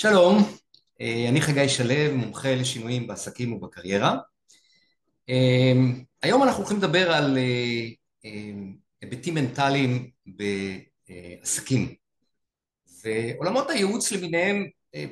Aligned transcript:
שלום, 0.00 0.36
אה, 1.00 1.28
אני 1.28 1.40
חגי 1.40 1.68
שלו, 1.68 2.14
מומחה 2.16 2.54
לשינויים 2.54 3.06
בעסקים 3.06 3.52
ובקריירה. 3.52 4.16
אה, 5.28 5.72
היום 6.22 6.42
אנחנו 6.42 6.58
הולכים 6.62 6.78
לדבר 6.78 7.12
על 7.12 7.38
אה, 7.38 8.30
היבטים 9.00 9.34
מנטליים 9.34 10.10
בעסקים. 10.26 11.94
ועולמות 13.04 13.70
הייעוץ 13.70 14.12
למיניהם 14.12 14.66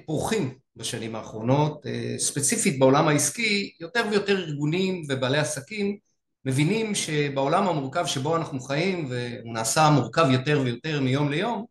פורחים 0.06 0.58
בשנים 0.76 1.16
האחרונות, 1.16 1.87
ספציפית 2.18 2.78
בעולם 2.78 3.08
העסקי, 3.08 3.72
יותר 3.80 4.04
ויותר 4.10 4.38
ארגונים 4.38 5.03
ובעלי 5.08 5.38
עסקים 5.38 5.96
מבינים 6.44 6.94
שבעולם 6.94 7.68
המורכב 7.68 8.06
שבו 8.06 8.37
אנחנו 8.37 8.60
חיים, 8.60 9.06
והוא 9.10 9.54
נעשה 9.54 9.90
מורכב 9.90 10.26
יותר 10.30 10.60
ויותר 10.64 11.00
מיום 11.00 11.30
ליום, 11.30 11.64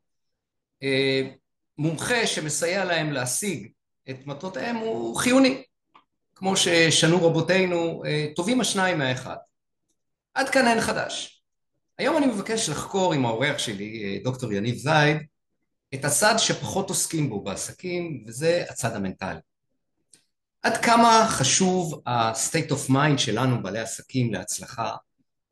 מומחה 1.78 2.28
שמסייע 2.28 2.86
להם 2.86 3.12
להשיג 3.12 3.68
את 4.10 4.28
מטרותיהם 4.28 4.76
הוא 4.76 5.16
חיוני, 5.16 5.64
כמו 6.36 6.58
ששנו 6.58 7.26
רבותינו, 7.28 8.04
טובים 8.36 8.62
השניים 8.62 8.98
מהאחד. 8.98 9.36
עד 10.34 10.50
כאן 10.50 10.68
אין 10.68 10.82
חדש. 10.82 11.44
היום 11.98 12.18
אני 12.18 12.26
מבקש 12.26 12.70
לחקור 12.70 13.14
עם 13.14 13.26
האורח 13.26 13.58
שלי, 13.58 14.20
דוקטור 14.24 14.54
יניב 14.54 14.76
זייד, 14.76 15.18
את 15.94 16.06
הצד 16.06 16.36
שפחות 16.38 16.90
עוסקים 16.90 17.30
בו 17.30 17.42
בעסקים, 17.42 18.24
וזה 18.28 18.66
הצד 18.70 18.96
המנטלי. 18.96 19.40
עד 20.62 20.78
כמה 20.78 21.28
חשוב 21.30 22.02
ה-state 22.06 22.72
of 22.72 22.92
mind 22.92 23.18
שלנו, 23.18 23.64
בעלי 23.64 23.80
עסקים, 23.80 24.34
להצלחה, 24.34 24.96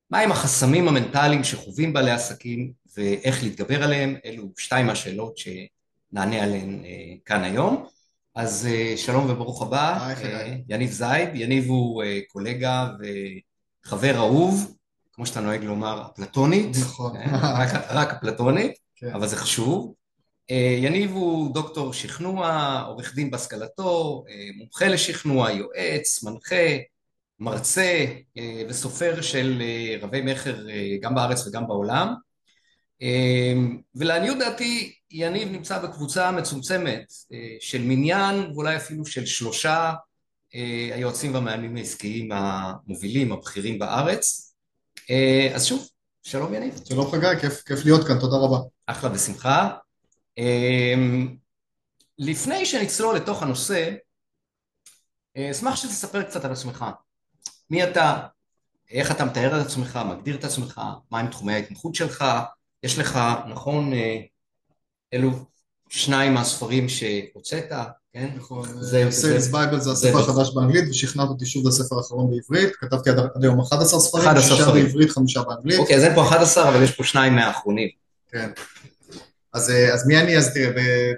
מהם 0.10 0.32
החסמים 0.32 0.88
המנטליים 0.88 1.44
שחווים 1.44 1.94
בעלי 1.94 2.12
עסקים 2.12 2.74
ואיך 2.98 3.44
להתגבר 3.44 3.84
עליהם, 3.84 4.16
אלו 4.26 4.52
שתיים 4.58 4.88
מהשאלות 4.88 5.38
שנענה 6.14 6.44
עליהן 6.44 6.84
כאן 7.26 7.44
היום. 7.44 7.86
אז 8.36 8.68
שלום 8.96 9.30
וברוך 9.30 9.62
הבא, 9.62 10.14
יניב 10.70 10.92
זייד, 10.92 11.30
יניב 11.34 11.70
הוא 11.70 12.04
קולגה 12.28 12.90
וחבר 13.86 14.16
אהוב, 14.18 14.76
כמו 15.14 15.26
שאתה 15.26 15.42
נוהג 15.42 15.64
לומר, 15.64 16.04
אפלטונית, 16.14 16.78
נכון, 16.82 17.14
רק 17.90 18.10
אפלטונית, 18.10 18.72
אבל 19.14 19.28
זה 19.28 19.38
חשוב. 19.38 19.94
יניב 20.82 21.12
הוא 21.12 21.54
דוקטור 21.54 21.94
שכנוע, 21.94 22.80
עורך 22.88 23.16
דין 23.16 23.32
בהשכלתו, 23.32 24.24
מומחה 24.58 24.88
לשכנוע, 24.88 25.52
יועץ, 25.52 26.24
מנחה, 26.24 26.78
מרצה 27.40 28.06
וסופר 28.70 29.22
של 29.22 29.62
רבי 30.02 30.22
מכר 30.22 30.56
גם 31.02 31.16
בארץ 31.16 31.48
וגם 31.48 31.68
בעולם. 31.68 32.14
ולעניות 33.96 34.38
דעתי 34.38 34.96
יניב 35.12 35.52
נמצא 35.52 35.80
בקבוצה 35.80 36.32
מצומצמת 36.32 37.14
של 37.60 37.82
מניין 37.82 38.36
ואולי 38.54 38.76
אפילו 38.76 39.06
של 39.06 39.26
שלושה 39.26 39.94
היועצים 40.94 41.34
והמאמנים 41.34 41.76
העסקיים 41.76 42.30
המובילים, 42.32 43.32
הבכירים 43.32 43.80
בארץ. 43.80 44.54
אז 45.56 45.66
שוב, 45.66 45.90
שלום 46.24 46.54
יניב. 46.54 46.82
שלום 46.88 47.12
חגי, 47.12 47.48
כיף 47.66 47.86
להיות 47.86 48.08
כאן, 48.08 48.20
תודה 48.20 48.38
רבה. 48.38 48.58
אחלה 48.86 49.12
ושמחה. 49.14 49.70
לפני 52.20 52.66
שנצלול 52.66 53.16
לתוך 53.16 53.44
הנושא, 53.44 53.92
אשמח 55.38 55.76
שתספר 55.76 56.24
קצת 56.24 56.46
על 56.46 56.52
עצמך. 56.52 56.86
מי 57.70 57.84
אתה, 57.84 58.28
איך 58.92 59.12
אתה 59.12 59.26
מתאר 59.26 59.62
את 59.62 59.66
עצמך, 59.66 60.00
מגדיר 60.10 60.36
את 60.36 60.44
עצמך, 60.44 60.82
מהם 61.12 61.28
תחומי 61.28 61.54
ההתמחות 61.54 61.96
שלך, 61.96 62.26
יש 62.84 63.00
לך, 63.00 63.20
נכון, 63.50 63.92
אלו 65.14 65.32
שניים 65.90 66.34
מהספרים 66.34 66.90
שהוצאת, 66.90 67.72
כן? 68.14 68.30
נכון, 68.36 68.70
Sales 69.12 69.48
Bible 69.48 69.80
זה 69.80 69.92
הספר 69.92 70.20
החדש 70.20 70.50
באנגלית 70.56 70.90
ושכנעת 70.90 71.30
אותי 71.30 71.46
שוב 71.46 71.68
לספר 71.68 71.98
האחרון 71.98 72.32
בעברית, 72.32 72.76
כתבתי 72.76 73.10
עד 73.10 73.44
היום 73.44 73.62
11 73.62 74.00
ספרים, 74.00 74.42
שישה 74.42 74.72
בעברית, 74.72 75.10
חמישה 75.10 75.42
באנגלית. 75.44 75.80
אוקיי, 75.80 75.96
אז 75.96 76.04
אין 76.04 76.16
פה 76.16 76.24
11 76.24 76.70
אבל 76.70 76.84
יש 76.84 76.92
פה 76.92 77.04
שניים 77.04 77.36
מהאחרונים. 77.36 77.90
כן. 78.32 78.50
אז 79.54 79.72
מי 80.08 80.18
אני? 80.18 80.38
אז 80.38 80.54
תראה, 80.54 81.12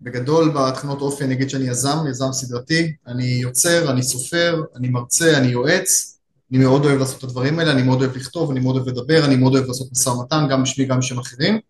בגדול 0.00 0.50
בתכונות 0.50 1.00
אופי 1.00 1.24
אני 1.24 1.34
אגיד 1.34 1.50
שאני 1.50 1.68
יזם, 1.68 1.96
יזם 2.10 2.32
סדרתי, 2.32 2.92
אני 3.06 3.24
יוצר, 3.24 3.90
אני 3.90 4.02
סופר, 4.02 4.62
אני 4.76 4.88
מרצה, 4.88 5.38
אני 5.38 5.46
יועץ, 5.46 6.17
אני 6.50 6.58
מאוד 6.58 6.84
אוהב 6.84 6.98
לעשות 6.98 7.18
את 7.18 7.24
הדברים 7.24 7.58
האלה, 7.58 7.72
אני 7.72 7.82
מאוד 7.82 8.02
אוהב 8.02 8.16
לכתוב, 8.16 8.50
אני 8.50 8.60
מאוד 8.60 8.76
אוהב 8.76 8.88
לדבר, 8.88 9.24
אני 9.24 9.36
מאוד 9.36 9.54
אוהב 9.54 9.66
לעשות 9.66 9.92
משא 9.92 10.08
ומתן, 10.08 10.46
גם 10.50 10.62
בשמי, 10.62 10.84
גם 10.84 10.98
בשם 10.98 11.18
אחרים. 11.18 11.60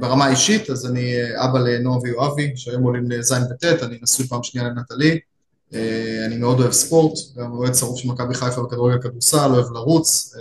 ברמה 0.00 0.24
האישית, 0.24 0.70
אז 0.70 0.86
אני 0.86 1.14
אבא 1.44 1.58
לנועה 1.58 1.98
ויואבי, 2.02 2.52
שהיום 2.56 2.82
עולים 2.82 3.10
לזין 3.10 3.42
וט', 3.42 3.64
אני 3.64 3.98
נשוי 4.02 4.26
פעם 4.26 4.42
שנייה 4.42 4.68
לנטלי, 4.68 5.18
אני 6.26 6.36
מאוד 6.36 6.60
אוהב 6.60 6.72
ספורט, 6.72 7.18
גם 7.36 7.52
אוהד 7.52 7.74
שרוף 7.74 8.00
של 8.00 8.08
מכבי 8.08 8.34
חיפה 8.34 8.62
בכדורגל 8.62 9.02
כדורסל, 9.02 9.50
אוהב 9.50 9.72
לרוץ, 9.72 10.34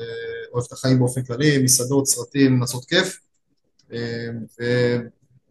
אוהב 0.54 0.66
את 0.68 0.72
החיים 0.72 1.00
באופן 1.00 1.24
כללי, 1.24 1.58
מסעדות, 1.58 2.08
סרטים, 2.08 2.60
לעשות 2.60 2.86
כיף. 2.86 3.20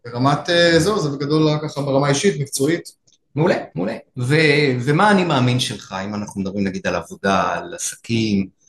וברמת, 0.05 0.49
זהו, 0.77 1.01
זה 1.01 1.09
בגדול 1.09 1.49
ככה 1.63 1.81
ברמה 1.81 2.07
האישית, 2.07 2.41
מקצועית. 2.41 3.00
מעולה, 3.35 3.55
מעולה. 3.75 3.95
ומה 4.81 5.11
אני 5.11 5.23
מאמין 5.23 5.59
שלך, 5.59 5.95
אם 6.05 6.15
אנחנו 6.15 6.41
מדברים 6.41 6.67
נגיד 6.67 6.87
על 6.87 6.95
עבודה, 6.95 7.53
על 7.53 7.73
עסקים, 7.73 8.61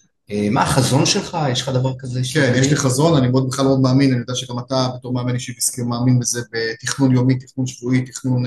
מה 0.51 0.63
החזון 0.63 1.07
שלך? 1.07 1.39
יש 1.51 1.63
לך 1.63 1.69
דבר 1.69 1.93
כזה? 1.99 2.21
כן, 2.35 2.53
יש 2.57 2.71
לי 2.71 2.77
חזון, 2.77 3.17
אני 3.17 3.29
בכלל 3.49 3.65
מאוד 3.65 3.81
מאמין, 3.81 4.11
אני 4.13 4.21
יודע 4.21 4.35
שגם 4.35 4.59
אתה 4.59 4.89
בתור 4.97 5.13
מאמן 5.13 5.35
אישי 5.35 5.53
ועסקי 5.53 5.83
מאמין 5.83 6.19
בזה 6.19 6.41
בתכנון 6.53 7.13
יומי, 7.13 7.39
תכנון 7.39 7.67
שבועי, 7.67 8.05
תכנון 8.05 8.43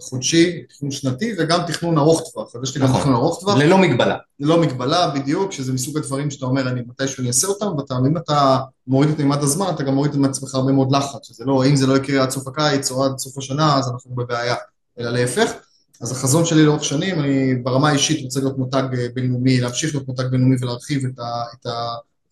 חודשי, 0.00 0.62
תכנון 0.62 0.90
שנתי 0.90 1.32
וגם 1.38 1.60
תכנון 1.66 1.98
ארוך 1.98 2.30
טווח, 2.32 2.56
אז 2.56 2.62
יש 2.62 2.76
לי 2.76 2.82
גם 2.82 2.98
תכנון 2.98 3.14
ארוך 3.14 3.40
טווח. 3.40 3.56
ללא 3.56 3.78
מגבלה. 3.78 4.16
ללא 4.40 4.60
מגבלה, 4.60 5.10
בדיוק, 5.10 5.52
שזה 5.52 5.72
מסוג 5.72 5.98
הדברים 5.98 6.30
שאתה 6.30 6.46
אומר, 6.46 6.68
אני 6.68 6.80
מתישהו 6.86 7.20
אני 7.20 7.28
אעשה 7.28 7.46
אותם, 7.46 7.66
ואם 8.04 8.16
אתה 8.16 8.58
מוריד 8.86 9.10
את 9.10 9.18
מימד 9.18 9.42
הזמן, 9.42 9.66
אתה 9.74 9.82
גם 9.82 9.94
מוריד 9.94 10.16
מעצמך 10.16 10.54
הרבה 10.54 10.72
מאוד 10.72 10.92
לחץ, 10.92 11.28
שזה 11.28 11.44
לא, 11.44 11.66
אם 11.66 11.76
זה 11.76 11.86
לא 11.86 11.96
יקרה 11.96 12.22
עד 12.22 12.30
סוף 12.30 12.48
הקיץ 12.48 12.90
או 12.90 13.04
עד 13.04 13.18
סוף 13.18 13.38
השנה, 13.38 13.78
אז 13.78 13.90
אנחנו 13.90 14.14
בבעיה, 14.14 14.54
אלא 14.98 15.10
להפך. 15.10 15.52
אז 16.00 16.12
החזון 16.12 16.44
שלי 16.44 16.64
לאורך 16.64 16.84
שנים, 16.84 17.20
אני 17.20 17.54
ברמה 17.54 17.88
האישית 17.88 18.24
רוצה 18.24 18.40
להיות 18.40 18.58
מותג 18.58 18.82
בינלאומי, 19.14 19.60
להמשיך 19.60 19.94
להיות 19.94 20.08
מותג 20.08 20.24
בינלאומי 20.30 20.56
ולהרחיב 20.60 21.02
את 21.06 21.66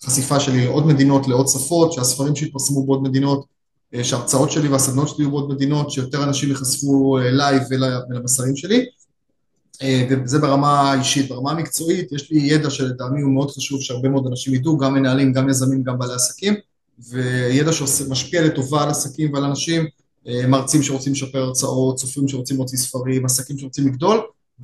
החשיפה 0.03 0.41
שלי 0.41 0.65
לעוד 0.65 0.87
מדינות, 0.87 1.29
לעוד 1.29 1.49
שפות, 1.49 1.93
שהספרים 1.93 2.37
שיתפרסמו 2.37 2.87
בעוד 2.87 3.03
מדינות, 3.03 3.45
שההרצאות 4.03 4.53
שלי 4.53 4.69
והסדנות 4.69 5.09
שלי 5.09 5.17
יהיו 5.19 5.31
בעוד 5.31 5.51
מדינות, 5.51 5.91
שיותר 5.91 6.25
אנשים 6.25 6.49
ייחשפו 6.49 7.19
אליי 7.19 7.59
ולמסרים 8.11 8.57
שלי, 8.57 8.87
וזה 10.11 10.39
ברמה 10.39 10.93
האישית. 10.93 11.29
ברמה 11.29 11.51
המקצועית, 11.51 12.13
יש 12.13 12.31
לי 12.31 12.39
ידע 12.41 12.71
שלטעמי 12.71 13.21
הוא 13.21 13.33
מאוד 13.33 13.51
חשוב 13.51 13.81
שהרבה 13.81 14.09
מאוד 14.09 14.27
אנשים 14.27 14.55
ידעו, 14.55 14.79
גם 14.79 14.95
מנהלים, 14.95 15.33
גם 15.33 15.49
יזמים, 15.49 15.83
גם 15.83 15.99
בעלי 15.99 16.15
עסקים, 16.15 16.55
וידע 17.09 17.73
שמשפיע 17.73 18.43
לטובה 18.43 18.83
על 18.83 18.89
עסקים 18.89 19.33
ועל 19.33 19.45
אנשים, 19.45 19.87
מרצים 20.49 20.83
שרוצים 20.83 21.13
לשפר 21.13 21.39
הרצאות, 21.39 21.99
סופרים 21.99 22.29
שרוצים 22.29 22.57
להוציא 22.57 22.79
ספרים, 22.79 23.25
עסקים 23.25 23.59
שרוצים 23.59 23.87
לגדול, 23.87 24.21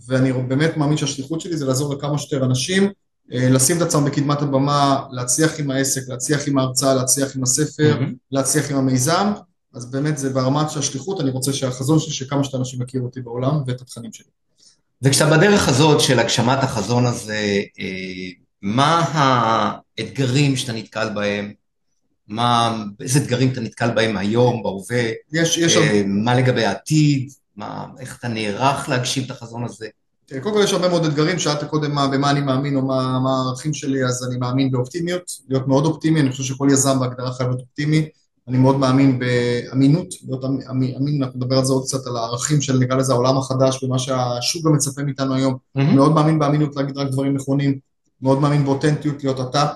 ואני 0.06 0.32
באמת 0.32 0.76
מאמין 0.76 0.96
שהשליחות 0.96 1.40
שלי 1.40 1.56
זה 1.56 1.66
לעזור 1.66 1.94
לכמה 1.94 2.18
שיותר 2.18 2.44
אנשים, 2.44 2.90
לשים 3.28 3.76
את 3.76 3.82
עצמם 3.82 4.04
בקדמת 4.04 4.42
הבמה, 4.42 5.00
להצליח 5.10 5.60
עם 5.60 5.70
העסק, 5.70 6.08
להצליח 6.08 6.48
עם 6.48 6.58
ההרצאה, 6.58 6.94
להצליח 6.94 7.36
עם 7.36 7.42
הספר, 7.42 8.00
להצליח 8.32 8.70
עם 8.70 8.76
המיזם, 8.76 9.32
אז 9.74 9.90
באמת 9.90 10.18
זה 10.18 10.30
ברמת 10.30 10.66
השליחות, 10.76 11.20
אני 11.20 11.30
רוצה 11.30 11.52
שהחזון 11.52 11.98
שלי, 11.98 12.12
שכמה 12.12 12.44
שיותר 12.44 12.58
אנשים 12.58 12.82
יכירו 12.82 13.06
אותי 13.06 13.20
בעולם 13.20 13.62
ואת 13.66 13.80
התכנים 13.80 14.12
שלי. 14.12 14.26
וכשאתה 15.02 15.36
בדרך 15.36 15.68
הזאת 15.68 16.00
של 16.00 16.18
הגשמת 16.18 16.58
החזון 16.62 17.06
הזה, 17.06 17.62
מה 18.62 19.04
האתגרים 19.12 20.56
שאתה 20.56 20.72
נתקל 20.72 21.08
בהם? 21.14 21.52
מה, 22.30 22.82
איזה 23.00 23.18
אתגרים 23.18 23.52
אתה 23.52 23.60
נתקל 23.60 23.90
בהם 23.90 24.16
היום, 24.16 24.62
בהווה, 24.62 25.10
יש, 25.32 25.58
יש... 25.58 25.76
מה 26.06 26.34
לגבי 26.34 26.64
העתיד, 26.64 27.32
מה, 27.56 27.86
איך 27.98 28.18
אתה 28.18 28.28
נערך 28.28 28.88
להגשים 28.88 29.24
את 29.24 29.30
החזון 29.30 29.64
הזה? 29.64 29.86
קודם 30.42 30.54
כל 30.54 30.60
יש 30.64 30.72
הרבה 30.72 30.88
מאוד 30.88 31.04
אתגרים, 31.04 31.38
שאלת 31.38 31.64
קודם 31.64 31.94
מה, 31.94 32.08
במה 32.08 32.30
אני 32.30 32.40
מאמין 32.40 32.76
או 32.76 32.82
מה, 32.82 33.18
מה 33.18 33.30
הערכים 33.30 33.74
שלי, 33.74 34.04
אז 34.04 34.26
אני 34.28 34.36
מאמין 34.36 34.70
באופטימיות, 34.70 35.22
להיות 35.48 35.68
מאוד 35.68 35.84
אופטימי, 35.86 36.20
אני 36.20 36.30
חושב 36.30 36.44
שכל 36.44 36.68
יזם 36.72 37.00
בהגדרה 37.00 37.32
חייב 37.32 37.48
להיות 37.48 37.60
אופטימי, 37.60 38.08
אני 38.48 38.58
מאוד 38.58 38.78
מאמין 38.78 39.18
באמינות, 39.18 40.06
להיות 40.26 40.44
אמין, 40.70 41.22
אנחנו 41.22 41.38
נדבר 41.38 41.58
על 41.58 41.64
זה 41.64 41.72
עוד 41.72 41.84
קצת, 41.84 42.06
על 42.06 42.16
הערכים 42.16 42.60
של 42.60 42.78
נקרא 42.78 42.96
לזה 42.96 43.12
העולם 43.12 43.38
החדש, 43.38 43.82
ומה 43.82 43.98
שהשוק 43.98 44.66
גם 44.66 44.72
מצפה 44.72 45.02
מאיתנו 45.02 45.34
היום, 45.34 45.54
mm-hmm. 45.54 45.80
מאוד 45.82 46.12
מאמין 46.12 46.38
באמינות 46.38 46.76
להגיד 46.76 46.98
רק 46.98 47.08
דברים 47.10 47.34
נכונים, 47.34 47.78
מאוד 48.22 48.40
מאמין 48.40 48.64
באותנטיות, 48.64 49.24
להיות 49.24 49.40
אתה, 49.40 49.66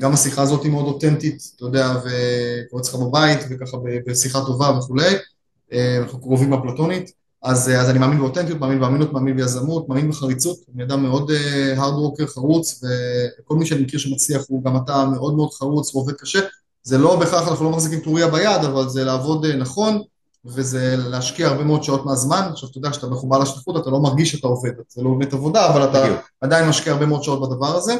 גם 0.00 0.12
השיחה 0.12 0.42
הזאת 0.42 0.62
היא 0.62 0.72
מאוד 0.72 0.84
אותנטית, 0.84 1.52
אתה 1.56 1.64
יודע, 1.64 1.94
וקורא 1.96 2.80
אצלך 2.80 2.94
בבית, 2.94 3.38
וככה 3.50 3.76
בשיחה 4.06 4.40
טובה 4.46 4.78
וכולי, 4.78 5.14
אנחנו 5.72 6.20
קרובים 6.20 6.52
אפלטונית, 6.52 7.12
אז, 7.42 7.68
אז 7.68 7.90
אני 7.90 7.98
מאמין 7.98 8.18
באותנטיות, 8.18 8.60
מאמין 8.60 8.80
באמינות, 8.80 9.12
מאמין 9.12 9.36
ביזמות, 9.36 9.88
מאמין 9.88 10.10
בחריצות, 10.10 10.58
אני 10.74 10.84
אדם 10.84 11.02
מאוד 11.02 11.30
הארד 11.76 11.94
וורקר 11.94 12.26
חרוץ, 12.26 12.84
וכל 13.40 13.56
מי 13.56 13.66
שאני 13.66 13.82
מכיר 13.82 13.98
שמצליח 13.98 14.42
הוא 14.48 14.64
גם 14.64 14.76
אתה 14.76 15.04
מאוד 15.04 15.34
מאוד 15.36 15.52
חרוץ 15.52 15.94
ועובד 15.94 16.14
קשה, 16.14 16.40
זה 16.82 16.98
לא 16.98 17.16
בהכרח 17.16 17.48
אנחנו 17.48 17.64
לא 17.64 17.70
מחזיקים 17.70 18.00
טוריה 18.00 18.28
ביד, 18.28 18.64
אבל 18.64 18.88
זה 18.88 19.04
לעבוד 19.04 19.46
נכון, 19.46 20.02
וזה 20.44 20.96
להשקיע 20.96 21.48
הרבה 21.48 21.64
מאוד 21.64 21.82
שעות 21.82 22.06
מהזמן, 22.06 22.48
עכשיו 22.52 22.68
אתה 22.68 22.78
יודע 22.78 22.92
שאתה 22.92 23.06
מחובר 23.06 23.38
לשליחות 23.38 23.76
אתה 23.82 23.90
לא 23.90 24.00
מרגיש 24.00 24.32
שאתה 24.32 24.46
עובד, 24.46 24.70
זה 24.88 25.02
לא 25.02 25.10
באמת 25.10 25.32
עבודה, 25.32 25.68
אבל 25.68 25.84
אתה 25.84 26.02
בדיוק. 26.02 26.20
עדיין 26.40 26.68
משקיע 26.68 26.92
הרבה 26.92 27.06
מאוד 27.06 27.22
שעות 27.22 27.50
בדבר 27.50 27.76
הזה, 27.76 27.96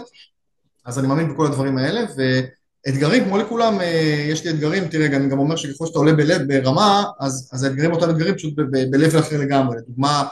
אז 0.88 0.98
אני 0.98 1.06
מאמין 1.06 1.34
בכל 1.34 1.46
הדברים 1.46 1.78
האלה, 1.78 2.00
ואתגרים 2.86 3.24
כמו 3.24 3.38
לכולם, 3.38 3.80
אה, 3.80 4.26
יש 4.28 4.44
לי 4.44 4.50
אתגרים, 4.50 4.88
תראה, 4.88 5.06
אני 5.06 5.28
גם 5.28 5.38
אומר 5.38 5.56
שככל 5.56 5.86
שאתה 5.86 5.98
עולה 5.98 6.12
בלב, 6.12 6.42
ברמה, 6.48 7.04
אז, 7.20 7.50
אז 7.52 7.64
האתגרים 7.64 7.92
אותם 7.92 8.10
אתגרים 8.10 8.34
פשוט 8.34 8.54
ב-level 8.56 9.18
אחר 9.18 9.40
לגמרי, 9.40 9.76
לדוגמה, 9.76 10.24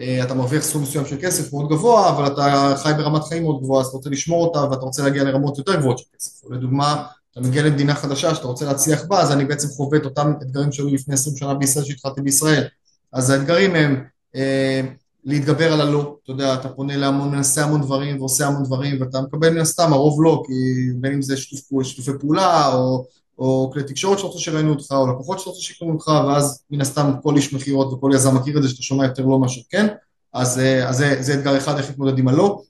אה, 0.00 0.24
אתה 0.24 0.34
מרוויח 0.34 0.62
סכום 0.62 0.82
מסוים 0.82 1.06
של 1.06 1.16
כסף 1.20 1.52
מאוד 1.52 1.68
גבוה, 1.68 2.08
אבל 2.08 2.26
אתה 2.26 2.74
חי 2.76 2.92
ברמת 2.96 3.24
חיים 3.24 3.42
מאוד 3.42 3.62
גבוהה, 3.62 3.80
אז 3.80 3.86
אתה 3.86 3.96
רוצה 3.96 4.10
לשמור 4.10 4.46
אותה 4.46 4.70
ואתה 4.70 4.80
רוצה 4.80 5.02
להגיע 5.02 5.24
לרמות 5.24 5.58
יותר 5.58 5.76
גבוהות 5.76 5.98
של 5.98 6.04
כסף, 6.16 6.50
לדוגמה, 6.50 7.06
אתה 7.32 7.40
מגיע 7.40 7.62
למדינה 7.62 7.94
חדשה 7.94 8.34
שאתה 8.34 8.46
רוצה 8.46 8.64
להצליח 8.64 9.04
בה, 9.04 9.20
אז 9.20 9.32
אני 9.32 9.44
בעצם 9.44 9.68
חווה 9.68 9.98
את 9.98 10.04
אותם 10.04 10.32
אתגרים 10.42 10.72
שהיו 10.72 10.88
לפני 10.88 11.14
20 11.14 11.36
שנה 11.36 11.54
בישראל 11.54 11.84
שהתחלתי 11.84 12.20
בישראל. 12.20 12.64
אז 13.12 13.30
האתגרים 13.30 13.74
הם 13.74 14.04
אה, 14.36 14.80
להתגבר 15.24 15.72
על 15.72 15.80
הלא, 15.80 16.16
אתה 16.22 16.32
יודע, 16.32 16.54
אתה 16.54 16.68
פונה 16.68 16.96
להמון, 16.96 17.30
מנסה 17.30 17.64
המון 17.64 17.82
דברים 17.82 18.18
ועושה 18.18 18.46
המון 18.46 18.62
דברים, 18.62 19.00
ואתה 19.00 19.20
מקבל 19.20 19.50
מן 19.50 19.60
הסתם, 19.60 19.92
הרוב 19.92 20.24
לא, 20.24 20.42
כי 20.46 20.52
בין 20.96 21.12
אם 21.12 21.22
זה 21.22 21.36
שיתוף, 21.36 21.82
שיתופי 21.82 22.18
פעולה, 22.20 22.74
או, 22.74 23.06
או 23.38 23.70
כלי 23.72 23.82
תקשורת 23.82 24.18
שאתה 24.18 24.28
רוצה 24.28 24.40
שראינו 24.40 24.70
אותך, 24.70 24.92
או 24.92 25.06
לקוחות 25.06 25.38
שאתה 25.38 25.50
רוצה 25.50 25.62
שיקראו 25.62 25.92
אותך, 25.92 26.08
ואז 26.08 26.62
מן 26.70 26.80
הסתם 26.80 27.12
כל 27.22 27.36
איש 27.36 27.52
מכירות 27.52 27.92
וכל 27.92 28.10
יזם 28.14 28.36
מכיר 28.36 28.58
את 28.58 28.62
זה, 28.62 28.68
שאתה 28.68 28.82
שומע 28.82 29.04
יותר 29.04 29.24
לא 29.24 29.38
מאשר 29.38 29.60
כן, 29.70 29.86
אז, 30.32 30.58
אה, 30.58 30.88
אז 30.88 30.96
זה, 30.96 31.16
זה 31.20 31.34
אתגר 31.34 31.56
אחד, 31.56 31.76
איך 31.76 31.88
להתמודד 31.88 32.18
עם 32.18 32.28
הלא. 32.28 32.62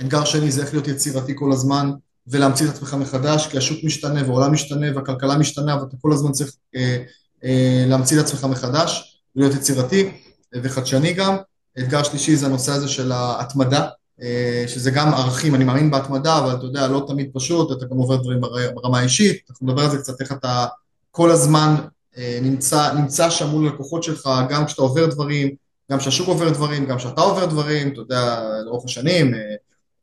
אתגר 0.00 0.24
שני 0.24 0.50
זה 0.50 0.62
איך 0.62 0.72
להיות 0.72 0.88
יצירתי 0.88 1.32
כל 1.36 1.52
הזמן, 1.52 1.90
ולהמציא 2.26 2.66
את 2.68 2.70
עצמך 2.74 2.94
מחדש, 2.94 3.46
כי 3.46 3.58
השוק 3.58 3.78
משתנה 3.84 4.22
והעולם 4.26 4.52
משתנה 4.52 4.86
והכלכלה 4.94 5.38
משתנה 5.38 5.82
ואתה 5.82 5.96
כל 6.00 6.12
הזמן 6.12 6.32
צריך 6.32 6.52
אה, 6.76 6.96
אה, 7.44 7.84
להמציא 7.88 8.20
את 8.20 8.24
עצמך 8.24 8.44
מחדש, 8.44 9.20
להיות 9.36 9.54
יצירתי 9.54 10.10
וחדשני 10.54 11.12
גם. 11.12 11.36
אתגר 11.78 12.02
שלישי 12.02 12.36
זה 12.36 12.46
הנושא 12.46 12.72
הזה 12.72 12.88
של 12.88 13.12
ההתמדה, 13.12 13.88
אה, 14.22 14.64
שזה 14.66 14.90
גם 14.90 15.14
ערכים, 15.14 15.54
אני 15.54 15.64
מאמין 15.64 15.90
בהתמדה, 15.90 16.38
אבל 16.38 16.54
אתה 16.54 16.64
יודע, 16.64 16.88
לא 16.88 17.04
תמיד 17.06 17.30
פשוט, 17.34 17.72
אתה 17.72 17.86
גם 17.86 17.96
עובר 17.96 18.16
דברים 18.16 18.40
ברמה 18.74 18.98
האישית, 18.98 19.40
אנחנו 19.50 19.66
נדבר 19.66 19.82
על 19.82 19.90
זה 19.90 19.98
קצת, 19.98 20.20
איך 20.20 20.32
אתה 20.32 20.66
כל 21.10 21.30
הזמן 21.30 21.74
אה, 22.16 22.38
נמצא, 22.42 22.92
נמצא 22.92 23.30
שם 23.30 23.48
מול 23.48 23.66
לקוחות 23.66 24.02
שלך, 24.02 24.30
גם 24.48 24.66
כשאתה 24.66 24.82
עובר 24.82 25.06
דברים, 25.06 25.54
גם 25.90 25.98
כשהשוק 25.98 26.28
עובר 26.28 26.50
דברים, 26.50 26.86
גם 26.86 26.98
כשאתה 26.98 27.20
עובר 27.20 27.46
דברים, 27.46 27.92
אתה 27.92 28.00
יודע, 28.00 28.42
לאורך 28.64 28.84
השנים, 28.84 29.34
אה, 29.34 29.40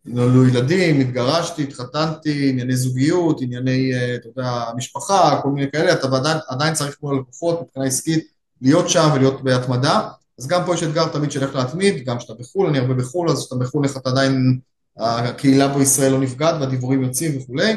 נולדו 0.05 0.47
ילדים, 0.47 0.99
התגרשתי, 0.99 1.63
התחתנתי, 1.63 2.49
ענייני 2.49 2.75
זוגיות, 2.75 3.41
ענייני, 3.41 3.91
אתה 4.15 4.27
יודע, 4.27 4.63
משפחה, 4.75 5.39
כל 5.43 5.49
מיני 5.49 5.71
כאלה, 5.71 5.93
אתה 5.93 6.07
עדיין, 6.07 6.37
עדיין 6.47 6.73
צריך 6.73 6.95
כמו 6.99 7.13
לקוחות 7.13 7.61
מבחינה 7.61 7.85
עסקית 7.85 8.27
להיות 8.61 8.89
שם 8.89 9.09
ולהיות 9.13 9.43
בהתמדה, 9.43 10.09
אז 10.39 10.47
גם 10.47 10.65
פה 10.65 10.73
יש 10.73 10.83
אתגר 10.83 11.07
תמיד 11.07 11.31
של 11.31 11.43
איך 11.43 11.55
להתמיד, 11.55 12.05
גם 12.05 12.17
כשאתה 12.17 12.33
בחו"ל, 12.33 12.67
אני 12.67 12.79
הרבה 12.79 12.93
בחו"ל, 12.93 13.29
אז 13.29 13.39
כשאתה 13.39 13.55
בחו"ל 13.55 13.85
איך 13.85 13.97
אתה 13.97 14.09
עדיין, 14.09 14.59
הקהילה 14.97 15.67
בישראל 15.67 16.11
לא 16.11 16.19
נפגעת 16.19 16.55
והדיבורים 16.61 17.03
יוצאים 17.03 17.37
וכולי, 17.37 17.75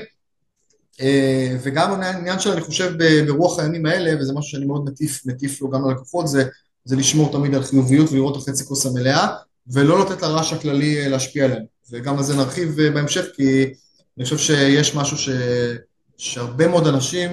אה, 1.00 1.56
וגם 1.62 2.00
העניין 2.00 2.38
של 2.38 2.50
אני 2.50 2.60
חושב 2.60 2.92
ברוח 3.26 3.58
הימים 3.58 3.86
האלה, 3.86 4.20
וזה 4.20 4.32
משהו 4.32 4.50
שאני 4.50 4.66
מאוד 4.66 4.84
מטיף, 4.84 5.26
מטיף 5.26 5.62
לו 5.62 5.70
גם 5.70 5.88
ללקוחות, 5.88 6.28
זה, 6.28 6.44
זה 6.84 6.96
לשמור 6.96 7.32
תמיד 7.32 7.54
על 7.54 7.62
חיוביות 7.62 8.12
ולראות 8.12 8.36
את 8.36 8.42
החצי 8.42 8.64
כוס 8.64 8.86
המלאה, 8.86 9.28
ולא 9.66 10.04
לתת 10.04 10.22
לרעש 10.22 10.52
הכללי 10.52 11.02
אה, 11.02 11.08
להשפיע 11.08 11.44
עליהם. 11.44 11.62
וגם 11.90 12.18
על 12.18 12.24
זה 12.24 12.36
נרחיב 12.36 12.80
אה, 12.80 12.90
בהמשך, 12.90 13.24
כי 13.36 13.72
אני 14.18 14.24
חושב 14.24 14.38
שיש 14.38 14.94
משהו 14.94 15.16
ש... 15.16 15.28
שהרבה 16.16 16.68
מאוד 16.68 16.86
אנשים, 16.86 17.30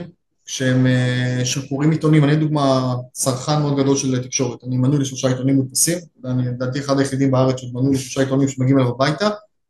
כשהם, 0.50 0.88
אה, 0.88 1.46
שקוראים 1.46 1.92
עיתונים, 1.92 2.24
אני 2.24 2.32
לדוגמה 2.32 2.96
צרכן 3.12 3.62
מאוד 3.62 3.78
גדול 3.78 3.98
של 3.98 4.24
תקשורת, 4.24 4.64
אני 4.64 4.78
מנוי 4.78 5.00
לשלושה 5.00 5.28
עיתונים 5.28 5.56
מודפסים, 5.56 5.98
אני 6.26 6.48
לדעתי 6.48 6.80
אחד 6.80 7.00
היחידים 7.00 7.32
בארץ 7.32 7.60
שמנוי 7.60 7.94
לשלושה 7.94 8.22
עיתונים 8.22 8.48
שמגיעים 8.48 8.80
אליו 8.80 8.90
הביתה, 8.90 9.30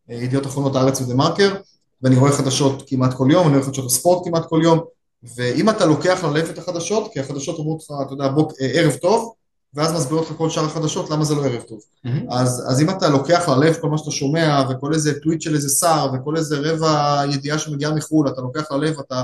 אה, 0.09 0.15
ידיעות 0.15 0.45
אחרונות 0.45 0.75
הארץ 0.75 1.01
ודה 1.01 1.15
מרקר, 1.15 1.55
ואני 2.01 2.15
רואה 2.15 2.31
חדשות 2.31 2.83
כמעט 2.87 3.13
כל 3.13 3.27
יום, 3.31 3.47
אני 3.47 3.55
רואה 3.55 3.67
חדשות 3.67 3.85
הספורט 3.85 4.27
כמעט 4.27 4.45
כל 4.45 4.59
יום, 4.63 4.79
ואם 5.35 5.69
אתה 5.69 5.85
לוקח 5.85 6.23
ללב 6.23 6.49
את 6.49 6.57
החדשות, 6.57 7.13
כי 7.13 7.19
החדשות 7.19 7.59
אומרות 7.59 7.81
לך, 7.81 7.91
אתה 8.05 8.13
יודע, 8.13 8.27
בוק, 8.27 8.53
ערב 8.59 8.93
טוב, 8.93 9.33
ואז 9.73 9.93
מסבירות 9.93 10.29
לך 10.29 10.37
כל 10.37 10.49
שאר 10.49 10.65
החדשות 10.65 11.09
למה 11.09 11.25
זה 11.25 11.35
לא 11.35 11.45
ערב 11.45 11.61
טוב. 11.61 11.79
Mm-hmm. 11.79 12.09
אז, 12.29 12.63
אז 12.67 12.81
אם 12.81 12.89
אתה 12.89 13.09
לוקח 13.09 13.49
ללב 13.49 13.75
כל 13.81 13.89
מה 13.89 13.97
שאתה 13.97 14.11
שומע 14.11 14.63
וכל 14.69 14.93
איזה 14.93 15.19
טוויט 15.19 15.41
של 15.41 15.55
איזה 15.55 15.69
שר 15.69 16.07
וכל 16.13 16.37
איזה 16.37 16.57
רבע 16.59 17.21
ידיעה 17.31 17.59
שמגיעה 17.59 17.93
מחו"ל, 17.93 18.27
אתה 18.27 18.41
לוקח 18.41 18.71
ללב, 18.71 18.99
אתה 18.99 19.23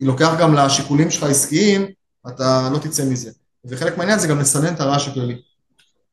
לוקח 0.00 0.32
גם 0.38 0.54
לשיקולים 0.54 1.10
שלך 1.10 1.22
עסקיים, 1.22 1.86
אתה 2.28 2.68
לא 2.72 2.78
תצא 2.78 3.04
מזה. 3.04 3.30
וחלק 3.64 3.98
מהעניין 3.98 4.18
זה 4.18 4.28
גם 4.28 4.40
לסנן 4.40 4.74
את 4.74 4.80
הרעש 4.80 5.08
הכללי. 5.08 5.40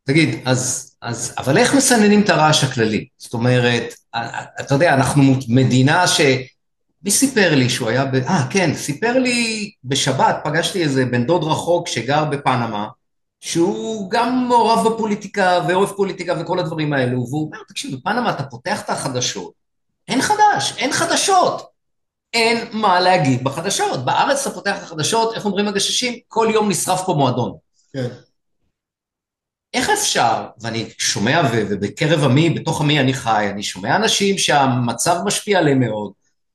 תגיד, 0.03 0.41
אז, 0.45 0.91
אז, 1.01 1.33
אבל 1.37 1.57
איך 1.57 1.73
מסננים 1.73 2.21
את 2.21 2.29
הרעש 2.29 2.63
הכללי? 2.63 3.07
זאת 3.17 3.33
אומרת, 3.33 3.93
אתה 4.59 4.75
יודע, 4.75 4.93
אנחנו 4.93 5.23
מדינה 5.47 6.07
ש... 6.07 6.21
מי 7.03 7.11
סיפר 7.11 7.55
לי 7.55 7.69
שהוא 7.69 7.89
היה 7.89 8.05
ב... 8.05 8.15
אה, 8.15 8.47
כן, 8.49 8.71
סיפר 8.75 9.19
לי 9.19 9.71
בשבת, 9.83 10.37
פגשתי 10.43 10.83
איזה 10.83 11.05
בן 11.05 11.25
דוד 11.25 11.43
רחוק 11.43 11.87
שגר 11.87 12.25
בפנמה, 12.25 12.87
שהוא 13.39 14.11
גם 14.11 14.45
מעורב 14.47 14.87
בפוליטיקה 14.87 15.59
ואוהב 15.67 15.89
פוליטיקה 15.89 16.33
וכל 16.39 16.59
הדברים 16.59 16.93
האלו, 16.93 17.25
והוא 17.27 17.45
אומר, 17.45 17.57
תקשיב, 17.67 17.95
בפנמה 17.95 18.29
אתה 18.29 18.43
פותח 18.43 18.81
את 18.81 18.89
החדשות, 18.89 19.51
אין 20.07 20.21
חדש, 20.21 20.73
אין 20.77 20.91
חדשות. 20.91 21.76
אין 22.33 22.67
מה 22.71 22.99
להגיד 22.99 23.43
בחדשות. 23.43 24.05
בארץ 24.05 24.47
אתה 24.47 24.55
פותח 24.55 24.77
את 24.77 24.83
החדשות, 24.83 25.33
איך 25.33 25.45
אומרים 25.45 25.67
הגששים? 25.67 26.13
כל 26.27 26.47
יום 26.53 26.69
נשרף 26.69 27.01
פה 27.05 27.13
מועדון. 27.13 27.53
כן. 27.93 28.07
איך 29.73 29.89
אפשר, 29.89 30.45
ואני 30.61 30.89
שומע, 30.97 31.41
ובקרב 31.51 32.23
עמי, 32.23 32.49
בתוך 32.49 32.81
עמי 32.81 32.99
אני 32.99 33.13
חי, 33.13 33.47
אני 33.51 33.63
שומע 33.63 33.95
אנשים 33.95 34.37
שהמצב 34.37 35.15
משפיע 35.25 35.59
עליהם 35.59 35.79
מאוד. 35.79 36.11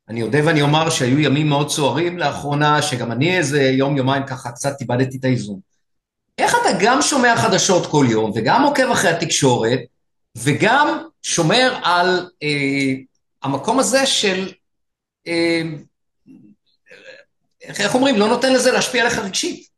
אני 0.08 0.22
אודה 0.22 0.38
ואני 0.46 0.62
אומר 0.62 0.90
שהיו 0.90 1.20
ימים 1.20 1.48
מאוד 1.48 1.70
סוערים 1.70 2.18
לאחרונה, 2.18 2.82
שגם 2.82 3.12
אני 3.12 3.36
איזה 3.36 3.62
יום, 3.62 3.96
יומיים 3.96 4.26
ככה 4.26 4.52
קצת 4.52 4.80
איבדתי 4.80 5.16
את 5.16 5.24
האיזון. 5.24 5.60
איך 6.38 6.54
אתה 6.54 6.78
גם 6.80 7.02
שומע 7.02 7.36
חדשות 7.36 7.86
כל 7.86 8.06
יום, 8.10 8.32
וגם 8.34 8.62
עוקב 8.62 8.90
אחרי 8.90 9.10
התקשורת, 9.10 9.80
וגם 10.36 10.98
שומר 11.22 11.78
על 11.82 12.30
אה, 12.42 12.92
המקום 13.42 13.78
הזה 13.78 14.06
של, 14.06 14.52
איך 17.62 17.94
אומרים, 17.94 18.18
לא 18.18 18.28
נותן 18.28 18.52
לזה 18.52 18.72
להשפיע 18.72 19.02
עליך 19.02 19.18
רגשית. 19.18 19.72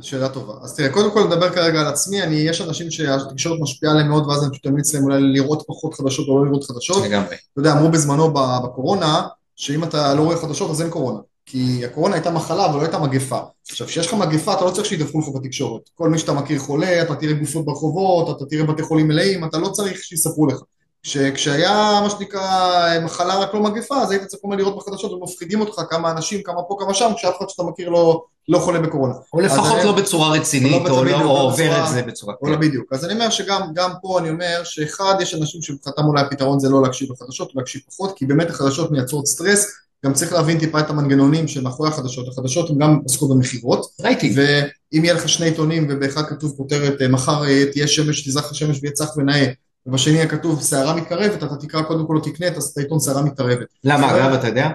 שאלה 0.00 0.28
טובה. 0.28 0.54
אז 0.62 0.76
תראה, 0.76 0.92
קודם 0.92 1.10
כל 1.10 1.24
נדבר 1.24 1.54
כרגע 1.54 1.80
על 1.80 1.86
עצמי, 1.86 2.22
אני, 2.22 2.34
יש 2.34 2.60
אנשים 2.60 2.90
שהתקשורת 2.90 3.60
משפיעה 3.60 3.92
עליהם 3.92 4.08
מאוד, 4.08 4.26
ואז 4.26 4.42
אני 4.42 4.50
פשוט 4.50 4.66
אמליץ 4.66 4.94
להם 4.94 5.04
אולי 5.04 5.18
לראות 5.20 5.62
פחות 5.66 5.94
חדשות 5.94 6.28
או 6.28 6.38
לא 6.38 6.46
לראות 6.46 6.64
חדשות. 6.64 7.04
לגמרי. 7.04 7.36
אתה 7.52 7.60
יודע, 7.60 7.72
אמרו 7.72 7.88
בזמנו 7.88 8.34
בקורונה, 8.34 9.26
שאם 9.56 9.84
אתה 9.84 10.14
לא 10.14 10.22
רואה 10.22 10.36
חדשות 10.36 10.70
אז 10.70 10.82
אין 10.82 10.90
קורונה. 10.90 11.18
כי 11.46 11.84
הקורונה 11.84 12.14
הייתה 12.14 12.30
מחלה 12.30 12.66
אבל 12.66 12.76
לא 12.76 12.82
הייתה 12.82 12.98
מגפה. 12.98 13.38
עכשיו, 13.70 13.86
כשיש 13.86 14.06
לך 14.06 14.14
מגפה 14.14 14.54
אתה 14.54 14.64
לא 14.64 14.70
צריך 14.70 14.86
שידווחו 14.86 15.20
לך 15.20 15.26
בתקשורת. 15.34 15.82
כל 15.94 16.08
מי 16.08 16.18
שאתה 16.18 16.32
מכיר 16.32 16.58
חולה, 16.58 17.02
אתה 17.02 17.14
תראה 17.14 17.32
גופות 17.32 17.64
ברחובות, 17.64 18.36
אתה 18.36 18.44
תראה 18.46 18.64
בתי 18.64 18.82
חולים 18.82 19.08
מלאים, 19.08 19.44
אתה 19.44 19.58
לא 19.58 19.68
צריך 19.68 20.04
שיספרו 20.04 20.46
לך. 20.46 20.60
כש, 21.06 21.16
כשהיה 21.16 22.00
מה 22.02 22.10
שנקרא 22.10 23.00
מחלה 23.04 23.38
רק 23.38 23.54
לא 23.54 23.62
מגפה, 23.62 24.02
אז 24.02 24.10
היית 24.10 24.24
צריך 24.24 24.42
כל 24.42 24.54
לראות 24.58 24.76
בחדשות 24.76 25.12
ומפחידים 25.12 25.60
אותך 25.60 25.80
כמה 25.90 26.10
אנשים, 26.10 26.42
כמה 26.42 26.62
פה, 26.68 26.76
כמה 26.80 26.94
שם, 26.94 27.12
כשאף 27.16 27.34
אחד 27.38 27.48
שאתה 27.48 27.62
מכיר 27.62 27.88
לא, 27.88 28.24
לא 28.48 28.58
חולה 28.58 28.80
בקורונה. 28.80 29.14
או 29.32 29.40
לפחות 29.40 29.84
לא 29.84 29.92
בצורה 29.92 30.30
רצינית, 30.30 30.82
לא 30.84 30.90
או 30.90 31.04
לא 31.04 31.40
עובר 31.40 31.84
את 31.84 31.88
זה 31.88 32.02
בצורה... 32.02 32.34
או 32.42 32.48
לא 32.48 32.56
בדיוק. 32.56 32.92
אז 32.92 33.04
אני 33.04 33.14
אומר 33.14 33.30
שגם 33.30 33.92
פה 34.02 34.18
אני 34.18 34.30
אומר 34.30 34.60
שאחד, 34.64 35.14
יש 35.20 35.34
אנשים 35.34 35.62
שמבחינתם 35.62 36.04
אולי 36.04 36.20
הפתרון 36.20 36.58
זה 36.58 36.68
לא 36.68 36.82
להקשיב 36.82 37.12
לחדשות, 37.12 37.50
להקשיב 37.54 37.82
פחות, 37.88 38.12
כי 38.16 38.26
באמת 38.26 38.50
החדשות 38.50 38.90
מייצרות 38.90 39.26
סטרס, 39.26 39.66
גם 40.06 40.12
צריך 40.12 40.32
להבין 40.32 40.58
טיפה 40.58 40.80
את 40.80 40.90
המנגנונים 40.90 41.48
שמאחורי 41.48 41.88
החדשות, 41.88 42.28
החדשות 42.28 42.70
הן 42.70 42.78
גם 42.78 43.00
עוסקות 43.02 43.30
במכירות, 43.30 43.86
ראיתי, 44.00 44.34
ואם 44.36 45.04
יהיה 45.04 45.14
לך 45.14 45.28
שני 45.28 45.46
עיתונים 45.46 45.86
ובאחד 45.90 46.22
כתוב 46.26 46.54
כותרת 46.56 47.02
מחר 47.10 47.44
אה, 47.44 47.64
תהיה 47.72 47.86
שמש, 47.86 48.28
תזרח 48.28 48.50
השמש 48.50 48.78
ויהיה 48.82 48.92
צח 48.92 49.16
ונאה, 49.16 49.46
ובשני 49.86 50.14
יהיה 50.14 50.28
כתוב 50.28 50.62
שערה 50.62 50.94
מתקרבת, 50.94 51.42
אתה 51.42 51.56
תקרא 51.56 51.82
קודם 51.82 52.06
כל 52.06 52.14
לא 52.14 52.20
תקנה 52.20 52.46
את 52.46 52.52
העיתון 52.76 53.00
שערה 53.00 53.22
מתקרבת. 53.22 53.66
למה 53.84 54.16
אגב 54.16 54.32
אתה 54.32 54.46
יודע? 54.46 54.68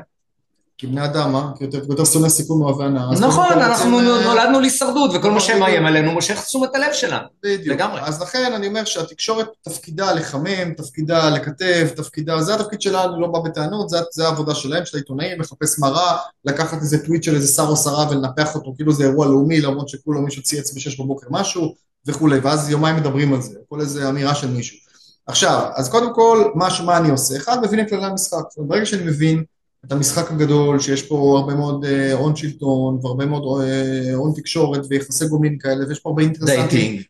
כי 0.78 0.88
בני 0.88 1.06
אדם, 1.06 1.36
אה? 1.36 1.42
כי 1.58 1.64
יותר, 1.90 2.06
שונא 2.06 2.30
סיכון 2.30 2.60
מאוהבי 2.60 2.84
הנאה. 2.84 3.12
נכון, 3.20 3.52
אנחנו 3.52 3.96
רוצים... 3.96 4.28
נולדנו 4.28 4.60
להישרדות, 4.60 5.12
וכל 5.14 5.32
מה 5.32 5.40
שמאיים 5.40 5.86
עלינו 5.86 6.12
מושך 6.12 6.44
תשומת 6.46 6.76
הלב 6.76 6.94
שלנו. 6.94 7.28
בדיוק. 7.44 7.76
לגמרי. 7.76 8.02
אז 8.02 8.22
לכן 8.22 8.54
אני 8.54 8.68
אומר 8.68 8.86
שהתקשורת 8.86 9.48
תפקידה 9.62 10.14
לחמם, 10.14 10.74
תפקידה 10.78 11.30
לכתב, 11.30 11.88
תפקידה, 11.96 12.42
זה 12.42 12.56
התפקיד 12.56 12.82
שלה, 12.82 13.04
אני 13.04 13.22
לא 13.22 13.28
בא 13.28 13.40
בטענות, 13.40 13.90
זה, 13.90 13.98
זה 14.12 14.26
העבודה 14.26 14.56
שלהם, 14.56 14.86
של 14.86 14.98
העיתונאים, 14.98 15.42
לחפש 15.42 15.80
מראה, 15.80 16.18
לקחת 16.46 16.82
איזה 16.82 17.06
טוויט 17.06 17.24
של 17.24 17.36
איזה 17.36 17.48
שר 17.48 17.68
או 17.68 17.78
שרה 17.78 18.12
ולנפח 18.12 18.56
אותו, 18.56 18.74
כאילו 18.76 18.94
זה 18.94 19.04
אירוע 19.04 19.26
לאומי, 19.26 19.62
למרות 19.62 19.90
שכולו 19.90 20.22
מישהו 20.22 20.44
צייץ 20.44 20.74
בשש 20.74 21.00
בבוקר 21.00 21.28
משהו, 21.30 21.76
וכולי, 22.06 22.40
ואז 22.40 22.70
יומיים 22.70 22.96
מדברים 22.96 23.34
על 23.34 23.42
זה, 23.42 23.56
כל 23.70 23.82
איזה 23.82 24.10
אמירה 24.10 24.36
של 24.36 24.48
מישהו. 24.48 24.91
עכשיו, 25.28 25.70
אז 25.76 25.90
קודם 25.90 26.14
כל, 26.16 26.52
מה, 26.56 26.68
מה 26.86 26.98
אני 26.98 27.10
עושה? 27.10 27.38
אחד, 27.38 27.58
מבין 27.64 27.80
את 27.80 27.90
כללי 27.90 28.06
המשחק. 28.06 28.44
ברגע 28.58 28.86
שאני 28.86 29.04
מבין 29.04 29.44
את 29.86 29.92
המשחק 29.92 30.32
הגדול, 30.32 30.80
שיש 30.80 31.04
פה 31.04 31.38
הרבה 31.40 31.56
מאוד 31.56 31.86
אה, 31.86 32.14
הון 32.14 32.36
שלטון, 32.36 33.00
והרבה 33.04 33.26
מאוד 33.26 33.62
אה, 33.62 34.14
הון 34.14 34.34
תקשורת 34.36 34.82
ויחסי 34.90 35.28
גומלין 35.28 35.58
כאלה, 35.60 35.88
ויש 35.88 36.00
פה 36.00 36.10
הרבה 36.10 36.22
אינטרסנטים, 36.22 37.02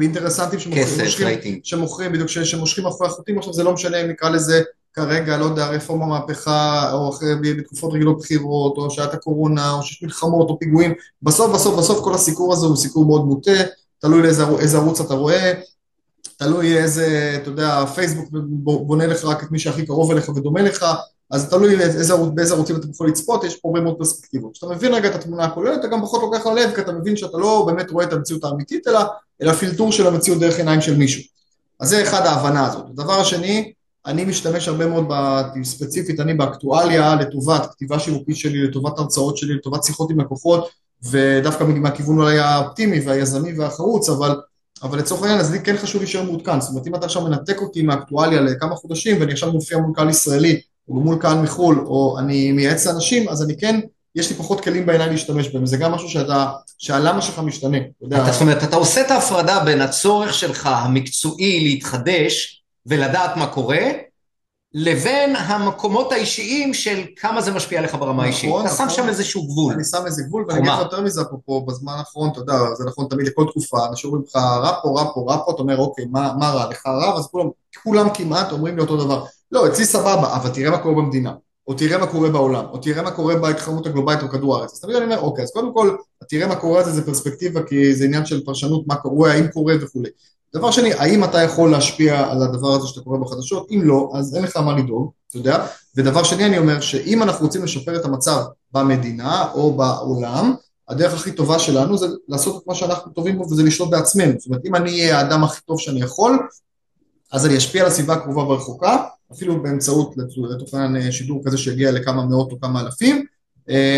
אינטרסנטים 0.00 0.58
שמוכרים, 0.58 1.60
שמוכרים, 1.64 2.12
בדיוק, 2.12 2.28
שמושכים 2.28 2.86
אחרי 2.86 3.06
החוטים, 3.06 3.38
עכשיו 3.38 3.52
זה 3.52 3.62
לא 3.64 3.72
משנה 3.72 4.00
אם 4.00 4.08
נקרא 4.08 4.30
לזה 4.30 4.62
כרגע, 4.94 5.36
לא 5.36 5.44
יודע, 5.44 5.66
רפורמה 5.66 6.06
מהפכה, 6.06 6.92
או 6.92 7.10
אחרי, 7.10 7.34
בתקופות 7.56 7.92
רגילות 7.92 8.18
בחירות, 8.18 8.76
או 8.76 8.90
שעת 8.90 9.14
הקורונה, 9.14 9.72
או 9.72 9.82
שיש 9.82 10.02
מלחמות, 10.02 10.48
או 10.48 10.58
פיגועים, 10.58 10.94
בסוף, 11.22 11.54
בסוף, 11.54 11.78
בסוף 11.78 12.04
כל 12.04 12.14
הסיקור 12.14 12.52
הזה 12.52 12.66
הוא 12.66 12.76
סיקור 12.76 13.06
מאוד 13.06 13.24
מוטה, 13.24 13.50
תלוי 13.98 14.22
לאיזה 14.22 14.76
ערוץ 14.76 15.00
אתה 15.00 15.14
רואה, 15.14 15.52
תלוי 16.38 16.78
איזה, 16.78 17.38
אתה 17.42 17.50
יודע, 17.50 17.86
פייסבוק 17.86 18.28
בונה 18.62 19.06
לך 19.06 19.24
רק 19.24 19.42
את 19.42 19.50
מי 19.50 19.58
שהכי 19.58 19.86
קרוב 19.86 20.10
אליך 20.10 20.28
ודומה 20.28 20.62
לך, 20.62 20.86
אז 21.30 21.48
תלוי 21.48 21.80
איזה, 21.80 22.16
באיזה 22.16 22.54
ערוצים 22.54 22.76
אתה 22.76 22.86
יכול 22.90 23.08
לצפות, 23.08 23.44
יש 23.44 23.56
פה 23.56 23.68
הרבה 23.68 23.80
מאוד 23.80 23.98
פרספקטיבות. 23.98 24.52
כשאתה 24.52 24.72
מבין 24.72 24.94
רגע 24.94 25.08
את 25.08 25.14
התמונה 25.14 25.44
הכוללת, 25.44 25.80
אתה 25.80 25.88
גם 25.88 26.02
פחות 26.02 26.22
לוקח 26.22 26.46
ללב, 26.46 26.74
כי 26.74 26.80
אתה 26.80 26.92
מבין 26.92 27.16
שאתה 27.16 27.38
לא 27.38 27.64
באמת 27.66 27.90
רואה 27.90 28.04
את 28.04 28.12
המציאות 28.12 28.44
האמיתית, 28.44 28.88
אלא, 28.88 29.00
אלא 29.42 29.52
פילטור 29.52 29.92
של 29.92 30.06
המציאות 30.06 30.40
דרך 30.40 30.58
עיניים 30.58 30.80
של 30.80 30.96
מישהו. 30.96 31.22
אז 31.80 31.88
זה 31.88 32.02
אחד 32.02 32.26
ההבנה 32.26 32.66
הזאת. 32.66 32.84
הדבר 32.90 33.20
השני, 33.20 33.72
אני 34.06 34.24
משתמש 34.24 34.68
הרבה 34.68 34.86
מאוד, 34.86 35.08
ספציפית 35.62 36.20
אני 36.20 36.34
באקטואליה, 36.34 37.14
לטובת 37.14 37.66
כתיבה 37.70 37.98
שיווקית 37.98 38.36
שלי, 38.36 38.68
לטובת 38.68 38.98
הרצאות 38.98 39.36
שלי, 39.36 39.54
לטובת 39.54 39.84
שיחות 39.84 40.10
עם 40.10 40.20
לקוחות, 40.20 40.68
ודווקא 41.10 41.64
מהכיוון 41.64 42.18
אולי 42.18 42.38
האופטימי 42.38 43.00
והיזמי 43.00 43.58
והחרוץ, 43.58 44.08
אבל 44.08 44.40
אבל 44.82 44.98
לצורך 44.98 45.22
העניין, 45.22 45.40
אז 45.40 45.52
לי 45.52 45.60
כן 45.60 45.76
חשוב 45.76 46.02
להישאר 46.02 46.22
מעודכן, 46.22 46.60
זאת 46.60 46.70
אומרת 46.70 46.86
אם 46.86 46.94
אתה 46.94 47.06
עכשיו 47.06 47.22
מנתק 47.22 47.60
אותי 47.60 47.82
מהאקטואליה 47.82 48.40
לכמה 48.40 48.74
חודשים 48.74 49.20
ואני 49.20 49.32
עכשיו 49.32 49.52
מופיע 49.52 49.78
מול 49.78 49.92
קהל 49.94 50.10
ישראלי 50.10 50.60
או 50.88 50.94
מול 50.94 51.16
קהל 51.20 51.38
מחו"ל 51.38 51.84
או 51.86 52.18
אני 52.18 52.52
מייעץ 52.52 52.86
לאנשים, 52.86 53.28
אז 53.28 53.42
אני 53.42 53.56
כן, 53.56 53.80
יש 54.14 54.30
לי 54.30 54.36
פחות 54.36 54.60
כלים 54.60 54.86
בעיניי 54.86 55.10
להשתמש 55.10 55.48
בהם, 55.48 55.66
זה 55.66 55.76
גם 55.76 55.92
משהו 55.92 56.08
שאתה, 56.08 56.50
שהלמה 56.78 57.22
שלך 57.22 57.38
משתנה, 57.38 57.78
אתה 57.78 58.04
יודע. 58.04 58.32
זאת 58.32 58.40
אומרת, 58.40 58.64
אתה 58.64 58.76
עושה 58.76 59.00
את 59.00 59.10
ההפרדה 59.10 59.64
בין 59.64 59.80
הצורך 59.80 60.34
שלך 60.34 60.66
המקצועי 60.72 61.60
להתחדש 61.60 62.62
ולדעת 62.86 63.36
מה 63.36 63.46
קורה, 63.46 63.80
לבין 64.74 65.36
המקומות 65.36 66.12
האישיים 66.12 66.74
של 66.74 67.04
כמה 67.16 67.42
זה 67.42 67.52
משפיע 67.52 67.78
עליך 67.78 67.94
ברמה 67.94 68.22
האישית. 68.22 68.50
נכון, 68.50 68.66
אתה 68.66 68.74
שם 68.74 68.84
נכון. 68.84 68.96
שם 68.96 69.08
איזשהו 69.08 69.46
גבול. 69.46 69.74
אני 69.74 69.84
שם 69.84 70.06
איזה 70.06 70.22
גבול, 70.22 70.44
ואני 70.48 70.58
אגיד 70.58 70.70
לך 70.70 70.78
יותר 70.78 71.00
מזה 71.00 71.22
אפרופו, 71.22 71.66
בזמן 71.66 71.92
האחרון, 71.92 72.30
אתה 72.32 72.40
יודע, 72.40 72.54
זה 72.74 72.84
נכון 72.84 73.06
תמיד 73.10 73.26
לכל 73.26 73.44
תקופה, 73.50 73.86
אנשים 73.86 74.10
אומרים 74.10 74.24
לך 74.28 74.36
רע 74.36 74.72
פה, 74.82 74.88
רע 74.88 75.04
פה, 75.14 75.24
רע 75.28 75.44
פה, 75.44 75.52
אתה 75.52 75.62
אומר, 75.62 75.78
אוקיי, 75.78 76.04
מה, 76.10 76.32
מה 76.38 76.50
רע 76.50 76.70
לך 76.70 76.86
רע, 76.86 77.18
אז 77.18 77.26
כולם, 77.26 77.46
כולם 77.82 78.08
כמעט 78.14 78.52
אומרים 78.52 78.76
לי 78.76 78.82
אותו 78.82 78.96
דבר. 78.96 79.24
לא, 79.52 79.66
אצלי 79.66 79.84
סבבה, 79.84 80.36
אבל 80.36 80.50
תראה 80.50 80.70
מה 80.70 80.78
קורה 80.78 80.94
במדינה, 80.94 81.32
או 81.68 81.74
תראה 81.74 81.98
מה 81.98 82.06
קורה 82.06 82.30
בעולם, 82.30 82.64
או 82.70 82.78
תראה 82.78 83.02
מה 83.02 83.10
קורה 83.10 83.36
בהתחממות 83.36 83.86
הגלובלית 83.86 84.22
או 84.22 84.28
כדור 84.28 84.56
הארץ. 84.56 84.72
אז 84.72 84.80
תמיד 84.80 84.96
אני 84.96 85.04
אומר, 85.04 85.20
אוקיי, 85.20 85.44
אז 85.44 85.50
קודם 85.50 85.74
כל, 85.74 85.96
תראה 86.28 86.46
מה 86.46 86.56
קורה 86.56 86.82
זה, 86.82 86.92
זה 86.92 87.06
פרספקטיבה, 87.06 87.62
כי 87.62 87.94
זה 87.94 88.04
עניין 88.04 88.26
של 88.26 88.44
פרשנות, 88.44 88.86
מה 88.86 88.96
קורה, 88.96 89.32
האם 89.32 89.48
קורה 89.48 89.74
וכולי. 89.80 90.08
דבר 90.54 90.70
שני, 90.70 90.94
האם 90.94 91.24
אתה 91.24 91.42
יכול 91.42 91.70
להשפיע 91.70 92.30
על 92.30 92.42
הדבר 92.42 92.68
הזה 92.68 92.86
שאתה 92.86 93.00
קורא 93.00 93.18
בחדשות? 93.18 93.66
אם 93.70 93.80
לא, 93.84 94.10
אז 94.14 94.36
אין 94.36 94.44
לך 94.44 94.56
מה 94.56 94.78
לדאוג, 94.78 95.10
אתה 95.28 95.36
יודע? 95.36 95.66
ודבר 95.96 96.22
שני, 96.22 96.46
אני 96.46 96.58
אומר 96.58 96.80
שאם 96.80 97.22
אנחנו 97.22 97.46
רוצים 97.46 97.64
לשפר 97.64 97.96
את 97.96 98.04
המצב 98.04 98.42
במדינה 98.72 99.52
או 99.52 99.76
בעולם, 99.76 100.54
הדרך 100.88 101.14
הכי 101.14 101.32
טובה 101.32 101.58
שלנו 101.58 101.98
זה 101.98 102.06
לעשות 102.28 102.62
את 102.62 102.66
מה 102.66 102.74
שאנחנו 102.74 103.12
טובים 103.12 103.38
בו 103.38 103.44
וזה 103.44 103.62
לשלוט 103.62 103.90
בעצמנו. 103.90 104.32
זאת 104.38 104.46
אומרת, 104.46 104.64
אם 104.64 104.74
אני 104.74 104.90
אהיה 104.90 105.18
האדם 105.18 105.44
הכי 105.44 105.60
טוב 105.62 105.80
שאני 105.80 106.00
יכול, 106.00 106.48
אז 107.32 107.46
אני 107.46 107.56
אשפיע 107.56 107.82
על 107.82 107.88
הסביבה 107.88 108.14
הקרובה 108.14 108.42
והרחוקה, 108.42 109.04
אפילו 109.32 109.62
באמצעות, 109.62 110.14
לצורך 110.16 110.80
שידור 111.10 111.42
כזה 111.44 111.58
שיגיע 111.58 111.92
לכמה 111.92 112.26
מאות 112.26 112.52
או 112.52 112.60
כמה 112.60 112.80
אלפים, 112.80 113.26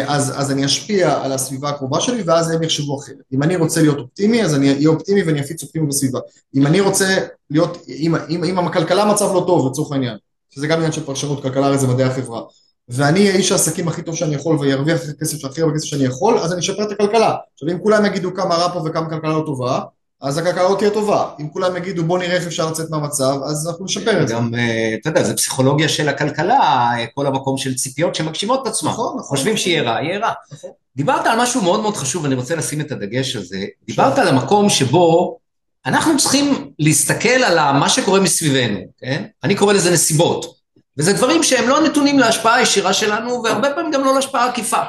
אז, 0.07 0.33
אז 0.37 0.51
אני 0.51 0.65
אשפיע 0.65 1.23
על 1.23 1.33
הסביבה 1.33 1.69
הקרובה 1.69 2.01
שלי 2.01 2.23
ואז 2.23 2.51
הם 2.51 2.63
יחשבו 2.63 2.99
אחרת. 2.99 3.17
אם 3.33 3.43
אני 3.43 3.57
רוצה 3.57 3.83
להיות 3.83 3.99
אופטימי, 3.99 4.45
אז 4.45 4.55
אני 4.55 4.75
אהיה 4.75 4.89
אופטימי 4.89 5.23
ואני 5.23 5.41
אפיץ 5.41 5.63
אופטימי 5.63 5.87
בסביבה. 5.87 6.21
אם 6.55 6.67
אני 6.67 6.81
רוצה 6.81 7.19
להיות, 7.51 7.85
אם, 7.89 8.15
אם, 8.29 8.45
אם 8.45 8.59
הכלכלה 8.59 9.03
המצב 9.03 9.31
לא 9.35 9.45
טוב 9.47 9.71
לצורך 9.71 9.93
העניין, 9.93 10.17
שזה 10.51 10.67
גם 10.67 10.77
עניין 10.77 10.93
של 10.93 11.05
פרשנות, 11.05 11.43
כלכלה 11.43 11.67
הרי 11.67 11.79
זה 11.79 11.87
מדעי 11.87 12.07
החברה, 12.07 12.43
ואני 12.89 13.21
אהיה 13.21 13.35
איש 13.35 13.53
העסקים 13.53 13.89
הכי 13.89 14.03
טוב 14.03 14.15
שאני 14.15 14.35
יכול 14.35 14.59
וארוויח 14.61 15.01
כסף 15.21 15.45
הכי 15.45 15.63
הרבה 15.63 15.75
כסף 15.75 15.85
שאני 15.85 16.05
יכול, 16.05 16.39
אז 16.39 16.53
אני 16.53 16.61
אשפר 16.61 16.83
את 16.83 16.91
הכלכלה. 16.93 17.35
עכשיו 17.55 17.69
אם 17.69 17.79
כולם 17.83 18.05
יגידו 18.05 18.35
כמה 18.35 18.55
רע 18.55 18.73
פה 18.73 18.83
וכמה 18.87 19.11
כלכלה 19.11 19.33
לא 19.33 19.43
טובה, 19.47 19.81
אז 20.25 20.39
הכלכלה 20.39 20.63
לא 20.63 20.77
תהיה 20.79 20.91
טובה. 20.91 21.31
אם 21.41 21.49
כולם 21.49 21.77
יגידו 21.77 22.05
בוא 22.05 22.19
נראה 22.19 22.37
איך 22.37 22.47
אפשר 22.47 22.71
לצאת 22.71 22.91
מהמצב, 22.91 23.37
אז 23.45 23.69
אנחנו 23.69 23.85
נשפר 23.85 24.23
את 24.23 24.29
זה. 24.29 24.35
גם, 24.35 24.55
אה, 24.55 24.95
אתה 25.01 25.09
יודע, 25.09 25.23
זה 25.23 25.37
פסיכולוגיה 25.37 25.89
של 25.89 26.09
הכלכלה, 26.09 26.91
כל 27.15 27.27
המקום 27.27 27.59
של 27.59 27.75
ציפיות 27.75 28.15
שמגשימות 28.15 28.63
את 28.63 28.67
עצמם. 28.67 28.91
נכון, 28.91 29.07
נכון. 29.07 29.23
חושבים 29.23 29.57
שיהיה 29.57 29.83
רע, 29.83 30.03
יהיה 30.03 30.19
רע. 30.19 30.33
נכון. 30.53 30.71
דיברת 30.97 31.27
על 31.27 31.41
משהו 31.41 31.63
מאוד 31.63 31.81
מאוד 31.81 31.97
חשוב, 31.97 32.23
ואני 32.23 32.35
רוצה 32.35 32.57
לשים 32.57 32.81
את 32.81 32.93
הדגש 32.93 33.37
על 33.37 33.45
זה. 33.45 33.65
דיברת 33.87 34.19
על 34.19 34.29
המקום 34.29 34.71
שבו 34.71 35.39
אנחנו 35.87 36.17
צריכים 36.17 36.71
להסתכל 36.79 37.29
על 37.29 37.79
מה 37.79 37.89
שקורה 37.89 38.21
מסביבנו, 38.21 38.81
כן? 38.99 39.25
אני 39.45 39.55
קורא 39.55 39.73
לזה 39.73 39.91
נסיבות. 39.91 40.55
וזה 40.99 41.13
דברים 41.13 41.43
שהם 41.43 41.69
לא 41.69 41.81
נתונים 41.81 42.19
להשפעה 42.19 42.55
הישירה 42.55 42.93
שלנו, 42.93 43.43
והרבה 43.43 43.71
פעמים 43.75 43.91
גם 43.93 44.05
לא 44.05 44.15
להשפעה 44.15 44.49
עקיפה. 44.49 44.83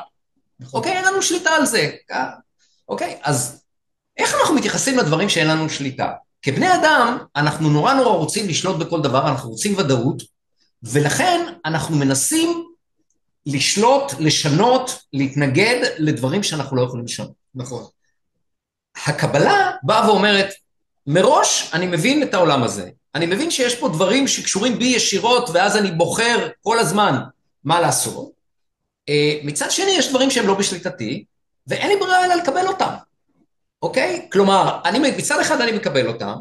נכון. 0.60 0.77
אוקיי? 0.80 0.92
אין 0.92 1.06
לנו 1.06 1.22
שליטה 1.22 1.50
על 1.50 1.65
זה. 1.65 1.89
אוקיי? 2.89 3.18
אז 3.24 3.65
איך 4.18 4.36
אנחנו 4.42 4.56
מתייחסים 4.56 4.98
לדברים 4.98 5.30
שאין 5.30 5.48
לנו 5.48 5.70
שליטה? 5.70 6.12
כבני 6.42 6.76
אדם, 6.76 7.18
אנחנו 7.36 7.70
נורא 7.70 7.94
נורא 7.94 8.10
רוצים 8.10 8.48
לשלוט 8.48 8.76
בכל 8.76 9.02
דבר, 9.02 9.28
אנחנו 9.30 9.50
רוצים 9.50 9.78
ודאות, 9.78 10.24
ולכן 10.84 11.46
אנחנו 11.66 11.96
מנסים 11.96 12.66
לשלוט, 13.46 14.12
לשנות, 14.20 15.00
להתנגד 15.14 15.82
לדברים 15.98 16.44
שאנחנו 16.44 16.78
לא 16.78 16.82
יכולים 16.82 17.06
לשנות. 17.06 17.32
נכון. 17.56 17.84
הקבלה 19.06 19.72
באה 19.84 20.10
ואומרת, 20.10 20.54
מראש 21.08 21.70
אני 21.74 21.86
מבין 21.86 22.24
את 22.24 22.34
העולם 22.34 22.64
הזה. 22.64 22.90
אני 23.16 23.26
מבין 23.26 23.52
שיש 23.52 23.76
פה 23.76 23.90
דברים 23.90 24.28
שקשורים 24.28 24.80
בי 24.80 24.86
ישירות, 24.86 25.50
ואז 25.54 25.78
אני 25.78 25.92
בוחר 25.92 26.50
כל 26.64 26.80
הזמן 26.80 27.20
מה 27.64 27.82
לעשות. 27.82 28.32
אה, 29.10 29.40
מצד 29.44 29.72
שני, 29.72 29.92
יש 29.92 30.10
דברים 30.10 30.32
שהם 30.32 30.48
לא 30.48 30.54
בשליטתי, 30.54 31.26
ואין 31.68 31.90
לי 31.90 31.96
ברירה 32.00 32.26
אלא 32.26 32.36
לקבל 32.36 32.68
אותם. 32.68 32.94
אוקיי? 33.86 34.27
כלומר, 34.32 34.80
אני, 34.86 35.00
מצד 35.18 35.39
אחד 35.39 35.62
אני 35.62 35.72
מקבל 35.72 36.08
אותם, 36.08 36.34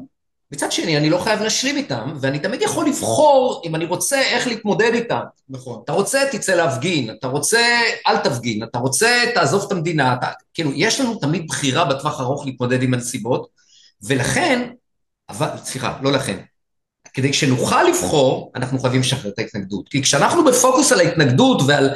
מצד 0.52 0.72
שני 0.72 0.96
אני 0.96 1.10
לא 1.10 1.18
חייב 1.18 1.42
להשלים 1.42 1.76
איתם, 1.76 2.16
ואני 2.20 2.38
תמיד 2.38 2.62
יכול 2.62 2.86
לבחור 2.86 3.62
אם 3.64 3.74
אני 3.74 3.84
רוצה 3.84 4.20
איך 4.20 4.46
להתמודד 4.46 4.90
איתם. 4.94 5.20
נכון. 5.48 5.80
אתה 5.84 5.92
רוצה, 5.92 6.22
תצא 6.32 6.54
להפגין, 6.54 7.10
אתה 7.10 7.26
רוצה, 7.26 7.80
אל 8.06 8.18
תפגין, 8.18 8.62
אתה 8.62 8.78
רוצה, 8.78 9.24
תעזוב 9.34 9.64
את 9.66 9.72
המדינה, 9.72 10.14
אתה, 10.14 10.26
כאילו, 10.54 10.70
יש 10.74 11.00
לנו 11.00 11.14
תמיד 11.14 11.46
בחירה 11.48 11.84
בטווח 11.84 12.20
ארוך 12.20 12.46
להתמודד 12.46 12.82
עם 12.82 12.94
הנסיבות, 12.94 13.48
ולכן, 14.02 14.68
אבל, 15.28 15.48
סליחה, 15.64 15.98
לא 16.02 16.12
לכן, 16.12 16.38
כדי 17.14 17.32
שנוכל 17.32 17.82
לבחור, 17.82 18.52
אנחנו 18.56 18.78
חייבים 18.78 19.00
לשחרר 19.00 19.30
את 19.30 19.38
ההתנגדות. 19.38 19.88
כי 19.88 20.02
כשאנחנו 20.02 20.44
בפוקוס 20.44 20.92
על 20.92 21.00
ההתנגדות 21.00 21.62
ועל 21.66 21.90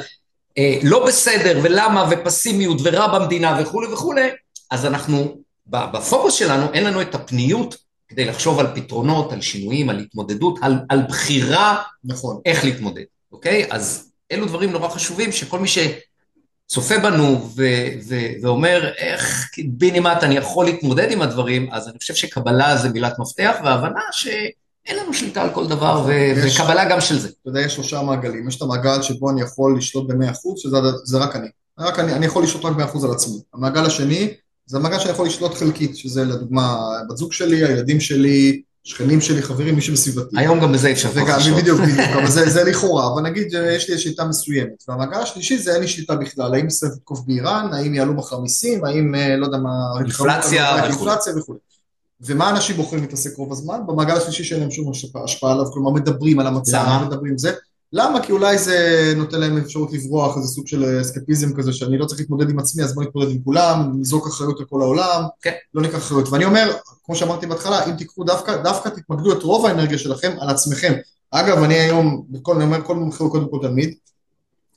אה, 0.57 0.79
לא 0.83 1.05
בסדר 1.05 1.59
ולמה 1.63 2.09
ופסימיות 2.11 2.77
ורע 2.83 3.19
במדינה 3.19 3.59
וכולי 3.61 3.87
וכולי, 3.87 4.29
אז 4.71 4.85
אנחנו, 4.85 5.37
בפוקוס 5.67 6.33
שלנו 6.33 6.73
אין 6.73 6.83
לנו 6.83 7.01
את 7.01 7.15
הפניות 7.15 7.77
כדי 8.07 8.25
לחשוב 8.25 8.59
על 8.59 8.67
פתרונות, 8.75 9.33
על 9.33 9.41
שינויים, 9.41 9.89
על 9.89 9.99
התמודדות, 9.99 10.59
על, 10.61 10.79
על 10.89 11.01
בחירה 11.09 11.83
נכון. 12.03 12.41
איך 12.45 12.65
להתמודד, 12.65 13.03
אוקיי? 13.31 13.67
אז 13.69 14.11
אלו 14.31 14.45
דברים 14.45 14.71
נורא 14.71 14.89
חשובים 14.89 15.31
שכל 15.31 15.59
מי 15.59 15.67
שצופה 15.67 16.99
בנו 16.99 17.49
ו- 17.55 17.87
ו- 18.07 18.31
ואומר 18.41 18.91
איך 18.97 19.49
בנימט 19.67 20.23
אני 20.23 20.35
יכול 20.35 20.65
להתמודד 20.65 21.11
עם 21.11 21.21
הדברים, 21.21 21.69
אז 21.71 21.87
אני 21.87 21.97
חושב 21.97 22.13
שקבלה 22.13 22.77
זה 22.77 22.89
מילת 22.89 23.19
מפתח 23.19 23.55
והבנה 23.63 24.01
שאין 24.11 24.97
לנו 24.97 25.13
שליטה 25.13 25.41
על 25.41 25.49
כל 25.49 25.67
דבר. 25.67 26.03
ו- 26.05 26.13
יש, 26.13 26.59
וקבלה 26.59 26.85
גם 26.85 27.01
של 27.01 27.19
זה. 27.19 27.27
אתה 27.27 27.49
יודע, 27.49 27.61
יש 27.61 27.75
שלושה 27.75 28.01
מעגלים, 28.01 28.47
יש 28.47 28.57
את 28.57 28.61
המעגל 28.61 29.01
שבו 29.01 29.29
אני 29.29 29.41
יכול 29.41 29.77
לשלוט 29.77 30.07
ב-100%, 30.07 30.57
שזה 30.57 31.17
רק 31.17 31.35
אני. 31.35 31.47
רק 31.79 31.99
אני, 31.99 32.13
אני 32.13 32.25
יכול 32.25 32.43
לשלוט 32.43 32.65
רק 32.65 32.75
ב-100% 32.75 33.05
על 33.05 33.11
עצמי. 33.11 33.37
המעגל 33.53 33.85
השני 33.85 34.33
זה 34.69 34.79
מגע 34.79 34.99
שאני 34.99 35.11
יכול 35.11 35.27
לשלוט 35.27 35.53
חלקית, 35.53 35.97
שזה 35.97 36.23
לדוגמה 36.23 36.77
בת 37.09 37.17
זוג 37.17 37.33
שלי, 37.33 37.65
הילדים 37.65 37.99
שלי, 37.99 38.61
שכנים 38.83 39.21
שלי, 39.21 39.41
חברים, 39.41 39.75
מי 39.75 39.81
שבסביבתי. 39.81 40.39
היום 40.39 40.59
גם 40.59 40.71
בזה 40.71 40.91
אפשר 40.91 41.11
כבר 41.11 41.37
לשלוט. 41.37 41.59
בדיוק, 41.59 41.79
בדיוק, 41.79 42.09
אבל 42.17 42.31
זה, 42.31 42.49
זה 42.49 42.63
לכאורה, 42.69 43.13
אבל 43.13 43.21
נגיד 43.21 43.47
יש 43.75 43.89
לי 43.89 43.97
שליטה 43.97 44.25
מסוימת. 44.25 44.83
והמעגל 44.87 45.17
השלישי 45.17 45.57
זה 45.57 45.73
אין 45.73 45.81
לי 45.81 45.87
שליטה 45.87 46.15
בכלל, 46.15 46.53
האם 46.53 46.67
ישראל 46.67 46.91
תתקוף 46.91 47.19
באיראן, 47.25 47.73
האם 47.73 47.93
יעלו 47.95 48.13
מחר 48.13 48.39
מיסים, 48.39 48.85
האם 48.85 49.15
אה, 49.15 49.37
לא 49.37 49.45
יודע 49.45 49.57
מה... 49.57 49.69
אינפלציה 50.85 51.33
וכו'. 51.37 51.55
ומה 52.21 52.49
אנשים 52.49 52.75
בוחרים 52.75 53.01
להתעסק 53.01 53.37
רוב 53.37 53.51
הזמן? 53.51 53.79
במעגל 53.87 54.13
השלישי 54.13 54.43
שאין 54.43 54.59
להם 54.59 54.71
שום 54.71 54.91
השפעה 55.23 55.51
עליו, 55.51 55.71
כלומר 55.71 55.91
מדברים 55.91 56.39
על 56.39 56.47
המצב, 56.47 57.01
מדברים 57.05 57.37
זה. 57.37 57.51
למה? 57.93 58.23
כי 58.23 58.31
אולי 58.31 58.57
זה 58.57 59.13
נותן 59.15 59.39
להם 59.39 59.57
אפשרות 59.57 59.93
לברוח, 59.93 60.37
איזה 60.37 60.47
סוג 60.47 60.67
של 60.67 61.01
אסקפיזם 61.01 61.53
כזה, 61.53 61.73
שאני 61.73 61.97
לא 61.97 62.05
צריך 62.05 62.19
להתמודד 62.19 62.49
עם 62.49 62.59
עצמי, 62.59 62.83
אז 62.83 62.95
בוא 62.95 63.03
נתמודד 63.03 63.31
עם 63.31 63.37
כולם, 63.43 63.91
נזרוק 63.99 64.27
אחריות 64.27 64.59
לכל 64.59 64.81
העולם, 64.81 65.23
כן. 65.41 65.51
לא 65.73 65.81
ניקח 65.81 65.97
אחריות. 65.97 66.29
ואני 66.29 66.45
אומר, 66.45 66.73
כמו 67.03 67.15
שאמרתי 67.15 67.47
בהתחלה, 67.47 67.85
אם 67.85 67.95
תיקחו 67.95 68.23
דווקא, 68.23 68.63
דווקא 68.63 68.89
תתמקדו 68.89 69.33
את 69.33 69.43
רוב 69.43 69.65
האנרגיה 69.65 69.97
שלכם 69.97 70.35
על 70.39 70.49
עצמכם. 70.49 70.93
אגב, 71.31 71.63
אני 71.63 71.73
היום, 71.73 72.25
בכל, 72.29 72.55
אני 72.55 72.63
אומר, 72.63 72.81
כל 72.83 72.95
מומחה 72.95 73.23
הוא 73.23 73.31
קודם 73.31 73.49
כל 73.51 73.59
תלמיד, 73.61 73.93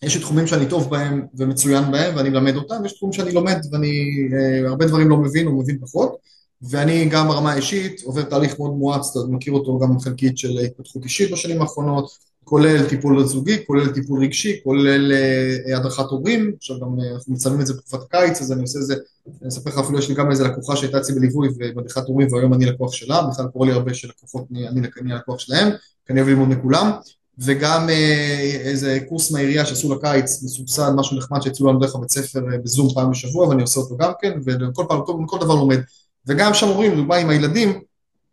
יש 0.02 0.16
תחומים 0.16 0.46
שאני 0.46 0.66
טוב 0.66 0.90
בהם 0.90 1.26
ומצוין 1.34 1.90
בהם 1.90 2.16
ואני 2.16 2.30
מלמד 2.30 2.56
אותם, 2.56 2.84
יש 2.84 2.92
תחומים 2.92 3.12
שאני 3.12 3.32
לומד 3.32 3.56
ואני 3.72 4.10
אה, 4.32 4.68
הרבה 4.68 4.86
דברים 4.86 5.08
לא 5.08 5.16
מבין 5.16 5.46
או 5.46 5.58
מבין 5.58 5.78
פחות, 5.80 6.16
ואני 6.62 7.08
גם 7.08 7.28
ברמה 7.28 7.52
האישית 7.52 8.02
עובר 8.04 8.22
תהליך 8.22 8.58
מאוד 8.58 8.70
מואץ, 8.70 9.16
אתה 9.16 9.26
מכיר 9.28 9.52
אותו 9.52 9.78
גם 9.78 10.00
חלקית 10.00 10.38
של 10.38 10.58
התפתחות 10.58 11.04
אישית 11.04 11.32
בשנים 11.32 11.62
האחרונות, 11.62 12.31
כולל 12.52 12.88
טיפול 12.88 13.24
זוגי, 13.24 13.66
כולל 13.66 13.88
טיפול 13.88 14.22
רגשי, 14.22 14.60
כולל 14.64 15.12
אה, 15.12 15.76
הדרכת 15.76 16.04
הורים, 16.10 16.52
עכשיו 16.56 16.80
גם 16.80 17.00
אה, 17.00 17.12
אנחנו 17.14 17.34
מצלמים 17.34 17.60
את 17.60 17.66
זה 17.66 17.74
בתקופת 17.74 18.02
הקיץ, 18.02 18.40
אז 18.40 18.52
אני 18.52 18.60
עושה 18.60 18.78
את 18.78 18.86
זה, 18.86 18.94
אני 19.42 19.48
אספר 19.48 19.70
לך 19.70 19.78
אפילו, 19.78 19.98
יש 19.98 20.08
לי 20.08 20.14
גם 20.14 20.30
איזה 20.30 20.44
לקוחה 20.44 20.76
שהייתה 20.76 20.98
אצלי 20.98 21.14
בליווי 21.14 21.48
ובדרכת 21.48 22.06
הורים 22.06 22.32
והיום 22.32 22.54
אני 22.54 22.66
לקוח 22.66 22.92
שלה, 22.92 23.22
בכלל 23.22 23.46
קורה 23.52 23.66
לי 23.66 23.72
הרבה 23.72 23.94
שלקוחות, 23.94 24.44
אני, 24.50 24.68
אני 24.68 25.12
לקוח 25.12 25.38
שלהם, 25.38 25.68
כי 26.06 26.12
אני 26.12 26.20
אוהב 26.20 26.30
ללמוד 26.30 26.48
מכולם, 26.48 26.90
וגם 27.38 27.88
אה, 27.88 28.60
איזה 28.64 28.98
קורס 29.08 29.30
מהעירייה 29.30 29.66
שעשו 29.66 29.94
לקיץ, 29.94 30.42
מסובסד, 30.42 30.92
משהו 30.96 31.16
נחמד 31.16 31.42
שיצאו 31.42 31.68
לנו 31.68 31.78
דרך 31.78 31.94
הבית 31.94 32.10
ספר 32.10 32.40
בזום 32.64 32.88
פעם 32.94 33.10
בשבוע 33.10 33.48
ואני 33.48 33.62
עושה 33.62 33.80
אותו 33.80 33.96
גם 33.96 34.12
כן, 34.20 34.32
וכל 34.46 34.84
פעם, 34.88 35.00
כל, 35.06 35.12
כל 35.26 35.38
דבר 35.38 35.54
לומד, 35.54 35.78
וגם 36.26 36.54
שם 36.54 36.68
אומרים, 36.68 36.96
דוגמה 36.96 37.16
עם 37.16 37.30
הילדים, 37.30 37.80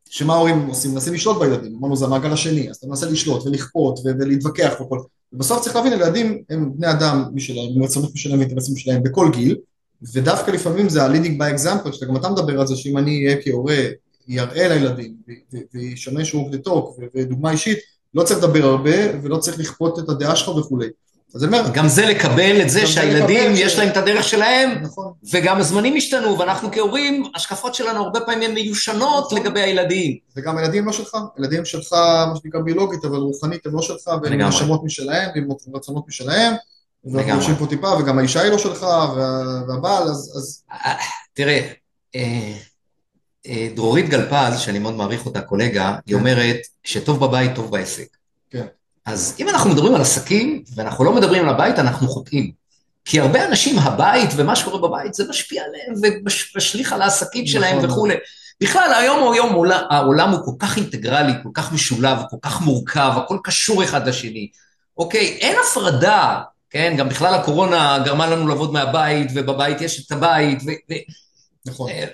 שמה 0.10 0.34
ההורים 0.34 0.68
עושים? 0.68 0.92
מנסים 0.92 1.14
לשלוט 1.14 1.40
בילדים, 1.40 1.76
אמרנו 1.80 1.96
זה 1.96 2.06
המעגל 2.06 2.32
השני, 2.32 2.70
אז 2.70 2.76
אתה 2.76 2.88
מנסה 2.88 3.10
לשלוט 3.10 3.46
ולכפות 3.46 4.00
ולהתווכח 4.06 4.74
וכל, 4.82 5.00
ובסוף 5.34 5.62
צריך 5.62 5.76
להבין, 5.76 5.94
ילדים 5.94 6.44
הם 6.50 6.72
בני 6.76 6.92
אדם 6.92 7.24
משלהם, 7.34 7.70
עם 7.76 7.84
רצונות 7.84 8.14
משלהם 8.14 8.40
ואינטרסים 8.40 8.78
שלהם 8.78 9.04
בכל 9.04 9.30
גיל, 9.34 9.56
ודווקא 10.14 10.52
לפעמים 10.52 10.90
זה 10.90 11.04
ה-leading 11.04 11.40
by 11.40 11.60
example, 11.60 11.94
שאתה 11.94 12.06
גם 12.06 12.16
אתה 12.16 12.30
מדבר 12.30 12.60
על 12.60 12.68
זה 12.68 12.76
שאם 12.76 12.98
אני 12.98 13.26
אהיה 13.26 13.38
כהורה, 13.42 13.78
יראה 14.28 14.68
לילדים 14.68 15.14
וישמש 15.74 16.36
רוק 16.36 16.48
לטוק 16.52 17.00
ודוגמה 17.16 17.52
אישית, 17.52 17.78
לא 18.14 18.24
צריך 18.24 18.44
לדבר 18.44 18.66
הרבה 18.66 19.22
ולא 19.24 19.38
צריך 19.38 19.60
לכפות 19.60 20.00
את 20.00 20.10
הדעה 20.10 20.36
שלך 20.36 20.50
וכולי. 20.50 20.88
אז 21.36 21.44
אני 21.44 21.58
אומר... 21.58 21.70
גם 21.74 21.88
זה 21.88 22.06
לקבל 22.06 22.62
את 22.62 22.70
זה 22.70 22.88
שהילדים 22.88 23.52
יש. 23.56 23.80
להם 23.80 23.90
את 23.90 23.98
הדרך 23.98 24.24
שלהם, 24.24 24.70
נכון. 24.82 25.14
וגם 25.34 25.58
הזמנים 25.58 25.96
השתנו, 25.96 26.40
ואנחנו 26.40 26.72
כהורים, 26.72 27.24
השקפות 27.36 27.76
שלנו 27.76 28.04
הרבה 28.04 28.20
פעמים 28.20 28.54
מיושנות 28.54 29.26
נכון. 29.26 29.40
לגבי 29.40 29.60
הילדים. 29.60 30.18
וגם 30.38 30.58
הילדים 30.58 30.86
לא 30.86 30.94
שלך, 30.94 31.18
הילדים 31.38 31.66
שלך, 31.66 31.94
מה 32.30 32.34
שנקרא 32.44 32.60
ביולוגית, 32.60 33.06
אבל 33.06 33.18
רוחנית 33.18 33.66
הם 33.66 33.74
לא 33.74 33.82
שלך, 33.82 34.08
והם 34.24 34.42
נשמות 34.42 34.84
משלהם, 34.84 35.30
והם 35.36 35.48
רצונות 35.76 36.08
משלהם, 36.08 36.54
ואנחנו 37.06 37.34
יושבים 37.34 37.56
פה 37.56 37.66
טיפה, 37.68 37.94
וגם 38.00 38.20
האישה 38.20 38.42
היא 38.42 38.52
לא 38.52 38.58
שלך, 38.58 38.84
וה... 38.84 39.62
והבעל, 39.68 40.04
אז... 40.04 40.34
אז... 40.38 40.64
אה, 40.72 40.96
תראה, 41.34 41.68
אה, 42.16 42.54
אה, 43.48 43.68
דרורית 43.76 44.10
גלפז, 44.10 44.60
שאני 44.60 44.80
מאוד 44.80 44.94
מעריך 44.94 45.26
אותה, 45.26 45.42
קולגה, 45.42 45.96
היא 46.06 46.16
כן. 46.16 46.20
אומרת 46.20 46.58
שטוב 46.84 47.20
בבית, 47.26 47.56
טוב 47.56 47.72
בעסק. 47.72 48.08
כן. 48.50 48.66
אז 49.10 49.36
אם 49.40 49.50
אנחנו 49.50 49.70
מדברים 49.70 49.96
על 49.96 50.02
עסקים, 50.02 50.64
ואנחנו 50.76 51.04
לא 51.04 51.14
מדברים 51.14 51.44
על 51.44 51.50
הבית, 51.50 51.80
אנחנו 51.80 52.08
חוטאים. 52.08 52.52
כי 53.06 53.20
הרבה 53.20 53.46
אנשים, 53.46 53.80
הבית 53.80 54.30
ומה 54.36 54.56
שקורה 54.56 54.88
בבית, 54.88 55.14
זה 55.14 55.30
משפיע 55.30 55.64
עליהם 55.64 56.22
ומשליך 56.56 56.94
על 56.94 57.02
העסקים 57.02 57.48
שלהם 57.48 57.78
נכון. 57.78 57.90
וכולי. 57.90 58.16
בכלל, 58.62 58.94
היום 58.94 59.34
היום 59.34 59.50
העולם, 59.50 59.84
העולם 59.90 60.30
הוא 60.30 60.40
כל 60.46 60.52
כך 60.60 60.78
אינטגרלי, 60.78 61.34
כל 61.44 61.50
כך 61.54 61.74
משולב, 61.74 62.18
כל 62.30 62.38
כך 62.42 62.62
מורכב, 62.62 63.12
הכל 63.16 63.38
קשור 63.44 63.84
אחד 63.84 64.08
לשני. 64.08 64.50
אוקיי, 64.98 65.38
אין 65.40 65.56
הפרדה, 65.64 66.42
כן? 66.70 66.96
גם 66.98 67.10
בכלל 67.10 67.34
הקורונה 67.34 68.00
גרמה 68.06 68.28
לנו 68.28 68.48
לעבוד 68.48 68.74
מהבית, 68.74 69.32
ובבית 69.36 69.82
יש 69.82 70.06
את 70.06 70.12
הבית, 70.12 70.64
ו... 70.66 70.94
נכון. 71.66 71.90
אה, 71.90 72.06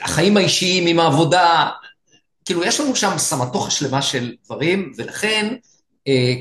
החיים 0.00 0.36
האישיים 0.36 0.86
עם 0.86 1.00
העבודה, 1.00 1.68
כאילו, 2.44 2.64
יש 2.64 2.80
לנו 2.80 2.96
שם 2.96 3.18
סמטוחה 3.18 3.70
שלמה 3.70 4.02
של 4.02 4.32
דברים, 4.44 4.92
ולכן, 4.96 5.54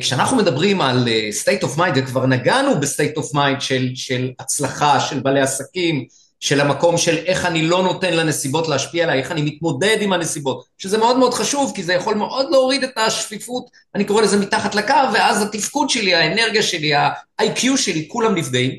כשאנחנו 0.02 0.38
מדברים 0.38 0.82
על 0.82 1.08
אה, 1.08 1.30
state 1.44 1.64
of 1.64 1.78
mind, 1.78 1.92
וכבר 1.96 2.26
נגענו 2.26 2.72
of 3.18 3.34
mind 3.34 3.60
של, 3.60 3.92
של 3.96 4.32
הצלחה, 4.40 5.00
של 5.00 5.20
בעלי 5.20 5.42
עסקים, 5.42 6.06
של 6.40 6.62
המקום 6.62 6.98
של 6.98 7.18
איך 7.18 7.46
אני 7.46 7.62
לא 7.62 7.84
נותן 7.84 8.14
לנסיבות 8.14 8.68
להשפיע 8.68 9.04
עליי, 9.04 9.20
איך 9.20 9.32
אני 9.32 9.42
מתמודד 9.42 9.98
עם 10.02 10.14
הנסיבות, 10.14 10.66
שזה 10.78 10.98
מאוד 10.98 11.18
מאוד 11.18 11.34
חשוב, 11.34 11.72
כי 11.76 11.84
זה 11.84 11.94
יכול 11.94 12.16
מאוד 12.16 12.48
להוריד 12.52 12.84
את 12.84 12.98
השפיפות, 12.98 13.70
אני 13.96 14.06
קורא 14.06 14.22
לזה 14.22 14.38
מתחת 14.38 14.75
לקו, 14.75 14.94
ואז 15.14 15.42
התפקוד 15.42 15.90
שלי, 15.90 16.16
האנרגיה 16.16 16.64
שלי, 16.64 16.94
ה-IQ 16.94 17.77
שלי, 17.77 18.08
כולם 18.08 18.36
נפגעים. 18.36 18.72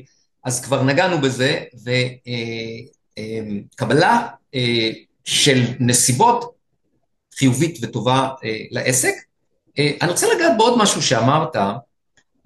אז 0.45 0.61
כבר 0.61 0.83
נגענו 0.83 1.21
בזה, 1.21 1.59
וקבלה 3.17 4.27
אה, 4.55 4.89
של 5.25 5.63
נסיבות 5.79 6.53
חיובית 7.35 7.77
וטובה 7.81 8.29
לעסק. 8.71 9.28
אה, 9.77 9.91
אני 10.01 10.11
רוצה 10.11 10.27
לגעת 10.35 10.51
בעוד 10.57 10.77
משהו 10.77 11.01
שאמרת, 11.01 11.55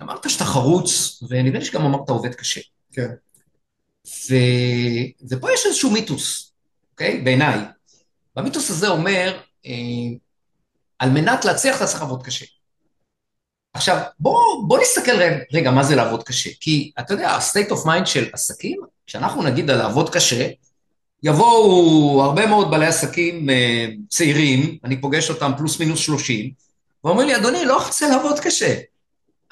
אמרת 0.02 0.30
שאתה 0.30 0.46
חרוץ, 0.46 1.24
ונדמה 1.30 1.60
לי 1.60 1.66
שגם 1.66 1.86
אמרת 1.86 2.10
עובד 2.10 2.36
קשה. 2.36 2.62
כן. 2.92 3.10
ו... 4.08 4.36
ופה 5.30 5.52
יש 5.54 5.66
איזשהו 5.66 5.92
מיתוס, 5.92 6.54
אוקיי? 6.92 7.22
בעיניי. 7.22 7.60
והמיתוס 8.36 8.70
הזה 8.70 8.88
אומר, 8.88 9.40
אה, 9.66 9.72
על 11.00 11.10
מנת 11.10 11.46
להצליח 11.46 11.78
אתה 11.78 11.86
צריך 11.86 12.02
לעבוד 12.02 12.24
קשה. 12.24 12.46
עכשיו, 13.74 14.02
בוא, 14.20 14.68
בוא 14.68 14.80
נסתכל 14.82 15.12
רגע 15.54 15.72
מה 15.72 15.84
זה 15.84 15.96
לעבוד 15.96 16.24
קשה, 16.24 16.50
כי 16.60 16.92
אתה 17.00 17.14
יודע, 17.14 17.30
ה-state 17.30 17.72
of 17.72 17.86
mind 17.86 18.06
של 18.06 18.30
עסקים, 18.34 18.80
כשאנחנו 19.08 19.44
נגיד 19.44 19.70
על 19.70 19.78
לעבוד 19.78 20.10
קשה, 20.10 20.50
יבואו 21.24 22.22
הרבה 22.24 22.48
מאוד 22.48 22.72
בעלי 22.72 22.86
עסקים 22.86 23.50
אה, 23.50 23.88
צעירים, 24.10 24.78
אני 24.84 25.02
פוגש 25.02 25.30
אותם 25.30 25.52
פלוס 25.58 25.80
מינוס 25.80 26.00
שלושים, 26.00 26.52
ואומרים 27.04 27.28
לי, 27.28 27.36
אדוני, 27.36 27.66
לא 27.66 27.84
רוצה 27.84 28.08
לעבוד 28.10 28.40
קשה. 28.40 28.76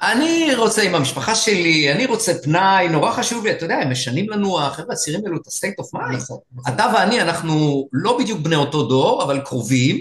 אני 0.02 0.54
רוצה 0.54 0.82
עם 0.82 0.94
המשפחה 0.94 1.34
שלי, 1.34 1.92
אני 1.92 2.06
רוצה 2.06 2.32
פנאי, 2.42 2.88
נורא 2.88 3.12
חשוב 3.12 3.44
לי, 3.44 3.52
אתה 3.52 3.64
יודע, 3.64 3.76
הם 3.76 3.90
משנים 3.90 4.30
לנו, 4.30 4.60
החבר'ה 4.60 4.92
הצעירים 4.92 5.24
האלו, 5.24 5.36
את 5.36 5.46
mind. 5.78 6.16
נכון, 6.16 6.38
נכון. 6.54 6.74
אתה 6.74 6.92
ואני, 6.94 7.22
אנחנו 7.22 7.88
לא 7.92 8.18
בדיוק 8.18 8.40
בני 8.40 8.56
אותו 8.56 8.82
דור, 8.82 9.22
אבל 9.22 9.40
קרובים, 9.40 10.00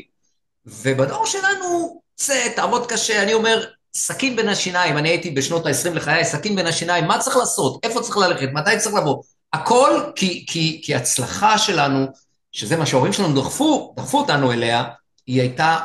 ובדור 0.65 1.25
שלנו, 1.25 2.01
צא, 2.15 2.47
תעבוד 2.55 2.87
קשה, 2.87 3.23
אני 3.23 3.33
אומר, 3.33 3.65
סכין 3.93 4.35
בין 4.35 4.49
השיניים, 4.49 4.97
אני 4.97 5.09
הייתי 5.09 5.31
בשנות 5.31 5.65
ה-20 5.65 5.89
לחיי, 5.93 6.25
סכין 6.25 6.55
בין 6.55 6.67
השיניים, 6.67 7.05
מה 7.05 7.19
צריך 7.19 7.37
לעשות? 7.37 7.79
איפה 7.85 8.01
צריך 8.01 8.17
ללכת? 8.17 8.49
מתי 8.53 8.77
צריך 8.77 8.95
לבוא? 8.95 9.23
הכל 9.53 10.01
כי, 10.15 10.45
כי, 10.47 10.81
כי 10.83 10.95
הצלחה 10.95 11.57
שלנו, 11.57 12.05
שזה 12.51 12.77
מה 12.77 12.85
שההורים 12.85 13.13
שלנו 13.13 13.41
דחפו, 13.41 13.93
דחפו 13.97 14.17
אותנו 14.17 14.51
אליה, 14.51 14.83
היא 15.27 15.41
הייתה 15.41 15.77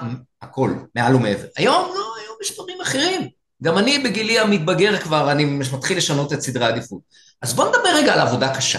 הכל, 0.42 0.70
מעל 0.94 1.14
ומעבר. 1.14 1.46
היום 1.56 1.88
לא, 1.94 2.14
היום 2.20 2.36
יש 2.42 2.54
דברים 2.54 2.80
אחרים. 2.80 3.28
גם 3.62 3.78
אני 3.78 3.98
בגילי 3.98 4.38
המתבגר 4.38 4.98
כבר, 4.98 5.32
אני 5.32 5.44
מתחיל 5.44 5.96
לשנות 5.96 6.32
את 6.32 6.40
סדרי 6.40 6.64
העדיפות. 6.64 7.00
אז 7.42 7.54
בואו 7.54 7.68
נדבר 7.68 7.88
רגע 7.94 8.12
על 8.12 8.20
עבודה 8.20 8.56
קשה. 8.56 8.78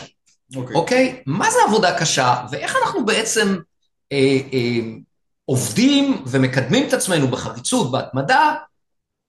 אוקיי? 0.55 0.75
Okay. 0.75 1.17
Okay? 1.17 1.21
מה 1.25 1.51
זה 1.51 1.57
עבודה 1.67 1.99
קשה, 1.99 2.35
ואיך 2.51 2.75
אנחנו 2.83 3.05
בעצם 3.05 3.57
אה, 4.11 4.37
אה, 4.53 4.79
עובדים 5.45 6.23
ומקדמים 6.27 6.87
את 6.87 6.93
עצמנו 6.93 7.27
בחריצות, 7.27 7.91
בהתמדה, 7.91 8.55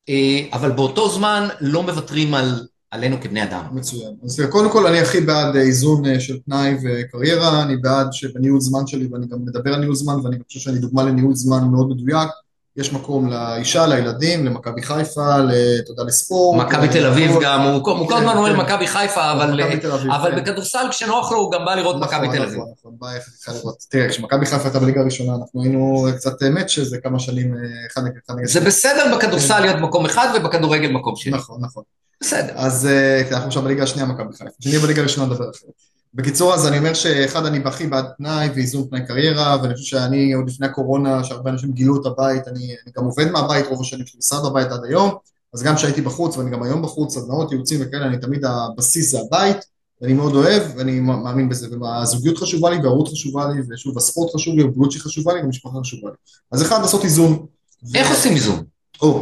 אה, 0.08 0.40
אבל 0.52 0.70
באותו 0.70 1.08
זמן 1.10 1.48
לא 1.60 1.82
מוותרים 1.82 2.34
על, 2.34 2.66
עלינו 2.90 3.16
כבני 3.20 3.42
אדם. 3.42 3.64
מצוין. 3.72 4.14
אז 4.24 4.42
קודם 4.50 4.70
כל 4.70 4.86
אני 4.86 5.00
הכי 5.00 5.20
בעד 5.20 5.56
איזון 5.56 6.06
אה, 6.06 6.20
של 6.20 6.38
פנאי 6.44 6.76
וקריירה, 6.84 7.62
אני 7.62 7.76
בעד 7.76 8.12
שבניהול 8.12 8.60
זמן 8.60 8.86
שלי, 8.86 9.08
ואני 9.12 9.26
גם 9.26 9.38
מדבר 9.42 9.74
על 9.74 9.80
ניהול 9.80 9.94
זמן, 9.94 10.14
ואני 10.24 10.36
חושב 10.46 10.60
שאני 10.60 10.78
דוגמה 10.78 11.02
לניהול 11.02 11.34
זמן 11.34 11.68
מאוד 11.70 11.88
מדויק, 11.88 12.28
יש 12.76 12.92
מקום 12.92 13.30
לאישה, 13.30 13.86
לילדים, 13.86 14.46
למכבי 14.46 14.82
חיפה, 14.82 15.36
יודע, 15.88 16.04
לספורט. 16.04 16.66
מכבי 16.66 16.88
תל 16.88 17.06
אביב 17.06 17.30
גם, 17.42 17.62
הוא 17.62 17.84
כל 17.84 18.16
הזמן 18.16 18.32
כן, 18.32 18.38
אומר 18.38 18.56
כן. 18.56 18.60
מכבי 18.60 18.86
חיפה, 18.86 19.32
אבל 19.32 19.62
כן. 19.62 20.36
בכדורסל 20.36 20.86
כשנוח 20.90 21.32
לו 21.32 21.38
הוא 21.38 21.52
גם 21.52 21.64
בא 21.64 21.74
לראות 21.74 21.96
נכון, 22.00 22.18
מכבי 22.18 22.36
תל 22.36 22.42
אביב. 22.42 22.58
נכון, 22.78 22.92
נכון. 23.46 23.72
תראה, 23.90 24.08
כשמכבי 24.08 24.46
חיפה 24.46 24.64
הייתה 24.64 24.78
בליגה 24.78 25.00
הראשונה, 25.00 25.32
אנחנו 25.34 25.62
היינו 25.62 26.06
קצת 26.16 26.42
מאץ' 26.42 26.68
שזה 26.68 26.98
כמה 26.98 27.18
שנים 27.18 27.54
אה, 27.54 27.60
אחד 27.92 28.02
נגד 28.04 28.18
אחד. 28.26 28.34
זה 28.44 28.60
בסדר 28.60 29.16
בכדורסל 29.16 29.60
להיות 29.60 29.76
מקום 29.76 30.04
אחד 30.06 30.28
ובכדורגל 30.36 30.92
מקום 30.92 31.16
שני. 31.16 31.32
נכון, 31.32 31.60
נכון. 31.64 31.82
בסדר. 32.20 32.52
אז 32.56 32.86
אה, 32.86 33.22
אנחנו 33.30 33.46
עכשיו 33.46 33.62
בליגה 33.62 33.82
השנייה 33.82 34.08
מכבי 34.08 34.32
חיפה. 34.32 34.50
כשנהיה 34.60 34.80
בליגה 34.80 35.00
הראשונה 35.00 35.26
נדבר 35.26 35.50
אחרת. 35.50 35.72
בקיצור, 36.14 36.54
אז 36.54 36.66
אני 36.66 36.78
אומר 36.78 36.94
שאחד, 36.94 37.46
אני 37.46 37.58
הכי 37.64 37.86
בעד 37.86 38.04
פנאי 38.16 38.48
ואיזון 38.54 38.88
פנאי 38.90 39.06
קריירה, 39.06 39.56
ואני 39.62 39.74
חושב 39.74 39.86
שאני 39.86 40.32
עוד 40.32 40.48
לפני 40.48 40.66
הקורונה, 40.66 41.24
שהרבה 41.24 41.50
אנשים 41.50 41.72
גילו 41.72 42.00
את 42.00 42.06
הבית, 42.06 42.48
אני, 42.48 42.64
אני 42.64 42.92
גם 42.96 43.04
עובד 43.04 43.30
מהבית 43.30 43.66
רוב 43.66 43.80
השנים 43.80 44.06
של 44.06 44.18
משרד 44.18 44.44
הבית 44.44 44.66
עד 44.66 44.84
היום, 44.84 45.14
אז 45.54 45.62
גם 45.62 45.76
כשהייתי 45.76 46.00
בחוץ, 46.00 46.36
ואני 46.36 46.50
גם 46.50 46.62
היום 46.62 46.82
בחוץ, 46.82 47.14
סדנאות, 47.14 47.52
ייעוצים 47.52 47.80
וכאלה, 47.82 48.06
אני 48.06 48.18
תמיד 48.18 48.44
הבסיס 48.44 49.10
זה 49.10 49.20
הבית, 49.20 49.56
ואני 50.02 50.12
מאוד 50.12 50.34
אוהב, 50.34 50.62
ואני 50.76 51.00
מאמין 51.00 51.48
בזה, 51.48 51.78
והזוגיות 51.80 52.38
חשובה 52.38 52.70
לי, 52.70 52.76
וההורות 52.76 53.08
חשובה 53.08 53.48
לי, 53.48 53.60
ושוב, 53.68 53.98
הספורט 53.98 54.34
חשוב 54.34 54.56
לי, 54.56 54.62
הבריאות 54.62 54.92
שחשובה 54.92 55.34
לי, 55.34 55.40
והמשפחה 55.40 55.80
חשובה 55.80 56.10
לי. 56.10 56.16
אז 56.52 56.62
אחד, 56.62 56.80
לעשות 56.80 57.04
איזון. 57.04 57.46
איך 57.94 58.10
עושים 58.10 58.32
איזון? 58.32 58.64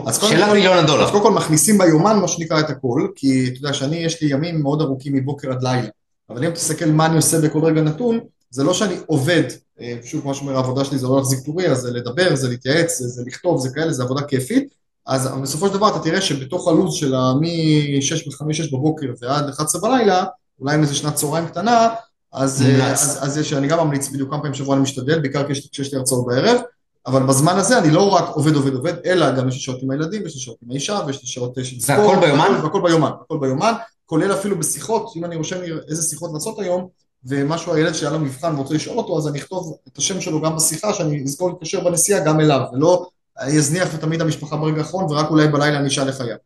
אז 0.07 0.21
שאלה 0.21 0.53
מיליון 0.53 0.79
הדולר. 0.79 1.05
אז 1.05 1.11
קודם 1.11 1.23
כל 1.23 1.33
מכניסים 1.33 1.79
ביומן 1.79 2.19
מה 2.21 2.29
שנקרא 2.29 2.61
את 2.61 2.71
הכל, 2.71 3.09
כי 3.17 3.49
אתה 3.49 3.59
יודע 3.59 3.73
שאני, 3.73 3.97
יש 3.97 4.23
לי 4.23 4.29
ימים 4.33 4.63
מאוד 4.63 4.81
ארוכים 4.81 5.15
מבוקר 5.15 5.51
עד 5.51 5.63
לילה. 5.63 5.89
אבל 6.31 6.45
אם 6.45 6.51
תסתכל 6.51 6.87
מה 6.87 7.07
אני 7.07 7.17
עושה 7.17 7.41
בכל 7.41 7.65
רגע 7.65 7.81
נתון, 7.81 8.21
זה 8.51 8.65
לא 8.65 8.75
שאני 8.75 8.95
עובד, 9.07 9.43
אה, 9.81 9.97
שוב 10.05 10.21
כמו 10.21 10.35
שאומר 10.35 10.57
העבודה 10.57 10.85
שלי 10.85 10.99
זה 10.99 11.07
לא 11.07 11.17
להחזיק 11.17 11.41
טורי, 11.41 11.69
אז 11.69 11.79
זה 11.79 11.91
לדבר, 11.91 12.37
זה 12.37 12.49
להתייעץ, 12.49 12.99
זה, 12.99 13.09
זה 13.09 13.23
לכתוב, 13.27 13.61
זה 13.61 13.69
כאלה, 13.75 13.93
זה 13.93 14.03
עבודה 14.03 14.23
כיפית, 14.23 14.75
אז 15.07 15.29
בסופו 15.43 15.69
של 15.69 15.75
דבר 15.75 15.89
אתה 15.89 15.99
תראה 15.99 16.21
שבתוך 16.21 16.69
הלו"ז 16.69 16.95
של 16.95 17.15
מ-6 17.15 18.29
ב-5-6 18.29 18.73
בבוקר 18.73 19.07
ועד 19.21 19.49
11 19.49 19.81
בלילה, 19.81 20.25
אולי 20.61 20.75
עם 20.75 20.83
איזה 20.83 20.95
שנת 20.95 21.15
צהריים 21.15 21.47
קטנה, 21.47 21.89
אז, 22.33 22.65
אז, 22.83 23.19
אז 23.23 23.39
יש, 23.39 23.53
אני 23.53 23.69
גם 23.69 23.87
ממליץ 23.87 24.09
בדיוק 24.09 24.31
כמה 24.31 24.39
פעמים 24.39 24.53
בשבוע 24.53 24.75
אני 24.75 24.83
משתדל, 24.83 25.19
בעיקר 25.19 25.47
כשיש 25.49 25.93
לי 25.93 25.99
הרצאות 25.99 26.27
בערב, 26.27 26.61
אבל 27.07 27.23
בזמן 27.23 27.57
הזה 27.57 27.79
אני 27.79 27.91
לא 27.91 28.09
רק 28.09 28.29
עובד 28.29 28.55
עובד 28.55 28.75
עובד, 28.75 28.95
אלא 29.07 29.31
גם 29.31 29.49
יש 29.49 29.55
לי 29.55 29.61
שעות 29.61 29.83
עם 29.83 29.91
הילדים, 29.91 30.27
יש 30.27 30.35
לי 30.35 30.41
שעות 30.41 30.57
עם 30.63 30.71
האישה, 30.71 31.01
ויש 31.07 31.23
לי 31.23 31.29
שעות 31.29 31.55
של 31.55 31.81
ספורט. 31.81 31.81
זה 31.81 31.95
הכל 31.95 32.21
ביומן? 32.21 32.61
הכל 32.65 32.81
ביומן, 32.83 33.11
הכל 33.25 33.39
ביומן, 33.41 33.73
כולל 34.07 34.33
אפילו 34.33 34.59
בשיחות, 34.59 35.13
אם 35.17 35.25
אני 35.25 35.37
רושם 35.37 35.57
איזה 35.89 36.03
שיחות 36.03 36.31
לעשות 36.35 36.59
היום, 36.59 36.89
ומשהו 37.25 37.75
הילד 37.75 37.93
שהיה 37.93 38.13
לו 38.13 38.19
מבחן 38.19 38.55
ורוצה 38.55 38.75
לשאול 38.75 38.99
אותו, 38.99 39.19
אז 39.19 39.29
אני 39.29 39.39
אכתוב 39.39 39.77
את 39.89 39.99
השם 39.99 40.21
שלו 40.21 40.43
גם 40.43 40.57
בשיחה, 40.57 40.95
שאני 40.95 41.23
אזכור 41.25 41.49
להתקשר 41.49 41.85
בנסיעה 41.85 42.25
גם 42.25 42.41
אליו, 42.41 42.61
ולא 42.73 43.07
יזניח 43.49 43.89
ותמיד 43.95 44.21
המשפחה 44.21 44.57
ברגע 44.57 44.79
האחרון, 44.79 45.05
ורק 45.05 45.31
אולי 45.31 45.49
בלילה 45.49 45.79
אני 45.79 45.89
אשאל 45.89 46.09
איך 46.09 46.21
היה. 46.21 46.37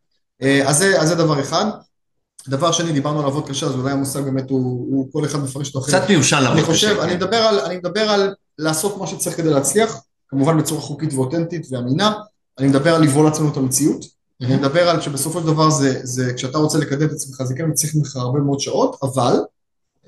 אה, 0.43 0.69
אז 0.69 0.79
זה, 0.79 1.01
אז 1.01 1.09
זה 1.09 1.15
דבר 1.15 1.41
אחד. 1.41 1.65
דבר 2.49 2.73
שני, 2.73 2.93
דיברנו 2.93 3.19
על 3.19 3.25
לעבוד 3.25 3.49
קשה, 3.49 3.67
אז 3.67 3.75
אולי 3.75 3.93
המושג 3.93 4.21
באמת 4.21 4.51
הוא, 4.51 4.87
הוא 4.91 5.13
כל 5.13 5.25
אחד 5.25 5.39
מפרש 5.39 5.69
אותו 5.69 5.79
אחרת. 5.79 6.03
קצת 6.03 6.11
מיושן 6.11 6.43
לעבוד 6.43 6.59
קשה. 6.59 6.67
אני 6.67 6.75
חושב, 6.75 6.97
אני 7.01 7.15
מדבר 7.15 7.37
על, 7.37 7.59
אני 7.59 7.77
מדבר 7.77 8.01
על 8.11 8.35
לעשות 8.59 8.99
מה 8.99 9.07
שצריך 9.07 9.37
כדי 9.37 9.51
להצליח, 9.51 10.01
כמובן 10.31 10.59
בצורה 10.59 10.81
חוקית 10.81 11.15
ואותנטית 11.15 11.67
ואמינה, 11.71 12.13
אני 12.59 12.69
מדבר 12.69 12.95
על 12.95 13.03
לבוא 13.03 13.25
לעצמנו 13.25 13.53
את 13.53 13.57
המציאות, 13.57 14.03
mm-hmm. 14.03 14.47
אני 14.47 14.57
מדבר 14.57 14.89
על 14.89 15.01
שבסופו 15.01 15.41
של 15.41 15.47
דבר 15.47 15.71
זה, 15.71 16.01
זה 16.03 16.33
כשאתה 16.37 16.59
רוצה 16.59 16.79
לקדם 16.79 17.07
את 17.07 17.13
עצמך, 17.13 17.43
זה 17.43 17.55
כן 17.55 17.73
צריך 17.73 17.95
ממך 17.95 18.17
הרבה 18.17 18.41
מאוד 18.41 18.61
שעות, 18.61 18.97
אבל 19.03 19.35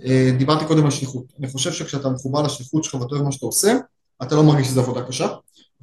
אה, 0.04 0.30
דיברתי 0.38 0.64
קודם 0.64 0.84
על 0.84 0.90
שליחות. 0.90 1.24
אני 1.38 1.48
חושב 1.48 1.72
שכשאתה 1.72 2.08
מחובר 2.08 2.42
לשליחות 2.42 2.84
שלך 2.84 2.94
ואתה 2.94 3.14
אוהב 3.14 3.24
מה 3.24 3.32
שאתה 3.32 3.46
עושה, 3.46 3.76
אתה 4.22 4.34
לא 4.34 4.42
מרגיש 4.42 4.66
שזו 4.66 4.80
עבודה 4.80 5.02
קשה. 5.02 5.28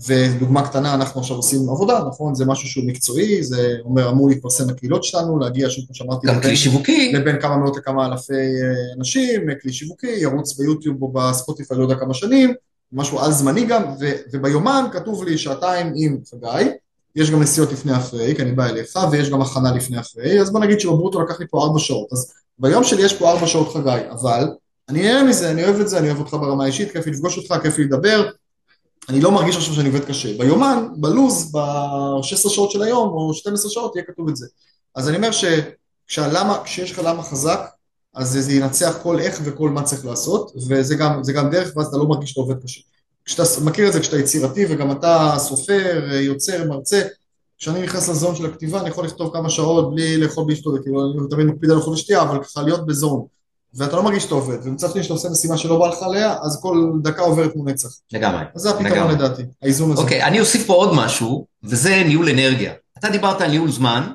ודוגמה 0.08 0.68
קטנה, 0.68 0.94
אנחנו 0.94 1.22
עכשיו 1.22 1.36
עושים 1.38 1.70
עבודה, 1.70 2.04
נכון? 2.08 2.36
זה 2.36 2.46
משהו 2.46 2.68
שהוא 2.68 2.88
מקצועי, 2.88 3.44
זה 3.44 3.76
אומר 3.84 4.10
אמור 4.10 4.30
להתפרסם 4.30 4.70
לקהילות 4.70 5.04
שלנו, 5.04 5.40
להגיע, 5.40 5.70
שוב 5.70 5.86
כמו 5.86 5.96
שאמרתי, 5.96 6.28
גם 6.28 6.42
כלי 6.42 6.56
שיווקי. 6.56 7.12
לבין 7.14 7.42
כמה 7.42 7.58
מאות 7.58 7.78
לכמה 7.78 8.06
אלפי 8.06 8.34
אה, 8.34 8.94
אנשים, 8.98 9.42
כלי 9.62 9.74
שיווקי, 9.74 10.08
ירוץ 10.08 10.58
ביוטיוב 10.58 11.02
או 11.02 11.12
בספוטיפיי 11.12 11.78
לא 11.78 11.84
יודע 11.84 11.96
כמה 11.96 12.14
שנים, 12.14 12.54
משהו 12.94 13.20
על 13.20 13.32
זמני 13.32 13.66
גם, 13.66 13.84
ו, 14.00 14.12
וביומן 14.34 14.86
כתוב 14.92 15.24
לי 15.24 15.38
שעתיים 15.38 15.94
עם 15.96 16.18
חגי, 16.32 16.70
יש 17.16 17.32
גם 17.32 17.42
נסיעות 17.42 17.72
לפני 17.72 17.98
אחרי, 17.98 18.36
כי 18.36 18.42
אני 18.42 18.52
בא 18.52 18.66
אליך, 18.66 19.00
ויש 19.12 19.30
גם 19.30 19.42
הכנה 19.42 19.72
לפני 19.72 20.00
אחרי, 20.00 20.42
אז 20.42 20.52
בוא 20.52 20.60
נגיד 20.60 20.80
שבברוטו 20.80 21.22
לקח 21.22 21.40
לי 21.40 21.46
פה 21.50 21.64
ארבע 21.64 21.80
שעות, 21.80 22.14
אז 22.14 22.34
ביום 22.60 22.84
שלי 22.84 23.02
יש 23.02 23.14
פה 23.14 23.32
ארבע 23.32 23.48
שעות 23.48 23.74
חגי, 23.74 24.10
אבל 24.12 24.48
אני 24.90 25.02
נהנה 25.02 25.24
מזה, 25.24 25.52
אני 25.52 25.64
אוהב 25.64 25.80
את 25.80 25.90
זה, 25.90 25.98
אני 26.00 26.08
אוהב 26.08 26.20
אותך 26.20 26.34
ברמה 26.34 26.64
האישית, 26.64 26.92
כיף 26.92 27.08
לפגוש 27.08 27.38
אותך, 27.38 27.56
כיף 27.64 27.80
לדבר, 27.80 28.30
אני 29.10 29.22
לא 29.22 29.32
מרגיש 29.32 29.58
עכשיו 29.58 29.74
שאני 29.74 29.88
עובד 29.88 30.06
קשה. 30.06 30.38
ביומן, 30.38 30.88
בלוז, 30.98 31.52
ב-16 31.52 32.50
שעות 32.50 32.72
של 32.72 32.82
היום, 32.82 33.10
או 33.10 33.34
12 33.34 33.72
שעות, 33.72 33.96
יהיה 33.96 34.06
כתוב 34.06 34.30
את 34.30 34.36
זה. 34.36 34.48
אז 34.96 35.10
אני 35.10 35.18
אומר 35.18 35.30
שכשיש 35.32 36.92
לך 36.92 37.02
למה 37.04 37.24
חזק, 37.24 37.60
אז 38.16 38.30
זה 38.40 38.54
ינצח 38.54 38.98
כל 39.04 39.20
איך 39.20 39.40
וכל 39.44 39.70
מה 39.70 39.84
צריך 39.84 40.06
לעשות, 40.06 40.52
וזה 40.68 40.96
גם, 40.96 41.22
גם 41.34 41.50
דרך, 41.50 41.72
ואז 41.76 41.88
אתה 41.88 41.98
לא 41.98 42.06
מרגיש 42.06 42.30
שאתה 42.30 42.42
עובד 42.42 42.64
קשה. 42.64 42.82
כשאתה 43.26 43.44
מכיר 43.64 43.88
את 43.88 43.94
זה 43.94 44.00
כשאתה 44.00 44.18
יצירתי, 44.18 44.66
וגם 44.70 44.92
אתה 44.92 45.36
סופר, 45.38 46.10
יוצר, 46.14 46.68
מרצה, 46.68 47.02
כשאני 47.58 47.82
נכנס 47.82 48.10
לזון 48.10 48.36
של 48.36 48.46
הכתיבה, 48.46 48.82
אני 48.82 48.90
יכול 48.90 49.06
לכתוב 49.06 49.34
כמה 49.34 49.50
שעות 49.50 49.92
בלי 49.96 50.18
לאכול 50.18 50.46
בלי 50.46 50.56
שטות, 50.56 50.82
כאילו 50.84 51.12
אני 51.12 51.30
תמיד 51.30 51.46
מקפיד 51.46 51.70
על 51.70 51.78
לאכול 51.78 51.94
ושתייה, 51.94 52.22
אבל 52.22 52.44
ככה 52.44 52.62
להיות 52.62 52.86
בזון. 52.86 53.26
ואתה 53.74 53.96
לא 53.96 54.04
מרגיש 54.04 54.24
שאתה 54.24 54.36
עובד, 54.36 54.58
ומצד 54.64 54.92
שני 54.92 55.04
שאתה 55.04 55.14
עושה 55.14 55.30
משימה 55.30 55.58
שלא 55.58 55.80
בא 55.80 55.88
לך 55.88 56.04
עליה, 56.04 56.36
אז 56.42 56.62
כל 56.62 56.92
דקה 57.04 57.22
עוברת 57.22 57.54
כמו 57.54 57.66
נצח. 57.66 57.90
לגמרי. 58.14 58.44
אז 58.56 58.62
זה 58.62 58.70
הפתרון 58.70 59.12
לדעתי, 59.12 59.44
האיזון 59.62 59.92
הזה. 59.92 60.02
אוקיי, 60.02 60.24
אני 60.24 60.40
אוסיף 60.40 60.68
פה 60.68 60.74
עוד 60.74 60.94
משהו, 60.94 61.46
וזה 61.64 62.04
ניהול 62.06 62.30
אנרגיה. 62.30 62.74
אתה 62.98 63.10
דיברת 63.10 63.42
על 63.42 63.50
ניהול 63.50 63.72
זמן, 63.72 64.12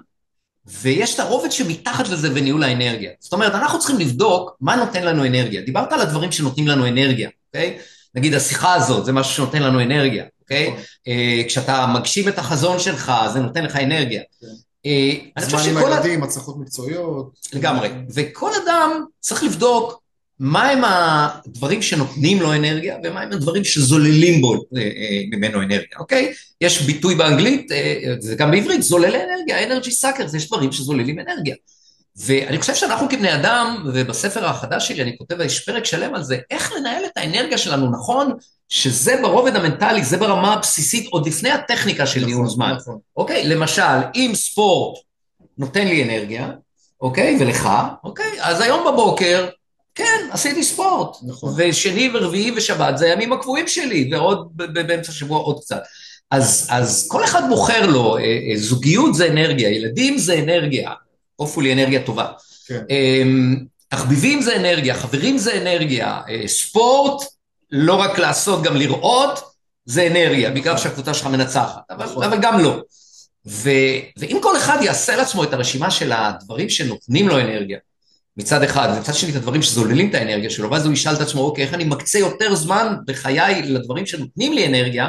ויש 0.66 1.14
את 1.14 1.20
הרובד 1.20 1.52
שמתחת 1.52 2.08
לזה 2.08 2.30
בניהול 2.30 2.62
האנרגיה. 2.62 3.10
זאת 3.20 3.32
אומרת, 3.32 3.54
אנחנו 3.54 3.78
צריכים 3.78 3.98
לבדוק 3.98 4.56
מה 4.60 4.76
נותן 4.76 5.04
לנו 5.04 5.26
אנרגיה. 5.26 5.62
דיברת 5.62 5.92
על 5.92 6.00
הדברים 6.00 6.32
שנותנים 6.32 6.68
לנו 6.68 6.86
אנרגיה, 6.86 7.30
אוקיי? 7.48 7.78
נגיד 8.14 8.34
השיחה 8.34 8.74
הזאת, 8.74 9.04
זה 9.04 9.12
משהו 9.12 9.34
שנותן 9.34 9.62
לנו 9.62 9.82
אנרגיה, 9.82 10.24
אוקיי? 10.40 10.68
נכון. 10.68 10.82
אה, 11.08 11.42
כשאתה 11.48 11.86
מגשים 11.86 12.28
את 12.28 12.38
החזון 12.38 12.78
שלך, 12.78 13.12
זה 13.32 13.40
נותן 13.40 13.64
לך 13.64 13.76
אנרגיה. 13.76 14.22
כן. 14.40 14.46
אה, 14.86 15.42
זמן 15.42 15.60
עם 15.68 15.76
הילדים, 15.76 16.22
הצלחות 16.22 16.56
מקצועיות. 16.58 17.30
לגמרי. 17.52 17.88
וכל 18.14 18.50
אדם 18.64 19.04
צריך 19.20 19.42
לבדוק 19.42 20.03
מהם 20.40 20.82
הדברים 20.84 21.82
שנותנים 21.82 22.42
לו 22.42 22.52
אנרגיה 22.52 22.96
ומהם 23.04 23.32
הדברים 23.32 23.64
שזוללים 23.64 24.40
בו 24.40 24.54
אה, 24.54 24.58
אה, 24.80 25.22
ממנו 25.30 25.62
אנרגיה, 25.62 25.98
אוקיי? 25.98 26.32
יש 26.60 26.82
ביטוי 26.82 27.14
באנגלית, 27.14 27.68
זה 28.18 28.34
גם 28.34 28.50
בעברית, 28.50 28.82
זוללי 28.82 29.18
אנרגיה, 29.24 29.64
אנרגי 29.64 29.90
סאקר, 29.90 30.26
יש 30.36 30.46
דברים 30.48 30.72
שזוללים 30.72 31.18
אנרגיה. 31.18 31.54
ואני 32.16 32.60
חושב 32.60 32.74
שאנחנו 32.74 33.08
כבני 33.08 33.34
אדם, 33.34 33.84
ובספר 33.94 34.46
החדש 34.46 34.88
שלי 34.88 35.02
אני 35.02 35.18
כותב, 35.18 35.40
יש 35.40 35.60
פרק 35.60 35.84
שלם 35.84 36.14
על 36.14 36.22
זה, 36.22 36.38
איך 36.50 36.72
לנהל 36.72 37.04
את 37.04 37.16
האנרגיה 37.16 37.58
שלנו 37.58 37.90
נכון, 37.90 38.32
שזה 38.68 39.16
ברובד 39.22 39.56
המנטלי, 39.56 40.04
זה 40.04 40.16
ברמה 40.16 40.52
הבסיסית, 40.52 41.06
עוד 41.10 41.26
לפני 41.26 41.50
הטכניקה 41.50 42.06
של 42.06 42.20
נכון, 42.20 42.30
ניהול 42.30 42.48
זמן. 42.48 42.74
נכון. 42.80 42.98
אוקיי? 43.16 43.48
למשל, 43.48 43.82
אם 44.14 44.32
ספורט 44.34 44.98
נותן 45.58 45.88
לי 45.88 46.04
אנרגיה, 46.04 46.50
אוקיי? 47.00 47.36
ולך, 47.40 47.68
אוקיי? 48.04 48.32
אז 48.40 48.60
היום 48.60 48.92
בבוקר, 48.92 49.48
כן, 49.94 50.28
עשיתי 50.30 50.62
ספורט. 50.62 51.16
נכון. 51.22 51.54
ושני 51.56 52.10
ורביעי 52.14 52.50
ושבת 52.56 52.98
זה 52.98 53.06
הימים 53.06 53.32
הקבועים 53.32 53.68
שלי, 53.68 54.10
ועוד 54.12 54.48
באמצע 54.56 55.12
השבוע 55.12 55.38
עוד 55.38 55.60
קצת. 55.60 55.82
אז, 56.30 56.66
אז 56.70 57.08
כל 57.10 57.24
אחד 57.24 57.42
בוחר 57.48 57.86
לו, 57.86 58.16
אה, 58.16 58.22
אה, 58.22 58.56
זוגיות 58.56 59.14
זה 59.14 59.26
אנרגיה, 59.26 59.70
ילדים 59.70 60.18
זה 60.18 60.38
אנרגיה, 60.38 60.90
אופו 61.38 61.60
אנרגיה 61.60 62.02
טובה. 62.02 62.26
כן. 62.66 62.82
אמ, 62.90 63.56
תחביבים 63.88 64.42
זה 64.42 64.56
אנרגיה, 64.56 64.94
חברים 64.94 65.38
זה 65.38 65.60
אנרגיה, 65.60 66.20
אה, 66.28 66.48
ספורט 66.48 67.24
לא 67.70 67.94
רק 67.94 68.18
לעשות, 68.18 68.62
גם 68.62 68.76
לראות, 68.76 69.40
זה 69.84 70.06
אנרגיה, 70.06 70.50
בעיקר 70.50 70.76
שהקבוצה 70.76 71.14
שלך 71.14 71.26
מנצחת, 71.26 71.82
אבל, 71.90 72.04
נכון. 72.04 72.24
אבל 72.24 72.38
גם 72.42 72.58
לא. 72.58 72.80
ו, 73.46 73.70
ואם 74.16 74.38
כל 74.42 74.56
אחד 74.56 74.78
יעשה 74.82 75.16
לעצמו 75.16 75.44
את 75.44 75.52
הרשימה 75.52 75.90
של 75.90 76.12
הדברים 76.12 76.68
שנותנים 76.68 77.28
לו 77.28 77.40
אנרגיה, 77.40 77.78
מצד 78.36 78.62
אחד, 78.62 78.88
ומצד 78.96 79.14
שני 79.14 79.30
את 79.30 79.36
הדברים 79.36 79.62
שזוללים 79.62 80.10
את 80.10 80.14
האנרגיה 80.14 80.50
שלו, 80.50 80.70
ואז 80.70 80.84
הוא 80.86 80.92
ישאל 80.92 81.14
את 81.14 81.20
עצמו, 81.20 81.40
אוקיי, 81.40 81.64
איך 81.64 81.74
אני 81.74 81.84
מקצה 81.84 82.18
יותר 82.18 82.54
זמן 82.54 82.96
בחיי 83.06 83.62
לדברים 83.62 84.06
שנותנים 84.06 84.52
לי 84.52 84.66
אנרגיה, 84.66 85.08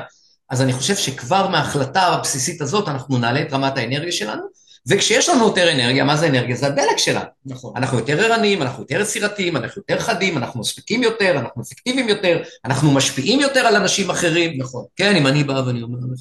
אז 0.49 0.61
אני 0.61 0.73
חושב 0.73 0.95
שכבר 0.95 1.47
מההחלטה 1.47 2.01
הבסיסית 2.01 2.61
הזאת 2.61 2.87
אנחנו 2.87 3.17
נעלה 3.17 3.41
את 3.41 3.53
רמת 3.53 3.77
האנרגיה 3.77 4.11
שלנו, 4.11 4.41
וכשיש 4.87 5.29
לנו 5.29 5.45
יותר 5.45 5.71
אנרגיה, 5.71 6.03
מה 6.03 6.17
זה 6.17 6.27
אנרגיה? 6.27 6.55
זה 6.55 6.67
הדלק 6.67 6.97
שלנו. 6.97 7.25
נכון. 7.45 7.73
אנחנו 7.75 7.99
יותר 7.99 8.19
ערניים, 8.19 8.61
אנחנו 8.61 8.83
יותר 8.83 9.01
יצירתיים, 9.01 9.57
אנחנו 9.57 9.81
יותר 9.81 10.03
חדים, 10.03 10.37
אנחנו 10.37 10.59
מספיקים 10.59 11.03
יותר, 11.03 11.39
אנחנו 11.39 11.61
אפקטיביים 11.61 12.09
יותר, 12.09 12.41
אנחנו 12.65 12.91
משפיעים 12.91 13.39
יותר 13.39 13.59
על 13.59 13.75
אנשים 13.75 14.09
אחרים. 14.09 14.61
נכון. 14.61 14.85
כן, 14.95 15.15
אם 15.15 15.27
אני 15.27 15.43
בא 15.43 15.63
ואני 15.67 15.81
אומר 15.81 15.97
לך... 16.13 16.19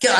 כן, 0.00 0.12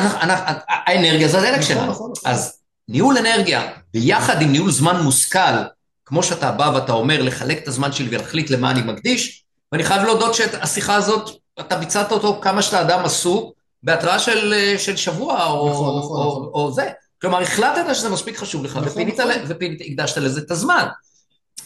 האנרגיה 0.68 1.28
זה 1.28 1.38
הדלק 1.38 1.58
נכון, 1.58 1.62
שלנו. 1.62 1.90
נכון, 1.90 2.12
נכון. 2.16 2.32
אז 2.32 2.59
ניהול 2.90 3.18
אנרגיה, 3.18 3.72
ביחד 3.94 4.42
עם 4.42 4.52
ניהול 4.52 4.70
זמן 4.70 5.00
מושכל, 5.02 5.56
כמו 6.04 6.22
שאתה 6.22 6.52
בא 6.52 6.72
ואתה 6.74 6.92
אומר, 6.92 7.22
לחלק 7.22 7.58
את 7.62 7.68
הזמן 7.68 7.92
שלי 7.92 8.08
ולהחליט 8.08 8.50
למה 8.50 8.70
אני 8.70 8.82
מקדיש, 8.82 9.44
ואני 9.72 9.84
חייב 9.84 10.02
להודות 10.02 10.34
שהשיחה 10.34 10.94
הזאת, 10.94 11.30
אתה 11.60 11.76
ביצעת 11.76 12.12
אותו 12.12 12.40
כמה 12.42 12.62
שאתה 12.62 12.80
אדם 12.80 13.04
עסוק, 13.04 13.54
בהתראה 13.82 14.18
של, 14.18 14.54
של 14.78 14.96
שבוע 14.96 15.46
או, 15.46 15.70
נכון, 15.70 15.98
נכון, 15.98 16.20
או, 16.20 16.38
נכון. 16.38 16.50
או 16.54 16.72
זה. 16.72 16.88
כלומר, 17.20 17.42
החלטת 17.42 17.94
שזה 17.94 18.08
מספיק 18.08 18.36
חשוב 18.36 18.64
לך, 18.64 18.76
נכון, 18.76 18.88
ופינית, 18.88 19.20
נכון. 19.20 19.42
ופינית, 19.48 19.80
הקדשת 19.86 20.16
לזה 20.16 20.40
את 20.40 20.50
הזמן. 20.50 20.86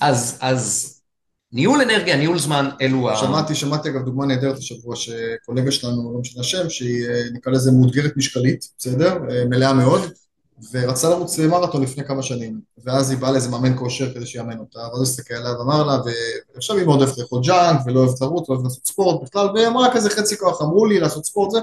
אז, 0.01 0.39
אז 0.41 0.95
ניהול 1.53 1.81
אנרגיה, 1.83 2.17
ניהול 2.17 2.39
זמן, 2.39 2.69
אלו 2.81 3.11
ה... 3.11 3.17
שמעתי, 3.17 3.55
שמעתי 3.55 3.89
אגב 3.89 4.05
דוגמה 4.05 4.27
נהדרת 4.27 4.59
השבוע, 4.59 4.97
שקולגה 4.97 5.73
שלנו, 5.73 6.13
לא 6.15 6.21
משנה 6.21 6.41
השם, 6.41 6.71
שהיא 6.71 7.09
אה, 7.09 7.23
נקרא 7.33 7.53
לזה 7.53 7.73
מאותגרת 7.73 8.17
משקלית, 8.17 8.69
בסדר? 8.79 9.19
אה, 9.31 9.45
מלאה 9.45 9.73
מאוד, 9.73 10.13
ורצה 10.73 11.11
לרוץ 11.11 11.39
למרתון 11.39 11.83
לפני 11.83 12.05
כמה 12.05 12.23
שנים, 12.23 12.61
ואז 12.85 13.11
היא 13.11 13.19
באה 13.19 13.33
לאיזה 13.33 13.49
מאמן 13.49 13.79
כושר 13.79 14.15
כדי 14.15 14.27
שיאמן 14.27 14.59
אותה, 14.59 14.79
ואז 14.79 14.97
הוא 14.97 15.03
הסתכל 15.03 15.35
עליה 15.35 15.59
ואמר 15.59 15.83
לה, 15.83 15.99
ועכשיו 16.55 16.77
היא 16.77 16.87
מאוד 16.87 17.03
אוהבת 17.03 17.19
לאכול 17.19 17.43
ג'אנק, 17.43 17.81
ולא 17.87 18.01
אוהבת 18.01 18.21
לרוץ, 18.21 18.49
לא 18.49 18.55
אוהבת 18.55 18.65
לעשות 18.65 18.87
ספורט 18.87 19.23
בכלל, 19.23 19.49
והיא 19.55 19.67
אמרה 19.67 19.95
כזה 19.95 20.11
חצי 20.11 20.39
כוח, 20.39 20.63
אמרו 20.63 20.87
לי 20.87 21.01
לעשות 21.01 21.25
ספורט 21.25 21.51
זה, 21.51 21.59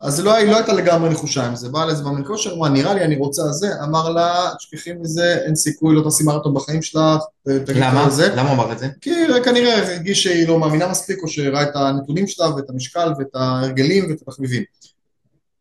אז 0.00 0.20
לא, 0.20 0.34
היא 0.34 0.50
לא 0.50 0.56
הייתה 0.56 0.72
לגמרי 0.72 1.10
נחושה 1.10 1.46
עם 1.46 1.56
זה, 1.56 1.68
באה 1.68 1.86
לאיזה 1.86 2.04
מאמן 2.04 2.22
כושר, 2.26 2.56
מה 2.56 2.68
נראה 2.68 2.94
לי, 2.94 3.04
אני 3.04 3.16
רוצה 3.16 3.52
זה, 3.52 3.68
אמר 3.82 4.08
לה, 4.08 4.50
תשכחי 4.58 4.92
מזה, 4.92 5.38
אין 5.44 5.54
סיכוי, 5.54 5.94
לא 5.94 6.02
תעשי 6.02 6.24
מרתון 6.24 6.54
בחיים 6.54 6.82
שלך, 6.82 7.00
למה? 7.46 8.08
למה 8.36 8.50
הוא 8.50 8.54
אמר 8.54 8.72
את 8.72 8.78
זה? 8.78 8.88
כי 9.00 9.10
כנראה 9.44 9.78
הרגיש 9.78 10.22
שהיא 10.22 10.48
לא 10.48 10.58
מאמינה 10.58 10.88
מספיק, 10.88 11.22
או 11.22 11.28
שראה 11.28 11.62
את 11.62 11.76
הנתונים 11.76 12.26
שלה, 12.26 12.56
ואת 12.56 12.70
המשקל, 12.70 13.12
ואת 13.18 13.34
ההרגלים, 13.34 14.10
ואת 14.10 14.22
התחביבים. 14.22 14.62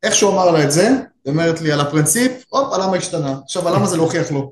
איך 0.07 0.15
שהוא 0.15 0.31
אמר 0.31 0.51
לה 0.51 0.63
את 0.63 0.71
זה, 0.71 0.87
היא 0.87 1.31
אומרת 1.31 1.61
לי 1.61 1.71
על 1.71 1.81
הפרינציפ, 1.81 2.31
הופ, 2.49 2.73
הלמה 2.73 2.97
השתנה. 2.97 3.35
עכשיו, 3.43 3.67
הלמה 3.67 3.87
זה 3.87 3.97
לא 3.97 4.03
הוכיח 4.03 4.31
לו? 4.31 4.51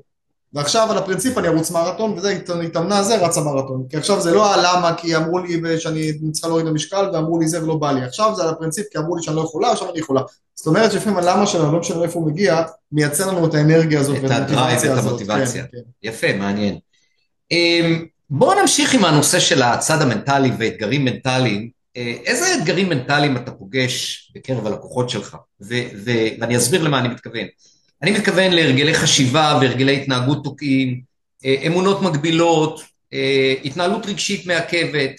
ועכשיו 0.52 0.90
על 0.90 0.98
הפרינציפ 0.98 1.38
אני 1.38 1.48
ארוץ 1.48 1.70
מרתון, 1.70 2.12
וזה 2.12 2.38
התאמנה 2.64 3.02
זה, 3.02 3.16
רצה 3.16 3.40
מרתון. 3.40 3.84
כי 3.90 3.96
עכשיו 3.96 4.20
זה 4.20 4.34
לא 4.34 4.54
הלמה, 4.54 4.94
כי 4.96 5.16
אמרו 5.16 5.38
לי 5.38 5.80
שאני 5.80 6.12
צריכה 6.32 6.48
להוריד 6.48 6.66
במשקל, 6.66 7.10
ואמרו 7.12 7.40
לי 7.40 7.48
זה 7.48 7.62
ולא 7.62 7.76
בא 7.76 7.92
לי. 7.92 8.02
עכשיו 8.04 8.34
זה 8.36 8.42
על 8.42 8.48
הפרינציפ, 8.48 8.86
כי 8.92 8.98
אמרו 8.98 9.16
לי 9.16 9.22
שאני 9.22 9.36
לא 9.36 9.40
יכולה, 9.40 9.72
עכשיו 9.72 9.90
אני 9.90 9.98
יכולה. 9.98 10.20
זאת 10.54 10.66
אומרת 10.66 10.92
שלפעמים 10.92 11.18
הלמה 11.18 11.46
שלנו, 11.46 11.72
לא 11.72 11.80
משנה 11.80 12.02
איפה 12.02 12.18
הוא 12.18 12.26
מגיע, 12.26 12.62
מייצר 12.92 13.26
לנו 13.26 13.46
את 13.46 13.54
האנרגיה 13.54 14.00
הזאת. 14.00 14.16
את 14.24 14.30
הדרייב, 14.30 14.84
את 14.84 14.98
המוטיבציה. 14.98 15.62
כן, 15.62 15.68
כן. 15.72 16.08
יפה, 16.08 16.32
מעניין. 16.32 16.78
אמ, 17.50 18.04
בואו 18.30 18.60
נמשיך 18.60 18.94
עם 18.94 19.04
הנושא 19.04 19.38
של 19.38 19.62
הצד 19.62 20.02
המנטלי 20.02 20.50
ואתגרים 20.58 21.04
מנטליים. 21.04 21.75
אה, 21.96 22.14
איזה 22.24 22.54
אתגרים 22.54 22.88
מנטליים 22.88 23.36
אתה 23.36 23.50
פוגש 23.50 24.32
בקרב 24.34 24.66
הלקוחות 24.66 25.10
שלך? 25.10 25.36
ואני 25.60 26.56
אסביר 26.56 26.82
למה 26.82 26.98
אני 26.98 27.08
מתכוון. 27.08 27.46
אני 28.02 28.10
מתכוון 28.10 28.52
להרגלי 28.52 28.94
חשיבה 28.94 29.58
והרגלי 29.60 30.02
התנהגות 30.02 30.44
תוקעים, 30.44 31.00
אה, 31.44 31.62
אמונות 31.66 32.02
מגבילות, 32.02 32.80
אה, 33.12 33.54
התנהלות 33.64 34.06
רגשית 34.06 34.46
מעכבת. 34.46 35.12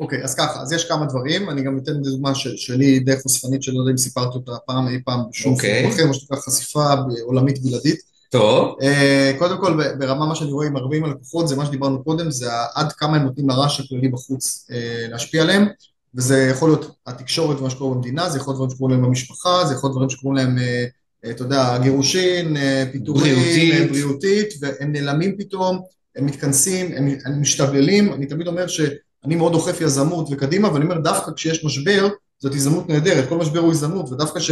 אוקיי, 0.00 0.20
אוקיי, 0.20 0.24
אז 0.24 0.34
ככה, 0.34 0.60
אז 0.60 0.72
יש 0.72 0.88
כמה 0.88 1.06
דברים, 1.06 1.50
אני 1.50 1.62
גם 1.62 1.78
אתן 1.78 2.02
דוגמה 2.02 2.34
שלי 2.34 2.98
די 2.98 3.16
חושפנית, 3.16 3.62
שלא 3.62 3.78
יודע 3.78 3.90
אם 3.92 3.96
סיפרתי 3.96 4.36
אותה 4.38 4.52
פעם 4.66 4.88
אי 4.88 5.02
פעם 5.04 5.20
בשום 5.30 5.52
אוקיי. 5.52 5.56
אוקיי. 5.56 5.88
אחר, 5.88 6.06
מה 6.06 6.14
שנקרא 6.14 6.36
חשיפה 6.36 6.94
עולמית 7.22 7.62
בלעדית. 7.62 8.15
טוב. 8.30 8.76
אה, 8.82 9.32
קודם 9.38 9.60
כל, 9.60 9.80
ברמה 9.98 10.26
מה 10.26 10.34
שאני 10.34 10.52
רואה 10.52 10.66
עם 10.66 10.76
הרבה 10.76 10.96
הלקוחות, 10.96 11.48
זה 11.48 11.56
מה 11.56 11.66
שדיברנו 11.66 12.04
קודם, 12.04 12.30
זה 12.30 12.46
עד 12.74 12.92
כמה 12.92 13.16
הם 13.16 13.22
נותנים 13.22 13.48
לרעש 13.48 13.80
הכללי 13.80 14.08
בחוץ 14.08 14.66
להשפיע 15.10 15.42
עליהם, 15.42 15.66
וזה 16.14 16.48
יכול 16.50 16.68
להיות 16.68 16.96
התקשורת 17.06 17.60
ומה 17.60 17.70
שקורה 17.70 17.94
במדינה, 17.94 18.30
זה 18.30 18.38
יכול 18.38 18.54
להיות 18.54 18.56
דברים 18.58 18.70
שקורים 18.70 18.94
להם 18.94 19.08
במשפחה, 19.08 19.64
זה 19.66 19.74
יכול 19.74 19.88
להיות 19.88 19.94
דברים 19.96 20.10
שקורים 20.10 20.36
להם 20.36 20.58
אה, 21.26 21.30
אתה 21.30 21.42
יודע, 21.42 21.78
גירושין, 21.78 22.56
אה, 22.56 22.84
פיטורים, 22.92 23.34
בריאותית. 23.34 23.90
בריאותית, 23.90 24.48
והם 24.60 24.92
נעלמים 24.92 25.36
פתאום, 25.38 25.80
הם 26.16 26.26
מתכנסים, 26.26 26.92
הם, 26.96 27.08
הם 27.24 27.40
משתבללים, 27.40 28.12
אני 28.12 28.26
תמיד 28.26 28.46
אומר 28.46 28.66
שאני 28.66 29.36
מאוד 29.36 29.52
דוחף 29.52 29.80
יזמות 29.80 30.28
וקדימה, 30.30 30.72
ואני 30.72 30.84
אומר 30.84 30.98
דווקא 30.98 31.32
כשיש 31.32 31.64
משבר, 31.64 32.08
זאת 32.38 32.54
הזדמנות 32.54 32.88
נהדרת, 32.88 33.28
כל 33.28 33.36
משבר 33.36 33.60
הוא 33.60 33.70
הזדמנות, 33.70 34.12
ודווקא 34.12 34.40
ש... 34.40 34.50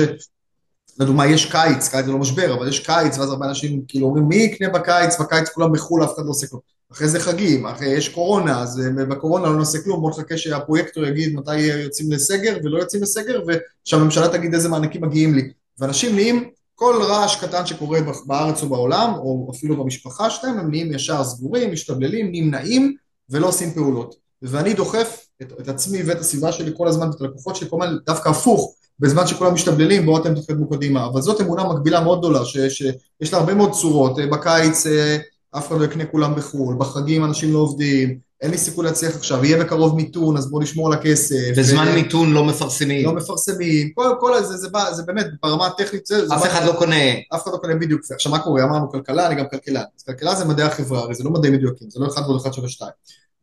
לדוגמה, 0.98 1.26
יש 1.26 1.52
קיץ, 1.52 1.88
קיץ 1.88 2.04
זה 2.04 2.12
לא 2.12 2.18
משבר, 2.18 2.54
אבל 2.54 2.68
יש 2.68 2.80
קיץ, 2.80 3.18
ואז 3.18 3.30
הרבה 3.30 3.46
אנשים 3.46 3.82
כאילו 3.88 4.06
אומרים, 4.06 4.28
מי 4.28 4.36
יקנה 4.36 4.68
בקיץ? 4.68 5.20
בקיץ 5.20 5.48
כולם 5.48 5.72
בחו"ל, 5.72 6.04
אף 6.04 6.14
אחד 6.14 6.24
לא 6.24 6.30
עושה 6.30 6.46
כלום. 6.46 6.60
אחרי 6.92 7.08
זה 7.08 7.20
חגים, 7.20 7.66
אחרי 7.66 7.86
יש 7.86 8.08
קורונה, 8.08 8.62
אז 8.62 8.82
בקורונה 9.08 9.48
לא 9.48 9.56
נעשה 9.56 9.78
כלום, 9.82 10.00
בוא 10.00 10.10
נחכה 10.10 10.38
שהפרויקטור 10.38 11.04
יגיד 11.04 11.34
מתי 11.34 11.58
יוצאים 11.58 12.12
לסגר 12.12 12.56
ולא 12.64 12.78
יוצאים 12.78 13.02
לסגר, 13.02 13.42
ושהממשלה 13.46 14.28
תגיד 14.28 14.54
איזה 14.54 14.68
מענקים 14.68 15.04
מגיעים 15.04 15.34
לי. 15.34 15.50
ואנשים 15.78 16.14
נהיים 16.14 16.50
כל 16.74 17.02
רעש 17.02 17.36
קטן 17.36 17.66
שקורה 17.66 18.00
בארץ 18.26 18.62
או 18.62 18.68
בעולם, 18.68 19.12
או 19.14 19.50
אפילו 19.54 19.76
במשפחה 19.76 20.30
שלהם, 20.30 20.58
הם 20.58 20.70
נהיים 20.70 20.92
ישר 20.92 21.24
סגורים, 21.24 21.72
משתבללים, 21.72 22.32
נמנעים 22.32 22.94
ולא 23.30 23.48
עושים 23.48 23.70
פעולות. 23.70 24.14
ואני 24.42 24.74
דוחף 24.74 25.26
את, 25.42 25.52
את 25.60 25.68
עצמי 25.68 26.02
ואת 26.02 26.18
הסביבה 26.18 26.52
שלי 26.52 26.70
כל 26.76 26.88
הזמן 26.88 27.08
ואת 27.08 27.20
הלקוחות 27.20 27.56
שלי, 27.56 27.70
כל 27.70 27.82
הזמן 27.82 27.96
דווקא 28.06 28.28
הפוך, 28.28 28.74
בזמן 29.00 29.26
שכולם 29.26 29.54
משתבללים, 29.54 30.06
בואו 30.06 30.22
אתם 30.22 30.34
תתקדמו 30.34 30.70
קדימה. 30.70 31.06
אבל 31.06 31.20
זאת 31.20 31.40
אמונה 31.40 31.64
מקבילה 31.64 32.00
מאוד 32.00 32.18
גדולה, 32.18 32.44
שיש 32.44 33.32
לה 33.32 33.38
הרבה 33.38 33.54
מאוד 33.54 33.72
צורות. 33.72 34.16
בקיץ 34.32 34.86
אה, 34.86 35.16
אף 35.58 35.68
אחד 35.68 35.78
לא 35.78 35.84
יקנה 35.84 36.06
כולם 36.06 36.34
בחו"ל, 36.34 36.76
בחגים 36.78 37.24
אנשים 37.24 37.52
לא 37.52 37.58
עובדים, 37.58 38.18
אין 38.40 38.50
לי 38.50 38.58
סיכוי 38.58 38.84
להצליח 38.84 39.16
עכשיו, 39.16 39.44
יהיה 39.44 39.64
בקרוב 39.64 39.96
מיתון, 39.96 40.36
אז 40.36 40.50
בוא 40.50 40.62
נשמור 40.62 40.86
על 40.86 40.92
הכסף. 40.92 41.36
בזמן 41.56 41.88
ו... 41.88 41.94
מיתון 41.94 42.32
לא 42.32 42.44
מפרסמים. 42.44 43.06
לא 43.06 43.12
מפרסמים, 43.12 43.92
כל, 43.94 44.14
כל 44.20 44.42
זה, 44.42 44.56
זה, 44.56 44.56
זה, 44.56 44.92
זה 44.92 45.02
באמת 45.02 45.26
ברמה 45.42 45.66
הטכנית, 45.66 46.06
זה... 46.06 46.24
אף 46.34 46.40
זה 46.40 46.48
אחד 46.48 46.66
לא 46.66 46.72
קונה. 46.72 47.12
אף 47.34 47.42
אחד 47.42 47.52
לא 47.52 47.56
קונה 47.56 47.74
בדיוק. 47.74 48.00
עכשיו 48.14 48.32
מה 48.32 48.38
קורה? 48.38 48.64
אמרנו 48.64 48.90
כלכלה, 48.90 49.26
אני 49.26 49.34
גם 49.34 49.44
כלכלן. 49.50 49.82
אז 49.98 50.02
כלכלה 50.02 50.34
זה 50.34 50.44
מדעי 50.44 50.66
החברה, 50.66 51.00
הרי 51.00 51.14
זה 51.14 51.24
לא 51.24 51.30
מדעים 51.30 51.54
מדויקים, 51.54 51.90
זה 51.90 52.00
לא 52.00 52.06
אחד 52.06 52.22
ועוד 52.22 52.40
אחד 52.40 52.52
שלוש 52.52 52.72
שתיים. 52.72 52.90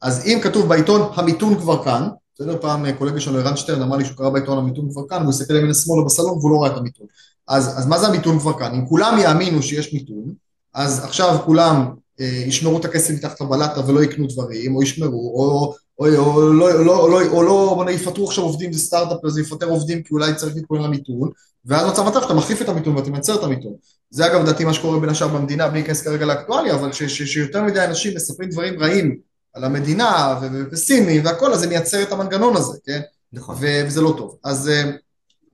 אז 0.02 0.26
אם 0.26 0.40
כתוב 0.42 0.68
בעיתון 0.68 1.12
המיתון 1.16 1.60
כבר 1.60 1.84
כאן, 1.84 2.08
בסדר? 2.42 2.58
פעם 2.62 2.86
אה, 2.86 2.94
קולגה 2.94 3.20
שלנו, 3.20 3.38
ערן 3.38 3.58
שטרן, 3.58 3.82
אמר 3.82 3.98
לי 3.98 4.06
שהוא 4.06 4.18
קרא 4.18 4.30
בעיתון 4.30 4.58
המיתון 4.58 4.92
כבר 4.92 5.02
כאן, 5.10 5.18
והוא 5.18 5.30
הסתכל 5.30 5.56
ימין 5.56 5.74
שמאלה 5.74 6.06
בסלון 6.06 6.38
והוא 6.38 6.52
לא 6.52 6.64
ראה 6.64 6.72
את 6.72 6.78
המיתון. 6.78 7.08
אז, 7.48 7.80
אז 7.80 7.88
מה 7.88 8.00
זה 8.00 8.08
המיתון 8.08 8.40
כבר 8.40 8.60
כאן? 8.60 8.74
אם 8.74 8.86
כולם 8.86 9.18
יאמינו 9.20 9.62
שיש 9.62 9.94
מיתון, 9.94 10.34
אז 10.74 11.04
עכשיו 11.04 11.40
כולם 11.46 11.86
אה, 12.20 12.44
ישמרו 12.46 12.78
את 12.80 12.86
הכסף 12.86 13.14
מתחת 13.14 13.42
לבלטה 13.42 13.88
ולא 13.88 14.04
יקנו 14.04 14.28
דברים, 14.28 14.76
או 14.76 14.84
ישמרו, 14.84 15.34
או, 15.36 15.76
או, 16.00 16.08
או, 16.18 16.34
או, 16.34 16.54
לא, 16.54 16.72
או, 16.74 16.84
לא, 16.84 17.00
או, 17.00 17.38
או 17.38 17.44
לא, 17.44 17.74
בוא 17.76 17.90
יפטרו 17.90 18.28
עכשיו 18.28 18.44
עובדים, 18.44 18.74
זה 18.74 18.80
סטארט-אפ, 18.80 19.26
אז 19.26 19.38
יפטר 19.38 19.66
עובדים 19.66 20.04
כי 20.04 20.14
אולי 20.14 20.36
צריך 20.36 20.56
להתכונן 20.56 20.84
למיתון, 20.84 21.30
ואז 21.66 21.88
מצב 21.92 22.08
מצב 22.08 22.22
שאתה 22.22 22.34
מחליף 22.34 22.62
את 22.62 22.70
המיתון 22.70 22.96
ואתה 22.96 23.10
מייצר 23.10 23.36
את 23.36 23.44
המיתון. 23.44 23.74
זה 24.10 24.26
אגב 24.26 24.42
לדעתי 24.42 24.66
מה 24.66 24.74
שקורה 24.74 25.00
בין 25.00 25.10
השאר 25.10 25.28
במדינה, 25.28 25.68
בלי 25.68 25.80
להיכנס 25.80 26.02
כרגע 26.02 26.26
לאקטואליה, 26.26 26.76
אבל 26.76 26.92
שיותר 26.92 27.64
מדי 27.64 27.86
אנשים 27.86 28.16
מספרים 28.16 28.50
דברים 28.50 28.80
רעים 28.80 29.31
על 29.54 29.64
המדינה 29.64 30.40
ופסימיים 30.42 31.26
והכל, 31.26 31.54
אז 31.54 31.60
זה 31.60 31.68
מייצר 31.68 32.04
את 32.04 32.12
המנגנון 32.12 32.56
הזה, 32.56 32.78
כן? 32.86 33.02
נכון. 33.34 33.56
וזה 33.60 34.02
לא 34.02 34.14
טוב. 34.18 34.38
אז 34.44 34.70
אה, 34.70 34.92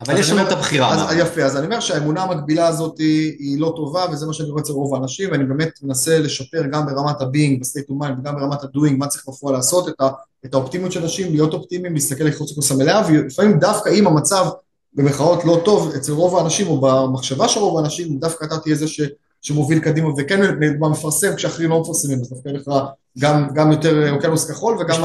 אבל 0.01 0.17
יש 0.17 0.29
לנו 0.29 0.47
את 0.47 0.51
הבחירה. 0.51 0.93
אז, 0.93 1.15
יפה, 1.17 1.43
אז 1.43 1.57
אני 1.57 1.65
אומר 1.65 1.79
שהאמונה 1.79 2.23
המקבילה 2.23 2.67
הזאת 2.67 2.99
היא, 2.99 3.36
היא 3.39 3.60
לא 3.60 3.73
טובה, 3.75 4.05
וזה 4.12 4.25
מה 4.25 4.33
שאני 4.33 4.49
רואה 4.49 4.62
אצל 4.62 4.71
רוב 4.71 4.95
האנשים, 4.95 5.31
ואני 5.31 5.43
באמת 5.43 5.69
מנסה 5.83 6.19
לשפר 6.19 6.63
גם 6.71 6.86
ברמת 6.86 7.21
ב-state 7.21 7.89
of 7.89 8.03
mind, 8.03 8.19
וגם 8.19 8.36
ברמת 8.36 8.63
ה-doing, 8.63 8.97
מה 8.97 9.07
צריך 9.07 9.27
בפועל 9.27 9.55
לעשות, 9.55 9.89
את, 9.89 10.01
ה, 10.01 10.10
את 10.45 10.53
האופטימיות 10.53 10.91
של 10.91 11.01
אנשים, 11.01 11.31
להיות 11.31 11.53
אופטימיים, 11.53 11.93
להסתכל 11.93 12.23
לחוץ 12.23 12.51
לכוס 12.51 12.71
המלאה, 12.71 13.07
ולפעמים 13.07 13.60
דווקא 13.60 13.89
אם 13.89 14.07
המצב 14.07 14.45
במרכאות 14.93 15.45
לא 15.45 15.62
טוב 15.65 15.93
אצל 15.95 16.12
רוב 16.12 16.38
האנשים, 16.38 16.67
או 16.67 16.81
במחשבה 16.81 17.47
של 17.47 17.60
רוב 17.60 17.77
האנשים, 17.77 18.19
דווקא 18.19 18.45
אתה 18.45 18.57
תהיה 18.57 18.75
זה 18.75 18.88
ש... 18.88 19.01
שמוביל 19.41 19.79
קדימה, 19.79 20.10
וכן 20.17 20.57
מפרסם 20.79 21.36
כשאחרים 21.36 21.69
לא 21.69 21.81
מפרסמים, 21.81 22.19
אז 22.19 22.29
דווקא 22.29 22.49
לך 22.49 22.71
גם, 23.19 23.47
גם 23.53 23.71
יותר 23.71 24.12
אוקיינוס 24.12 24.51
כחול, 24.51 24.77
וגם, 24.80 25.01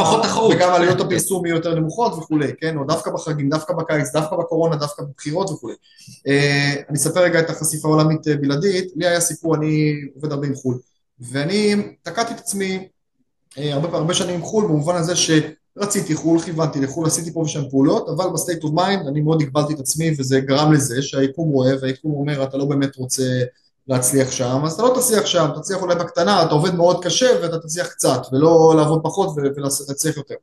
וגם 0.51 0.75
עלויות 0.75 1.01
הפרסום 1.01 1.47
יהיו 1.47 1.57
יותר 1.57 1.75
נמוכות 1.75 2.13
וכולי, 2.13 2.53
כן, 2.61 2.77
או 2.77 2.85
דווקא 2.85 3.11
בחגים, 3.11 3.49
דווקא 3.49 3.75
בקיץ, 3.75 4.13
דווקא 4.13 4.37
בקורונה, 4.37 4.77
דווקא 4.77 5.03
בבחירות 5.03 5.51
וכולי. 5.51 5.75
אה, 6.27 6.75
אני 6.89 6.99
אספר 6.99 7.21
רגע 7.21 7.41
את 7.41 7.51
החשיפה 7.51 7.89
העולמית 7.89 8.29
אה, 8.29 8.37
בלעדית, 8.37 8.93
לי 8.97 9.07
היה 9.07 9.21
סיפור, 9.21 9.55
אני 9.55 9.95
עובד 10.15 10.33
הרבה 10.33 10.47
עם 10.47 10.55
חו"ל, 10.55 10.79
ואני 11.21 11.75
תקעתי 12.03 12.35
את 12.35 12.39
עצמי 12.39 12.89
אה, 13.59 13.75
הרבה, 13.75 13.99
הרבה 13.99 14.15
שנים 14.15 14.35
עם 14.35 14.43
חו"ל, 14.43 14.65
במובן 14.65 14.97
הזה 14.97 15.15
שרציתי 15.17 16.15
חו"ל, 16.15 16.41
כיוונתי 16.41 16.81
לחו"ל, 16.81 17.07
עשיתי 17.07 17.33
פה 17.33 17.41
ושם 17.41 17.71
פעולות, 17.71 18.09
אבל 18.09 18.25
ב 18.35 18.40
state 18.40 18.65
of 18.65 18.73
mind 18.73 19.07
אני 19.07 19.21
מאוד 19.21 19.43
הגבלתי 19.43 19.75
את 19.75 19.81
עצמי, 19.81 20.15
וזה 20.19 20.41
גרם 20.41 20.73
לזה 20.73 21.03
שהיקום 21.03 21.49
רואה, 21.49 21.73
והיקום 21.81 22.13
אומר, 22.13 22.43
אתה 22.43 22.57
לא 22.57 22.65
באמת 22.65 22.97
רוצה 22.97 23.25
להצליח 23.89 24.31
שם, 24.31 24.61
אז 24.65 24.73
אתה 24.73 24.83
לא 24.83 24.95
תצליח 24.97 25.27
שם, 25.27 25.47
תצליח 25.57 25.83
אולי 25.83 25.95
בקטנה, 25.95 26.43
אתה 26.43 26.55
עובד 26.55 26.75
מאוד 26.75 27.05
קשה 27.05 27.27
ואתה 27.43 27.59
תצליח 27.59 27.87
קצת, 27.87 28.23
ולא 28.33 28.75
לעבוד 28.77 29.01
פחות 29.03 29.37
ולהצליח 29.37 30.17
יותר. 30.17 30.35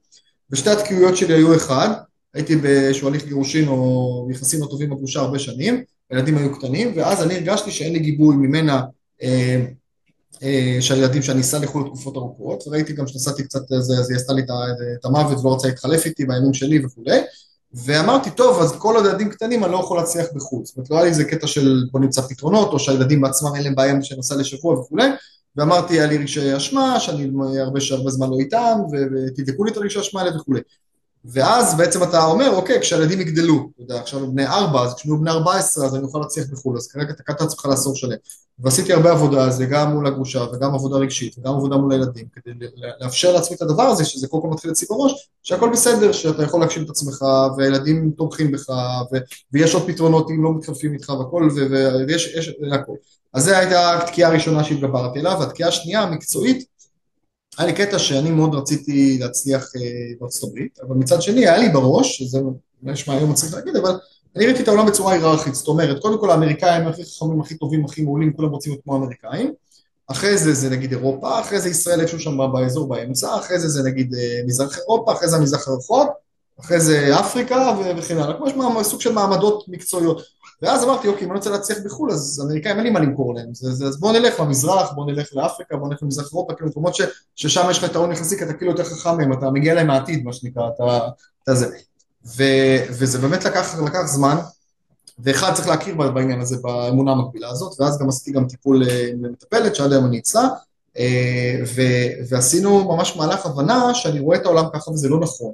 ושתי 0.52 0.70
התקיעויות 0.70 1.18
שלי 1.18 1.34
היו 1.34 1.56
אחד, 1.56 1.90
הייתי 2.34 2.56
באיזשהו 2.56 3.08
הליך 3.08 3.26
גירושין 3.26 3.68
או 3.68 4.28
יחסים 4.32 4.62
לא 4.62 4.66
טובים 4.66 4.90
בגרושה 4.90 5.20
הרבה 5.20 5.40
שנים, 5.40 5.84
הילדים 6.10 6.38
היו 6.38 6.56
קטנים, 6.56 6.94
ואז 6.96 7.24
אני 7.24 7.36
הרגשתי 7.36 7.72
שאין 7.72 7.94
לי 7.94 8.00
גיבוי 8.00 8.36
ממנה 8.36 8.82
אה, 9.24 9.66
אה, 10.44 10.78
שהילדים 10.80 11.22
שאני 11.22 11.42
אסע 11.42 11.60
לחו"ל 11.60 11.84
תקופות 11.84 12.16
ארוכות, 12.16 12.68
וראיתי 12.68 12.94
גם 12.94 13.08
שנסעתי 13.08 13.44
קצת, 13.44 13.62
זה, 13.80 14.04
זה 14.04 14.16
עשתה 14.16 14.34
לי 14.34 14.42
את 15.00 15.06
המוות 15.06 15.40
ולא 15.40 15.54
רצה 15.54 15.68
להתחלף 15.68 16.06
איתי 16.06 16.26
בימים 16.26 16.54
שלי 16.54 16.86
וכולי, 16.86 17.20
ואמרתי, 17.74 18.32
טוב, 18.32 18.62
אז 18.62 18.76
כל 18.78 18.96
עוד 18.96 19.06
ילדים 19.06 19.30
קטנים 19.30 19.64
אני 19.64 19.72
לא 19.72 19.78
יכול 19.78 19.98
להצליח 19.98 20.26
בחוץ. 20.36 20.68
זאת 20.68 20.78
אומרת, 20.78 20.90
לא 20.90 20.96
היה 20.96 21.04
לי 21.04 21.10
איזה 21.10 21.26
קטע 21.26 21.48
של 21.48 21.84
בוא 21.92 22.00
נמצא 22.00 22.22
פתרונות, 22.22 22.74
או 22.74 22.80
שהילדים 22.80 23.22
בעצמם 23.22 23.56
אין 23.56 23.64
להם 23.64 23.76
בעיה 23.76 24.02
שאני 24.02 24.18
נוסע 24.18 24.36
לשבוע 24.36 24.80
וכולי, 24.80 25.08
ואמרתי, 25.56 25.94
היה 25.94 26.08
לי 26.08 26.18
רגשי 26.18 26.58
אשמה, 26.58 27.00
שאני 27.00 27.24
הרבה, 27.60 27.80
הרבה 27.92 28.10
זמן 28.10 28.30
לא 28.30 28.36
איתם, 28.40 28.80
ותבדקו 28.92 29.64
לי 29.64 29.72
את 29.72 29.78
הרגשי 29.78 30.00
אשמה 30.00 30.22
האלה 30.22 30.36
וכולי. 30.36 30.60
ואז 31.26 31.78
בעצם 31.78 32.04
אתה 32.04 32.26
אומר, 32.26 32.56
אוקיי, 32.56 32.82
כשהילדים 32.82 33.22
יגדלו, 33.22 33.70
אתה 33.76 33.84
יודע, 33.84 34.02
עכשיו 34.02 34.20
הם 34.20 34.32
בני 34.32 34.48
ארבע, 34.48 34.82
אז 34.82 34.94
כשהם 34.96 35.22
בני 35.22 35.32
ארבע 35.32 35.56
עשרה, 35.56 35.86
אז 35.86 35.96
אני 35.96 36.04
אוכל 36.04 36.20
להצליח 36.20 36.46
בחו"ל, 36.52 36.78
אז 36.78 36.88
כרגע 36.88 37.14
תקעת 37.14 37.42
עצמך 37.42 37.66
לעשור 37.66 37.96
שלם. 37.96 38.16
ועשיתי 38.60 38.94
הרבה 38.94 39.12
עבודה 39.12 39.44
על 39.44 39.52
זה, 39.52 39.66
גם 39.66 39.92
מול 39.92 40.08
הגרושה, 40.08 40.46
וגם 40.54 40.76
עבודה 40.76 40.98
רגשית, 40.98 41.36
וגם 41.38 41.54
עבודה 41.54 41.78
מול 41.78 41.92
הילדים, 41.92 42.26
כדי 42.34 42.68
לאפשר 43.02 43.34
לעצמי 43.34 43.56
את 43.56 43.62
הדבר 43.62 43.84
הזה, 43.84 44.06
שזה 44.06 44.28
קודם 44.28 44.44
כל 44.44 44.50
מתחיל 44.50 44.72
אצלי 44.72 44.88
בראש, 44.90 45.30
שהכל 45.44 45.70
בסדר, 45.74 46.12
שאתה 46.12 46.44
יכול 46.44 46.60
להגשים 46.60 46.84
את 46.84 46.90
עצמך, 46.90 47.26
והילדים 47.58 48.12
תומכים 48.18 48.52
בך, 48.52 48.70
ו- 49.14 49.18
ויש 49.54 49.74
עוד 49.74 49.88
פתרונות 49.88 50.30
אם 50.30 50.44
לא 50.44 50.54
מתחלפים 50.54 50.94
איתך 50.94 51.10
והכל, 51.10 51.50
ויש 52.08 52.36
יש, 52.38 52.52
הכל. 52.74 52.94
אז 53.34 53.44
זו 53.44 53.52
הייתה 53.52 53.98
התקיעה 53.98 54.30
הראשונה 54.30 54.64
שהתגברתי 54.64 55.20
אליו, 55.20 55.38
והתקיעה 55.40 55.70
השנייה, 55.70 56.02
המקצועית, 56.02 56.79
היה 57.60 57.68
לי 57.68 57.74
קטע 57.74 58.00
שאני 58.00 58.32
מאוד 58.32 58.56
רציתי 58.56 59.18
להצליח 59.22 59.72
אה, 59.76 59.82
בארצות 60.20 60.50
הברית, 60.50 60.80
אבל 60.88 60.96
מצד 60.96 61.22
שני 61.22 61.40
היה 61.40 61.58
לי 61.58 61.70
בראש, 61.70 62.18
שזה 62.18 62.40
נשמע 62.84 63.14
היום 63.14 63.32
מצליח 63.32 63.54
להגיד, 63.54 63.76
אבל 63.76 64.00
אני 64.36 64.46
ראיתי 64.46 64.64
את 64.64 64.68
העולם 64.68 64.86
בצורה 64.86 65.14
היררכית, 65.14 65.56
זאת 65.56 65.68
אומרת, 65.68 66.02
קודם 66.02 66.20
כל 66.20 66.32
האמריקאים 66.32 66.88
הכי 66.88 67.06
חכמים, 67.06 67.42
הכי 67.42 67.56
טובים, 67.56 67.86
הכי 67.86 68.02
מעולים, 68.02 68.34
כולם 68.34 68.50
רוצים 68.50 68.72
להיות 68.72 68.84
כמו 68.84 68.94
האמריקאים, 68.94 69.54
אחרי 70.08 70.38
זה 70.38 70.54
זה 70.54 70.70
נגיד 70.70 70.92
אירופה, 70.92 71.40
אחרי 71.40 71.60
זה 71.60 71.70
ישראל 71.70 72.02
איפשהו 72.02 72.20
שם 72.20 72.38
באזור 72.54 72.88
באמצע, 72.88 73.36
אחרי 73.36 73.60
זה 73.60 73.68
זה 73.68 73.84
נגיד 73.84 74.16
אה, 74.16 74.42
מזרח 74.46 74.78
אירופה, 74.78 75.14
אחרי 75.14 75.28
זה 75.28 75.36
המזרח 75.36 75.68
הרחוק, 75.68 76.10
אחרי 76.60 76.80
זה 76.80 77.20
אפריקה 77.20 77.74
וכן 77.98 78.18
הלאה, 78.18 78.38
כמו 78.54 78.84
סוג 78.84 79.02
של 79.02 79.12
מעמדות 79.12 79.66
מקצועיות. 79.68 80.22
ואז 80.62 80.84
אמרתי, 80.84 81.08
אוקיי, 81.08 81.26
אם 81.26 81.32
אני 81.32 81.38
רוצה 81.38 81.50
להצליח 81.50 81.78
בחו"ל, 81.86 82.12
אז 82.12 82.42
אמריקאים 82.46 82.76
אין 82.76 82.84
לי 82.84 82.90
מה 82.90 83.00
למכור 83.00 83.36
להם, 83.36 83.50
אז, 83.50 83.84
אז 83.88 84.00
בוא 84.00 84.12
נלך 84.12 84.40
למזרח, 84.40 84.92
בוא 84.92 85.06
נלך 85.06 85.30
לאפריקה, 85.34 85.78
בוא 85.78 85.88
נלך 85.88 86.04
למזרח 86.04 86.32
אירופה, 86.32 86.54
כאילו 86.54 86.70
מקומות 86.70 86.96
ש, 86.96 87.02
ששם 87.36 87.68
יש 87.72 87.78
לך 87.78 87.92
את 87.92 87.96
ההון 87.96 88.12
יחסי, 88.12 88.38
כי 88.38 88.44
אתה 88.44 88.54
כאילו 88.54 88.72
יותר 88.72 88.84
חכם 88.84 89.18
מהם, 89.18 89.34
אתה 89.34 89.50
מגיע 89.52 89.74
להם 89.74 89.88
מהעתיד, 89.88 90.24
מה 90.24 90.34
שנקרא, 90.34 90.70
אתה, 90.76 91.08
אתה 91.44 91.56
זה. 91.56 91.68
ו, 92.26 92.44
וזה 92.90 93.18
באמת 93.18 93.46
לקח, 93.46 93.80
לקח 93.86 94.06
זמן, 94.06 94.36
ואחד 95.20 95.54
צריך 95.54 95.68
להכיר 95.68 95.96
בעניין 95.96 96.42
הזה, 96.42 96.58
באמונה 96.62 97.12
המקבילה 97.12 97.50
הזאת, 97.50 97.82
ואז 97.82 98.00
גם 98.00 98.10
עשיתי 98.10 98.32
גם 98.32 98.48
טיפול 98.48 98.84
למטפלת, 99.22 99.76
שעד 99.76 99.92
היום 99.92 100.06
אני 100.06 100.20
אצלה, 100.20 100.48
ו, 101.76 101.82
ועשינו 102.30 102.96
ממש 102.96 103.16
מהלך 103.18 103.46
הבנה 103.46 103.94
שאני 103.94 104.20
רואה 104.20 104.38
את 104.38 104.46
העולם 104.46 104.66
ככה 104.74 104.92
וזה 104.92 105.10
לא 105.10 105.20
נכון, 105.20 105.54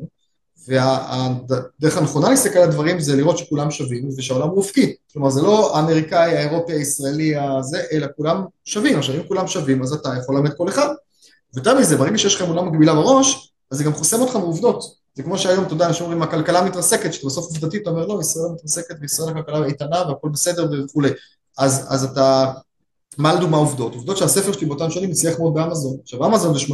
והדרך 0.68 1.98
הנכונה 1.98 2.30
להסתכל 2.30 2.60
על 2.60 2.70
הדברים 2.70 3.00
זה 3.00 3.16
לראות 3.16 3.38
שכולם 3.38 3.72
שווים 3.72 4.10
ושהעולם 4.18 4.48
הוא 4.48 4.58
אופקי. 4.58 4.96
כלומר 5.14 5.30
זה 5.30 5.42
לא 5.42 5.78
האמריקאי, 5.78 6.38
האירופי, 6.38 6.74
הישראלי, 6.74 7.36
הזה, 7.38 7.84
אלא 7.92 8.08
כולם 8.18 8.46
שווים. 8.66 8.98
עכשיו 8.98 9.16
אם 9.16 9.28
כולם 9.28 9.48
שווים 9.48 9.82
אז 9.82 9.94
אתה 9.94 10.10
יכול 10.22 10.36
ללמד 10.36 10.54
כל 10.54 10.70
אחד. 10.70 10.88
ויותר 11.54 11.80
מזה, 11.80 11.98
ברגע 11.98 12.18
שיש 12.18 12.36
לך 12.36 12.42
אמונה 12.42 12.62
מקבילה 12.62 12.96
בראש, 12.96 13.54
אז 13.72 13.78
זה 13.78 13.84
גם 13.84 13.94
חוסם 13.94 14.22
אותך 14.22 14.36
מעובדות. 14.36 14.84
זה 15.16 15.24
כמו 15.24 15.38
שהיום, 15.38 15.64
אתה 15.66 15.74
יודע, 15.74 15.88
אנשים 15.88 16.04
אומרים, 16.04 16.22
הכלכלה 16.22 16.64
מתרסקת, 16.64 17.14
שבסוף 17.14 17.46
עובדתית 17.46 17.82
אתה 17.82 17.90
אומר, 17.90 18.06
לא, 18.06 18.22
ישראל 18.22 18.52
מתרסקת 18.54 18.96
וישראל 19.02 19.30
הכלכלה 19.30 19.66
איתנה 19.66 20.04
והכל 20.08 20.30
בסדר 20.30 20.70
וכולי. 20.86 21.10
אז, 21.58 21.86
אז 21.90 22.04
אתה, 22.04 22.52
מה 23.18 23.34
לדוגמה 23.34 23.58
עובדות? 23.58 23.94
עובדות 23.94 24.18
שהספר 24.18 24.52
שלי 24.52 24.68
באותן 24.68 24.92
שנים 24.92 25.12
הצליח 25.12 25.40
מאוד 25.40 25.54
באמזון. 25.54 25.98
עכשיו, 26.04 26.26
אמזון 26.26 26.54
זה 26.54 26.66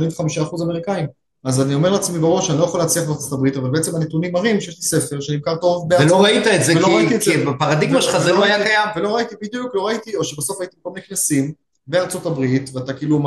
85% 0.51 0.63
אמריקאים. 0.63 1.07
אז 1.43 1.61
אני 1.61 1.73
אומר 1.73 1.89
לעצמי 1.89 2.19
בראש, 2.19 2.49
אני 2.49 2.59
לא 2.59 2.63
יכול 2.63 2.79
להצליח 2.79 3.05
בארצות 3.05 3.33
הברית, 3.33 3.57
אבל 3.57 3.69
בעצם 3.69 3.95
הנתונים 3.95 4.31
מראים 4.31 4.61
שיש 4.61 4.75
לי 4.75 4.81
ספר 4.81 5.19
שנמכר 5.19 5.55
טוב 5.55 5.89
בארצות 5.89 6.07
ולא 6.07 6.23
ראית 6.23 6.47
את 6.47 6.63
זה, 6.63 6.73
כי, 6.73 7.19
כי 7.19 7.37
בפרדיגמה 7.37 8.01
שלך 8.01 8.17
זה 8.17 8.31
לא 8.31 8.43
היה 8.43 8.63
קיים. 8.63 8.89
ולא 8.95 9.15
ראיתי, 9.15 9.35
בדיוק, 9.41 9.75
לא 9.75 9.87
ראיתי, 9.87 10.15
או 10.15 10.23
שבסוף 10.23 10.61
הייתי 10.61 10.75
בכל 10.79 10.89
מיני 10.89 11.05
כנסים 11.05 11.51
בארצות 11.87 12.25
הברית, 12.25 12.69
ואתה 12.73 12.93
כאילו 12.93 13.19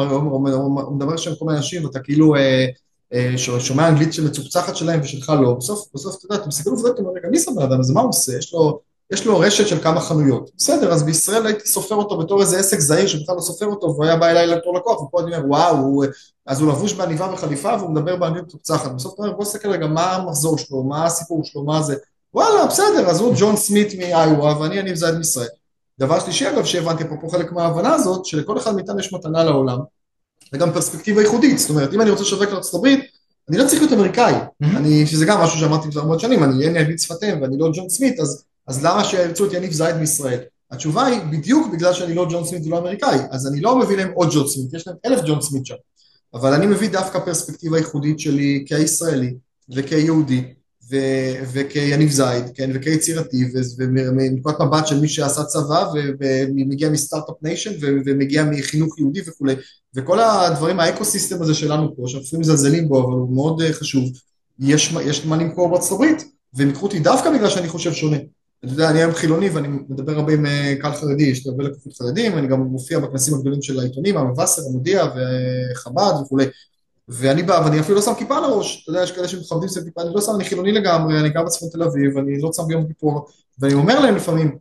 מדבר 0.90 1.16
שם 1.16 1.34
כל 1.38 1.44
מיני 1.44 1.58
אנשים, 1.58 1.84
ואתה 1.84 1.98
כאילו 1.98 2.34
אה, 2.34 2.66
אה, 3.12 3.34
שומע 3.38 3.88
אנגלית 3.88 4.12
שמצוחצחת 4.12 4.76
שלהם 4.76 5.00
ושלך 5.02 5.32
לא, 5.42 5.54
בסוף, 5.54 5.88
בסוף, 5.94 6.16
אתה 6.16 6.26
יודע, 6.26 6.36
אתה 6.36 6.48
מסתכל 6.48 6.70
עובדות, 6.70 6.94
אתה 6.94 7.02
אומר, 7.02 7.12
רגע, 7.16 7.28
מי 7.28 7.38
זה 7.38 7.50
בן 7.56 7.62
אדם 7.62 7.80
הזה, 7.80 7.94
מה 7.94 8.00
הוא 8.00 8.08
עושה? 8.08 8.38
יש 8.38 8.52
לו... 8.52 8.80
יש 9.14 9.26
לו 9.26 9.38
רשת 9.38 9.68
של 9.68 9.82
כמה 9.82 10.00
חנויות. 10.00 10.50
בסדר, 10.56 10.92
אז 10.92 11.02
בישראל 11.02 11.46
הייתי 11.46 11.68
סופר 11.68 11.94
אותו 11.94 12.18
בתור 12.18 12.40
איזה 12.40 12.58
עסק 12.58 12.78
זעיר 12.78 13.06
שבכלל 13.06 13.36
לא 13.36 13.40
סופר 13.40 13.66
אותו, 13.66 13.86
והוא 13.86 14.04
היה 14.04 14.16
בא 14.16 14.26
אליי 14.26 14.46
לתור 14.46 14.76
לקוח, 14.76 15.02
ופה 15.02 15.20
אני 15.20 15.36
אומר, 15.36 15.46
וואו, 15.48 15.76
הוא, 15.76 16.04
אז 16.46 16.60
הוא 16.60 16.68
לבוש 16.68 16.92
בעניבה 16.92 17.30
וחליפה 17.32 17.74
והוא 17.78 17.90
מדבר 17.90 18.16
באנגלית 18.16 18.44
מתוקצחת. 18.44 18.92
בסוף 18.92 19.14
אתה 19.14 19.22
אומר, 19.22 19.34
בוא 19.34 19.42
נסתכל 19.42 19.70
רגע 19.70 19.86
מה 19.86 20.12
המחזור 20.12 20.58
שלו, 20.58 20.82
מה 20.82 21.06
הסיפור 21.06 21.44
שלו, 21.44 21.64
מה 21.64 21.82
זה. 21.82 21.94
וואלה, 22.34 22.66
בסדר, 22.66 23.10
אז 23.10 23.20
הוא 23.20 23.34
ג'ון 23.38 23.56
סמית 23.56 23.94
מאיואה 23.98 24.60
ואני 24.60 24.80
אני 24.80 24.92
מזייד 24.92 25.14
מישראל. 25.14 25.48
דבר 25.98 26.20
שלישי 26.20 26.48
אגב 26.48 26.64
שהבנתי 26.64 27.04
פה, 27.08 27.14
פה 27.20 27.28
חלק 27.30 27.52
מההבנה 27.52 27.94
הזאת, 27.94 28.24
שלכל 28.24 28.58
אחד 28.58 28.74
מאיתנו 28.74 29.00
יש 29.00 29.12
מתנה 29.12 29.44
לעולם, 29.44 29.78
וגם 30.52 30.72
פרספקטיבה 30.72 31.22
ייחודית, 31.22 31.58
זאת 31.58 31.70
אומרת, 31.70 31.94
אם 31.94 32.00
אני 32.00 32.10
רוצה 32.10 32.22
לשווק 32.22 32.50
לארצות 32.50 32.74
הברית, 32.74 33.00
אני 33.48 33.58
לא 33.58 33.66
צריך 33.66 33.80
להיות 33.82 33.92
אמריקאי, 33.92 34.32
mm-hmm. 34.32 34.76
אני, 34.76 35.06
שזה 35.06 35.26
גם 35.26 35.40
משהו 35.40 35.58
שאמרתי 35.58 35.90
כבר 35.90 36.00
הרבה 36.00 36.18
שנים, 36.18 36.44
אני 36.44 36.64
אין 36.64 36.72
לי 36.72 36.80
אנגלית 36.80 37.00
שפתיהם 37.00 37.42
ואני 37.42 37.58
לא 37.58 37.70
ג'ון 37.74 37.88
סמית, 37.88 38.20
אז 38.20 38.44
אז 38.66 38.84
למה 38.84 39.04
שירצו 39.04 39.46
את 39.46 39.52
יניב 39.52 39.72
זייד 39.72 39.96
מישראל? 39.96 40.40
התשובה 40.70 41.06
היא 41.06 41.20
בדיוק 41.30 41.72
בגלל 41.72 41.92
שאני 41.92 42.14
לא 42.14 42.26
ג'ון 42.30 42.44
סמית 42.44 42.66
ולא 42.66 42.78
אמריקאי, 42.78 43.18
אז 43.30 43.46
אני 43.46 43.60
לא 43.60 43.78
מביא 43.78 43.96
להם 43.96 44.10
עוד 44.14 44.28
ג'ון 44.32 44.48
סמית, 44.48 44.74
יש 44.74 44.86
להם 44.86 44.96
אלף 45.06 45.20
ג'ון 45.26 45.40
סמית 45.40 45.66
שם, 45.66 45.74
אבל 46.34 46.52
אני 46.52 46.66
מביא 46.66 46.90
דווקא 46.90 47.18
פרספקטיבה 47.18 47.78
ייחודית 47.78 48.20
שלי 48.20 48.64
כישראלי 48.66 49.34
וכיהודי 49.74 50.44
ו- 50.90 51.44
וכיניב 51.52 52.10
זייד, 52.10 52.44
כן, 52.54 52.70
וכיצירתי, 52.74 53.44
ומנקודת 53.78 54.60
מבט 54.60 54.86
של 54.86 55.00
מי 55.00 55.08
שעשה 55.08 55.44
צבא 55.44 55.90
ומגיע 56.20 56.90
מ 56.90 56.95
start-up 56.95 57.34
nation 57.42 57.70
ומגיע 57.80 58.44
מחינוך 58.44 58.98
יהודי 58.98 59.20
וכולי, 59.26 59.54
וכל 59.94 60.20
הדברים, 60.20 60.80
ה 60.80 61.04
ecosystem 61.04 61.42
הזה 61.42 61.54
שלנו 61.54 61.96
פה, 61.96 62.02
שאנחנו 62.06 62.40
מזלזלים 62.40 62.88
בו, 62.88 62.98
אבל 62.98 63.12
הוא 63.12 63.34
מאוד 63.34 63.62
אה, 63.62 63.72
חשוב, 63.72 64.04
יש, 64.58 64.94
יש 65.04 65.26
מה 65.26 65.36
למכור 65.36 65.70
בארצות 65.70 65.92
הברית, 65.92 66.24
והם 66.54 66.68
ייקחו 66.68 66.86
אותי 66.86 66.98
דווקא 66.98 67.30
בגלל 67.30 67.50
שאני 67.50 67.68
חושב 67.68 67.92
שונה. 67.92 68.16
אתה 68.64 68.72
יודע, 68.72 68.90
אני 68.90 68.98
היום 68.98 69.14
חילוני 69.14 69.48
ואני 69.48 69.68
מדבר 69.68 70.12
הרבה 70.12 70.32
עם 70.32 70.46
אה, 70.46 70.74
קהל 70.80 70.92
חרדי, 70.92 71.22
יש 71.22 71.46
לי 71.46 71.50
הרבה 71.50 71.64
לקוחות 71.64 71.92
חרדים, 71.98 72.38
אני 72.38 72.46
גם 72.46 72.60
מופיע 72.60 72.98
בכנסים 72.98 73.34
הגדולים 73.34 73.62
של 73.62 73.80
העיתונים, 73.80 74.16
המבשר, 74.16 74.62
המודיע 74.70 75.04
וחב"ד 75.04 76.12
וכולי. 76.22 76.44
ואני 77.08 77.42
בא 77.42 77.62
ואני 77.64 77.80
אפילו 77.80 77.96
לא 77.96 78.02
שם 78.02 78.14
כיפה 78.18 78.36
על 78.36 78.44
הראש, 78.44 78.82
אתה 78.82 78.90
יודע, 78.90 79.02
יש 79.02 79.12
כאלה 79.12 79.28
שמכבדים 79.28 79.68
שם 79.68 79.84
כיפה, 79.84 80.02
אני 80.02 80.14
לא 80.14 80.20
שם, 80.20 80.32
אני 80.34 80.44
חילוני 80.44 80.72
לגמרי, 80.72 81.20
אני 81.20 81.30
גר 81.30 81.42
בצפון 81.42 81.68
תל 81.68 81.82
אביב, 81.82 82.18
אני 82.18 82.40
לא 82.40 82.50
שם 82.52 82.62
ביום 82.66 82.86
כיפור, 82.86 83.28
ואני 83.58 83.74
אומר 83.74 84.00
להם 84.00 84.16
לפעמים, 84.16 84.58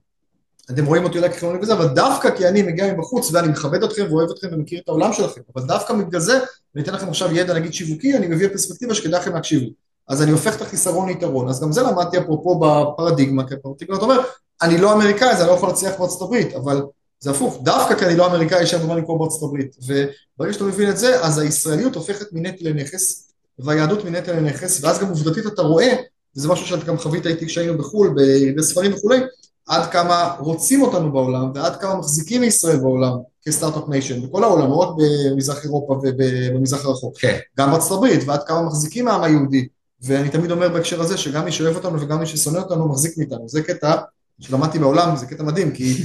אתם 0.72 0.86
רואים 0.86 1.04
אותי 1.04 1.18
אולי 1.18 1.30
כחילוני 1.30 1.60
וזה, 1.62 1.74
אבל 1.74 1.88
דווקא 1.88 2.38
כי 2.38 2.48
אני 2.48 2.62
מגיע 2.62 2.94
מבחוץ 2.94 3.34
ואני 3.34 3.48
מכבד 3.48 3.84
אתכם 3.84 4.06
ואוהב 4.10 4.30
אתכם 4.30 4.48
ומכיר 4.52 4.80
את 4.84 4.90
העולם 4.90 5.14
שלכם, 5.14 5.42
אבל 5.56 5.68
דווקא 5.68 5.94
בגלל 5.94 6.22
זה, 6.22 6.40
אני 6.76 6.84
אתן 6.84 6.94
לכם 6.94 7.10
עכשיו 7.10 7.36
ידע 7.36 7.54
נגיד 7.54 7.74
שיווקי, 7.74 8.18
אני 8.18 8.28
מביא 8.28 8.48
פרספקטיבה 8.48 8.94
שכדאי 8.96 9.20
לכם 9.20 9.34
להקשיב 9.34 9.62
לי. 9.62 9.72
אז 10.08 10.22
אני 10.22 10.32
הופך 10.32 10.56
את 10.56 10.62
החיסרון 10.62 11.08
ליתרון, 11.10 11.50
אז 11.50 11.62
גם 11.62 11.72
זה 11.72 11.82
למדתי 11.82 12.18
אפרופו 12.18 12.60
בפרדיגמה, 12.60 13.48
כי 13.48 13.54
הפרדיגמה 13.54 13.98
אתה 13.98 14.06
אומר, 14.06 14.20
אני 14.62 14.78
לא 14.78 14.94
אמריקאי 14.94 15.30
אז 15.30 15.40
אני 15.42 15.48
לא 15.50 15.54
יכול 15.54 15.70
להצליח 15.70 16.00
בארצות 16.00 16.22
הברית, 16.22 16.54
אבל 16.54 16.82
זה 17.20 17.32
הפוך, 17.32 17.60
דווקא 17.64 17.96
כי 17.96 18.06
אני 18.06 18.16
לא 18.16 18.26
אמריקאי 18.26 18.64
יש 18.64 18.74
לנו 18.74 18.88
מה 18.88 18.96
למכור 18.96 19.20
בארצות 19.20 19.44
הברית, 19.44 19.76
וברגע 19.88 20.54
שאתה 20.54 20.64
מבין 20.64 20.90
את 20.90 20.98
זה, 20.98 21.26
אז 21.26 21.40
הישראליות 21.40 21.96
הופכת 21.96 22.26
מנטל 22.32 22.66
לנכס, 22.66 23.34
והיהדות 23.60 24.06
מנטל 24.06 24.34
לנכס, 24.34 24.84
ואז 24.84 25.00
גם 25.00 25.10
עובדתית 25.10 25.48
אתה 25.48 25.62
רואה, 25.62 25.96
וזה 26.38 26.48
משהו 26.48 26.68
שאתה 26.68 26.86
גם 26.86 26.98
חווית 26.98 27.28
איתי 27.28 27.46
כשהיינו 27.46 27.78
בחו"ל, 27.78 28.14
בירידי 28.16 28.64
ספרים 28.64 28.94
וכולי, 28.94 29.20
עד 29.68 29.92
כמה 29.92 30.36
רוצים 30.40 30.82
אותנו 30.82 31.12
בעולם, 31.12 31.52
ועד 31.56 31.76
כמה 31.76 31.96
מחזיקים 31.96 32.42
מישראל 32.42 32.78
בעולם 32.78 33.14
כ 33.46 33.55
start-up 33.55 33.90
nation, 33.90 34.22
בכל 34.22 34.44
העולם, 34.44 34.70
לא 34.70 34.76
רק 34.76 34.90
במזרח 34.98 35.64
אירופה 35.64 36.00
ובמזרח 36.04 36.86
הרחוק, 36.86 37.18
כן. 37.18 37.38
גם 37.58 37.72
בארצות 37.72 37.98
הברית, 37.98 38.22
ועד 38.28 38.44
כמה 38.44 38.62
מחזיקים 38.62 39.06
מהעם 39.06 39.24
היהודי, 39.24 39.68
ואני 40.04 40.30
תמיד 40.30 40.52
אומר 40.52 40.70
בהקשר 40.70 41.02
הזה 41.02 41.18
שגם 41.18 41.46
מי 41.46 41.52
שאוהב 41.52 41.76
אותנו 41.76 42.02
וגם 42.02 42.20
מי 42.20 42.26
ששונא 42.26 42.58
אותנו 42.58 42.88
מחזיק 42.88 43.18
מאיתנו, 43.18 43.50
זה 43.50 43.62
קטע 43.62 43.96
שלמדתי 44.40 44.80
בעולם, 44.80 45.16
זה 45.16 45.26
קטע 45.26 45.44
מדהים, 45.44 45.72
כי 45.72 46.04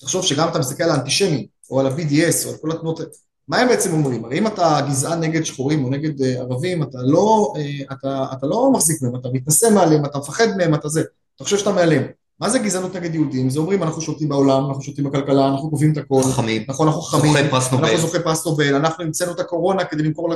תחשוב 0.00 0.24
שגם 0.24 0.48
אתה 0.48 0.58
מסתכל 0.58 0.84
על 0.84 0.90
האנטישמים, 0.90 1.46
או 1.70 1.80
על 1.80 1.86
ה-BDS, 1.86 2.46
או 2.46 2.50
על 2.50 2.56
כל 2.56 2.70
התנועות, 2.70 3.00
מה 3.48 3.58
הם 3.58 3.68
בעצם 3.68 3.92
אומרים? 3.92 4.24
הרי 4.24 4.38
אם 4.38 4.46
אתה 4.46 4.80
גזען 4.88 5.20
נגד 5.20 5.44
שחורים 5.44 5.84
או 5.84 5.90
נגד 5.90 6.20
uh, 6.20 6.24
ערבים, 6.24 6.82
אתה 6.82 6.98
לא, 7.02 7.52
uh, 7.56 7.92
אתה, 7.92 8.26
אתה 8.32 8.46
לא 8.46 8.70
מחזיק 8.72 9.02
מהם, 9.02 9.16
אתה 9.16 9.28
מתנשא 9.32 9.66
מעליהם, 9.74 10.04
אתה 10.04 10.18
מפחד 10.18 10.56
מהם, 10.56 10.74
אתה 10.74 10.88
זה, 10.88 11.02
אתה 11.36 11.44
חושב 11.44 11.58
שאתה 11.58 11.72
מעליהם. 11.72 12.02
מה 12.40 12.50
זה 12.50 12.58
גזענות 12.58 12.96
נגד 12.96 13.14
יהודים? 13.14 13.50
זה 13.50 13.58
אומרים 13.60 13.82
אנחנו 13.82 14.02
שולטים 14.02 14.28
בעולם, 14.28 14.66
אנחנו 14.66 14.82
שולטים 14.82 15.04
בכלכלה, 15.04 15.48
אנחנו 15.48 15.70
קובעים 15.70 15.92
את 15.92 15.98
הכל. 15.98 16.22
חכמים. 16.22 16.64
נכון, 16.68 16.86
אנחנו 16.86 17.02
חכמים. 17.02 17.32
זוכי 17.32 17.48
פרס 17.50 17.72
נובל. 17.72 17.84
אנחנו 17.84 18.06
זוכי 18.06 18.18
פרס 18.22 18.46
נובל, 18.46 18.74
אנחנו 18.74 19.04
המצאנו 19.04 19.32
את 19.32 19.40
הקורונה 19.40 19.84
כדי 19.84 20.02
למכור 20.02 20.34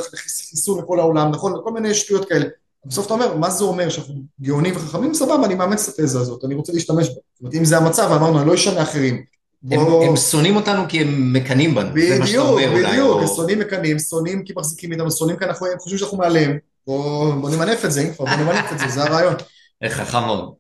חיסון 0.51 0.79
לכל 0.79 1.01
העולם, 1.01 1.31
נכון? 1.31 1.61
כל 1.65 1.73
מיני 1.73 1.95
שטויות 1.95 2.29
כאלה. 2.29 2.47
בסוף 2.85 3.07
אתה 3.07 3.15
אומר, 3.15 3.37
מה 3.37 3.51
זה 3.51 3.65
אומר 3.65 3.89
שאנחנו 3.89 4.15
גאונים 4.41 4.77
וחכמים? 4.77 5.15
סבבה, 5.15 5.47
אני 5.47 5.55
מאמץ 5.55 5.89
את 5.89 5.99
התזה 5.99 6.21
הזאת, 6.21 6.45
אני 6.45 6.55
רוצה 6.55 6.73
להשתמש 6.73 7.09
בה. 7.09 7.15
זאת 7.15 7.41
אומרת, 7.41 7.55
אם 7.55 7.65
זה 7.65 7.77
המצב, 7.77 8.13
אמרנו, 8.13 8.39
אני 8.41 8.49
לא 8.49 8.55
אשנה 8.55 8.83
אחרים. 8.83 9.25
הם, 9.71 9.81
הם 9.81 10.17
שונאים 10.17 10.57
אותנו 10.57 10.83
כי 10.89 11.01
הם 11.01 11.33
מקנאים 11.33 11.75
בנו, 11.75 11.91
בדיוק, 11.91 12.09
זה 12.09 12.19
מה 12.19 12.27
שאתה 12.27 12.41
אומר 12.41 12.69
אולי. 12.69 12.83
בדיוק, 12.83 12.91
בדיוק, 12.93 13.21
הם 13.21 13.27
שונאים 13.27 13.59
מקנאים, 13.59 13.99
שונאים 13.99 14.45
כי 14.45 14.53
מחזיקים 14.57 14.93
איתנו, 14.93 15.11
שונאים 15.11 15.39
כי 15.39 15.45
אנחנו 15.45 15.67
חושבים 15.79 15.99
שאנחנו 15.99 16.19
מעליהם. 16.19 16.59
בוא, 16.87 17.35
בוא 17.35 17.51
נמנף 17.51 17.85
את 17.85 17.93
זה, 17.93 18.03
אם 18.03 18.15
כבר, 18.15 18.25
בוא 18.25 18.35
נמנף 18.37 18.73
את 18.73 18.79
זה, 18.79 18.89
זה 18.89 19.03
הרעיון. 19.03 19.35
חכם 19.89 20.21
מאוד, 20.21 20.55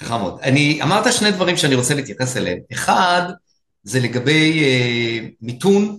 חכם 0.00 0.20
מאוד. 0.20 0.38
אני, 0.42 0.82
אמרת 0.82 1.12
שני 1.12 1.30
דברים 1.30 1.56
שאני 1.56 1.74
רוצה 1.74 1.94
להתייחס 1.94 2.36
אליהם. 2.36 2.58
אחד, 2.72 3.22
זה 3.82 4.00
לגבי 4.00 4.64
אה, 4.64 5.28
מיתון, 5.42 5.98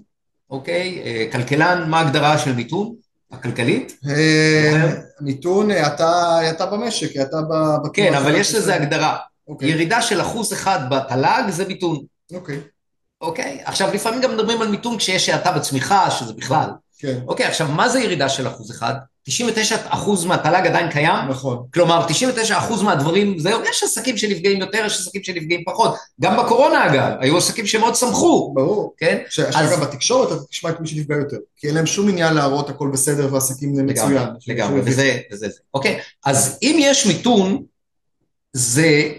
אוקיי? 0.49 1.01
אה, 1.05 1.25
כלכלן, 1.31 1.89
מה 1.89 1.99
ההגדרה 1.99 2.37
של 2.37 2.53
מיתון? 2.53 2.95
הכלכלית? 3.31 3.99
אה, 4.09 4.93
מיתון, 5.21 5.71
אתה 5.71 6.65
במשק, 6.71 7.21
אתה 7.21 7.37
ב... 7.41 7.53
כן, 7.93 8.13
אבל 8.13 8.35
יש 8.35 8.55
לזה 8.55 8.75
הגדרה. 8.75 9.17
אוקיי. 9.47 9.69
ירידה 9.69 10.01
של 10.01 10.21
אחוז 10.21 10.53
אחד 10.53 10.79
בתל"ג 10.89 11.49
זה 11.49 11.67
מיתון. 11.67 12.03
אוקיי. 12.33 12.59
אוקיי? 13.21 13.59
עכשיו, 13.65 13.93
לפעמים 13.93 14.21
גם 14.21 14.33
מדברים 14.33 14.61
על 14.61 14.67
מיתון 14.67 14.97
כשיש 14.97 15.29
האטה 15.29 15.51
בצמיחה, 15.51 16.11
שזה 16.11 16.33
בכלל. 16.33 16.69
כן. 16.99 17.19
אוקיי, 17.27 17.45
עכשיו, 17.45 17.67
מה 17.67 17.89
זה 17.89 17.99
ירידה 17.99 18.29
של 18.29 18.47
אחוז 18.47 18.71
אחד? 18.71 18.93
99 19.27 19.75
אחוז 19.89 20.25
מהתל"ג 20.25 20.67
עדיין 20.67 20.91
קיים? 20.91 21.29
נכון. 21.29 21.63
כלומר, 21.73 22.05
99 22.07 22.57
אחוז 22.57 22.81
מהדברים, 22.81 23.39
זהו, 23.39 23.61
יש 23.69 23.83
עסקים 23.83 24.17
שנפגעים 24.17 24.59
יותר, 24.59 24.83
יש 24.85 24.99
עסקים 24.99 25.23
שנפגעים 25.23 25.63
פחות. 25.65 25.95
גם 26.21 26.37
בקורונה, 26.37 26.85
אגב, 26.85 27.11
היו 27.19 27.37
עסקים 27.37 27.65
שמאוד 27.65 27.95
שמחו. 27.95 28.53
ברור. 28.55 28.93
כן? 28.97 29.17
עכשיו, 29.25 29.45
אז... 29.55 29.79
בתקשורת 29.79 30.31
אתה 30.31 30.43
תשמע 30.49 30.69
את 30.69 30.79
מי 30.79 30.87
שנפגע 30.87 31.15
יותר. 31.15 31.37
כי 31.57 31.67
אין 31.67 31.75
להם 31.75 31.85
שום 31.85 32.09
עניין 32.09 32.33
להראות 32.33 32.69
הכל 32.69 32.89
בסדר 32.93 33.33
ועסקים 33.33 33.75
זה 33.75 33.83
מצוין. 33.83 34.27
לגמרי, 34.47 34.81
וזה, 34.83 35.17
וזה 35.31 35.47
זה. 35.49 35.59
אוקיי, 35.73 35.99
אז 36.25 36.59
אם 36.63 36.77
יש 36.79 37.05
מיתון, 37.05 37.63
זה 38.53 39.09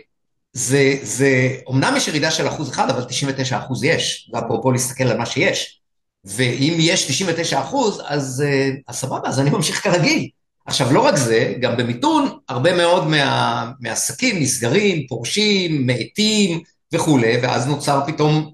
זה, 0.53 0.95
זה, 1.03 1.57
אמנם 1.71 1.95
יש 1.97 2.09
ירידה 2.09 2.31
של 2.31 2.49
אחוז 2.49 2.71
אחד, 2.71 2.91
אבל 2.91 3.05
99 3.05 3.59
אחוז 3.59 3.85
יש, 3.85 4.31
ואפרופו 4.35 4.73
להסתכל 4.73 5.05
על 5.05 5.19
מה 5.19 5.27
שיש. 5.27 5.78
ואם 6.25 6.77
יש 6.79 7.05
99 7.07 7.61
אחוז, 7.61 8.03
אז, 8.07 8.45
אז 8.89 8.97
סבבה, 8.97 9.29
אז 9.29 9.41
אני 9.41 9.51
ממשיך 9.51 9.83
כרגיל. 9.85 10.29
עכשיו, 10.67 10.93
לא 10.93 11.01
רק 11.01 11.17
זה, 11.17 11.55
גם 11.61 11.77
במיתון, 11.77 12.39
הרבה 12.49 12.77
מאוד 12.77 13.07
מה, 13.07 13.71
מהעסקים 13.81 14.43
נסגרים, 14.43 15.07
פורשים, 15.07 15.87
מאטים, 15.87 16.61
וכולי, 16.95 17.37
ואז 17.43 17.67
נוצר 17.67 18.01
פתאום 18.07 18.51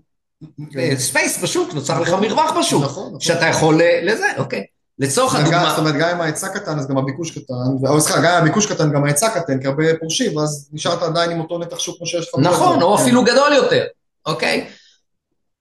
כן. 0.72 0.96
space 0.96 1.42
בשוק, 1.42 1.74
נוצר 1.74 2.00
לך 2.00 2.08
נכון. 2.08 2.20
מרווח 2.20 2.52
בשוק, 2.58 2.84
נכון, 2.84 3.06
נכון. 3.06 3.20
שאתה 3.20 3.46
יכול 3.46 3.82
ל- 3.82 4.10
לזה, 4.12 4.26
אוקיי. 4.38 4.64
לצורך 4.98 5.34
הדוגמה, 5.34 5.70
זאת 5.70 5.78
אומרת, 5.78 5.94
גם 5.94 6.08
אם 6.08 6.20
ההיצע 6.20 6.48
קטן, 6.48 6.78
אז 6.78 6.88
גם 6.88 6.98
הביקוש 6.98 7.30
קטן, 7.30 7.86
או 7.88 8.00
סליחה, 8.00 8.20
גם 8.20 8.32
אם 8.34 8.42
הביקוש 8.42 8.66
קטן, 8.66 8.92
גם 8.92 9.04
ההיצע 9.04 9.28
קטן, 9.28 9.60
כי 9.60 9.66
הרבה 9.66 9.84
פורשים, 10.00 10.36
ואז 10.36 10.68
נשארת 10.72 11.02
עדיין 11.02 11.30
עם 11.30 11.40
אותו 11.40 11.58
נתח 11.58 11.78
שוק 11.78 11.96
כמו 11.98 12.06
שיש 12.06 12.28
לך. 12.28 12.34
נכון, 12.38 12.82
או 12.82 12.96
כן. 12.96 13.02
אפילו 13.02 13.24
גדול 13.24 13.52
יותר, 13.52 13.84
אוקיי? 14.26 14.66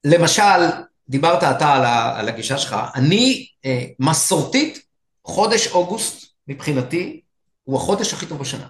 למשל, 0.03 0.41
דיברת 1.09 1.43
אתה 1.43 1.73
על 1.73 1.85
ה- 1.85 2.19
על 2.19 2.27
הגישה 2.29 2.57
שלך, 2.57 2.75
אני 2.95 3.45
אה, 3.65 3.83
מסורתית, 3.99 4.79
חודש 5.27 5.67
אוגוסט 5.67 6.25
מבחינתי 6.47 7.21
הוא 7.63 7.77
החודש 7.77 8.13
הכי 8.13 8.25
טוב 8.25 8.39
בשנה. 8.39 8.67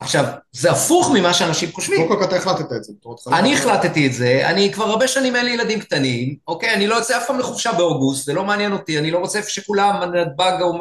עכשיו, 0.00 0.24
זה 0.52 0.70
הפוך 0.70 1.10
ממה 1.14 1.34
שאנשים 1.34 1.72
חושבים. 1.72 2.08
קודם 2.08 2.18
כל 2.20 2.24
אתה 2.24 2.36
החלטת 2.36 2.72
את 2.72 2.84
זה. 2.84 2.92
אני 3.38 3.54
החלטתי 3.54 4.06
את 4.06 4.12
זה, 4.12 4.42
אני 4.50 4.72
כבר 4.72 4.84
הרבה 4.84 5.08
שנים 5.08 5.36
אין 5.36 5.44
לי 5.44 5.50
ילדים 5.50 5.80
קטנים, 5.80 6.36
אוקיי? 6.48 6.74
אני 6.74 6.86
לא 6.86 6.94
יוצא 6.94 7.16
אף 7.18 7.26
פעם 7.26 7.38
לחופשה 7.38 7.72
באוגוסט, 7.72 8.24
זה 8.26 8.32
לא 8.34 8.44
מעניין 8.44 8.72
אותי, 8.72 8.98
אני 8.98 9.10
לא 9.10 9.18
רוצה 9.18 9.40
שכולם, 9.42 10.02
נתב"ג 10.14 10.52
או 10.60 10.78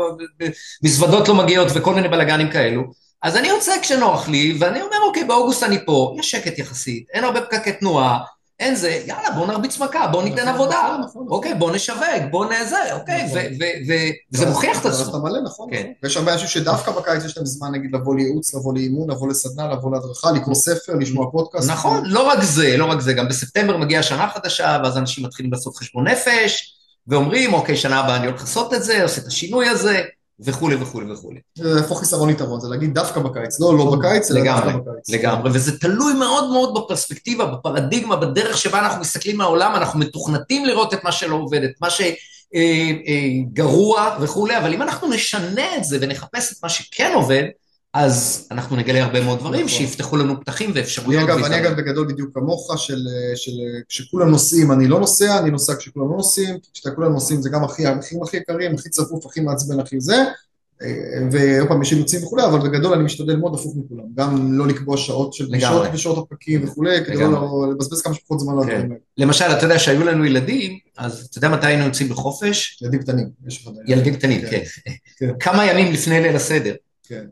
מזוודות 0.84 1.28
לא 1.28 1.36
מגיעות 1.36 1.68
וכל 1.76 1.94
מיני 1.94 2.08
בלאגנים 2.08 2.52
כאלו. 2.52 2.84
אז 3.22 3.36
אני 3.38 3.48
יוצא 3.48 3.82
כשנוח 3.82 4.28
לי, 4.30 4.58
ואני 4.60 4.82
אומר, 4.82 4.98
אוקיי, 5.08 5.24
באוגוסט 5.24 5.64
אני 5.64 5.86
פה, 5.86 6.16
יש 6.20 6.32
שקט 6.32 6.60
יחסית, 6.60 7.06
אין 7.14 7.24
הרבה 7.24 7.42
פקקי 7.42 7.72
תנועה, 7.72 8.20
אין 8.60 8.76
זה, 8.76 9.02
יאללה, 9.06 9.32
בוא 9.32 9.48
נרביץ 9.48 9.80
מכה, 9.80 10.08
בוא 10.08 10.24
ניתן 10.24 10.42
נכון, 10.42 10.54
עבודה, 10.54 10.82
נכון, 10.84 11.02
נכון. 11.02 11.28
אוקיי, 11.30 11.54
בוא 11.54 11.72
נשווק, 11.72 12.02
בוא 12.32 12.46
נזה, 12.46 12.94
אוקיי, 12.94 13.26
נכון. 13.26 13.40
וזה 14.34 14.46
מוכיח 14.46 14.82
את 14.82 14.86
עצמו. 14.86 15.10
אתה 15.10 15.18
מלא, 15.18 15.42
נכון. 15.42 15.70
כן. 15.72 15.80
נכון. 15.80 15.94
ויש 16.04 16.18
הרבה 16.18 16.34
אנשים 16.34 16.48
שדווקא 16.48 16.92
בקיץ 16.92 17.26
יש 17.26 17.38
להם 17.38 17.46
זמן, 17.46 17.72
נגיד, 17.72 17.92
לבוא 17.94 18.16
לייעוץ, 18.16 18.56
לבוא 18.56 18.74
לאימון, 18.74 19.10
לבוא 19.12 19.30
לסדנה, 19.30 19.74
לבוא 19.74 19.92
להדרכה, 19.92 20.32
לקרוא 20.32 20.56
ספר, 20.56 20.94
לשמוע 21.00 21.32
פודקאסט. 21.32 21.70
נכון, 21.70 22.06
לא 22.06 22.28
רק 22.28 22.44
זה, 22.44 22.78
לא 22.78 22.86
רק 22.86 23.00
זה, 23.00 23.14
גם 23.14 23.28
בספטמבר 23.28 23.78
מגיעה 23.78 24.04
שנה 24.04 24.30
חדשה, 24.30 24.78
ואז 24.84 24.98
אנשים 24.98 25.26
מתחילים 25.26 25.52
לעשות 25.52 25.78
חשבון 25.78 26.08
נפש, 26.08 26.76
ואומרים, 27.08 27.54
אוקיי, 27.54 27.78
שנה 27.78 28.00
הבאה 28.00 28.16
אני 28.16 28.28
הולך 28.28 28.42
לעשות 28.42 28.74
את 28.74 28.84
זה, 28.84 29.04
עושה 29.04 29.22
את 29.22 29.28
השינוי 29.28 29.68
הזה, 29.68 30.04
וכולי 30.40 30.76
וכולי 30.76 31.12
וכולי. 31.12 31.40
זה 31.56 31.78
איפה 31.78 31.96
חיסרון 31.96 32.30
יתרון, 32.30 32.60
זה 32.60 32.68
להגיד 32.68 32.94
דווקא 32.94 33.20
בקיץ, 33.20 33.60
לא 33.60 33.78
לא 33.78 33.96
בקיץ, 33.96 34.32
אלא 34.32 34.44
דווקא 34.44 34.70
בקיץ. 34.70 35.10
לגמרי, 35.10 35.52
וזה 35.54 35.80
תלוי 35.80 36.14
מאוד 36.14 36.52
מאוד 36.52 36.74
בפרספקטיבה, 36.74 37.46
בפרדיגמה, 37.46 38.16
בדרך 38.16 38.58
שבה 38.58 38.80
אנחנו 38.80 39.02
מסתכלים 39.02 39.38
מהעולם, 39.38 39.76
אנחנו 39.76 40.00
מתוכנתים 40.00 40.66
לראות 40.66 40.94
את 40.94 41.04
מה 41.04 41.12
שלא 41.12 41.36
עובד, 41.36 41.64
את 41.64 41.74
מה 41.82 41.88
שגרוע 42.54 44.18
וכולי, 44.22 44.58
אבל 44.58 44.74
אם 44.74 44.82
אנחנו 44.82 45.10
נשנה 45.10 45.78
את 45.78 45.84
זה 45.84 45.98
ונחפש 46.02 46.54
את 46.54 46.58
מה 46.64 46.70
שכן 46.70 47.12
עובד, 47.16 47.44
אז 47.96 48.48
אנחנו 48.52 48.76
נגלה 48.76 49.04
הרבה 49.04 49.22
מאוד 49.22 49.40
דברים 49.40 49.66
נכון. 49.66 49.78
שיפתחו 49.78 50.18
לנו 50.18 50.42
פתחים 50.42 50.72
אני 50.72 50.80
ואפשרויות. 50.80 51.24
אגב, 51.24 51.44
אני. 51.44 51.60
אגב 51.60 51.78
בגדול 51.78 52.08
בדיוק 52.08 52.30
כמוך, 52.34 52.74
של, 52.78 53.08
של 53.36 53.52
כשכולם 53.90 54.30
נוסעים 54.30 54.72
אני 54.72 54.88
לא 54.88 55.00
נוסע, 55.00 55.40
אני 55.40 55.52
נוסע 55.52 55.76
כשכולם 55.76 56.10
לא 56.10 56.18
נוסעים, 56.18 56.56
כשכולם 56.74 57.12
נוסעים 57.12 57.42
זה 57.42 57.50
גם 57.50 57.64
הכי, 57.64 57.88
המחירים 57.88 58.24
הכי 58.24 58.38
יקרים, 58.38 58.76
הכי 58.76 58.90
צפוף, 58.90 59.26
הכי 59.26 59.42
מעצבן, 59.42 59.80
הכי 59.80 60.00
זה, 60.00 60.24
ועוד 61.32 61.68
פעם 61.68 61.82
יש 61.82 61.92
אילוצים 61.92 62.24
וכולי, 62.24 62.46
אבל 62.46 62.70
בגדול 62.70 62.94
אני 62.94 63.04
משתדל 63.04 63.36
מאוד 63.36 63.54
הפוך 63.54 63.76
מכולם, 63.76 64.04
גם 64.16 64.54
לא 64.54 64.68
לקבוע 64.68 64.98
שעות 64.98 65.34
של. 65.34 65.48
פגישות 65.48 65.88
בשעות 65.94 66.18
הפקקים 66.18 66.64
וכולי, 66.64 67.06
כדי. 67.06 67.16
לא 67.16 67.68
לבזבז 67.72 68.02
כמה 68.02 68.14
שפחות 68.14 68.40
זמן 68.40 68.58
על 68.58 68.66
כן. 68.66 68.72
האלה. 68.72 68.96
למשל, 69.18 69.46
אתה 69.46 69.66
יודע 69.66 69.80
שהיו 69.80 70.04
לנו 70.04 70.26
ילדים, 70.26 70.80
אז 70.98 71.28
אתה 71.30 71.38
יודע 71.38 71.50
מתי 71.50 71.68
היינו 71.68 71.86
יוצאים 71.86 72.12
לחופש? 72.12 72.82
ילדים 72.82 73.02
קטנים. 73.02 73.30
ילדים 73.88 74.16
קטנים. 74.16 74.42
כן. 74.42 74.64
כן. 75.18 75.32
כמה 75.46 75.66
ימים 75.66 75.94
לפני 75.94 76.22
ליל 76.22 76.36
הסדר. 76.36 76.74
כן. 77.04 77.26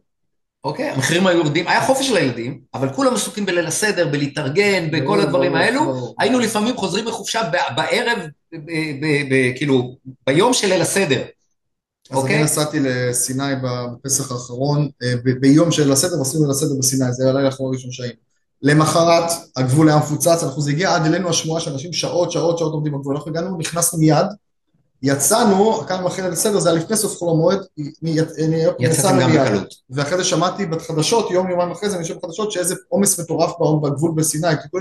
אוקיי? 0.64 0.90
המחירים 0.90 1.28
היו 1.28 1.38
יורדים, 1.38 1.68
היה 1.68 1.86
חופש 1.86 2.10
לילדים, 2.10 2.60
אבל 2.74 2.94
כולם 2.94 3.14
עסוקים 3.14 3.46
בליל 3.46 3.68
הסדר, 3.68 4.08
בלהתארגן, 4.08 4.92
בכל 4.92 5.22
הדברים 5.22 5.56
האלו. 5.56 6.14
היינו 6.20 6.40
לפעמים 6.40 6.78
חוזרים 6.78 7.06
מחופשה 7.06 7.42
בערב, 7.76 8.20
כאילו, 9.56 9.96
ביום 10.28 10.54
של 10.54 10.68
ליל 10.68 10.82
הסדר. 10.82 11.22
אז 12.12 12.18
אוקיי? 12.18 12.36
אני 12.36 12.44
נסעתי 12.44 12.80
לסיני 12.80 13.54
בפסח 13.64 14.32
האחרון, 14.32 14.90
אה, 15.04 15.14
ביום 15.40 15.72
של 15.72 15.92
הסדר, 15.92 16.22
עשינו 16.22 16.44
ליל 16.44 16.52
הסדר 16.52 16.76
בסיני, 16.80 17.14
זה 17.14 17.24
היה 17.24 17.32
הלילה 17.32 17.48
האחרון 17.48 17.74
הראשון 17.74 17.92
שהיינו. 17.92 18.16
למחרת 18.62 19.32
הגבול 19.56 19.90
היה 19.90 19.98
מפוצץ, 19.98 20.44
אנחנו 20.44 20.62
זה 20.62 20.72
הגיע 20.72 20.96
עד 20.96 21.06
אלינו 21.06 21.30
השמועה 21.30 21.62
שאנשים 21.62 21.94
שעות, 21.94 22.32
שעות, 22.32 22.58
שעות 22.58 22.74
עומדים 22.74 22.94
בגבול, 22.94 23.16
אנחנו 23.16 23.32
הגענו, 23.32 23.58
נכנסנו 23.58 24.00
מיד, 24.00 24.26
יצאנו, 25.04 25.82
כמה 25.88 26.08
אחרי 26.08 26.24
ליל 26.24 26.34
הסדר, 26.34 26.60
זה 26.60 26.70
היה 26.70 26.80
לפני 26.80 26.98
סוף 26.98 27.18
חול 27.18 27.30
המועד, 27.30 27.60
יצאנו 28.80 29.28
מיד. 29.28 29.42
בקלות. 29.42 29.74
ואחרי 29.90 30.18
זה 30.18 30.24
שמעתי 30.24 30.66
בחדשות, 30.66 31.32
יום 31.32 31.50
יומיים 31.50 31.72
אחרי 31.72 31.90
זה, 31.90 31.96
אני 31.96 32.04
יושב 32.04 32.16
בחדשות, 32.18 32.52
שאיזה 32.52 32.76
עומס 32.90 33.20
מטורף 33.20 33.52
בגבול 33.82 34.12
בסיני, 34.16 34.48
כי 34.62 34.78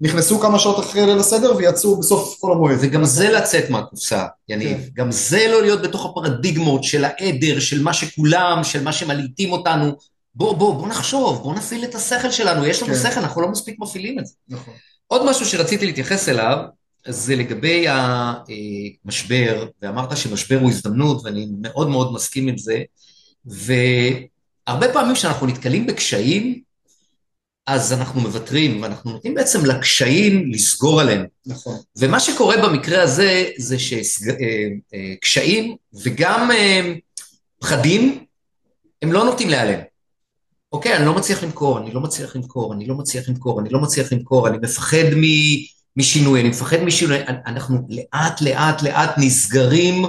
נכנסו 0.00 0.38
כמה 0.38 0.58
שעות 0.58 0.78
אחרי 0.78 1.06
ליל 1.06 1.18
הסדר 1.18 1.56
ויצאו 1.56 1.98
בסוף 1.98 2.36
חול 2.40 2.52
המועד. 2.52 2.76
וגם 2.80 3.04
זה 3.04 3.28
לצאת 3.28 3.70
מהקופסה, 3.70 4.26
יניב. 4.48 4.78
כן. 4.78 4.88
גם 4.94 5.12
זה 5.12 5.46
לא 5.48 5.62
להיות 5.62 5.82
בתוך 5.82 6.06
הפרדיגמות 6.06 6.84
של 6.84 7.04
העדר, 7.04 7.60
של 7.60 7.82
מה 7.82 7.92
שכולם, 7.92 8.64
של 8.64 8.82
מה 8.82 8.92
שמלעיטים 8.92 9.52
אותנו. 9.52 9.92
בוא, 10.34 10.54
בוא, 10.54 10.74
בוא 10.74 10.88
נחשוב, 10.88 11.42
בוא 11.42 11.54
נפעיל 11.54 11.84
את 11.84 11.94
השכל 11.94 12.30
שלנו, 12.30 12.66
יש 12.66 12.82
לנו 12.82 12.94
כן. 12.94 12.98
שכל, 12.98 13.20
אנחנו 13.20 13.40
לא 13.40 13.48
מספיק 13.48 13.76
מפעילים 13.78 14.18
את 14.18 14.26
זה. 14.26 14.32
נכון. 14.48 14.74
עוד 15.06 15.30
משהו 15.30 15.46
שרציתי 15.46 15.86
להתייחס 15.86 16.28
אליו, 16.28 16.58
זה 17.08 17.36
לגבי 17.36 17.86
המשבר, 17.88 19.66
ואמרת 19.82 20.16
שמשבר 20.16 20.58
הוא 20.60 20.70
הזדמנות, 20.70 21.24
ואני 21.24 21.48
מאוד 21.60 21.88
מאוד 21.88 22.12
מסכים 22.12 22.48
עם 22.48 22.58
זה, 22.58 22.82
והרבה 23.44 24.92
פעמים 24.92 25.14
כשאנחנו 25.14 25.46
נתקלים 25.46 25.86
בקשיים, 25.86 26.60
אז 27.66 27.92
אנחנו 27.92 28.20
מוותרים, 28.20 28.82
ואנחנו 28.82 29.12
נותנים 29.12 29.34
בעצם 29.34 29.66
לקשיים 29.66 30.52
לסגור 30.52 31.00
עלינו. 31.00 31.24
נכון. 31.46 31.76
ומה 31.96 32.20
שקורה 32.20 32.56
במקרה 32.68 33.02
הזה, 33.02 33.50
זה 33.58 33.76
שקשיים 35.22 35.76
וגם 36.04 36.50
אה, 36.50 36.94
פחדים, 37.58 38.24
הם 39.02 39.12
לא 39.12 39.24
נוטים 39.24 39.48
להיעלם. 39.48 39.80
אוקיי, 40.72 40.96
אני 40.96 41.06
לא 41.06 41.14
מצליח 41.14 41.42
למכור, 41.42 41.78
אני 41.78 41.90
לא 41.92 42.00
מצליח 42.00 42.36
למכור, 42.36 42.74
אני 42.74 42.86
לא 42.86 42.94
מצליח 42.94 43.28
למכור, 43.28 43.60
אני 43.60 43.68
לא 43.70 43.80
מצליח 43.80 44.12
למכור, 44.12 44.48
אני 44.48 44.58
מפחד 44.58 45.04
מ- 45.16 45.79
משינוי, 45.96 46.40
אני 46.40 46.48
מפחד 46.48 46.76
משינוי, 46.76 47.18
אנחנו 47.46 47.78
לאט 47.88 48.40
לאט 48.40 48.82
לאט 48.82 49.10
נסגרים, 49.18 50.04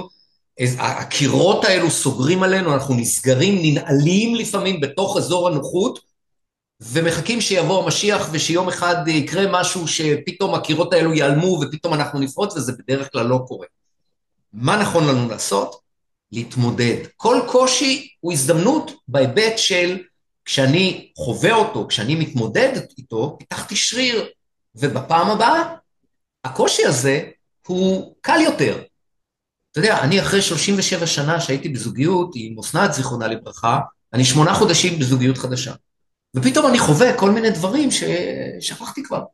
הקירות 0.78 1.64
האלו 1.64 1.90
סוגרים 1.90 2.42
עלינו, 2.42 2.74
אנחנו 2.74 2.94
נסגרים, 2.94 3.58
ננעלים 3.62 4.34
לפעמים 4.34 4.80
בתוך 4.80 5.16
אזור 5.16 5.48
הנוחות, 5.48 6.00
ומחכים 6.80 7.40
שיבוא 7.40 7.84
המשיח 7.84 8.28
ושיום 8.32 8.68
אחד 8.68 9.08
יקרה 9.08 9.44
משהו 9.50 9.88
שפתאום 9.88 10.54
הקירות 10.54 10.92
האלו 10.92 11.12
ייעלמו 11.12 11.60
ופתאום 11.62 11.94
אנחנו 11.94 12.20
נפרוץ, 12.20 12.56
וזה 12.56 12.72
בדרך 12.72 13.12
כלל 13.12 13.26
לא 13.26 13.44
קורה. 13.48 13.66
מה 14.52 14.76
נכון 14.76 15.06
לנו 15.06 15.28
לעשות? 15.28 15.76
להתמודד. 16.32 16.96
כל 17.16 17.40
קושי 17.46 18.08
הוא 18.20 18.32
הזדמנות 18.32 18.90
בהיבט 19.08 19.58
של 19.58 19.98
כשאני 20.44 21.10
חווה 21.16 21.54
אותו, 21.54 21.86
כשאני 21.88 22.14
מתמודד 22.14 22.80
איתו, 22.98 23.36
פיתחתי 23.38 23.76
שריר, 23.76 24.24
ובפעם 24.74 25.30
הבאה 25.30 25.74
הקושי 26.44 26.86
הזה 26.86 27.22
הוא 27.66 28.14
קל 28.20 28.40
יותר. 28.40 28.82
אתה 29.70 29.80
יודע, 29.80 30.00
אני 30.00 30.20
אחרי 30.20 30.42
37 30.42 31.06
שנה 31.06 31.40
שהייתי 31.40 31.68
בזוגיות 31.68 32.32
עם 32.34 32.58
אסנת 32.58 32.92
זיכרונה 32.92 33.28
לברכה, 33.28 33.80
אני 34.12 34.24
שמונה 34.24 34.54
חודשים 34.54 34.98
בזוגיות 34.98 35.38
חדשה. 35.38 35.74
ופתאום 36.36 36.66
אני 36.66 36.78
חווה 36.78 37.18
כל 37.18 37.30
מיני 37.30 37.50
דברים 37.50 37.88
ששכחתי 37.90 39.02
כבר. 39.02 39.24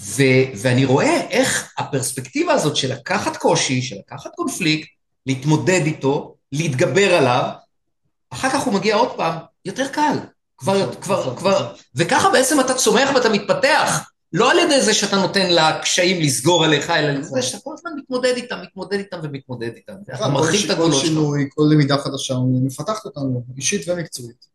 ו- 0.00 0.52
ואני 0.56 0.84
רואה 0.84 1.20
איך 1.30 1.72
הפרספקטיבה 1.78 2.52
הזאת 2.52 2.76
של 2.76 2.92
לקחת 2.92 3.36
קושי, 3.36 3.82
של 3.82 3.96
לקחת 3.98 4.30
קונפליקט, 4.34 4.88
להתמודד 5.26 5.80
איתו, 5.84 6.34
להתגבר 6.52 7.14
עליו, 7.14 7.50
אחר 8.30 8.50
כך 8.50 8.62
הוא 8.62 8.74
מגיע 8.74 8.96
עוד 8.96 9.16
פעם, 9.16 9.36
יותר 9.64 9.88
קל. 9.88 10.16
כבר, 10.58 10.94
כבר, 10.94 11.36
כבר, 11.36 11.74
וככה 11.94 12.30
בעצם 12.30 12.60
אתה 12.60 12.74
צומח 12.74 13.08
ואתה 13.14 13.28
מתפתח. 13.28 14.10
לא 14.32 14.50
על 14.50 14.58
ידי 14.58 14.80
זה 14.80 14.94
שאתה 14.94 15.16
נותן 15.16 15.46
לקשיים 15.50 16.22
לסגור 16.22 16.64
עליך, 16.64 16.90
אלא 16.90 17.08
על 17.08 17.22
זה 17.22 17.42
שאתה 17.42 17.58
כל 17.64 17.74
הזמן 17.78 17.90
מתמודד 17.96 18.32
איתם, 18.36 18.56
מתמודד 18.62 18.98
איתם 18.98 19.18
ומתמודד 19.22 19.70
איתם. 19.74 19.92
אתה 20.14 20.28
מרחיב 20.28 20.60
את 20.60 20.66
כל 20.66 20.72
הגבולות 20.72 20.94
שלך. 20.94 21.06
שינוי, 21.06 21.48
כל 21.54 21.62
למידה 21.70 21.98
חדשה, 21.98 22.34
מפתחת 22.64 23.04
אותנו, 23.04 23.44
אישית 23.56 23.88
ומקצועית. 23.88 24.46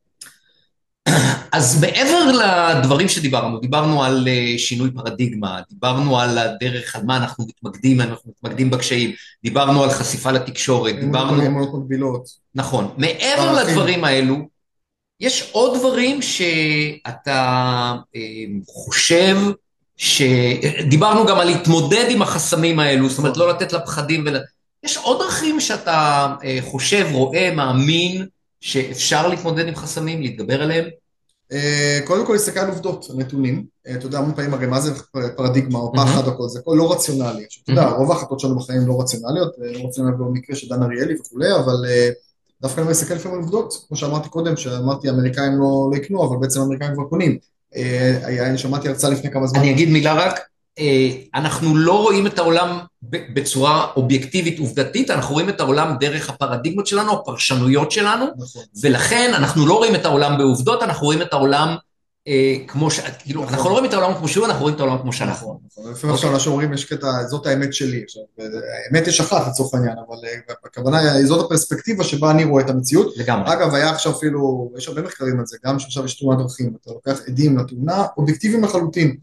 אז 1.52 1.82
מעבר 1.82 2.32
לדברים 2.32 3.10
שדיברנו, 3.10 3.60
דיברנו 3.60 4.04
על 4.04 4.28
אה, 4.28 4.58
שינוי 4.58 4.92
פרדיגמה, 4.92 5.62
דיברנו 5.70 6.20
על 6.20 6.38
הדרך, 6.38 6.96
על 6.96 7.04
מה 7.06 7.18
אנחנו 7.18 7.46
מתמקדים, 7.48 8.02
אנחנו 8.02 8.32
מתמקדים 8.32 8.70
בקשיים, 8.70 9.12
דיברנו 9.44 9.84
על 9.84 9.90
חשיפה 9.90 10.32
לתקשורת, 10.32 10.96
דיברנו... 11.00 11.46
אמונות 11.46 11.74
מקבילות. 11.74 12.28
נכון. 12.56 12.94
מעבר. 12.98 13.64
לדברים 13.64 14.04
האלו, 14.04 14.36
יש 15.20 15.50
עוד 15.52 15.78
דברים 15.78 16.22
שאתה 16.22 17.42
אה, 18.16 18.22
חושב 18.68 19.38
ש... 20.04 20.22
דיברנו 20.90 21.26
גם 21.26 21.40
על 21.40 21.48
להתמודד 21.48 22.06
עם 22.10 22.22
החסמים 22.22 22.80
האלו, 22.80 23.10
זאת 23.10 23.18
אומרת 23.18 23.38
לא 23.38 23.50
לתת 23.50 23.74
לפחדים 23.74 24.24
ול... 24.26 24.38
יש 24.84 24.98
עוד 24.98 25.20
דרכים 25.20 25.60
שאתה 25.60 26.28
אה, 26.44 26.58
חושב, 26.62 27.08
רואה, 27.12 27.54
מאמין, 27.56 28.26
שאפשר 28.62 29.28
להתמודד 29.28 29.68
עם 29.68 29.76
חסמים, 29.76 30.22
להתגבר 30.22 30.62
עליהם? 30.62 30.86
אה, 31.52 32.00
קודם 32.06 32.26
כל 32.26 32.34
להסתכל 32.34 32.60
על 32.60 32.70
עובדות, 32.70 33.08
נתונים. 33.16 33.66
אה, 33.88 33.96
אתה 33.96 34.06
יודע, 34.06 34.18
המון 34.18 34.36
פעמים 34.36 34.54
הרי 34.54 34.68
מה 34.68 34.82
זה 34.82 34.92
פרדיגמה 35.36 35.80
או 35.80 35.94
פחד 35.94 36.28
או 36.28 36.38
כל 36.38 36.48
זה, 36.48 36.60
הכל 36.60 36.76
לא 36.78 36.92
רציונלי. 36.92 37.46
אתה 37.64 37.72
יודע, 37.72 37.90
רוב 37.90 38.12
ההחלטות 38.12 38.40
שלנו 38.40 38.56
בחיים 38.56 38.88
לא 38.88 39.02
רציונליות, 39.02 39.54
לא 39.58 39.88
רציונליות 39.88 40.20
במקרה 40.20 40.56
של 40.56 40.70
דן 40.70 40.84
אריאלי 40.84 41.16
וכולי, 41.20 41.56
אבל 41.56 41.76
דווקא 42.62 42.82
אני 42.82 42.90
מסתכל 42.90 43.14
לפעמים 43.14 43.38
על 43.38 43.44
עובדות, 43.44 43.86
כמו 43.88 43.98
שאמרתי 43.98 44.30
קודם, 44.30 44.58
שאמרתי 44.58 45.10
האמריקאים 45.10 45.52
לא, 45.52 45.90
לא 45.92 45.98
יקנו, 45.98 46.28
אבל 46.28 46.38
בעצם 46.42 46.60
האמריקאים 46.62 46.94
כבר 46.94 47.04
קונים. 47.04 47.38
אני 48.40 48.58
שמעתי 48.58 48.88
הרצאה 48.88 49.10
לפני 49.10 49.32
כמה 49.32 49.48
זמן. 49.48 49.60
אני 49.60 49.72
אגיד 49.72 49.90
מילה 49.90 50.14
רק, 50.14 50.40
אנחנו 51.36 51.78
לא 51.78 52.02
רואים 52.02 52.28
את 52.28 52.40
העולם 52.40 52.80
בצורה 53.04 53.88
אובייקטיבית 53.96 54.60
עובדתית, 54.60 55.12
אנחנו 55.12 55.34
רואים 55.34 55.50
את 55.50 55.60
העולם 55.60 55.96
דרך 56.00 56.30
הפרדיגמות 56.30 56.88
שלנו, 56.88 57.14
הפרשנויות 57.14 57.92
שלנו, 57.92 58.26
נכון. 58.38 58.64
ולכן 58.82 59.32
אנחנו 59.36 59.66
לא 59.68 59.74
רואים 59.74 59.96
את 59.96 60.06
העולם 60.06 60.38
בעובדות, 60.38 60.84
אנחנו 60.84 61.06
רואים 61.06 61.22
את 61.22 61.34
העולם 61.34 61.68
אה, 61.70 61.76
כמו 62.68 62.92
ש... 62.92 63.00
כאילו, 63.00 63.42
נכון. 63.42 63.54
אנחנו 63.54 63.70
לא 63.70 63.76
רואים 63.76 63.90
את 63.90 63.94
העולם 63.94 64.18
כמו 64.18 64.28
שהוא, 64.28 64.46
אנחנו 64.46 64.62
רואים 64.62 64.76
את 64.76 64.80
העולם 64.80 64.98
כמו 64.98 65.14
שאנחנו. 65.14 65.48
נכון, 65.48 65.58
נכון. 65.66 65.92
לפעמים 65.92 66.14
עכשיו 66.14 66.34
אנשים 66.34 66.52
אומרים, 66.52 66.74
יש 66.74 66.86
קטע, 66.86 67.24
זאת 67.24 67.46
האמת 67.46 67.74
שלי. 67.74 68.04
עכשיו, 68.04 68.24
האמת 68.40 69.08
יש 69.08 69.20
אחת 69.20 69.48
לצורך 69.48 69.74
העניין, 69.74 69.96
אבל 70.08 70.18
אה, 70.28 70.56
הכוונה 70.66 71.00
היא, 71.00 71.26
זאת 71.26 71.46
הפרספקטיבה 71.46 72.04
שבה 72.04 72.32
אני 72.32 72.44
רואה 72.44 72.64
את 72.64 72.70
המציאות. 72.70 73.18
לגמרי. 73.18 73.54
אגב, 73.54 73.74
היה 73.74 73.90
עכשיו 73.90 74.12
אפילו, 74.12 74.72
יש 74.78 74.88
הרבה 74.88 75.02
מחקרים 75.02 75.40
על 75.40 75.46
זה, 75.46 75.58
גם 75.66 75.80
שעכשיו 75.80 76.06
יש 76.06 76.20
תאונת 76.20 76.38
דרכים, 76.40 76.76
אתה 76.82 76.92
לוקח 76.92 77.20
עדים 77.28 77.58
לתאונה, 77.58 78.06
אובייקטיביים 78.18 78.64
לחלוטין. 78.64 79.18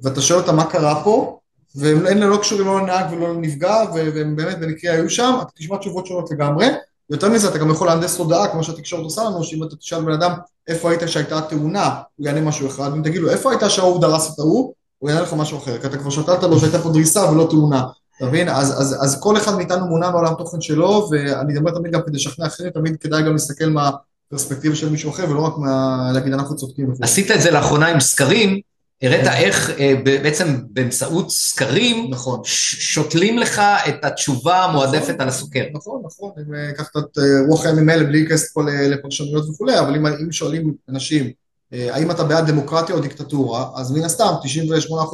ואתה 0.00 0.20
שואל 0.20 0.40
אותם 0.40 0.56
מה 0.56 0.70
קרה 0.70 1.04
פה, 1.04 1.38
והם 1.74 2.18
לא 2.18 2.36
קשורים 2.36 2.66
לא 2.66 2.80
לנהג 2.80 3.12
ולא 3.12 3.34
לנפגע, 3.34 3.76
והם 3.94 4.36
באמת 4.36 4.58
במקרה 4.58 4.92
היו 4.92 5.10
שם, 5.10 5.38
אתה 5.42 5.50
תשמע 5.56 5.76
תשובות 5.76 6.06
שונות 6.06 6.30
לגמרי. 6.30 6.66
יותר 7.10 7.28
מזה, 7.28 7.48
אתה 7.48 7.58
גם 7.58 7.70
יכול 7.70 7.86
להנדס 7.86 8.16
תודעה, 8.16 8.48
כמו 8.48 8.64
שהתקשורת 8.64 9.04
עושה 9.04 9.24
לנו, 9.24 9.44
שאם 9.44 9.64
אתה 9.64 9.76
תשאל 9.76 10.00
בן 10.00 10.12
אדם 10.12 10.32
איפה 10.68 10.90
היית 10.90 11.00
שהייתה 11.06 11.40
תאונה, 11.40 12.00
הוא 12.16 12.26
יענה 12.26 12.40
משהו 12.40 12.66
אחד, 12.66 12.90
אם 12.92 13.02
תגיד 13.02 13.20
לו 13.20 13.30
איפה 13.30 13.50
היית 13.50 13.62
שההוא 13.68 14.00
דרס 14.00 14.34
את 14.34 14.38
ההוא, 14.38 14.72
הוא 14.98 15.10
יענה 15.10 15.22
לך 15.22 15.32
משהו 15.32 15.58
אחר, 15.58 15.78
כי 15.78 15.86
אתה 15.86 15.98
כבר 15.98 16.10
שתלת 16.10 16.42
לו 16.42 16.58
שהייתה 16.60 16.78
פה 16.78 16.90
דריסה 16.90 17.30
ולא 17.30 17.46
תאונה, 17.50 17.84
אתה 18.16 18.26
מבין? 18.26 18.48
אז, 18.48 18.80
אז, 18.80 18.96
אז 19.00 19.20
כל 19.20 19.36
אחד 19.36 19.56
מאיתנו 19.56 19.86
מונע 19.86 20.10
מעולם 20.10 20.34
תוכן 20.34 20.60
שלו, 20.60 21.08
ואני 21.10 21.56
אומר 21.56 21.70
תמיד 21.70 21.92
גם 21.92 22.00
כדי 22.06 22.16
לשכנע 22.16 22.46
אחרים, 22.46 22.70
תמיד 22.70 22.96
כדאי 23.00 23.22
גם 23.22 23.32
להסתכל 23.32 23.66
מהפרספקטיבה 23.66 24.76
של 24.76 24.90
מישהו 24.90 25.10
אחר, 25.10 25.30
ולא 25.30 25.40
רק 25.40 25.52
מה... 25.58 26.10
להגיד 26.14 26.32
אנחנו 26.32 26.56
צודקים. 26.56 26.92
עשית 27.02 27.30
את 27.30 27.40
זה 27.40 27.50
לאחרונה 27.50 27.88
עם 27.88 28.00
סקרים, 28.00 28.60
הראת. 29.02 29.26
איך 29.26 29.70
אה, 29.70 29.94
בעצם 30.04 30.58
באמצעות 30.70 31.30
סקרים 31.30 32.10
נכון. 32.10 32.40
שותלים 32.44 33.38
לך 33.38 33.62
את 33.88 34.04
התשובה 34.04 34.64
המועדפת 34.64 35.08
נכון, 35.08 35.20
על 35.20 35.28
הסוכר. 35.28 35.64
נכון, 35.74 36.02
נכון, 36.04 36.30
אם 36.46 36.54
אה, 36.54 36.68
לקחת 36.68 36.96
את 36.96 37.18
אה, 37.18 37.24
רוח 37.48 37.66
הימים 37.66 37.88
האלה 37.88 38.04
בלי 38.04 38.20
להיכנס 38.20 38.52
פה 38.52 38.62
לפרשנויות 38.62 39.48
וכולי, 39.48 39.80
אבל 39.80 39.94
אם, 39.94 40.06
אם 40.06 40.32
שואלים 40.32 40.74
אנשים 40.88 41.30
האם 41.72 42.10
אתה 42.10 42.24
בעד 42.24 42.46
דמוקרטיה 42.46 42.94
או 42.94 43.00
דיקטטורה, 43.00 43.70
אז 43.74 43.90
מן 43.92 44.04
הסתם 44.04 44.32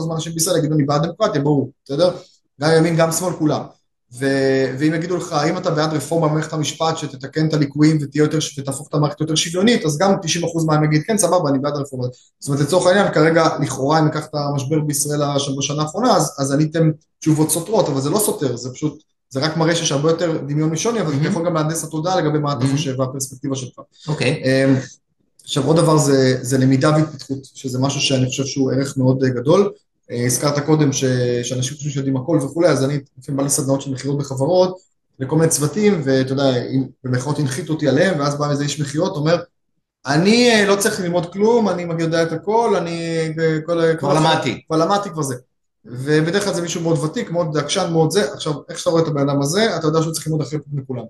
98% 0.01 0.07
מהאנשים 0.09 0.33
בישראל 0.33 0.57
יגידו 0.57 0.75
אני 0.75 0.85
בעד 0.85 1.03
דמוקרטיה, 1.03 1.41
ברור, 1.41 1.71
בסדר? 1.85 2.11
גם 2.61 2.71
ימין 2.77 2.97
גם 2.97 3.13
שמאל 3.13 3.33
כולם. 3.33 3.63
ו- 4.19 4.75
ואם 4.79 4.95
יגידו 4.95 5.17
לך, 5.17 5.33
האם 5.33 5.59
אתה 5.59 5.71
בעד 5.71 5.93
רפורמה 5.93 6.29
במערכת 6.29 6.53
המשפט 6.53 6.97
שתתקן 6.97 7.49
את 7.49 7.55
הליקויים 7.55 7.99
ותהפוך 8.59 8.89
את 8.89 8.95
המערכת 8.95 9.21
יותר 9.21 9.35
שוויונית, 9.35 9.85
אז 9.85 9.99
גם 9.99 10.15
90% 10.15 10.67
מהם 10.67 10.85
יגיד, 10.85 11.03
כן, 11.07 11.19
סבבה, 11.19 11.51
אני 11.51 11.59
בעד 11.59 11.77
הרפורמה. 11.77 12.07
זאת 12.39 12.49
אומרת, 12.49 12.63
לצורך 12.63 12.87
העניין, 12.87 13.13
כרגע, 13.13 13.49
לכאורה, 13.63 13.99
אם 13.99 14.05
ניקח 14.05 14.27
את 14.27 14.35
המשבר 14.35 14.81
בישראל 14.81 15.21
בשנה 15.59 15.83
האחרונה, 15.83 16.17
אז, 16.17 16.35
אז 16.39 16.53
עניתם 16.53 16.91
תשובות 17.21 17.51
סותרות, 17.51 17.89
אבל 17.89 18.01
זה 18.01 18.11
לא 18.11 18.19
סותר, 18.19 18.57
זה 18.57 18.71
פשוט, 18.73 19.03
זה 19.31 19.41
רק 19.41 19.57
מראה 19.57 19.75
שיש 19.75 19.93
הרבה 19.93 20.11
יותר 20.11 20.39
דמיון 20.47 20.71
משוני, 20.71 21.01
אבל 21.01 21.13
mm-hmm. 21.13 21.17
אתה 21.21 21.29
יכול 21.29 21.47
גם 21.47 21.55
להנדס 21.55 21.85
התודעה 21.85 22.21
לגבי 22.21 22.39
מה 22.39 22.53
אתה 22.53 22.61
mm-hmm. 22.61 22.73
חושב 22.73 23.01
והפרספקטיבה 23.01 23.57
שלך. 23.57 23.79
אוקיי. 24.09 24.43
Okay. 24.43 24.47
אמ, 24.47 24.77
עכשיו, 25.45 25.67
עוד 25.67 25.77
דבר 25.77 25.99
זה, 25.99 26.39
זה 26.43 26.59
למידה 26.59 26.91
והתפתחות, 26.91 27.39
שזה 27.55 27.79
משהו 27.79 28.01
שאני 28.01 28.27
חושב 28.27 28.45
שהוא 28.45 28.73
ערך 28.73 28.97
מאוד 28.97 29.25
גדול. 29.25 29.73
אה, 30.11 30.27
הזכרת 30.27 30.59
קודם 30.67 30.93
ש... 30.93 31.05
שאנשים 31.43 31.75
חושבים 31.75 31.93
שיודעים 31.93 32.17
הכל 32.17 32.39
וכולי, 32.43 32.69
אז 32.69 32.85
אני 32.85 32.99
לפעמים 33.19 33.37
בא 33.37 33.45
לסדנאות 33.45 33.81
של 33.81 33.91
מכירות 33.91 34.19
בחברות, 34.19 34.79
לכל 35.19 35.37
מיני 35.37 35.51
צוותים, 35.51 36.01
ואתה 36.05 36.33
יודע, 36.33 36.45
במכירות 37.05 37.39
הנחיתו 37.39 37.73
אותי 37.73 37.89
עליהם, 37.89 38.21
ואז 38.21 38.39
בא 38.39 38.51
איזה 38.51 38.65
איש 38.65 38.81
מכירות, 38.81 39.17
אומר, 39.17 39.37
אני 40.07 40.51
אה, 40.51 40.67
לא 40.67 40.77
צריך 40.77 41.01
ללמוד 41.01 41.33
כלום, 41.33 41.69
אני 41.69 42.03
יודע 42.03 42.23
את 42.23 42.33
הכל, 42.33 42.77
אני... 42.77 43.29
אה, 43.41 43.59
כל, 43.67 43.97
כבר 43.99 44.15
למדתי. 44.15 44.63
כבר 44.67 44.77
למדתי 44.77 45.11
כבר 45.11 45.23
זה. 45.23 45.35
ובדרך 45.85 46.45
כלל 46.45 46.55
זה 46.55 46.63
מישהו 46.63 46.83
מאוד 46.83 46.99
ותיק, 46.99 47.31
מאוד 47.31 47.57
עקשן, 47.57 47.93
מאוד 47.93 48.11
זה. 48.11 48.33
עכשיו, 48.33 48.53
איך 48.69 48.79
שאתה 48.79 48.91
רואה 48.91 49.03
את 49.03 49.09
הבן 49.09 49.29
אדם 49.29 49.43
הזה, 49.43 49.77
אתה 49.77 49.87
יודע 49.87 50.03
שהוא 50.03 50.13
צריך 50.13 50.27
ללמוד 50.27 50.43
הכי 50.43 50.57
הרבה 50.57 50.67
מכולם. 50.73 51.05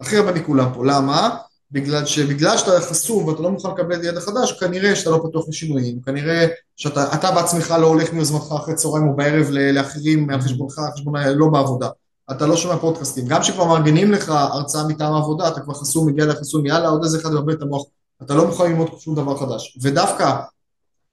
הכי 0.00 0.16
הרבה 0.16 0.32
מכולם 0.32 0.74
פה. 0.74 0.86
למה? 0.86 1.36
בגלל 1.72 2.06
שבגלל 2.06 2.58
שאתה 2.58 2.80
חסום 2.80 3.24
ואתה 3.24 3.42
לא 3.42 3.50
מוכן 3.50 3.68
לקבל 3.70 4.04
ידע 4.04 4.20
חדש, 4.20 4.52
כנראה 4.52 4.96
שאתה 4.96 5.10
לא 5.10 5.24
פתוח 5.28 5.48
לשינויים, 5.48 6.00
כנראה 6.00 6.46
שאתה 6.76 7.30
בעצמך 7.34 7.74
לא 7.80 7.86
הולך 7.86 8.12
מיוזמתך 8.12 8.52
אחרי 8.52 8.74
צהריים 8.74 9.08
או 9.08 9.16
בערב 9.16 9.46
לאחרים 9.50 10.30
על 10.30 10.40
חשבונך, 10.40 10.78
על 10.78 10.92
חשבון 10.94 11.14
לא 11.16 11.46
בעבודה. 11.46 11.88
אתה 12.30 12.46
לא 12.46 12.56
שומע 12.56 12.76
פודקאסטים. 12.76 13.26
גם 13.26 13.40
כשכבר 13.40 13.64
מארגנים 13.64 14.12
לך 14.12 14.28
הרצאה 14.28 14.88
מטעם 14.88 15.12
העבודה, 15.12 15.48
אתה 15.48 15.60
כבר 15.60 15.74
חסום, 15.74 16.08
מגיע 16.08 16.26
לחסום, 16.26 16.66
יאללה, 16.66 16.88
עוד 16.88 17.04
איזה 17.04 17.18
אחד 17.18 17.30
מבלבל 17.30 17.52
את 17.52 17.62
המוח. 17.62 17.82
אתה 18.22 18.34
לא 18.34 18.46
מוכן 18.46 18.64
ללמוד 18.64 18.88
שום 18.98 19.14
דבר 19.14 19.36
חדש. 19.36 19.78
ודווקא 19.82 20.36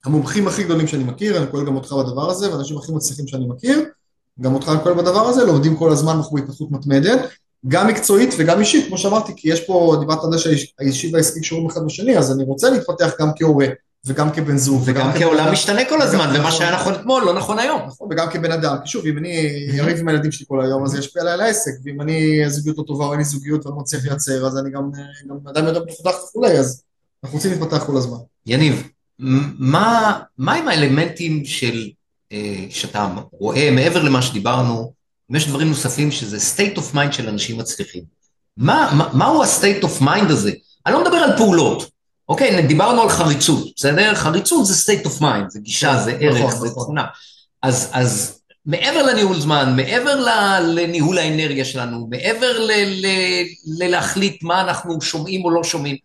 המומחים 0.05 0.47
הכי 0.47 0.63
גדולים 0.63 0.87
שאני 0.87 1.03
מכיר, 1.03 1.37
אני 1.37 1.51
כולל 1.51 1.65
גם 1.65 1.75
אותך 1.75 1.93
בדבר 1.93 2.29
הזה, 2.29 2.51
והאנשים 2.51 2.77
הכי 2.77 2.91
מצליחים 2.91 3.27
שאני 3.27 3.47
מכיר, 3.47 3.85
גם 4.41 4.53
אותך 4.53 4.69
אני 4.69 4.79
כולל 4.83 4.95
בדבר 4.95 5.27
הזה, 5.27 5.45
לומדים 5.45 5.75
כל 5.75 5.91
הזמן, 5.91 6.13
אנחנו 6.15 6.35
בהתפתחות 6.35 6.71
מתמדת, 6.71 7.19
גם 7.67 7.87
מקצועית 7.87 8.33
וגם 8.37 8.59
אישית, 8.59 8.87
כמו 8.87 8.97
שאמרתי, 8.97 9.33
כי 9.35 9.49
יש 9.49 9.61
פה, 9.61 9.97
דיברת 9.99 10.23
על 10.23 10.31
זה 10.31 10.39
שהאישי 10.39 11.11
והעסקי 11.13 11.41
קשורים 11.41 11.67
אחד 11.67 11.85
בשני, 11.85 12.17
אז 12.17 12.31
אני 12.31 12.43
רוצה 12.43 12.69
להתפתח 12.69 13.11
גם 13.19 13.29
כהורה, 13.35 13.67
וגם 14.05 14.31
כבן 14.31 14.57
זוג. 14.57 14.81
וגם 14.85 15.11
כעולם 15.19 15.51
משתנה 15.51 15.85
כל 15.89 16.01
הזמן, 16.01 16.33
ומה 16.35 16.51
שהיה 16.51 16.75
נכון 16.75 16.93
אתמול 16.93 17.23
לא 17.23 17.33
נכון 17.33 17.59
היום. 17.59 17.81
נכון, 17.87 18.07
וגם 18.11 18.29
כבן 18.29 18.51
אדם, 18.51 18.75
כי 18.83 18.89
שוב, 18.89 19.05
אם 19.05 19.17
אני 19.17 19.47
אריב 19.79 19.99
עם 19.99 20.07
הילדים 20.07 20.31
שלי 20.31 20.45
כל 20.49 20.61
היום, 20.61 20.83
אז 20.83 20.91
זה 20.91 20.99
ישפיע 20.99 21.21
עליי 21.21 21.33
על 21.33 21.41
העסק, 21.41 21.71
ואם 21.83 22.01
אני, 22.01 22.45
הזוגיות 22.45 22.77
לא 22.77 22.83
טובה 22.83 23.05
או 23.05 23.11
אין 23.11 23.19
לי 23.19 23.25
זוגיות 23.25 23.65
ואני 23.65 23.77
מצליח 23.79 24.05
לייצר, 24.05 24.47
אז 24.47 24.57
אני 24.57 24.71
גם 24.71 24.91
אדם 25.49 25.65
יותר 25.65 25.83
מפותח 25.85 26.15
וכולי, 26.29 26.59
אז 26.59 26.83
אנחנו 27.23 27.37
רוצים 27.37 27.51
להתפתח 27.51 27.83
כל 27.85 27.97
הזמן. 27.97 28.17
יניב, 28.45 28.87
מה 29.19 30.53
עם 30.53 30.67
האלמנטים 30.67 31.45
של, 31.45 31.89
אה, 32.31 32.65
שאתה 32.69 33.07
רואה, 33.31 33.71
מעבר 33.71 34.03
למה 34.03 34.21
שדיברנו, 34.21 34.93
אם 35.32 35.36
יש 35.36 35.47
דברים 35.47 35.67
נוספים 35.67 36.11
שזה 36.11 36.38
state 36.38 36.78
of 36.78 36.95
mind 36.95 37.11
של 37.11 37.30
אנשים 37.30 37.57
מצליחים. 37.57 38.03
מה, 38.57 38.91
מה, 38.97 39.09
מהו 39.13 39.43
ה-state 39.43 39.84
of 39.84 40.01
mind 40.01 40.32
הזה? 40.32 40.51
אני 40.86 40.93
לא 40.93 41.01
מדבר 41.01 41.17
על 41.17 41.38
פעולות, 41.38 41.89
אוקיי? 42.30 42.61
דיברנו 42.67 43.01
על 43.01 43.09
חריצות, 43.09 43.67
בסדר? 43.75 44.15
חריצות 44.15 44.65
זה 44.65 44.73
state 44.73 45.05
of 45.05 45.21
mind, 45.21 45.49
זה 45.49 45.59
גישה, 45.59 45.97
זה 46.03 46.11
ערך, 46.11 46.38
נכון, 46.38 46.51
זה 46.51 46.67
נכון. 46.67 46.84
תכונה. 46.84 47.05
אז, 47.61 47.89
אז 47.93 48.39
מעבר 48.65 49.03
לניהול 49.03 49.39
זמן, 49.39 49.73
מעבר 49.75 50.25
לניהול 50.61 51.17
האנרגיה 51.17 51.65
שלנו, 51.65 52.07
מעבר 52.09 52.67
ללהחליט 53.80 54.43
מה 54.43 54.61
אנחנו 54.61 55.01
שומעים 55.01 55.45
או 55.45 55.51
לא 55.51 55.63
שומעים, 55.63 55.97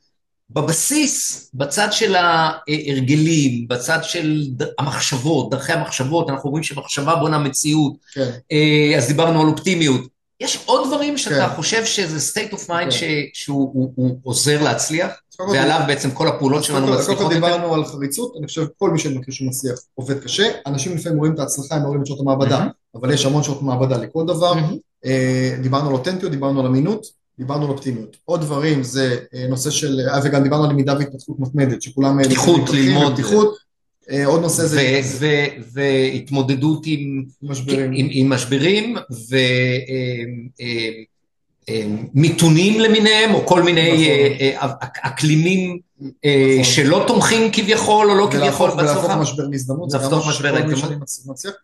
בבסיס, 0.54 1.50
בצד 1.54 1.88
של 1.90 2.14
ההרגלים, 2.14 3.68
בצד 3.68 3.98
של 4.02 4.44
המחשבות, 4.78 5.50
דרכי 5.50 5.72
המחשבות, 5.72 6.30
אנחנו 6.30 6.50
רואים 6.50 6.64
שמחשבה 6.64 7.16
בונה 7.16 7.38
מציאות, 7.38 7.92
כן. 8.14 8.30
אה, 8.52 8.98
אז 8.98 9.06
דיברנו 9.08 9.42
על 9.42 9.48
אופטימיות. 9.48 10.12
יש 10.40 10.62
עוד 10.66 10.86
דברים 10.86 11.18
שאתה 11.18 11.48
כן. 11.48 11.56
חושב 11.56 11.84
שזה 11.84 12.32
state 12.32 12.52
of 12.54 12.68
mind 12.68 12.90
כן. 12.90 12.90
שהוא 13.32 13.70
הוא, 13.72 13.92
הוא 13.96 14.18
עוזר 14.22 14.62
להצליח, 14.62 15.10
ועליו 15.38 15.80
בעצם 15.86 16.10
כל 16.10 16.28
הפעולות 16.28 16.64
שלנו 16.64 16.86
מצליחות 16.86 17.16
קודם 17.16 17.28
כל 17.28 17.34
דיברנו 17.34 17.74
על 17.74 17.84
חריצות, 17.84 18.34
אני 18.38 18.46
חושב 18.46 18.66
כל 18.78 18.90
מי 18.90 18.98
שאני 18.98 19.18
מכיר 19.18 19.34
שמצליח 19.34 19.78
עובד 19.94 20.18
קשה, 20.20 20.50
אנשים 20.66 20.96
לפעמים 20.96 21.18
רואים 21.18 21.34
את 21.34 21.38
ההצלחה, 21.38 21.74
הם 21.74 21.82
רואים 21.82 22.00
את 22.00 22.06
שעות 22.06 22.20
המעבדה, 22.20 22.66
אבל 22.94 23.12
יש 23.12 23.26
המון 23.26 23.42
שעות 23.42 23.62
מעבדה 23.62 23.96
לכל 23.98 24.24
דבר, 24.26 24.54
אה, 25.04 25.56
דיברנו 25.62 25.88
על 25.88 25.94
אותנטיות, 25.94 26.32
דיברנו 26.32 26.60
על 26.60 26.66
אמינות, 26.66 27.06
דיברנו 27.38 27.64
על 27.64 27.70
אופטימיות. 27.70 28.16
עוד 28.24 28.40
דברים 28.40 28.82
זה 28.82 29.16
אה, 29.34 29.46
נושא 29.48 29.70
של, 29.70 30.00
אה, 30.08 30.20
וגם 30.24 30.42
דיברנו 30.42 30.64
על 30.64 30.70
למידה 30.70 30.94
והתפתחות 30.98 31.40
מתמדת, 31.40 31.82
שכולם... 31.82 32.18
אה, 32.18 32.24
פתיחות, 32.24 32.70
ללמוד. 32.70 33.12
פתיחות. 33.12 33.62
עוד 34.24 34.40
נושא 34.40 34.66
זה... 35.02 35.48
והתמודדות 35.72 36.82
עם 36.86 37.24
משברים, 37.42 37.92
עם, 37.94 38.08
עם 38.10 38.30
משברים 38.30 38.96
ומיתונים 42.14 42.80
למיניהם, 42.80 43.34
או 43.34 43.46
כל 43.46 43.62
מיני 43.62 44.54
נכון. 44.56 44.70
אקלימים 44.80 45.78
נכון. 46.00 46.64
שלא 46.64 47.04
תומכים 47.06 47.52
כביכול, 47.52 48.10
או 48.10 48.14
לא 48.14 48.28
כביכול 48.30 48.70
בצלחה. 48.70 48.82
ולהפוך 48.82 49.10
משבר 49.10 49.46
להזדמנות, 49.46 49.90
זה 49.90 49.98
גם 49.98 50.18
משהו 50.18 50.32
שכל 50.32 50.62
מי 50.62 50.76
שאני 50.76 50.96
מצליח. 51.26 51.54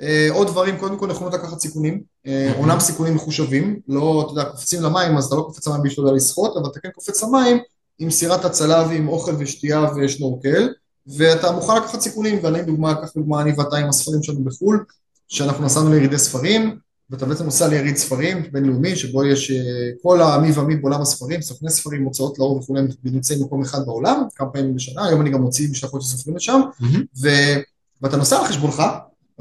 אה, 0.00 0.28
עוד 0.30 0.46
דברים, 0.46 0.78
קודם 0.78 0.98
כל 0.98 1.06
נכונות 1.06 1.34
לקחת 1.34 1.60
סיכונים, 1.60 2.02
אה, 2.26 2.52
אומנם 2.58 2.80
סיכונים 2.80 3.14
מחושבים, 3.14 3.80
לא, 3.88 4.22
אתה 4.24 4.40
יודע, 4.40 4.50
קופצים 4.50 4.82
למים, 4.82 5.16
אז 5.16 5.24
אתה 5.24 5.34
לא 5.34 5.42
קופץ 5.42 5.68
למים 5.68 5.82
בשביל 5.82 6.06
לשחות, 6.06 6.56
אבל 6.56 6.70
אתה 6.70 6.80
כן 6.80 6.90
קופץ 6.94 7.22
למים 7.22 7.58
עם 7.98 8.10
סירת 8.10 8.44
הצלה 8.44 8.86
ועם 8.88 9.08
אוכל 9.08 9.32
ושתייה 9.38 9.86
ושנורקל, 9.96 10.68
ואתה 11.06 11.52
מוכן 11.52 11.76
לקחת 11.76 12.00
סיכונים, 12.00 12.38
ואני 12.42 12.62
דוגמה, 12.62 12.94
קח 12.94 13.12
דוגמה, 13.16 13.42
אני 13.42 13.52
ואתה 13.58 13.76
עם 13.76 13.88
הספרים 13.88 14.22
שלנו 14.22 14.44
בחו"ל, 14.44 14.84
שאנחנו 15.28 15.64
נסענו 15.64 15.90
לירידי 15.90 16.18
ספרים, 16.18 16.76
ואתה 17.10 17.26
בעצם 17.26 17.44
עושה 17.44 17.68
ליריד 17.68 17.96
ספרים 17.96 18.42
בינלאומי, 18.52 18.96
שבו 18.96 19.24
יש 19.24 19.50
אה, 19.50 19.56
כל 20.02 20.22
המי 20.22 20.52
ומי 20.52 20.76
בעולם 20.76 21.00
הספרים, 21.00 21.42
סוכני 21.42 21.70
ספרים, 21.70 22.04
הוצאות 22.04 22.38
לאור 22.38 22.56
וכולי, 22.56 22.80
נמצאים 23.04 23.40
במקום 23.40 23.62
אחד 23.62 23.86
בעולם, 23.86 24.22
כמה 24.34 24.50
פעמים 24.50 24.74
בשנה, 24.74 25.06
היום 25.06 25.20
אני 25.20 25.30
גם 25.30 25.40
מוציא 25.40 25.70
משלחות 25.70 26.02
של 26.02 26.08
סופרים 26.08 26.36
לשם, 26.36 26.60
ו... 27.22 27.28
ואתה 28.02 28.16
נוסע 28.16 28.38
על 28.38 28.46
חשבונך, 28.46 28.82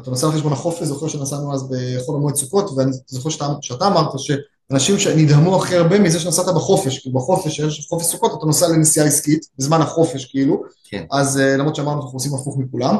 ואתה 0.01 0.11
נוסע 0.11 0.27
על 0.27 0.33
חשבון 0.33 0.53
החופש, 0.53 0.83
זוכר 0.83 1.07
שנסענו 1.07 1.53
אז 1.53 1.69
בחול 1.69 2.15
המועד 2.15 2.35
סוכות, 2.35 2.71
ואני 2.77 2.91
זוכר 3.07 3.29
שאתה, 3.29 3.47
שאתה 3.61 3.87
אמרת 3.87 4.11
שאנשים 4.19 4.99
שנדהמו 4.99 5.55
הכי 5.55 5.75
הרבה 5.75 5.99
מזה 5.99 6.19
שנסעת 6.19 6.55
בחופש, 6.55 6.99
כי 6.99 7.09
בחופש, 7.09 7.59
יש 7.59 7.87
חופש 7.89 8.05
סוכות, 8.05 8.37
אתה 8.37 8.45
נוסע 8.45 8.67
לנסיעה 8.67 9.05
עסקית, 9.05 9.45
בזמן 9.57 9.81
החופש 9.81 10.25
כאילו, 10.25 10.63
כן. 10.89 11.05
אז 11.11 11.39
אה, 11.39 11.57
למרות 11.57 11.75
שאמרנו 11.75 12.01
אנחנו 12.01 12.17
עושים 12.17 12.33
הפוך 12.33 12.57
מכולם, 12.57 12.97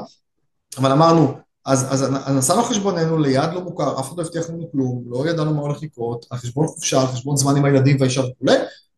אבל 0.78 0.92
אמרנו, 0.92 1.34
אז, 1.66 1.86
אז 1.90 2.06
נסענו 2.38 2.64
חשבוננו 2.64 3.18
ליעד 3.18 3.54
לא 3.54 3.62
מוכר, 3.62 4.00
אף 4.00 4.10
אחד 4.10 4.18
לא 4.18 4.24
הבטיח 4.24 4.50
לנו 4.50 4.72
כלום, 4.72 5.04
לא 5.08 5.30
ידענו 5.30 5.54
מה 5.54 5.62
הולך 5.62 5.84
לקרות, 5.84 6.26
על 6.30 6.38
חשבון 6.38 6.68
חופשה, 6.68 7.02
על 7.02 7.08
חשבון 7.08 7.38
זמן 7.38 7.56
עם 7.56 7.66
הילדים 7.66 7.98
והאישה 8.00 8.22
וכולי, 8.22 8.56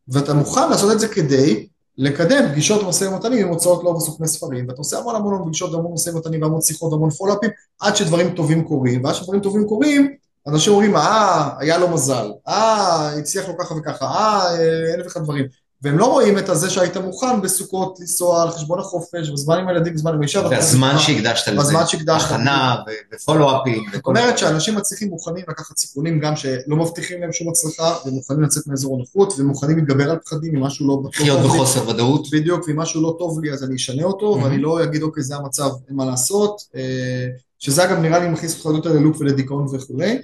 ואתה 0.08 0.34
מוכן 0.34 0.70
לעשות 0.70 0.92
את 0.92 1.00
זה 1.00 1.08
כדי 1.08 1.66
לקדם 1.98 2.48
פגישות 2.52 2.82
ומשאים 2.82 3.12
ומתנים 3.12 3.46
עם 3.46 3.48
הוצאות 3.48 3.84
לא 3.84 3.92
בסוכני 3.92 4.28
ספרים, 4.28 4.68
ואתה 4.68 4.78
עושה 4.78 4.98
המון 4.98 5.14
המון 5.14 5.44
פגישות 5.44 5.72
והמון 5.72 5.92
משאים 5.92 6.16
ומתנים 6.16 6.42
והמון 6.42 6.60
שיחות 6.60 6.92
והמון 6.92 7.10
פולאפים, 7.10 7.50
עד 7.80 7.96
שדברים 7.96 8.34
טובים 8.34 8.64
קורים, 8.64 9.04
ועד 9.04 9.14
שדברים 9.14 9.40
טובים 9.40 9.66
קורים, 9.68 10.14
אנשים 10.46 10.72
אומרים, 10.72 10.96
אה, 10.96 11.50
היה 11.58 11.78
לו 11.78 11.88
מזל, 11.88 12.32
אה, 12.48 13.18
הצליח 13.18 13.48
לו 13.48 13.58
ככה 13.58 13.74
וככה, 13.74 14.06
אה, 14.06 14.94
אלף 14.94 15.04
ואחד 15.06 15.22
דברים. 15.22 15.46
והם 15.82 15.98
לא 15.98 16.06
רואים 16.06 16.38
את 16.38 16.48
הזה 16.48 16.70
שהיית 16.70 16.96
מוכן 16.96 17.40
בסוכות 17.42 18.00
לנסוע 18.00 18.42
על 18.42 18.50
חשבון 18.50 18.78
החופש, 18.78 19.30
בזמן 19.30 19.58
עם 19.58 19.68
הילדים, 19.68 19.94
בזמן 19.94 20.14
עם 20.14 20.20
האישה. 20.20 20.48
והזמן 20.50 20.98
שהקדשת 20.98 21.48
לזה. 21.48 21.58
בזמן 21.60 21.86
שהקדשת. 21.86 22.26
הכנה 22.30 22.76
ופולו-אפים. 23.14 23.84
זאת 23.92 24.06
אומרת 24.06 24.38
שאנשים 24.38 24.74
מצליחים 24.74 25.08
מוכנים 25.08 25.44
לקחת 25.48 25.76
סיכונים 25.76 26.20
גם 26.20 26.36
שלא 26.36 26.76
מבטיחים 26.76 27.20
להם 27.20 27.32
שום 27.32 27.48
הצלחה, 27.48 27.94
ומוכנים 28.06 28.42
לצאת 28.42 28.66
מאזור 28.66 28.96
הנוחות, 28.96 29.34
ומוכנים 29.38 29.76
להתגבר 29.76 30.10
על 30.10 30.18
פחדים 30.24 30.56
אם 30.56 30.62
משהו 30.62 30.88
לא 30.88 30.96
בטוח. 30.96 31.20
לחיות 31.20 31.40
בחוסר 31.40 31.88
ודאות. 31.88 32.26
בדיוק, 32.32 32.68
ואם 32.68 32.76
משהו 32.76 33.02
לא 33.02 33.16
טוב 33.18 33.40
לי 33.40 33.52
אז 33.52 33.64
אני 33.64 33.76
אשנה 33.76 34.04
אותו, 34.04 34.38
ואני 34.42 34.58
לא 34.58 34.84
אגיד 34.84 35.02
אוקיי 35.02 35.22
זה 35.22 35.36
המצב, 35.36 35.70
אין 35.88 35.96
מה 35.96 36.04
לעשות. 36.04 36.62
אה, 36.76 37.26
שזה 37.58 37.84
אגב 37.84 37.98
נראה 37.98 38.18
לי 38.18 38.28
מכניס 38.28 38.54
אותך 38.54 38.76
יותר 38.76 38.92
ל 38.92 38.98
loop 38.98 39.20
ולדיכאון 39.20 39.66
וכולי. 39.72 40.18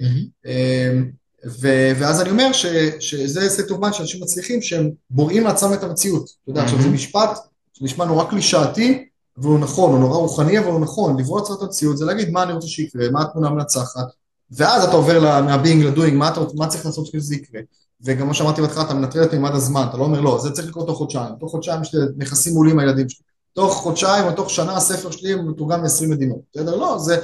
ו- 1.45 1.91
ואז 1.99 2.21
אני 2.21 2.29
אומר 2.29 2.53
ש- 2.53 2.65
שזה 2.99 3.49
set 3.49 3.71
mind 3.71 3.93
שאנשים 3.93 4.23
מצליחים 4.23 4.61
שהם 4.61 4.89
בוראים 5.09 5.43
לעצמם 5.43 5.73
את 5.73 5.83
המציאות. 5.83 6.23
אתה 6.23 6.51
יודע, 6.51 6.63
עכשיו 6.63 6.81
זה 6.81 6.89
משפט 6.89 7.39
שנשמע 7.73 8.05
נורא 8.05 8.23
קלישאתי, 8.23 9.07
והוא 9.37 9.59
נכון, 9.59 9.91
הוא 9.91 9.99
נורא 9.99 10.17
רוחני, 10.17 10.59
אבל 10.59 10.67
הוא 10.71 10.79
נכון. 10.79 11.19
לברוא 11.19 11.39
לעצמם 11.39 11.55
את 11.55 11.61
המציאות 11.61 11.97
זה 11.97 12.05
להגיד 12.05 12.29
מה 12.29 12.43
אני 12.43 12.53
רוצה 12.53 12.67
שיקרה, 12.67 13.09
מה 13.09 13.21
התמונה 13.21 13.49
מנצחת, 13.49 14.05
ואז 14.51 14.83
אתה 14.83 14.93
עובר 14.93 15.41
מה 15.41 15.53
being 15.53 15.83
ל 15.83 15.88
doing, 15.88 16.17
מה, 16.17 16.31
מה 16.55 16.67
צריך 16.67 16.85
לעשות 16.85 17.09
כדי 17.11 17.21
שזה 17.21 17.35
יקרה. 17.35 17.61
וגם 18.03 18.25
כמו 18.25 18.33
שאמרתי 18.33 18.61
בהתחלה, 18.61 18.83
אתה 18.83 18.93
מנטרל 18.93 19.23
את 19.23 19.33
מימד 19.33 19.51
הזמן, 19.55 19.85
אתה 19.89 19.97
לא 19.97 20.03
אומר 20.03 20.21
לא, 20.21 20.39
זה 20.41 20.51
צריך 20.51 20.67
לקרות 20.67 20.87
תוך 20.87 20.97
חודשיים, 20.97 21.33
תוך 21.39 21.51
חודשיים 21.51 21.81
יש 21.81 21.95
לי 21.95 22.01
נכסים 22.17 22.53
מולי 22.53 22.71
עם 22.71 22.79
הילדים 22.79 23.09
שלי, 23.09 23.25
תוך 23.53 23.73
חודשיים 23.73 24.25
או 24.25 24.31
תוך 24.31 24.49
שנה 24.49 24.77
הספר 24.77 25.11
שלי 25.11 25.35
מתורגם 25.35 25.83
ל-20 25.83 26.07
מדינות, 26.09 26.39
בסדר? 26.53 26.75
לא, 26.75 26.97
זה, 26.99 27.17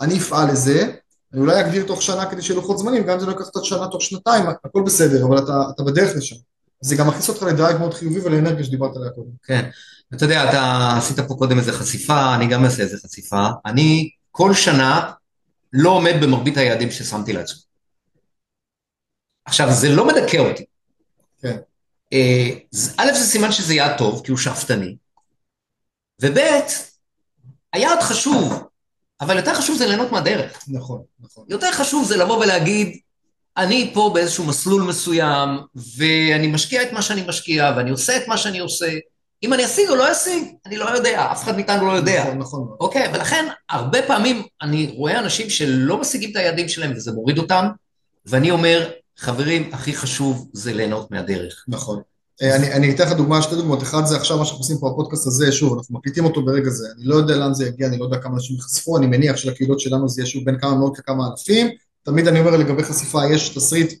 אני 0.00 0.18
אפעל 0.18 0.50
לזה, 0.52 0.92
אני 1.32 1.40
אולי 1.40 1.60
אגדיר 1.60 1.86
תוך 1.86 2.02
שנה 2.02 2.30
כדי 2.30 2.42
שיהיו 2.42 2.56
לוחות 2.56 2.78
זמנים, 2.78 3.02
גם 3.02 3.14
אם 3.14 3.20
זה 3.20 3.26
לא 3.26 3.30
ייקח 3.30 3.48
את 3.48 3.56
השנה 3.56 3.88
תוך 3.88 4.02
שנתיים, 4.02 4.44
הכל 4.64 4.82
בסדר, 4.86 5.24
אבל 5.26 5.38
אתה, 5.38 5.52
אתה 5.74 5.82
בדרך 5.82 6.16
לשם. 6.16 6.36
זה 6.80 6.96
גם 6.96 7.08
מכניס 7.08 7.28
אותך 7.28 7.42
לדרייב 7.42 7.78
מאוד 7.78 7.94
חיובי 7.94 8.20
ולאנרגיה 8.20 8.64
שדיברת 8.64 8.96
עליה 8.96 9.10
קודם. 9.10 9.30
כן, 9.42 9.70
אתה 10.14 10.24
יודע, 10.24 10.50
אתה 10.50 10.94
עשית 10.98 11.20
פה 11.20 11.34
קודם 11.34 11.58
איזה 11.58 11.72
חשיפה, 11.72 12.34
אני 12.34 12.46
גם 12.46 12.64
אעשה 12.64 12.82
איזה 12.82 12.96
חשיפה. 13.06 13.46
אני 13.66 14.10
כל 14.30 14.54
שנה 14.54 15.12
לא 15.72 15.90
עומד 15.90 16.14
במרבית 16.22 16.56
היעדים 16.56 16.90
ששמתי 16.90 17.32
לעצמי. 17.32 17.60
עכשיו, 19.44 19.68
זה 19.72 19.88
לא 19.88 20.06
מדכא 20.06 20.36
אותי. 20.36 20.64
כן. 21.42 21.56
אה, 22.12 22.50
א', 22.96 23.12
זה 23.12 23.24
סימן 23.24 23.52
שזה 23.52 23.74
יעד 23.74 23.98
טוב, 23.98 24.22
כי 24.24 24.30
הוא 24.30 24.38
שאפתני, 24.38 24.96
וב', 26.22 26.38
היעד 27.72 28.00
חשוב, 28.02 28.64
אבל 29.22 29.36
יותר 29.36 29.54
חשוב 29.54 29.76
זה 29.76 29.86
ליהנות 29.86 30.12
מהדרך. 30.12 30.64
נכון, 30.68 31.02
נכון. 31.20 31.44
יותר 31.48 31.72
חשוב 31.72 32.04
זה 32.04 32.16
לבוא 32.16 32.36
ולהגיד, 32.36 32.98
אני 33.56 33.90
פה 33.94 34.10
באיזשהו 34.14 34.44
מסלול 34.44 34.82
מסוים, 34.82 35.48
ואני 35.96 36.46
משקיע 36.46 36.82
את 36.82 36.92
מה 36.92 37.02
שאני 37.02 37.22
משקיע, 37.28 37.72
ואני 37.76 37.90
עושה 37.90 38.16
את 38.16 38.28
מה 38.28 38.36
שאני 38.36 38.58
עושה. 38.58 38.86
אם 39.42 39.52
אני 39.52 39.64
אשיג 39.64 39.88
או 39.88 39.96
לא 39.96 40.12
אשיג, 40.12 40.44
אני 40.66 40.76
לא 40.76 40.84
יודע, 40.84 41.32
אף 41.32 41.44
אחד 41.44 41.54
מאיתנו 41.56 41.86
לא 41.86 41.92
יודע. 41.92 42.22
נכון, 42.22 42.38
נכון. 42.38 42.76
אוקיי, 42.80 43.08
ולכן 43.14 43.48
הרבה 43.70 44.02
פעמים 44.02 44.42
אני 44.62 44.92
רואה 44.96 45.18
אנשים 45.18 45.50
שלא 45.50 46.00
משיגים 46.00 46.30
את 46.30 46.36
היעדים 46.36 46.68
שלהם 46.68 46.92
וזה 46.96 47.12
מוריד 47.12 47.38
אותם, 47.38 47.66
ואני 48.26 48.50
אומר, 48.50 48.90
חברים, 49.18 49.70
הכי 49.72 49.94
חשוב 49.94 50.48
זה 50.52 50.72
ליהנות 50.72 51.10
מהדרך. 51.10 51.64
נכון. 51.68 52.02
אה, 52.42 52.56
אני, 52.56 52.72
אני 52.72 52.94
אתן 52.94 53.04
לך 53.04 53.12
דוגמה, 53.12 53.42
שתי 53.42 53.56
דוגמאות, 53.56 53.82
אחד 53.82 54.06
זה 54.06 54.16
עכשיו 54.16 54.38
מה 54.38 54.44
שאנחנו 54.44 54.62
עושים 54.62 54.78
פה 54.78 54.90
בפודקאסט 54.90 55.26
הזה, 55.26 55.52
שוב, 55.52 55.78
אנחנו 55.78 55.98
מקליטים 55.98 56.24
אותו 56.24 56.44
ברגע 56.44 56.70
זה, 56.70 56.86
אני 56.96 57.04
לא 57.04 57.14
יודע 57.14 57.36
לאן 57.36 57.54
זה 57.54 57.66
יגיע, 57.66 57.86
אני 57.86 57.98
לא 57.98 58.04
יודע 58.04 58.18
כמה 58.18 58.34
אנשים 58.34 58.56
יחשפו, 58.56 58.96
אני 58.96 59.06
מניח 59.06 59.36
שלקהילות 59.36 59.80
שלנו 59.80 60.08
זה 60.08 60.20
יהיה 60.20 60.26
שוב 60.26 60.44
בין 60.44 60.58
כמה 60.58 60.74
מאות 60.74 60.98
לכמה 60.98 61.28
אלפים, 61.30 61.68
תמיד 62.02 62.28
אני 62.28 62.40
אומר 62.40 62.56
לגבי 62.56 62.82
חשיפה, 62.82 63.26
יש 63.26 63.48
תסריט 63.48 63.92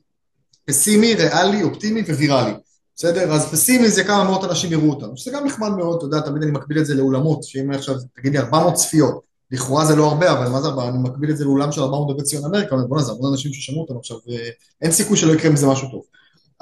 פסימי, 0.66 1.14
ריאלי, 1.14 1.62
אופטימי 1.62 2.00
וויראלי, 2.00 2.52
בסדר? 2.96 3.32
אז 3.32 3.46
פסימי 3.46 3.90
זה 3.90 4.04
כמה 4.04 4.24
מאות 4.24 4.44
אנשים 4.44 4.72
יראו 4.72 4.90
אותנו, 4.90 5.16
שזה 5.16 5.30
גם 5.30 5.46
נחמד 5.46 5.68
מאוד, 5.68 5.96
אתה 5.96 6.06
יודע, 6.06 6.20
תמיד 6.20 6.42
אני 6.42 6.50
מקביל 6.50 6.78
את 6.78 6.86
זה 6.86 6.94
לאולמות, 6.94 7.42
שאם 7.42 7.70
עכשיו, 7.70 7.94
תגיד 8.16 8.32
לי 8.32 8.38
400 8.38 8.74
צפיות, 8.74 9.20
לכאורה 9.50 9.84
זה 9.84 9.96
לא 9.96 10.06
הרבה, 10.06 10.32
אבל 10.32 10.48
מה 10.48 10.62
זה 10.62 10.68
הרבה? 10.68 10.88
אני 10.88 10.98
מקביל 10.98 11.30
את 11.30 11.36
זה 11.36 11.44
לאולם 11.44 11.72
של 11.72 11.80
400 11.80 12.14
בבית 12.14 12.24
ציון 12.24 12.44
אמריקה, 12.44 12.76
בוא'נה, 12.76 13.02
זה 13.02 13.12
המון 13.12 13.32
אנשים 13.32 13.52
ששמעו 13.52 13.80
אותנו 13.80 13.98
עכשיו, 13.98 14.16
ואין 14.26 14.92
סיכוי 14.92 15.16
שלא 15.16 15.32
יקרה 15.32 15.50
מזה 15.50 15.66
משהו 15.66 15.90
טוב. 15.90 16.02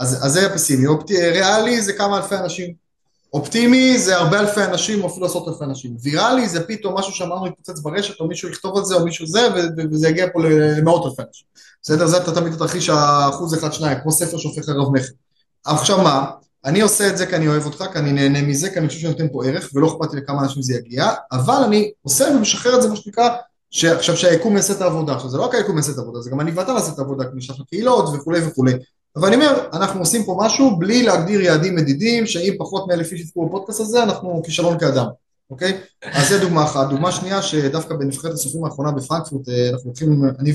אז, 0.01 0.27
אז 0.27 0.33
זה 0.33 0.47
הפסימי, 0.47 0.87
אופט, 0.87 1.11
ריאלי 1.11 1.83
זה 1.83 1.93
כמה 1.93 2.17
אלפי 2.17 2.37
אנשים, 2.37 2.75
אופטימי 3.33 3.99
זה 3.99 4.17
הרבה 4.17 4.41
אלפי 4.41 4.65
אנשים 4.65 5.03
או 5.03 5.09
אפילו 5.09 5.27
עשרות 5.27 5.49
אלפי 5.49 5.65
אנשים, 5.65 5.97
ויראלי 6.03 6.49
זה 6.49 6.67
פתאום 6.67 6.99
משהו 6.99 7.13
שאמרנו 7.13 7.47
יתפוצץ 7.47 7.81
ברשת 7.81 8.21
או 8.21 8.29
מישהו 8.29 8.49
יכתוב 8.49 8.77
על 8.77 8.85
זה 8.85 8.95
או 8.95 9.05
מישהו 9.05 9.27
זה 9.27 9.49
וזה 9.91 10.09
יגיע 10.09 10.27
פה 10.33 10.41
למאות 10.43 11.07
אלפי 11.07 11.23
אנשים, 11.29 11.47
בסדר? 11.83 12.07
זה 12.07 12.17
אתה 12.17 12.35
תמיד 12.35 12.55
תרחיש 12.55 12.89
האחוז 12.89 13.55
אחד 13.55 13.73
שניים, 13.73 13.99
כמו 14.03 14.13
ספר 14.13 14.39
שהופך 14.39 14.69
לרב 14.69 14.93
מכר. 14.93 15.13
עכשיו 15.65 16.03
מה, 16.03 16.31
אני 16.65 16.81
עושה 16.81 17.09
את 17.09 17.19
זה 17.19 17.27
כי 17.27 17.37
אני 17.37 17.49
אוהב 17.49 17.67
אותך, 17.67 17.85
כי 17.93 17.99
אני 17.99 18.13
נהנה 18.13 18.43
מזה, 18.43 18.71
כי 18.71 18.79
אני 18.79 18.89
חושב 18.89 19.01
שאני 19.01 19.13
נותן 19.13 19.29
פה 19.33 19.45
ערך 19.45 19.71
ולא 19.75 19.87
אכפת 19.89 20.15
לי 20.15 20.21
לכמה 20.21 20.43
אנשים 20.43 20.63
זה 20.63 20.75
יגיע, 20.75 21.11
אבל 21.33 21.63
אני 21.67 21.91
עושה 22.03 22.25
ומשחרר 22.37 22.77
את 22.77 22.83
זה 22.83 22.89
מה 22.89 22.97
שנקרא 22.97 23.29
עכשיו 23.73 24.17
שהיקום 24.17 24.57
יעשה 24.57 24.73
את 24.73 24.81
העבודה, 24.81 25.15
עכשיו 25.15 25.31
זה 25.31 25.39
לא 25.39 25.43
רק 25.43 25.55
היקום 25.55 25.77
יעשה 25.77 25.93
את 25.93 25.99
העבודה, 25.99 26.21
זה 26.21 26.31
גם 26.31 26.41
אני 26.41 26.51
ואתה 26.51 26.73
נעשה 26.73 26.93
את 26.93 26.99
העבודה, 26.99 27.25
כי 27.25 27.31
נשלח 27.35 27.61
לקהילות 27.61 28.09
וכולי 28.15 28.41
וכולי, 28.47 28.73
אבל 29.17 29.27
אני 29.27 29.37
אומר, 29.37 29.69
אנחנו 29.73 30.01
עושים 30.01 30.25
פה 30.25 30.37
משהו 30.41 30.77
בלי 30.77 31.03
להגדיר 31.03 31.41
יעדים 31.41 31.77
מדידים, 31.77 32.27
שאם 32.27 32.55
פחות 32.59 32.89
מאלף 32.89 33.13
איש 33.13 33.21
יצפו 33.21 33.47
בפודקאסט 33.47 33.81
הזה, 33.81 34.03
אנחנו 34.03 34.43
כישלון 34.45 34.79
כאדם, 34.79 35.07
אוקיי? 35.51 35.81
אז 36.05 36.29
זה 36.29 36.39
דוגמה 36.39 36.65
אחת. 36.65 36.89
דוגמה 36.89 37.13
שנייה, 37.13 37.43
שדווקא 37.43 37.95
בנבחרת 37.95 38.33
הסופרים 38.33 38.65
האחרונה 38.65 38.93
בפרנקפורט, 38.93 39.49
אה, 39.49 39.71
אנחנו 39.71 39.91
לוקחים, 39.91 40.23
אני 40.39 40.53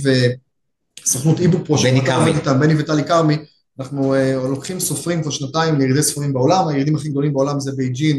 וסוכנות 1.06 1.40
eBook 1.40 1.68
Pro, 1.68 1.76
בני 1.84 2.06
כרמי, 2.06 2.32
בני 2.60 2.82
וטלי 2.82 3.04
כרמי, 3.04 3.38
אנחנו 3.80 4.16
אה, 4.16 4.48
לוקחים 4.48 4.80
סופרים 4.80 5.22
כבר 5.22 5.32
שנתיים 5.32 5.80
לירידי 5.80 6.04
ספרים 6.04 6.34
בעולם, 6.34 6.68
הירידים 6.68 6.96
הכי 6.96 7.10
גדולים 7.10 7.34
בעולם 7.34 7.60
זה 7.60 7.72
בייג'ין, 7.72 8.18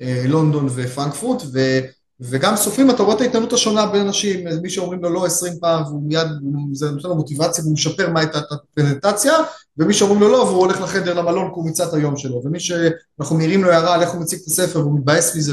uh, 0.00 0.04
לונדון 0.28 0.66
ופרנקפורט, 0.74 1.42
ו... 1.52 1.80
וגם 2.22 2.56
סופרים 2.56 2.90
אתה 2.90 3.02
רואה 3.02 3.16
את 3.16 3.20
ההתנהלות 3.20 3.52
השונה 3.52 3.86
בין 3.86 4.00
אנשים, 4.00 4.46
מי 4.62 4.70
שאומרים 4.70 5.02
לו 5.02 5.10
לא 5.10 5.24
עשרים 5.24 5.52
פעם 5.60 5.82
והוא 5.82 6.02
מיד, 6.02 6.26
זה 6.72 6.90
נותן 6.90 7.08
לו 7.08 7.14
מוטיבציה 7.14 7.64
והוא 7.64 7.74
משפר 7.74 8.10
מה 8.10 8.20
הייתה 8.20 8.40
הפרזנטציה, 8.50 9.32
ומי 9.78 9.94
שאומרים 9.94 10.20
לו 10.20 10.28
לא 10.28 10.36
והוא 10.36 10.58
הולך 10.58 10.80
לחדר 10.80 11.14
למלון 11.14 11.46
כי 11.48 11.54
הוא 11.54 11.64
מיצה 11.64 11.84
את 11.84 11.94
היום 11.94 12.16
שלו, 12.16 12.42
ומי 12.44 12.60
שאנחנו 12.60 13.36
מעירים 13.36 13.64
לו 13.64 13.70
הערה 13.70 13.94
על 13.94 14.00
איך 14.00 14.10
הוא 14.10 14.20
מציג 14.20 14.38
את 14.42 14.46
הספר 14.46 14.80
והוא 14.80 14.98
מתבאס 14.98 15.36
מזה 15.36 15.52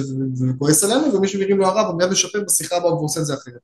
וכועס 0.50 0.84
עלינו, 0.84 1.14
ומי 1.14 1.28
שמעירים 1.28 1.58
לו 1.58 1.66
הערה 1.66 1.84
והוא 1.84 1.98
מיד 1.98 2.10
משפר 2.10 2.40
בשיחה 2.48 2.76
הבאה 2.76 2.94
והוא 2.94 3.06
עושה 3.06 3.20
את 3.20 3.26
זה 3.26 3.34
אחרת. 3.34 3.60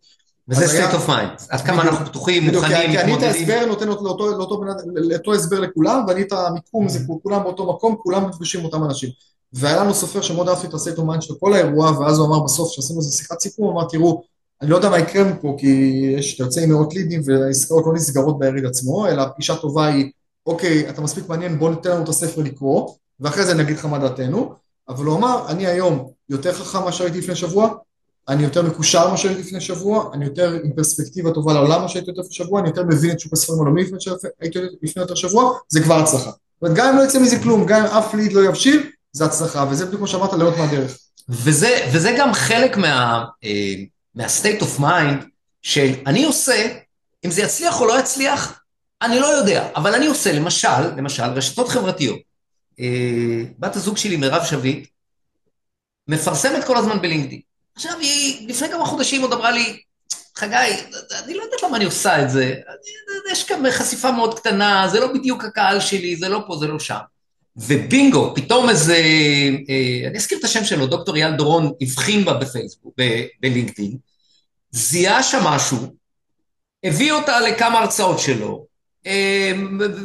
וזה 0.47 0.65
state 0.65 0.93
of 0.93 1.09
mind, 1.09 1.45
עד 1.49 1.61
כמה 1.61 1.81
אנחנו 1.81 2.05
פתוחים, 2.05 2.43
מוכנים, 2.43 2.91
כי 2.91 2.99
אני 2.99 3.17
את 3.17 3.23
ההסבר 3.23 3.65
נותן 3.67 3.87
לאותו 3.87 5.33
הסבר 5.33 5.59
לכולם, 5.59 6.05
ואני 6.07 6.21
את 6.21 6.31
המיקום, 6.31 6.89
זה 6.89 6.99
כולם 7.23 7.43
באותו 7.43 7.73
מקום, 7.73 7.95
כולם 7.99 8.29
נפגשים 8.29 8.59
עם 8.59 8.65
אותם 8.65 8.83
אנשים. 8.83 9.09
והיה 9.55 9.83
לנו 9.83 9.93
סופר 9.93 10.21
שמאוד 10.21 10.49
אהבתי 10.49 10.67
את 10.67 10.73
ה 10.73 10.77
state 10.77 10.97
of 10.97 11.05
mind 11.05 11.21
של 11.21 11.33
כל 11.39 11.53
האירוע, 11.53 11.99
ואז 11.99 12.17
הוא 12.17 12.27
אמר 12.27 12.39
בסוף, 12.39 12.71
כשעשינו 12.71 12.99
איזה 12.99 13.17
שיחת 13.17 13.39
סיכום, 13.39 13.65
הוא 13.65 13.73
אמר, 13.73 13.89
תראו, 13.89 14.23
אני 14.61 14.69
לא 14.69 14.75
יודע 14.75 14.89
מה 14.89 14.99
יקרה 14.99 15.23
מפה, 15.23 15.55
כי 15.59 15.67
יש, 16.17 16.35
אתה 16.35 16.43
יוצא 16.43 16.61
עם 16.61 16.69
מאות 16.69 16.93
לידים 16.93 17.21
והעסקאות 17.25 17.85
לא 17.85 17.93
נסגרות 17.93 18.39
ביריד 18.39 18.65
עצמו, 18.65 19.07
אלא 19.07 19.21
הפגישה 19.21 19.55
טובה 19.55 19.85
היא, 19.85 20.11
אוקיי, 20.45 20.89
אתה 20.89 21.01
מספיק 21.01 21.29
מעניין, 21.29 21.59
בוא 21.59 21.69
ניתן 21.69 21.91
לנו 21.91 22.03
את 22.03 22.09
הספר 22.09 22.41
לקרוא, 22.41 22.89
ואחרי 23.19 23.45
זה 23.45 23.51
אני 23.51 23.61
אגיד 23.61 23.77
לך 23.77 23.85
מה 23.85 23.99
דעתנו, 23.99 24.53
אבל 24.89 25.05
הוא 25.05 25.15
אמר, 25.17 25.45
אני 25.47 25.67
היום 25.67 26.09
יותר 26.29 26.53
חכם 26.53 26.81
ממה 26.81 26.91
שהייתי 26.91 27.17
לפני 27.17 27.35
שבוע, 27.35 27.69
אני 28.29 28.43
יותר 28.43 28.61
מקושר 28.61 29.07
ממה 29.07 29.17
שהייתי 29.17 29.41
לפני 29.41 29.61
שבוע, 29.61 30.09
אני 30.13 30.25
יותר 30.25 30.59
עם 30.63 30.73
פרספקטיבה 30.73 31.31
טובה 31.31 31.53
לעולם 31.53 31.79
ממה 31.79 31.89
שהייתי 31.89 32.11
לפני 32.11 32.33
שבוע, 32.33 32.59
אני 32.59 32.67
יותר 32.67 32.83
מבין 32.83 33.11
את 33.11 33.19
שוק 33.19 33.33
הספרים 33.33 33.59
העולמי 33.59 33.83
לפני 33.83 33.97
לפני 34.81 35.01
יותר 35.01 35.15
שבוע, 35.15 35.57
זה 35.69 35.83
כבר 35.83 35.95
הצלחה. 35.95 36.29
זאת 36.29 36.61
אומרת, 36.61 36.77
גם 36.77 36.89
אם 36.89 36.97
לא 36.97 37.03
יצא 37.03 37.19
מזה 37.19 37.39
כלום, 37.39 37.65
גם 37.65 37.81
אם 37.81 37.85
אף 37.85 38.13
ליד 38.13 38.33
לא 38.33 38.45
יבשיל, 38.45 38.89
זה 39.16 39.26
הצלחה, 39.26 39.66
וזה 39.70 39.86
בדיוק 39.86 39.99
כמו 39.99 40.07
שאמרת, 40.07 40.34
ליהנות 40.34 40.57
מהדרך. 40.57 40.97
וזה, 41.30 41.89
וזה 41.93 42.16
גם 42.18 42.34
חלק 42.34 42.78
מה, 42.78 43.26
אה, 43.43 43.74
מה-state 44.16 44.61
of 44.61 44.82
mind, 44.82 45.26
שאני 45.61 46.24
עושה, 46.24 46.78
אם 47.26 47.32
זה 47.32 47.41
יצליח 47.41 47.82
או 47.82 47.86
לא 47.86 47.99
יצליח, 47.99 48.59
אני 49.01 49.20
לא 49.20 49.26
יודע, 49.26 49.70
אבל 49.76 49.95
אני 49.95 50.05
עושה, 50.05 50.32
למשל, 50.34 50.82
למשל, 50.97 51.24
רשתות 51.24 51.70
חברתיות. 51.70 52.20
אה, 52.80 53.43
בת 53.59 53.76
הזוג 53.76 53.97
שלי, 53.97 54.16
מירב 54.16 54.45
שביט, 54.45 54.88
מפרסמת 56.07 56.63
כל 56.63 56.78
הזמן 56.78 57.01
בלינקדאין. 57.01 57.41
עכשיו 57.76 57.99
היא, 57.99 58.49
לפני 58.49 58.70
כמה 58.70 58.86
חודשים 58.86 59.22
עוד 59.22 59.34
אמרה 59.34 59.51
לי, 59.51 59.80
חגי, 60.36 60.55
אני 61.24 61.34
לא 61.34 61.43
יודעת 61.43 61.63
למה 61.63 61.78
אני 61.78 61.86
עושה 61.86 62.24
את 62.24 62.30
זה, 62.30 62.55
יש 63.32 63.43
כאן 63.43 63.72
חשיפה 63.72 64.11
מאוד 64.11 64.39
קטנה, 64.39 64.88
זה 64.91 64.99
לא 64.99 65.13
בדיוק 65.13 65.43
הקהל 65.43 65.80
שלי, 65.80 66.16
זה 66.16 66.30
לא 66.30 66.43
פה, 66.47 66.57
זה 66.57 66.68
לא 66.68 66.80
שם. 66.80 67.14
ובינגו, 67.57 68.35
פתאום 68.35 68.69
איזה, 68.69 68.95
אה, 69.69 70.07
אני 70.07 70.17
אזכיר 70.17 70.37
את 70.39 70.43
השם 70.43 70.63
שלו, 70.63 70.87
דוקטור 70.87 71.15
אייל 71.15 71.35
דורון 71.35 71.71
הבחין 71.81 72.25
בה 72.25 72.33
בפייסבוק, 72.33 72.95
בלינקדאין, 73.41 73.97
זיהה 74.71 75.23
שם 75.23 75.43
משהו, 75.43 75.77
הביא 76.83 77.11
אותה 77.11 77.39
לכמה 77.39 77.79
הרצאות 77.79 78.19
שלו, 78.19 78.65
אה, 79.07 79.51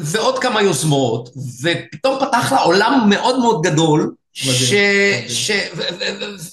ועוד 0.00 0.38
כמה 0.38 0.62
יוזמות, 0.62 1.30
ופתאום 1.62 2.18
פתח 2.20 2.52
לה 2.52 2.60
עולם 2.60 3.06
מאוד 3.08 3.38
מאוד 3.38 3.62
גדול. 3.62 4.14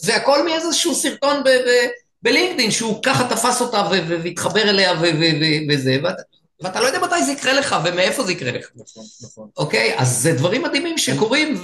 והכל 0.04 0.46
מאיזשהו 0.46 0.96
סרטון. 0.96 1.44
בלינקדאין, 2.22 2.72
שהוא 2.72 3.04
ככה 3.04 3.30
תפס 3.30 3.62
אותה 3.62 3.90
והתחבר 3.92 4.70
אליה 4.70 4.94
וזה, 5.70 5.98
ואתה, 6.62 6.82
לא 6.82 6.86
יודע 6.86 7.00
מתי 7.00 7.24
זה 7.26 7.32
יקרה 7.32 7.54
לך 7.54 7.76
ומאיפה 7.86 8.24
זה 8.24 8.32
יקרה 8.32 8.52
לך. 8.52 8.66
נכון, 8.76 9.04
נכון. 9.24 9.48
אוקיי? 9.58 9.94
אז 9.98 10.18
זה 10.18 10.34
דברים 10.34 10.64
מדהימים 10.64 10.98
שקורים 10.98 11.62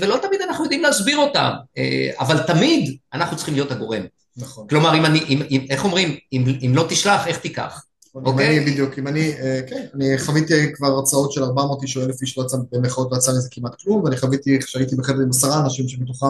ולא 0.00 0.18
תמיד 0.22 0.40
אנחנו 0.40 0.64
יודעים 0.64 0.82
להסביר 0.82 1.16
אותם, 1.16 1.50
אה, 1.78 2.10
אבל 2.18 2.38
תמיד 2.42 2.96
אנחנו 3.14 3.36
צריכים 3.36 3.54
להיות 3.54 3.70
הגורם. 3.70 4.02
נכון. 4.36 4.66
כלומר, 4.68 4.96
אם 4.96 5.06
אני, 5.06 5.18
אם, 5.28 5.42
אם, 5.50 5.66
איך 5.70 5.84
אומרים, 5.84 6.16
אם, 6.32 6.44
אם 6.66 6.72
לא 6.74 6.86
תשלח, 6.88 7.26
איך 7.26 7.38
תיקח? 7.38 7.84
אוקיי? 8.14 8.58
אני 8.58 8.70
בדיוק, 8.70 8.98
אם 8.98 9.08
אני, 9.08 9.32
אה, 9.32 9.60
כן, 9.66 9.86
אני 9.94 10.18
חוויתי 10.18 10.72
כבר 10.74 10.86
הרצאות 10.86 11.32
של 11.32 11.44
400 11.44 11.82
איש 11.82 11.96
או 11.96 12.02
1,000 12.02 12.22
איש 12.22 12.38
לא 12.38 12.42
יצא 12.42 12.56
במחאות 12.72 13.12
ויצא 13.12 13.32
לזה 13.32 13.48
כמעט 13.50 13.74
כלום, 13.82 14.02
ואני 14.02 14.16
חוויתי 14.16 14.58
שהייתי 14.66 14.96
בחדר 14.96 15.22
עם 15.22 15.30
עשרה 15.30 15.60
אנשים 15.60 15.88
שמתוכם 15.88 16.26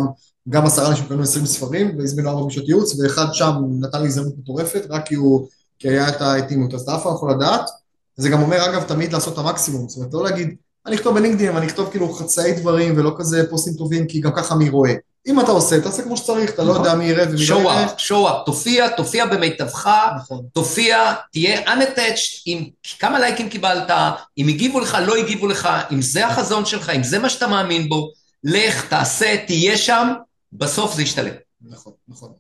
גם 0.49 0.67
עשרה 0.67 0.89
אנשים 0.89 1.07
קנו 1.09 1.23
20 1.23 1.47
ספרים 1.47 1.99
והזמינו 1.99 2.31
ארבע 2.31 2.43
פגישות 2.45 2.69
ייעוץ, 2.69 3.01
ואחד 3.01 3.27
שם 3.33 3.53
נתן 3.81 4.03
לי 4.03 4.09
הזדמנות 4.09 4.39
מטורפת, 4.39 4.83
רק 4.91 5.07
כי 5.07 5.15
הוא, 5.15 5.49
כי 5.79 5.89
היה 5.89 6.09
את 6.09 6.21
האטימות, 6.21 6.75
אז 6.75 6.83
אתה 6.83 6.95
אף 6.95 7.03
פעם 7.03 7.15
יכול 7.15 7.31
לדעת, 7.31 7.71
זה 8.17 8.29
גם 8.29 8.43
אומר 8.43 8.71
אגב 8.71 8.83
תמיד 8.83 9.13
לעשות 9.13 9.35
את 9.35 9.39
המקסימום, 9.39 9.89
זאת 9.89 9.97
אומרת 9.97 10.15
לא 10.15 10.25
להגיד, 10.25 10.57
אני 10.87 10.97
אכתוב 10.97 11.15
בלינקדאין, 11.15 11.57
אני 11.57 11.67
אכתוב 11.67 11.91
כאילו 11.91 12.13
חצאי 12.13 12.53
דברים 12.53 12.99
ולא 12.99 13.15
כזה 13.19 13.51
פוסטים 13.51 13.75
טובים, 13.75 14.07
כי 14.07 14.21
גם 14.21 14.31
ככה 14.37 14.55
מי 14.55 14.69
רואה. 14.69 14.93
אם 15.27 15.41
אתה 15.41 15.51
עושה, 15.51 15.81
תעשה 15.81 16.03
כמו 16.03 16.17
שצריך, 16.17 16.51
אתה 16.51 16.63
לא 16.63 16.73
נכון. 16.73 16.85
יודע 16.85 16.97
מי 16.97 17.05
יראה 17.05 17.25
ומי 17.29 17.47
לא 17.47 17.61
יראה. 17.61 17.87
שואו 17.99 18.29
אפ, 18.29 18.45
תופיע, 18.47 18.89
תופיע 18.89 19.27
במיטבך, 19.27 19.91
נכון. 20.17 20.45
תופיע, 20.53 21.13
תהיה 21.33 21.75
unattached 21.75 22.43
עם 22.47 22.65
כמה 22.99 23.19
לייקים 23.19 23.49
קיבלת, 23.49 23.91
אם 24.39 24.49
הגיבו 24.49 24.81
לך, 24.81 24.99
לא 25.07 25.17
הגיבו 25.17 25.47
לך, 25.47 25.69
אם 25.93 26.03
זה 26.03 26.27
החזון 26.27 26.65
שלך, 26.65 26.91
אם 26.91 27.03
זה 27.03 27.19
מה 27.19 27.29
שאתה 27.29 27.47
מאמין 27.47 27.89
בו, 27.89 28.11
לך, 28.45 28.89
תעשה, 28.89 29.37
תהיה 29.47 29.77
שם, 29.77 30.09
בסוף 30.53 30.95
זה 30.95 31.03
ישתלם. 31.03 31.35
נכון, 31.63 31.93
נכון. 32.09 32.33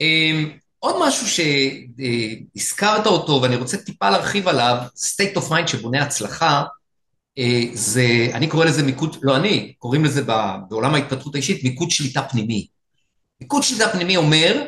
אמ, 0.00 0.50
עוד 0.84 0.96
משהו 1.00 1.26
שהזכרת 2.56 3.06
אותו 3.06 3.40
ואני 3.42 3.56
רוצה 3.56 3.76
טיפה 3.76 4.10
להרחיב 4.10 4.48
עליו, 4.48 4.76
state 4.96 5.38
of 5.38 5.50
mind 5.50 5.66
שבונה 5.66 6.02
הצלחה, 6.02 6.62
אה, 7.38 7.62
זה, 7.72 8.06
אני 8.32 8.48
קורא 8.48 8.64
לזה 8.64 8.82
מיקוד, 8.82 9.16
לא 9.22 9.36
אני, 9.36 9.74
קוראים 9.78 10.04
לזה 10.04 10.22
בעולם 10.68 10.94
ההתפתחות 10.94 11.34
האישית 11.34 11.64
מיקוד 11.64 11.90
שליטה 11.90 12.22
פנימי. 12.22 12.66
מיקוד 13.40 13.62
שליטה 13.62 13.88
פנימי 13.88 14.16
אומר, 14.16 14.66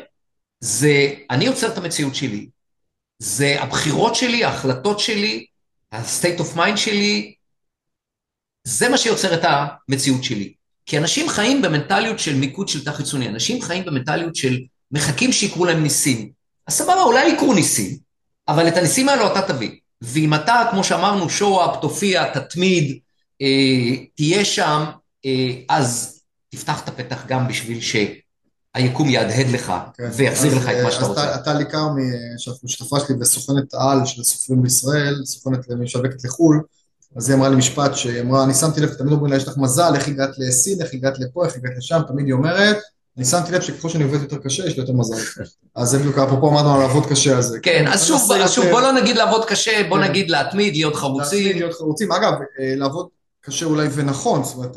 זה 0.59 1.13
אני 1.29 1.45
יוצר 1.45 1.67
את 1.67 1.77
המציאות 1.77 2.15
שלי, 2.15 2.49
זה 3.19 3.61
הבחירות 3.61 4.15
שלי, 4.15 4.43
ההחלטות 4.43 4.99
שלי, 4.99 5.45
ה-state 5.91 6.39
of 6.39 6.57
mind 6.57 6.77
שלי, 6.77 7.33
זה 8.63 8.89
מה 8.89 8.97
שיוצר 8.97 9.33
את 9.33 9.41
המציאות 9.43 10.23
שלי. 10.23 10.53
כי 10.85 10.97
אנשים 10.97 11.29
חיים 11.29 11.61
במנטליות 11.61 12.19
של 12.19 12.35
מיקוד 12.35 12.67
שליטה 12.67 12.91
חיצוני, 12.91 13.27
אנשים 13.27 13.61
חיים 13.61 13.85
במנטליות 13.85 14.35
של 14.35 14.57
מחכים 14.91 15.31
שיקרו 15.31 15.65
להם 15.65 15.83
ניסים. 15.83 16.29
אז 16.67 16.73
סבבה, 16.73 17.03
אולי 17.03 17.27
יקרו 17.27 17.53
ניסים, 17.53 17.97
אבל 18.47 18.67
את 18.67 18.77
הניסים 18.77 19.09
האלו 19.09 19.27
אתה 19.31 19.41
תביא. 19.41 19.71
ואם 20.01 20.33
אתה, 20.33 20.67
כמו 20.71 20.83
שאמרנו, 20.83 21.27
up, 21.39 21.81
תופיע, 21.81 22.33
תתמיד, 22.33 22.99
אה, 23.41 23.95
תהיה 24.15 24.45
שם, 24.45 24.83
אה, 25.25 25.53
אז 25.69 26.19
תפתח 26.49 26.83
את 26.83 26.87
הפתח 26.87 27.23
גם 27.27 27.47
בשביל 27.47 27.79
שהיקום 27.81 29.09
יהדהד 29.09 29.47
לך 29.47 29.73
כן. 29.93 30.09
ויחזיר 30.13 30.55
לך 30.55 30.69
את 30.69 30.83
מה 30.83 30.91
שאתה 30.91 31.05
רוצה. 31.05 31.35
אז 31.35 31.43
טלי 31.45 31.65
כרמי, 31.65 32.03
שותפה 32.67 32.99
שלי 32.99 33.15
וסוכנת 33.19 33.73
העל 33.73 34.05
של 34.05 34.21
הסופרים 34.21 34.61
בישראל, 34.61 35.21
סוכנת 35.25 35.69
משווקת 35.69 36.23
לחו"ל, 36.23 36.61
אז 37.15 37.29
היא 37.29 37.37
אמרה 37.37 37.49
לי 37.49 37.55
משפט 37.55 37.95
שהיא 37.95 38.21
אמרה, 38.21 38.43
אני 38.43 38.53
שמתי 38.53 38.81
לב, 38.81 38.93
תמיד 38.93 39.13
אומרים 39.13 39.31
לה, 39.31 39.37
יש 39.37 39.47
לך 39.47 39.57
מזל, 39.57 39.95
איך 39.95 40.07
הגעת 40.07 40.29
לסין, 40.37 40.81
איך 40.81 40.93
הגעת 40.93 41.19
לפה, 41.19 41.45
איך 41.45 41.55
הגעת 41.55 41.77
לשם, 41.77 42.01
תמיד 42.07 42.25
היא 42.25 42.33
אומרת, 42.33 42.77
אני 43.17 43.25
שמתי 43.25 43.51
לב 43.51 43.61
שככל 43.61 43.89
שאני 43.89 44.03
עובד 44.03 44.21
יותר 44.21 44.37
קשה, 44.37 44.65
יש 44.65 44.73
לי 44.73 44.81
יותר 44.81 44.93
מזל. 44.93 45.43
אז 45.75 45.89
זה 45.89 45.99
בדיוק, 45.99 46.17
אפרופו 46.17 46.49
אמרנו 46.49 46.73
על 46.73 46.79
לעבוד 46.79 47.05
קשה, 47.05 47.37
אז... 47.37 47.57
כן, 47.63 47.85
אז 47.87 48.05
שוב, 48.05 48.71
בוא 48.71 48.81
לא 48.81 48.91
נגיד 48.91 49.17
לעבוד 49.17 49.45
קשה, 49.45 49.81
בוא 49.89 49.97
כן. 49.97 50.03
נגיד 50.03 50.31
להתמיד, 50.31 50.73
להיות 50.73 50.95
חרוצים. 50.95 51.45
להתמיד, 51.45 51.61
להיות 51.61 51.77
חרוצים. 51.77 52.11
אגב, 52.11 52.33
אה, 52.33 52.73
לעבוד 52.75 53.07
קשה 53.41 53.65
אולי 53.65 53.87
ונכון, 53.91 54.43
זאת 54.43 54.55
אומרת, 54.55 54.71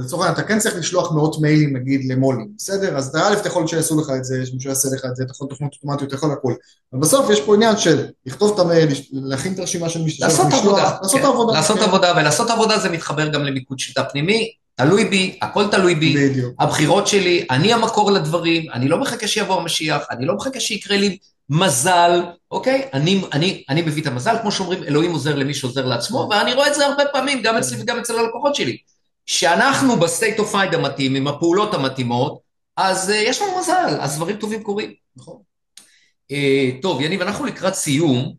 לצורך 0.00 0.22
העניין, 0.22 0.40
אתה 0.40 0.48
כן 0.48 0.58
צריך 0.58 0.76
לשלוח 0.76 1.12
מאות 1.12 1.40
מיילים, 1.40 1.76
נגיד, 1.76 2.12
למו"לים, 2.12 2.48
בסדר? 2.56 2.96
אז 2.96 3.16
א', 3.16 3.32
אתה 3.40 3.48
יכול 3.48 3.66
שיעשו 3.66 4.00
לך 4.00 4.10
את 4.16 4.24
זה, 4.24 4.46
שמישהו 4.46 4.70
יעשה 4.70 4.88
לך 4.94 5.04
את 5.04 5.16
זה, 5.16 5.22
אתה 5.22 5.32
יכול 5.32 5.48
תוכנות 5.48 5.72
אוטומטיות, 5.74 6.08
אתה 6.08 6.14
יכול 6.14 6.32
הכול. 6.32 6.54
אבל 6.92 7.00
בסוף 7.00 7.30
יש 7.30 7.40
פה 7.40 7.54
עניין 7.54 7.76
של 7.76 8.06
לכתוב 8.26 8.52
את 8.54 8.58
המייל, 8.58 8.88
להכין 9.12 9.52
את 9.52 9.58
הרשימה 9.58 9.88
של 9.88 10.02
משתמש, 10.02 10.22
לעשות 10.22 10.52
עבודה. 10.52 10.82
לעשות 11.02 11.20
כן. 11.20 11.26
עבודה. 11.26 11.52
לעשות 11.52 11.78
כן. 11.78 11.84
עבודה, 11.84 12.12
ולעשות 12.16 12.50
עבודה 12.50 12.78
זה 12.78 12.88
מתחבר 12.88 13.28
גם 13.28 13.44
למיקוד 13.44 13.78
שליטה 13.78 14.04
פנימי. 14.04 14.63
תלוי 14.76 15.04
בי, 15.04 15.38
הכל 15.42 15.64
תלוי 15.70 15.94
בי, 15.94 16.14
בדיוק. 16.16 16.54
הבחירות 16.58 17.06
שלי, 17.06 17.46
אני 17.50 17.72
המקור 17.72 18.10
לדברים, 18.10 18.70
אני 18.72 18.88
לא 18.88 18.98
מחכה 18.98 19.28
שיבוא 19.28 19.60
המשיח, 19.60 20.02
אני 20.10 20.26
לא 20.26 20.34
מחכה 20.34 20.60
שיקרה 20.60 20.96
לי 20.96 21.18
מזל, 21.50 22.22
אוקיי? 22.50 22.88
אני, 22.92 23.22
אני, 23.32 23.64
אני 23.68 23.82
מביא 23.82 24.02
את 24.02 24.06
המזל, 24.06 24.36
כמו 24.42 24.52
שאומרים, 24.52 24.82
אלוהים 24.84 25.12
עוזר 25.12 25.34
למי 25.34 25.54
שעוזר 25.54 25.86
לעצמו, 25.86 26.28
ואני 26.30 26.54
רואה 26.54 26.68
את 26.68 26.74
זה 26.74 26.86
הרבה 26.86 27.04
פעמים, 27.12 27.42
גם 27.42 27.56
אצלי 27.56 27.82
וגם 27.82 27.98
אצל 27.98 28.18
הלקוחות 28.18 28.54
שלי. 28.54 28.76
שאנחנו 29.26 29.96
ב 29.96 30.03
state 30.03 30.38
of 30.38 30.54
mind 30.54 30.74
המתאים, 30.74 31.14
עם 31.14 31.28
הפעולות 31.28 31.74
המתאימות, 31.74 32.38
אז 32.76 33.10
uh, 33.10 33.12
יש 33.12 33.42
לנו 33.42 33.58
מזל, 33.58 33.96
אז 34.00 34.16
דברים 34.16 34.36
טובים 34.36 34.62
קורים. 34.62 34.94
נכון. 35.16 35.36
Uh, 36.32 36.82
טוב, 36.82 37.00
יניב, 37.00 37.22
אנחנו 37.22 37.44
לקראת 37.44 37.74
סיום. 37.74 38.34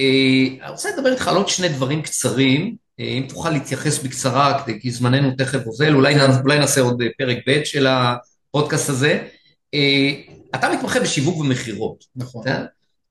Uh, 0.00 0.62
אני 0.62 0.70
רוצה 0.70 0.88
לדבר 0.96 1.12
איתך 1.12 1.28
על 1.28 1.36
עוד 1.36 1.48
שני 1.48 1.68
דברים 1.68 2.02
קצרים. 2.02 2.76
אה, 3.00 3.04
אם 3.04 3.24
תוכל 3.28 3.50
להתייחס 3.50 3.98
בקצרה, 3.98 4.62
כי 4.80 4.90
זמננו 4.90 5.30
תכף 5.38 5.66
אוזל, 5.66 5.94
אולי, 5.94 6.14
אולי 6.44 6.58
נעשה 6.58 6.80
עוד 6.80 7.02
אה, 7.02 7.06
פרק 7.18 7.38
ב' 7.48 7.64
של 7.64 7.86
הפודקאסט 7.86 8.88
הזה. 8.88 9.22
אה, 9.74 10.10
אתה 10.54 10.68
מתמחה 10.72 11.00
בשיווק 11.00 11.36
ומכירות. 11.36 12.04
נכון. 12.16 12.44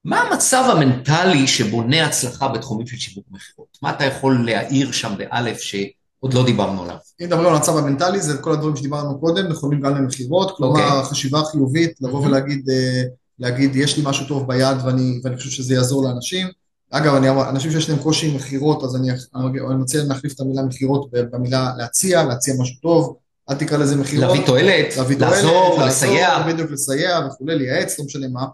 מה 0.05 0.21
המצב 0.21 0.63
המנטלי 0.71 1.47
שבונה 1.47 2.05
הצלחה 2.05 2.47
בתחומים 2.47 2.87
של 2.87 2.97
שיווק 2.97 3.25
ומכירות? 3.31 3.77
מה 3.81 3.89
אתה 3.91 4.05
יכול 4.05 4.45
להעיר 4.45 4.91
שם 4.91 5.13
באלף 5.17 5.59
שעוד 5.59 6.33
לא 6.33 6.45
דיברנו 6.45 6.83
עליו? 6.83 6.95
אם 7.21 7.25
מדברים 7.25 7.47
על 7.47 7.55
המצב 7.55 7.77
המנטלי, 7.77 8.19
זה 8.19 8.37
כל 8.37 8.53
הדברים 8.53 8.75
שדיברנו 8.75 9.19
קודם, 9.19 9.47
נכונים 9.47 9.81
גם 9.81 9.95
למכירות, 9.95 10.57
כלומר, 10.57 10.79
okay. 10.79 10.93
אוקיי. 10.93 11.09
חשיבה 11.09 11.43
חיובית, 11.51 11.91
לבוא. 12.01 12.25
ולהגיד, 12.25 12.69
להגיד, 13.39 13.75
יש 13.75 13.97
לי 13.97 14.03
משהו 14.05 14.25
טוב 14.27 14.47
ביד 14.47 14.77
ואני, 14.85 15.19
ואני 15.23 15.37
חושב 15.37 15.49
שזה 15.49 15.73
יעזור 15.73 16.03
לאנשים. 16.03 16.47
אגב, 16.91 17.15
אני, 17.15 17.29
אנשים 17.29 17.71
שיש 17.71 17.89
להם 17.89 17.99
קושי 17.99 18.27
עם 18.27 18.35
מכירות, 18.35 18.83
אז 18.83 18.95
אני, 18.95 19.11
אני 19.35 19.75
מציע 19.79 20.03
להחליף 20.03 20.33
את 20.33 20.39
המילה 20.39 20.63
מכירות 20.63 21.11
במילה 21.31 21.71
להציע, 21.77 22.23
להציע 22.23 22.53
משהו 22.59 22.75
טוב, 22.81 23.15
אל 23.49 23.55
תקרא 23.55 23.77
לזה 23.77 23.95
מכירות. 23.95 24.27
להביא 24.27 24.45
תועלת, 24.45 24.97
להביא 24.97 25.17
תועלת, 25.17 25.33
לעזור, 25.33 25.79
לסייע. 25.85 26.47
בדיוק, 26.47 26.71
לסייע 26.71 27.19
וכולי, 27.27 27.55
לייעץ, 27.57 27.99
לא 27.99 28.05
משנה 28.05 28.27
מה. 28.27 28.45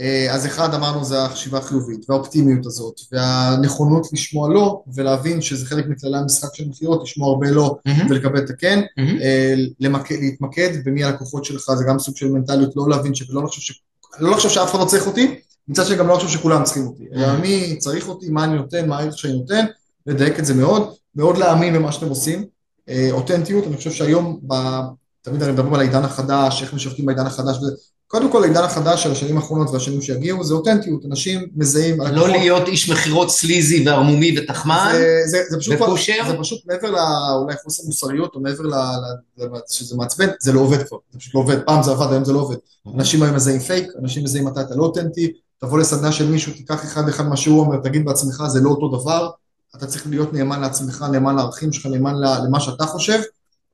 אה, 0.00 0.34
אז 0.34 0.46
אחד 0.46 0.74
אמרנו 0.74 1.04
זה 1.04 1.22
החשיבה 1.22 1.58
החיובית, 1.58 2.10
והאופטימיות 2.10 2.66
הזאת, 2.66 3.00
והנכונות 3.12 4.06
לשמוע 4.12 4.48
לא, 4.48 4.82
ולהבין 4.94 5.40
שזה 5.40 5.66
חלק 5.66 5.86
מכללי 5.88 6.18
המשחק 6.18 6.54
של 6.54 6.68
מכירות, 6.68 7.02
לשמוע 7.02 7.28
הרבה 7.28 7.50
לא 7.50 7.76
mm-hmm. 7.88 8.10
ולקבל 8.10 8.38
את 8.38 8.50
הכן, 8.50 8.80
mm-hmm. 9.00 9.22
למק... 9.80 10.10
להתמקד 10.10 10.70
במי 10.84 11.04
הלקוחות 11.04 11.44
שלך, 11.44 11.70
זה 11.74 11.84
גם 11.88 11.98
סוג 11.98 12.16
של 12.16 12.28
מנטליות, 12.28 12.76
לא 12.76 12.88
להבין 12.88 13.14
שלא 13.14 13.44
לחשוב, 13.44 13.62
ש... 13.62 13.82
לא 14.18 14.30
לחשוב 14.30 14.50
שאף 14.50 14.70
אחד 14.70 14.78
לא 14.78 14.84
צריך 14.84 15.06
אותי, 15.06 15.40
מצד 15.68 15.86
שני 15.86 15.96
גם 15.96 16.08
לא 16.08 16.14
חושב 16.14 16.28
שכולם 16.28 16.64
צריכים 16.64 16.86
אותי, 16.86 17.04
אלא 17.14 17.26
mm-hmm. 17.26 17.40
מי 17.40 17.76
צריך 17.78 18.08
אותי, 18.08 18.28
מה 18.30 18.44
אני 18.44 18.56
נותן, 18.56 18.88
מה 18.88 18.98
הערך 18.98 19.18
שאני 19.18 19.32
נותן, 19.32 19.64
לדייק 20.06 20.38
את 20.38 20.44
זה 20.44 20.54
מאוד, 20.54 20.92
מאוד 21.14 21.38
להאמין 21.38 21.74
במה 21.74 21.92
שאתם 21.92 22.08
עושים, 22.08 22.44
אה, 22.88 23.08
אותנטיות, 23.12 23.66
אני 23.66 23.76
חושב 23.76 23.90
שהיום, 23.90 24.40
ב... 24.46 24.54
תמיד 25.22 25.42
אני 25.42 25.52
מדבר 25.52 25.74
על 25.74 25.80
העידן 25.80 26.04
החדש, 26.04 26.62
איך 26.62 26.74
משווקים 26.74 27.06
בעידן 27.06 27.26
החדש, 27.26 27.56
קודם 28.06 28.32
כל 28.32 28.42
העידן 28.44 28.62
החדש 28.62 29.02
של 29.02 29.12
השנים 29.12 29.36
האחרונות 29.36 29.70
והשנים 29.70 30.02
שיגיעו 30.02 30.44
זה 30.44 30.54
אותנטיות, 30.54 31.04
אנשים 31.04 31.46
מזהים... 31.56 32.00
לא 32.00 32.06
הלקוחות. 32.06 32.30
להיות 32.30 32.68
איש 32.68 32.90
מכירות 32.90 33.30
סליזי 33.30 33.88
וערמומי 33.88 34.38
ותחמן 34.38 34.90
זה, 34.92 35.22
זה, 35.26 35.42
זה 35.50 35.58
פשוט 35.58 35.74
ופושר. 35.74 36.12
כבר, 36.22 36.30
זה 36.30 36.38
פשוט 36.38 36.60
מעבר 36.66 36.90
לאולי 36.90 37.54
חוסר 37.62 37.82
מוסריות 37.86 38.34
או 38.34 38.40
מעבר 38.40 38.64
ל... 38.64 38.74
שזה 39.70 39.96
מעצבן, 39.96 40.28
זה 40.40 40.52
לא 40.52 40.60
עובד 40.60 40.82
כבר, 40.88 40.98
זה 41.12 41.18
פשוט 41.18 41.34
לא 41.34 41.40
עובד, 41.40 41.62
פעם 41.66 41.82
זה 41.82 41.90
עבד, 41.90 42.12
היום 42.12 42.24
זה 42.24 42.32
לא 42.32 42.38
עובד. 42.38 42.56
אנשים 42.94 43.22
היום 43.22 43.34
מזהים 43.34 43.60
פייק, 43.60 43.88
אנשים 44.02 44.24
מזהים 44.24 44.44
מתי 44.44 44.60
אתה 44.60 44.74
לא 44.74 44.82
אותנטי, 44.82 45.32
תבוא 45.58 45.78
לסדנה 45.78 46.12
של 46.12 46.30
מישהו, 46.30 46.52
תיקח 46.52 46.84
אחד 46.84 47.08
אחד 47.08 47.28
מה 47.28 47.36
שהוא 47.36 47.60
אומר, 47.60 47.76
תגיד 47.76 48.04
בעצמך, 48.04 48.42
זה 48.48 48.60
לא 48.60 48.70
אותו 48.70 49.00
דבר, 49.00 49.30
אתה 49.76 49.86
צריך 49.86 50.06
להיות 50.06 50.32
נאמן 50.32 50.60
לעצמך, 50.60 51.04
נאמן 51.12 51.36
לערכים 51.36 51.72
שלך, 51.72 51.86
נאמן 51.86 52.14
למה 52.46 52.60
שאתה 52.60 52.86
חושב, 52.86 53.20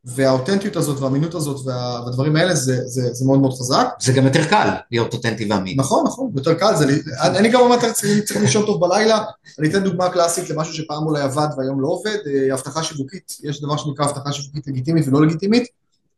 והאותנטיות 0.05 0.77
הזאת 0.77 1.01
והאמינות 1.01 1.35
הזאת 1.35 1.67
והדברים 1.67 2.37
האלה 2.37 2.55
זה, 2.55 2.81
זה, 2.85 3.13
זה 3.13 3.25
מאוד 3.27 3.41
מאוד 3.41 3.53
חזק. 3.53 3.89
זה 4.01 4.13
גם 4.13 4.25
יותר 4.25 4.45
קל 4.45 4.69
להיות 4.91 5.13
אותנטי 5.13 5.49
ואמין. 5.51 5.81
נכון, 5.81 6.05
נכון, 6.07 6.31
יותר 6.37 6.55
קל. 6.55 6.77
זה, 6.77 6.85
אני, 6.85 7.39
אני 7.39 7.49
גם 7.49 7.61
אומר, 7.61 7.77
צריך 7.93 8.37
לישון 8.41 8.67
טוב 8.67 8.81
בלילה. 8.81 9.25
אני 9.59 9.71
אתן 9.71 9.85
דוגמה 9.85 10.09
קלאסית 10.09 10.51
למשהו 10.51 10.75
שפעם 10.75 11.07
אולי 11.07 11.23
עבד 11.23 11.47
והיום 11.57 11.81
לא 11.81 11.89
עובד, 11.89 12.17
אה, 12.27 12.55
הבטחה 12.55 12.83
שיווקית. 12.83 13.39
יש 13.43 13.63
דבר 13.63 13.77
שנקרא 13.77 14.05
הבטחה 14.05 14.33
שיווקית 14.33 14.67
לגיטימית 14.67 15.09
ולא 15.09 15.23
לגיטימית. 15.23 15.67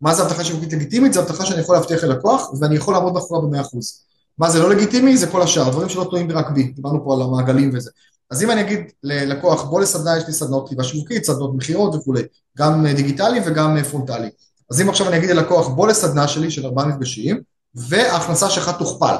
מה 0.01 0.15
זה 0.15 0.23
הבטחה 0.23 0.45
שיווקית 0.45 0.73
לגיטימית? 0.73 1.13
זה 1.13 1.21
הבטחה 1.21 1.47
שאני 1.47 1.61
יכול 1.61 1.77
להבטיח 1.77 2.05
ללקוח 2.05 2.51
ואני 2.61 2.77
יכול 2.77 2.95
לעמוד 2.95 3.13
מאחורה 3.13 3.41
במאה 3.41 3.61
אחוז. 3.61 4.01
מה 4.39 4.51
זה 4.51 4.59
לא 4.59 4.71
לגיטימי? 4.71 5.17
זה 5.17 5.27
כל 5.27 5.43
השאר, 5.43 5.71
דברים 5.71 5.89
שלא 5.89 6.07
תלויים 6.11 6.31
רק 6.31 6.51
בי, 6.51 6.63
דיברנו 6.63 7.05
פה 7.05 7.15
על 7.15 7.23
המעגלים 7.23 7.71
וזה. 7.75 7.91
אז 8.31 8.43
אם 8.43 8.51
אני 8.51 8.61
אגיד 8.61 8.81
ללקוח, 9.03 9.63
בוא 9.63 9.81
לסדנה, 9.81 10.17
יש 10.17 10.27
לי 10.27 10.33
סדנות 10.33 10.67
כתיבה 10.67 10.85
שיווקית, 10.85 11.25
סדנות 11.25 11.55
מכירות 11.55 11.95
וכולי, 11.95 12.23
גם 12.59 12.87
דיגיטלי 12.87 13.41
וגם 13.47 13.83
פרונטלי. 13.91 14.29
אז 14.71 14.81
אם 14.81 14.89
עכשיו 14.89 15.09
אני 15.09 15.17
אגיד 15.17 15.31
ללקוח, 15.31 15.69
בוא 15.69 15.89
לסדנה 15.89 16.29
שלי 16.29 16.51
של 16.51 16.67
ארבעה 16.67 16.87
מפגשים, 16.87 17.41
וההכנסה 17.75 18.51
שלך 18.51 18.71
תוכפל. 18.79 19.15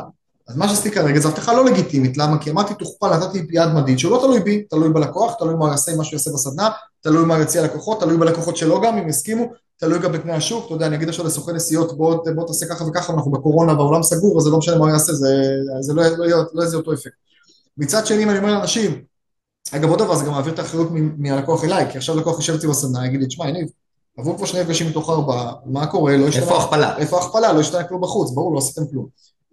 אז 0.49 0.57
מה 0.57 0.69
שעשיתי 0.69 0.91
כרגע 0.91 1.21
זו 1.21 1.29
הבטחה 1.29 1.53
לא 1.55 1.65
לגיטימית, 1.65 2.17
למה? 2.19 2.39
כי 2.39 2.51
אמרתי 2.51 2.75
תוכפל, 2.75 3.17
נתתי 3.17 3.47
יד 3.51 3.69
מדיד, 3.69 3.99
שהוא 3.99 4.13
לא 4.13 4.19
תלוי 4.19 4.41
בי, 4.41 4.63
תלוי 4.71 4.89
בלקוח, 4.89 5.35
תלוי 5.35 5.55
מה 5.55 5.65
הוא 5.65 5.71
יעשה, 5.71 5.97
מה 5.97 6.05
שהוא 6.05 6.17
יעשה 6.17 6.31
בסדנה, 6.31 6.69
תלוי 7.01 7.25
מה 7.25 7.41
יציע 7.41 7.63
לקוחות, 7.63 8.01
תלוי 8.01 8.17
בלקוחות 8.17 8.57
שלו 8.57 8.81
גם, 8.81 8.99
אם 8.99 9.09
יסכימו, 9.09 9.53
תלוי 9.77 9.99
גם 9.99 10.13
בתנאי 10.13 10.35
השוק, 10.35 10.67
אתה 10.67 10.75
יודע, 10.75 10.87
אני 10.87 10.97
אגיד 10.97 11.09
עכשיו 11.09 11.27
לסוכן 11.27 11.55
נסיעות, 11.55 11.97
בוא, 11.97 12.17
בוא 12.35 12.47
תעשה 12.47 12.67
ככה 12.67 12.85
וככה, 12.85 13.13
אנחנו 13.13 13.31
בקורונה, 13.31 13.73
והעולם 13.73 14.03
סגור, 14.03 14.39
אז 14.39 14.45
זה 14.45 14.51
לא 14.51 14.59
משנה 14.59 14.77
מה 14.77 14.85
הוא 14.85 14.91
יעשה, 14.91 15.13
זה, 15.13 15.29
זה 15.81 15.95
לא, 15.95 16.03
לא, 16.03 16.27
לא, 16.27 16.43
לא 16.53 16.63
יהיה 16.63 16.75
אותו 16.75 16.93
אפקט. 16.93 17.15
מצד 17.79 18.07
שני, 18.07 18.23
אם 18.23 18.31
אני 18.31 18.39
אומר 18.39 18.53
לאנשים, 18.53 19.05
אגב 19.73 19.91
עוד 19.91 19.99
דבר, 19.99 20.17
זה 20.17 20.25
גם 20.25 20.31
מעביר 20.33 20.55
את 20.55 20.59
האחריות 20.59 20.89
מהלקוח 21.19 21.65
אליי, 21.65 21.93
כי 21.93 21.99
עכשיו 21.99 22.17
לקוח 22.17 22.37
יושב 22.37 22.55
אצלי 22.55 22.69
בסדנה, 22.69 23.07
יגיד 23.07 23.21
לי, 23.21 23.27
תשמע, 23.27 23.49
יניב, 23.49 23.69
עברו 24.19 24.37
כבר 24.37 24.47
שני 24.47 24.61
מפגשים 24.61 24.89
מתוך 24.89 25.11
ארבעה, 25.11 25.53
מה 25.67 25.87
קורה, 25.87 26.17
לא 26.17 26.29
השתנה... 26.29 26.43
איפה 26.43 26.57
ההכפלה? 26.57 26.99
איפה 26.99 27.17
ההכפלה? 27.17 27.53
לא 27.53 27.61
השתנה 27.61 27.85
כלום 27.85 28.01
בחוץ, 28.01 28.31
ברור, 28.31 28.55
לא 28.55 28.59
עשיתם 28.59 28.83
כלום. 28.91 29.07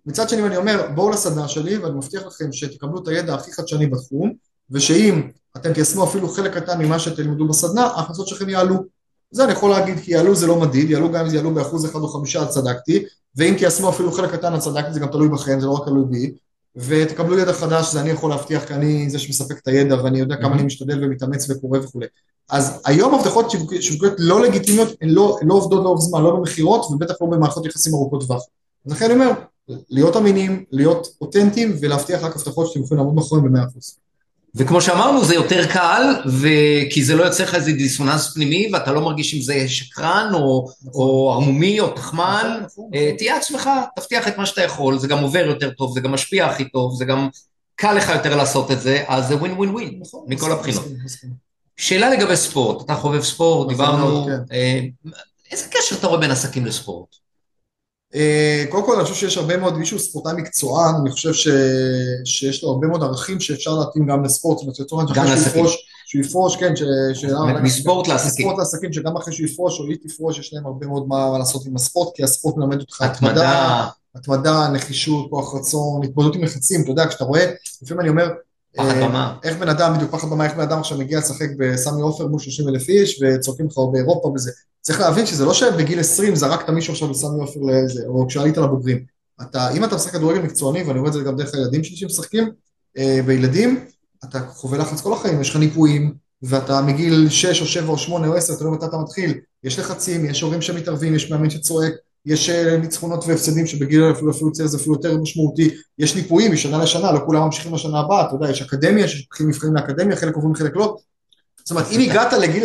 מצד 0.05 0.29
שני, 0.29 0.43
אני 0.43 0.57
אומר, 0.57 0.87
בואו 0.95 1.09
לסדנה 1.09 1.47
שלי, 1.47 1.77
ואני 1.77 1.95
מבטיח 1.95 2.25
לכם 2.25 2.51
שתקבלו 2.51 3.03
את 3.03 3.07
הידע 3.07 3.35
הכי 3.35 3.53
חדשני 3.53 3.87
בתחום, 3.87 4.33
ושאם 4.71 5.21
אתם 5.57 5.73
תיישמו 5.73 6.03
אפילו 6.03 6.29
חלק 6.29 6.57
קטן 6.57 6.81
ממה 6.81 6.99
שתלמדו 6.99 7.47
בסדנה, 7.47 7.85
ההכנסות 7.85 8.27
שלכם 8.27 8.49
יעלו. 8.49 9.00
זה 9.31 9.43
אני 9.43 9.51
יכול 9.51 9.69
להגיד, 9.69 9.99
כי 9.99 10.11
יעלו 10.11 10.35
זה 10.35 10.47
לא 10.47 10.59
מדיד, 10.59 10.89
יעלו 10.89 11.11
גם 11.11 11.23
אם 11.23 11.29
זה 11.29 11.35
יעלו 11.35 11.53
באחוז 11.53 11.85
אחד 11.85 11.99
או 11.99 12.07
חמישה, 12.07 12.45
צדקתי, 12.45 13.05
ואם 13.35 13.55
תיישמו 13.57 13.89
אפילו 13.89 14.11
חלק 14.11 14.31
קטן, 14.31 14.59
צדקתי, 14.59 14.93
זה 14.93 14.99
גם 14.99 15.07
תלוי 15.07 15.29
בכם, 15.29 15.59
זה 15.59 15.65
לא 15.65 15.71
רק 15.71 15.85
תלוי 15.85 16.05
בי, 16.05 16.33
ותקבלו 16.75 17.39
ידע 17.39 17.53
חדש, 17.53 17.93
זה 17.93 18.01
אני 18.01 18.09
יכול 18.09 18.29
להבטיח, 18.29 18.65
כי 18.65 18.73
אני 18.73 19.09
זה 19.09 19.19
שמספק 19.19 19.57
את 19.57 19.67
הידע, 19.67 20.03
ואני 20.03 20.19
יודע 20.19 20.35
כמה 20.35 20.55
אני 20.55 20.63
משתדל 20.63 21.03
ומתאמץ 21.03 21.49
וקורא 21.49 21.79
וכולי. 21.79 22.05
אז 22.49 22.81
היום 22.85 23.15
הבטחות 23.15 23.51
שיווקיות 23.81 24.13
לא 24.17 24.41
לגיטימיות, 24.41 24.89
הן 25.01 25.09
לא, 25.09 25.37
לא 25.41 25.53
עובדות 25.53 25.83
לאורך 25.83 26.01
זמן, 26.01 26.21
לא 26.21 26.35
במכירות, 26.35 26.85
ובטח 26.91 27.13
לא 27.21 27.27
במערכות 27.27 27.65
יחסים 27.65 27.93
ארוכות 27.93 28.21
טווח. 28.21 28.43
לכן 28.85 29.05
אני 29.05 29.13
אומר, 29.13 29.31
להיות 29.89 30.17
אמינים, 30.17 30.63
להיות 30.71 31.07
אותנטיים, 31.21 31.75
ולהבטיח 31.81 32.23
רק 32.23 32.35
הבטחות 32.35 32.67
שאתם 32.67 32.83
יכולים 32.83 32.99
לעמוד 32.99 33.15
מאחוריהם 33.15 33.47
במאה 33.47 33.63
אחוז. 33.63 34.00
וכמו 34.55 34.81
שאמרנו 34.81 35.25
זה 35.25 35.35
יותר 35.35 35.67
קל, 35.67 36.03
כי 36.89 37.03
זה 37.03 37.15
לא 37.15 37.23
יוצא 37.23 37.43
לך 37.43 37.55
איזה 37.55 37.71
דיסוננס 37.71 38.33
פנימי 38.33 38.69
ואתה 38.73 38.91
לא 38.91 39.01
מרגיש 39.01 39.33
אם 39.33 39.41
זה 39.41 39.69
שקרן 39.69 40.31
או, 40.33 40.67
או 40.93 41.31
ערמומי 41.33 41.79
או 41.79 41.89
תחמן, 41.89 42.43
נכון, 42.47 42.63
נכון, 42.65 42.89
אה, 42.93 43.05
נכון. 43.05 43.17
תהיה 43.17 43.37
עצמך, 43.37 43.69
תבטיח 43.95 44.27
את 44.27 44.37
מה 44.37 44.45
שאתה 44.45 44.63
יכול, 44.63 44.99
זה 44.99 45.07
גם 45.07 45.19
עובר 45.19 45.45
יותר 45.45 45.69
טוב, 45.69 45.93
זה 45.93 46.01
גם 46.01 46.11
משפיע 46.11 46.45
הכי 46.45 46.69
טוב, 46.69 46.95
זה 46.95 47.05
גם 47.05 47.29
קל 47.75 47.93
לך 47.93 48.09
יותר 48.09 48.35
לעשות 48.35 48.71
את 48.71 48.81
זה, 48.81 49.03
אז 49.07 49.27
זה 49.27 49.35
ווין 49.35 49.51
ווין 49.51 49.69
ווין, 49.69 50.01
מכל 50.27 50.51
הבחינות. 50.51 50.83
שאלה 51.77 52.09
לגבי 52.09 52.35
ספורט, 52.35 52.85
אתה 52.85 52.95
חובב 52.95 53.21
ספורט, 53.21 53.67
דיברנו, 53.67 54.25
כן. 54.25 54.55
אה, 54.55 54.79
איזה 55.51 55.65
קשר 55.69 55.95
אתה 55.95 56.07
רואה 56.07 56.19
בין 56.19 56.31
עסקים 56.31 56.65
לספורט? 56.65 57.15
אה, 58.15 58.63
קודם 58.69 58.85
כל 58.85 58.95
אני 58.95 59.03
חושב 59.03 59.15
שיש 59.15 59.37
הרבה 59.37 59.57
מאוד, 59.57 59.77
מישהו 59.77 59.99
ספורטאי 59.99 60.33
מקצוען, 60.33 60.95
אני 61.01 61.11
חושב 61.11 61.33
ש... 61.33 61.47
שיש 62.25 62.63
לו 62.63 62.69
הרבה 62.69 62.87
מאוד 62.87 63.03
ערכים 63.03 63.39
שאפשר 63.39 63.79
להתאים 63.79 64.05
גם 64.05 64.23
לספורט, 64.23 64.57
זאת 64.73 64.91
אומרת, 64.91 65.07
גם 65.15 65.25
לעסקים. 65.25 65.65
שהוא 66.05 66.21
יפרוש, 66.21 66.55
כן, 66.55 66.75
ש... 66.75 66.81
ש... 67.13 67.25
מספורט 67.63 68.07
לעסקים. 68.07 68.47
מספורט 68.47 68.59
לעסקים, 68.59 68.93
שגם 68.93 69.17
אחרי 69.17 69.33
שהוא 69.33 69.47
יפרוש 69.47 69.79
או 69.79 69.85
היא 69.85 69.97
תפרוש, 70.03 70.39
יש 70.39 70.53
להם 70.53 70.65
הרבה 70.65 70.87
מאוד 70.87 71.07
מה 71.07 71.37
לעשות 71.37 71.65
עם 71.65 71.75
הספורט, 71.75 72.15
כי 72.15 72.23
הספורט 72.23 72.57
מלמד 72.57 72.79
אותך 72.79 73.01
התמדה, 73.01 73.87
התמדה, 74.15 74.67
נחישות, 74.73 75.29
כוח 75.29 75.55
רצון, 75.55 76.03
התמודדות 76.03 76.35
עם 76.35 76.43
לחצים, 76.43 76.81
אתה 76.81 76.91
יודע, 76.91 77.07
כשאתה 77.07 77.23
רואה, 77.23 77.51
לפעמים 77.81 78.01
אני 78.01 78.09
אומר, 78.09 78.29
אה. 78.79 79.33
איך 79.43 79.57
בן 79.57 79.69
אדם, 79.69 79.93
בדיוק 79.93 80.11
פחד 80.11 80.29
במה, 80.29 80.45
איך 80.45 80.53
בן 80.53 80.61
אדם 80.61 80.79
עכשיו 80.79 80.97
מגיע 80.97 81.19
לשחק 81.19 81.47
בסמי 81.57 82.01
עופר 82.01 82.27
מול 82.27 82.39
30 82.39 82.67
אלף 82.69 82.89
איש 82.89 83.21
וצורקים 83.21 83.65
לך 83.65 83.77
באירופה 83.91 84.27
וזה. 84.27 84.51
צריך 84.81 84.99
להבין 84.99 85.25
שזה 85.25 85.45
לא 85.45 85.53
שבגיל 85.53 85.99
20 85.99 86.35
זרקת 86.35 86.69
מישהו 86.69 86.93
עכשיו 86.93 87.09
לסמי 87.09 87.41
עופר 87.41 87.59
לזה, 87.59 88.03
או 88.07 88.27
כשעלית 88.27 88.57
לבוגרים. 88.57 89.05
אתה, 89.41 89.71
אם 89.71 89.83
אתה 89.83 89.95
משחק 89.95 90.11
כדורגל 90.11 90.41
מקצועני, 90.41 90.83
ואני 90.83 90.99
רואה 90.99 91.09
את 91.09 91.13
זה 91.13 91.23
גם 91.23 91.35
דרך 91.35 91.53
הילדים 91.53 91.83
שלי 91.83 91.97
שמשחקים, 91.97 92.49
אה, 92.97 93.19
בילדים, 93.25 93.85
אתה 94.23 94.39
חווה 94.39 94.77
לחץ 94.77 95.01
כל 95.01 95.13
החיים, 95.13 95.41
יש 95.41 95.49
לך 95.49 95.55
ניפויים, 95.55 96.13
ואתה 96.41 96.81
מגיל 96.81 97.29
6 97.29 97.61
או 97.61 97.65
7 97.65 97.89
או 97.89 97.97
8 97.97 98.27
או 98.27 98.35
10, 98.35 98.53
אתה 98.53 98.63
לא 98.63 98.71
מתי 98.71 98.85
אתה 98.85 98.97
מתחיל, 98.97 99.33
יש 99.63 99.79
לחצים, 99.79 100.25
יש 100.25 100.41
הורים 100.41 100.61
שמתערבים, 100.61 101.15
יש 101.15 101.31
מאמין 101.31 101.49
שצועק, 101.49 101.93
יש 102.25 102.49
אה, 102.49 102.77
ניצחונות 102.77 103.23
והפסדים 103.27 103.67
שבגיל 103.67 104.11
אפילו 104.11 104.31
אפילו 104.31 104.51
צעיר 104.51 104.67
זה 104.67 104.77
אפילו 104.77 104.95
יותר 104.95 105.17
משמעותי, 105.17 105.69
יש 105.97 106.15
ניפויים 106.15 106.51
משנה 106.51 106.83
לשנה, 106.83 107.11
לא 107.11 107.19
כולם 107.25 107.43
ממשיכים 107.43 107.73
לשנה 107.73 107.99
הבאה, 107.99 108.27
אתה 108.27 108.35
יודע, 108.35 108.49
יש 108.49 108.61
אקדמיה, 108.61 109.05
יש 109.05 109.27
מבחנים 109.41 109.75
לאקדמיה, 109.75 110.15
חלק 110.15 110.35
עוברים 110.35 110.55
חלק 110.55 110.75
לא, 110.75 110.97
זאת 111.59 111.71
אומרת, 111.71 111.85
אם 111.91 111.99
הגעת 111.99 112.33
לגיל 112.33 112.63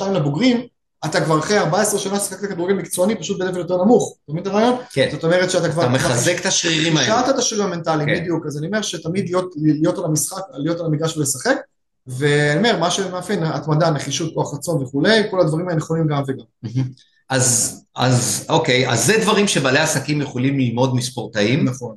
21-2 0.00 0.04
לבוגרים, 0.04 0.66
אתה 1.04 1.24
כבר 1.24 1.38
אחרי 1.38 1.58
14 1.58 2.00
שנה 2.00 2.20
שיחקת 2.20 2.48
כדורגל 2.48 2.74
מקצועני 2.74 3.16
פשוט 3.16 3.38
בלבל 3.38 3.58
יותר 3.58 3.84
נמוך, 3.84 4.14
אתה 4.24 4.32
מבין 4.32 4.42
את 4.42 4.46
הרעיון? 4.46 4.76
כן. 4.92 5.08
זאת 5.12 5.24
אומרת 5.24 5.50
שאתה 5.50 5.68
כבר... 5.72 5.82
אתה 5.82 5.90
מחזק 5.90 6.40
את 6.40 6.46
השרירים 6.46 6.96
האלה. 6.96 7.18
השקעת 7.18 7.34
את 7.34 7.38
השרירים 7.38 7.66
המנטליים, 7.66 8.08
כן. 8.08 8.20
בדיוק, 8.20 8.46
אז 8.46 8.58
אני 8.58 8.66
אומר 8.66 8.82
שתמיד 8.82 9.24
להיות, 9.24 9.54
להיות 9.56 9.98
על 9.98 10.04
המשחק, 10.04 10.42
להיות 10.54 10.80
על 10.80 10.86
המגרש 10.86 11.16
ולשחק, 11.16 11.56
ואני 12.06 12.58
אומר, 12.58 12.78
מה 12.78 12.90
שמאפיין, 12.90 13.42
התמדה, 13.42 13.90
נחישות, 13.90 14.34
כוח 14.34 14.54
רצון 14.54 14.82
וכולי, 14.82 15.22
כל 15.30 15.40
הדברים 15.40 15.68
האלה 15.68 15.78
נכונים 15.78 16.06
גם 16.06 16.22
וגם. 16.26 16.44
אז, 17.28 17.80
אז 17.96 18.46
אוקיי, 18.48 18.90
אז 18.90 19.06
זה 19.06 19.18
דברים 19.22 19.48
שבעלי 19.48 19.78
עסקים 19.78 20.20
יכולים 20.20 20.58
ללמוד 20.58 20.94
מספורטאים. 20.94 21.64
נכון. 21.64 21.96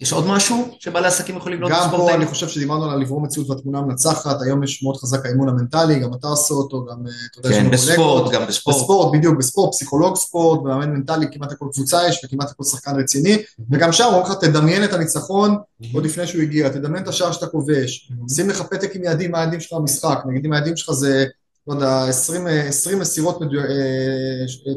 יש 0.00 0.12
עוד 0.12 0.26
משהו 0.26 0.68
שבעלי 0.78 1.06
עסקים 1.06 1.36
יכולים 1.36 1.60
ללמוד 1.62 1.72
מספורטאים? 1.72 2.00
גם 2.00 2.06
פה 2.06 2.14
אני 2.14 2.26
חושב 2.26 2.48
שדיברנו 2.48 2.90
על 2.90 3.00
לברור 3.00 3.20
מציאות 3.20 3.50
והתמונה 3.50 3.78
המנצחת, 3.78 4.42
היום 4.42 4.62
יש 4.62 4.82
מאוד 4.82 4.96
חזק 4.96 5.26
האימון 5.26 5.48
המנטלי, 5.48 5.98
גם 5.98 6.14
אתה 6.14 6.26
עושה 6.26 6.54
אותו, 6.54 6.84
גם 6.84 7.06
אה, 7.06 7.12
אתה 7.30 7.48
יודע 7.48 7.56
כן, 7.56 7.70
בספורט, 7.70 8.32
גם 8.32 8.46
בספורט. 8.46 8.76
בספורט, 8.76 9.12
בדיוק, 9.12 9.38
בספורט, 9.38 9.72
פסיכולוג 9.72 10.16
ספורט, 10.16 10.60
ומאמן 10.60 10.90
מנטלי, 10.90 11.26
כמעט 11.32 11.52
לכל 11.52 11.66
קבוצה 11.72 12.08
יש 12.08 12.24
וכמעט 12.24 12.50
לכל 12.50 12.64
שחקן 12.64 13.00
רציני, 13.00 13.42
וגם 13.70 13.92
שם 13.92 14.04
אומרים 14.04 14.22
לך, 14.22 14.32
תדמיין 14.40 14.84
את 14.84 14.92
הניצחון 14.92 15.56
עוד 15.94 16.04
לפני 16.04 16.26
שהוא 16.26 16.42
הגיע, 16.42 16.68
תדמיין 16.68 17.02
את 17.02 17.08
השער 17.08 17.32
שאתה 17.32 17.46
כובש, 17.46 18.12
שים 18.34 18.48
לך 18.48 18.62
פתק 18.62 18.96
עם 18.96 19.04
יעדים, 19.04 19.30
מה 19.30 19.38
היעדים 19.38 19.60
שלך 19.60 19.72
במשחק, 19.72 20.18
נגיד 20.26 20.44
אם 20.44 20.52
היעדים 20.52 20.76
שלך 20.76 20.92
זה 20.92 21.24
לא 21.66 21.74
יודע, 21.74 22.04
20, 22.08 22.46
20 22.46 22.98
מסירות, 22.98 23.40
מדויק, 23.40 23.66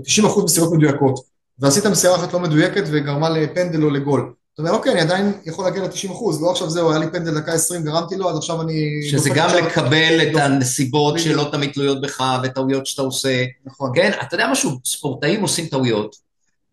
90 0.04 0.28
אחוז 0.28 0.44
מסירות 0.44 0.74
מדויקות, 0.74 1.20
ועשית 1.60 1.86
מסירה 1.86 2.16
אחת 2.16 2.34
לא 2.34 2.40
מדויקת 2.40 2.84
וגרמה 2.92 3.30
לפנדל 3.30 3.84
או 3.84 3.90
לגול. 3.90 4.34
אתה 4.58 4.66
אומר, 4.66 4.78
אוקיי, 4.78 4.92
אני 4.92 5.02
עדיין 5.02 5.34
יכול 5.46 5.66
להגיע 5.66 5.84
ל-90 5.84 6.12
אחוז, 6.12 6.42
לא 6.42 6.52
עכשיו 6.52 6.70
זהו, 6.70 6.92
היה 6.92 7.00
לי 7.00 7.12
פנדל 7.12 7.40
דקה 7.40 7.54
20, 7.54 7.84
גרמתי 7.84 8.16
לו, 8.16 8.30
אז 8.30 8.38
עכשיו 8.38 8.62
אני... 8.62 9.02
שזה 9.10 9.30
גם 9.30 9.50
לקבל 9.50 10.22
את 10.22 10.36
הנסיבות 10.36 11.20
שלא 11.20 11.50
תמיד 11.52 11.72
תלויות 11.72 12.02
בך, 12.02 12.24
וטעויות 12.44 12.86
שאתה 12.86 13.02
עושה. 13.02 13.46
נכון. 13.66 13.92
כן, 13.96 14.12
אתה 14.22 14.36
יודע 14.36 14.48
משהו, 14.52 14.72
ספורטאים 14.86 15.42
עושים 15.42 15.66
טעויות, 15.66 16.16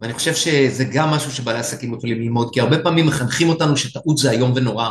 ואני 0.00 0.12
חושב 0.12 0.34
שזה 0.34 0.84
גם 0.84 1.10
משהו 1.10 1.32
שבעלי 1.32 1.58
עסקים 1.58 1.94
יכולים 1.94 2.20
ללמוד, 2.20 2.50
כי 2.52 2.60
הרבה 2.60 2.78
פעמים 2.78 3.06
מחנכים 3.06 3.48
אותנו 3.48 3.76
שטעות 3.76 4.18
זה 4.18 4.30
איום 4.30 4.52
ונורא. 4.54 4.88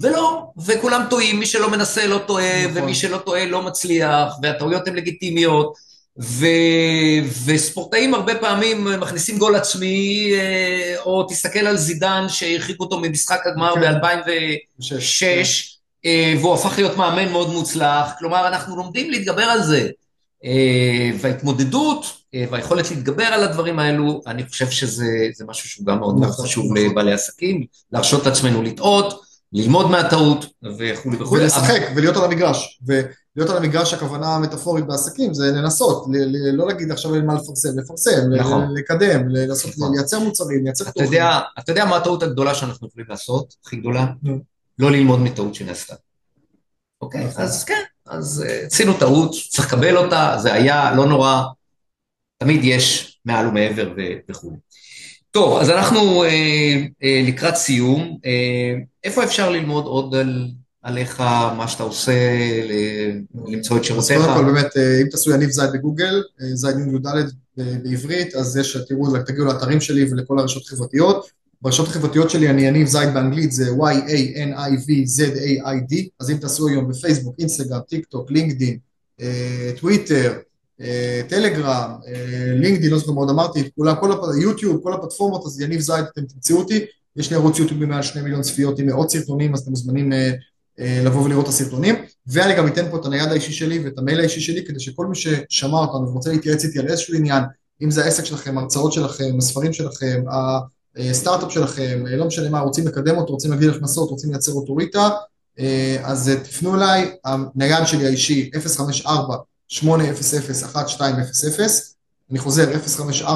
ולא, 0.00 0.42
וכולם 0.66 1.06
טועים, 1.10 1.38
מי 1.40 1.46
שלא 1.46 1.70
מנסה 1.70 2.06
לא 2.06 2.18
טועה, 2.26 2.66
נכון. 2.66 2.82
ומי 2.82 2.94
שלא 2.94 3.18
טועה 3.18 3.44
לא 3.46 3.62
מצליח, 3.62 4.34
והטעויות 4.42 4.88
הן 4.88 4.94
לגיטימיות, 4.94 5.74
ו... 6.22 6.46
וספורטאים 7.44 8.14
הרבה 8.14 8.34
פעמים 8.34 8.84
מכניסים 9.00 9.38
גול 9.38 9.54
עצמי, 9.54 10.30
אה, 10.34 10.94
או 11.00 11.22
תסתכל 11.22 11.58
על 11.66 11.76
זידן 11.76 12.24
שהרחיק 12.28 12.80
אותו 12.80 13.00
ממשחק 13.00 13.40
הגמר 13.46 13.74
כן. 13.74 14.00
ב-2006, 14.02 15.24
אה, 16.04 16.34
והוא 16.40 16.54
הפך 16.54 16.74
להיות 16.76 16.96
מאמן 16.96 17.32
מאוד 17.32 17.50
מוצלח, 17.50 18.12
כלומר 18.18 18.48
אנחנו 18.48 18.76
לומדים 18.76 19.10
להתגבר 19.10 19.42
על 19.42 19.62
זה. 19.62 19.88
אה, 20.44 21.10
וההתמודדות 21.20 22.06
והיכולת 22.50 22.90
להתגבר 22.90 23.24
על 23.24 23.42
הדברים 23.44 23.78
האלו, 23.78 24.22
אני 24.26 24.46
חושב 24.46 24.70
שזה 24.70 25.44
משהו 25.46 25.68
שהוא 25.68 25.86
גם 25.86 25.98
מאוד 25.98 26.18
מאוד 26.18 26.28
נכון, 26.30 26.44
חשוב 26.44 26.64
נכון. 26.64 26.90
לבעלי 26.90 27.12
עסקים, 27.12 27.64
להרשות 27.92 28.22
את 28.22 28.26
עצמנו 28.26 28.62
לטעות, 28.62 29.20
ללמוד 29.54 29.90
מהטעות 29.90 30.46
וכולי 30.78 31.16
וכולי. 31.16 31.42
ולשחק, 31.42 31.82
ולהיות 31.96 32.16
על 32.16 32.24
המגרש. 32.24 32.80
ולהיות 32.86 33.50
על 33.50 33.56
המגרש, 33.56 33.94
הכוונה 33.94 34.34
המטאפורית 34.34 34.86
בעסקים, 34.86 35.34
זה 35.34 35.46
לנסות, 35.46 36.06
לא 36.52 36.66
להגיד 36.66 36.90
עכשיו 36.90 37.14
אין 37.14 37.26
מה 37.26 37.34
לפרסם, 37.34 37.78
לפרסם, 37.78 38.32
נכון. 38.38 38.74
לקדם, 38.74 39.28
לנסות 39.28 39.70
נכון. 39.78 39.94
לייצר 39.94 40.18
מוצרים, 40.18 40.64
לייצר 40.64 40.84
אתה 40.84 40.92
תוכן. 40.92 41.04
יודע, 41.04 41.40
אתה 41.58 41.72
יודע 41.72 41.84
מה 41.84 41.96
הטעות 41.96 42.22
הגדולה 42.22 42.54
שאנחנו 42.54 42.88
יכולים 42.88 43.06
לעשות, 43.08 43.54
הכי 43.64 43.76
גדולה? 43.76 44.06
לא 44.78 44.90
ללמוד 44.90 45.20
מטעות 45.20 45.54
שנעשתה. 45.54 45.94
אוקיי, 47.00 47.26
נכון. 47.26 47.42
אז 47.42 47.64
כן, 47.64 47.82
אז 48.06 48.44
אה, 48.48 48.66
עשינו 48.66 48.92
טעות, 48.98 49.34
צריך 49.50 49.66
לקבל 49.66 49.96
אותה, 49.96 50.36
זה 50.42 50.52
היה, 50.52 50.94
לא 50.94 51.06
נורא, 51.06 51.42
תמיד 52.38 52.60
יש 52.64 53.18
מעל 53.24 53.46
ומעבר 53.48 53.92
ו- 53.96 54.30
וכו'. 54.30 54.52
טוב, 55.34 55.58
אז 55.58 55.70
אנחנו 55.70 56.24
אה, 56.24 56.28
אה, 57.02 57.22
לקראת 57.26 57.56
סיום. 57.56 58.18
אה, 58.24 58.74
איפה 59.04 59.24
אפשר 59.24 59.50
ללמוד 59.50 59.84
עוד 59.84 60.14
על, 60.14 60.48
עליך, 60.82 61.20
מה 61.56 61.68
שאתה 61.68 61.82
עושה, 61.82 62.12
למצוא 63.46 63.76
את 63.76 63.84
שירותיך? 63.84 64.20
קודם 64.20 64.34
כל 64.34 64.44
באמת, 64.44 64.76
אם 64.76 65.06
תעשו 65.10 65.30
יניב 65.30 65.50
זייד 65.50 65.72
בגוגל, 65.72 66.22
זייד 66.52 66.76
י"ד 66.78 67.06
בעברית, 67.56 68.34
אז 68.34 68.56
יש, 68.56 68.76
תראו, 68.88 69.18
תגיעו 69.26 69.46
לאתרים 69.46 69.80
שלי 69.80 70.12
ולכל 70.12 70.38
הרשתות 70.38 70.62
החברתיות. 70.66 71.26
ברשתות 71.62 71.88
החברתיות 71.88 72.30
שלי 72.30 72.50
אני 72.50 72.62
יניב 72.62 72.86
זייד 72.86 73.14
באנגלית, 73.14 73.52
זה 73.52 73.70
Y-A-N-I-V-Z-A-I-D, 73.70 76.08
אז 76.20 76.30
אם 76.30 76.36
תעשו 76.36 76.68
היום 76.68 76.88
בפייסבוק, 76.88 77.34
אינסטגרם, 77.38 77.80
טיק 77.88 78.06
טוק, 78.06 78.30
לינקדין, 78.30 78.78
טוויטר, 79.80 80.38
טלגרם, 81.28 81.90
אה, 82.06 82.52
לינקדין, 82.54 82.90
לא 82.90 82.98
זוכר 82.98 83.12
מה 83.12 83.20
עוד 83.20 83.30
אמרתי. 83.30 83.70
יוטיוב, 84.42 84.80
כל 84.82 84.92
הפלטפורמות, 84.92 85.46
אז 85.46 85.60
יניב 85.60 85.80
זייד, 85.80 86.04
אתם 86.12 86.22
תמצאו 86.24 86.56
אותי, 86.58 86.84
יש 87.16 87.30
לי 87.30 87.36
ערוץ 87.36 87.58
יוטיוב 87.58 87.84
במעל 87.84 88.02
שני 88.02 88.22
מיליון 88.22 88.42
צפיות 88.42 88.78
עם 88.78 88.86
מאות 88.86 89.10
סרטונים, 89.10 89.54
אז 89.54 89.60
אתם 89.60 89.70
מוזמנים 89.70 90.12
אה, 90.12 90.32
אה, 90.80 91.02
לבוא 91.04 91.24
ולראות 91.24 91.44
את 91.44 91.48
הסרטונים, 91.48 91.94
ואני 92.26 92.54
גם 92.54 92.66
אתן 92.66 92.90
פה 92.90 92.96
את 92.96 93.06
הנייד 93.06 93.28
האישי 93.28 93.52
שלי 93.52 93.78
ואת 93.78 93.98
המייל 93.98 94.20
האישי 94.20 94.40
שלי, 94.40 94.64
כדי 94.64 94.80
שכל 94.80 95.06
מי 95.06 95.14
ששמע 95.14 95.78
אותנו 95.78 96.08
ורוצה 96.08 96.32
להתייעץ 96.32 96.64
איתי 96.64 96.78
על 96.78 96.88
איזשהו 96.88 97.14
עניין, 97.14 97.42
אם 97.82 97.90
זה 97.90 98.04
העסק 98.04 98.24
שלכם, 98.24 98.58
ההרצאות 98.58 98.92
שלכם, 98.92 99.38
הספרים 99.38 99.72
שלכם, 99.72 100.24
הסטארט-אפ 100.96 101.52
שלכם, 101.52 102.04
אה, 102.06 102.16
לא 102.16 102.24
משנה 102.26 102.50
מה, 102.50 102.60
רוצים 102.60 102.86
לקדם 102.86 103.16
אותו, 103.16 103.32
רוצים 103.32 103.50
להגדיל 103.50 103.70
הכנסות, 103.70 104.10
רוצים 104.10 104.30
לייצר 104.30 104.52
אוטוריטה, 104.52 105.10
אה, 105.58 105.96
אז 106.02 106.28
אה, 106.28 106.36
תפנו 106.36 106.74
אליי, 106.74 107.16
הנייד 107.24 107.86
שלי 107.86 108.06
האישי 108.06 108.50
054-800-1200, 109.72 109.76
אני 112.30 112.38
חוזר 112.38 112.72
054-800-1200, 113.22 113.28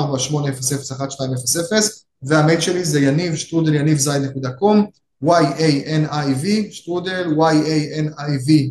והמייל 2.23 2.61
שלי 2.61 2.85
זה 2.85 3.01
יניב, 3.01 3.35
שטרודל 3.37 3.75
יניב 3.75 3.99
זייד 3.99 4.23
נקודה 4.23 4.51
קום, 4.51 4.87
y-a-n-i-v, 5.25 6.47
שטרודל, 6.71 7.35
y-a-n-i-v-z-a-i-d 7.39 8.67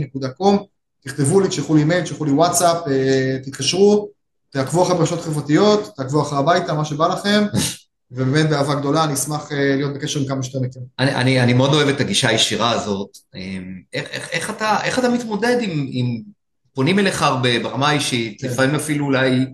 נקודה 0.00 0.28
קום, 0.28 0.64
תכתבו 1.04 1.40
לי, 1.40 1.48
תשלחו 1.48 1.74
לי 1.74 1.84
מייל, 1.84 2.02
תשלחו 2.02 2.24
לי 2.24 2.30
וואטסאפ, 2.30 2.76
אה, 2.88 3.38
תתקשרו, 3.42 4.08
תעקבו 4.50 4.82
אחרי 4.82 4.98
ברשתות 4.98 5.20
חברתיות, 5.20 5.92
תעקבו 5.96 6.22
אחרי 6.22 6.38
הביתה, 6.38 6.74
מה 6.74 6.84
שבא 6.84 7.06
לכם, 7.06 7.44
ובאמת 8.12 8.50
באהבה 8.50 8.74
גדולה, 8.74 9.04
אני 9.04 9.14
אשמח 9.14 9.52
אה, 9.52 9.76
להיות 9.76 9.94
בקשר 9.94 10.20
עם 10.20 10.26
כמה 10.26 10.42
שיותר 10.42 10.60
מכם. 10.60 10.80
אני, 10.98 11.14
אני, 11.14 11.40
אני 11.40 11.52
מאוד 11.52 11.74
אוהב 11.74 11.88
את 11.88 12.00
הגישה 12.00 12.28
הישירה 12.28 12.70
הזאת. 12.70 13.08
אמ, 13.34 13.80
איך, 13.92 14.08
איך, 14.10 14.28
איך, 14.32 14.50
אתה, 14.50 14.78
איך 14.84 14.98
אתה 14.98 15.08
מתמודד 15.08 15.56
עם, 15.60 15.86
עם... 15.90 16.20
פונים 16.74 16.98
אליך 16.98 17.22
הרבה 17.22 17.58
ברמה 17.62 17.88
האישית, 17.88 18.40
כן. 18.40 18.48
לפעמים 18.48 18.74
אפילו 18.74 19.04
אולי 19.04 19.46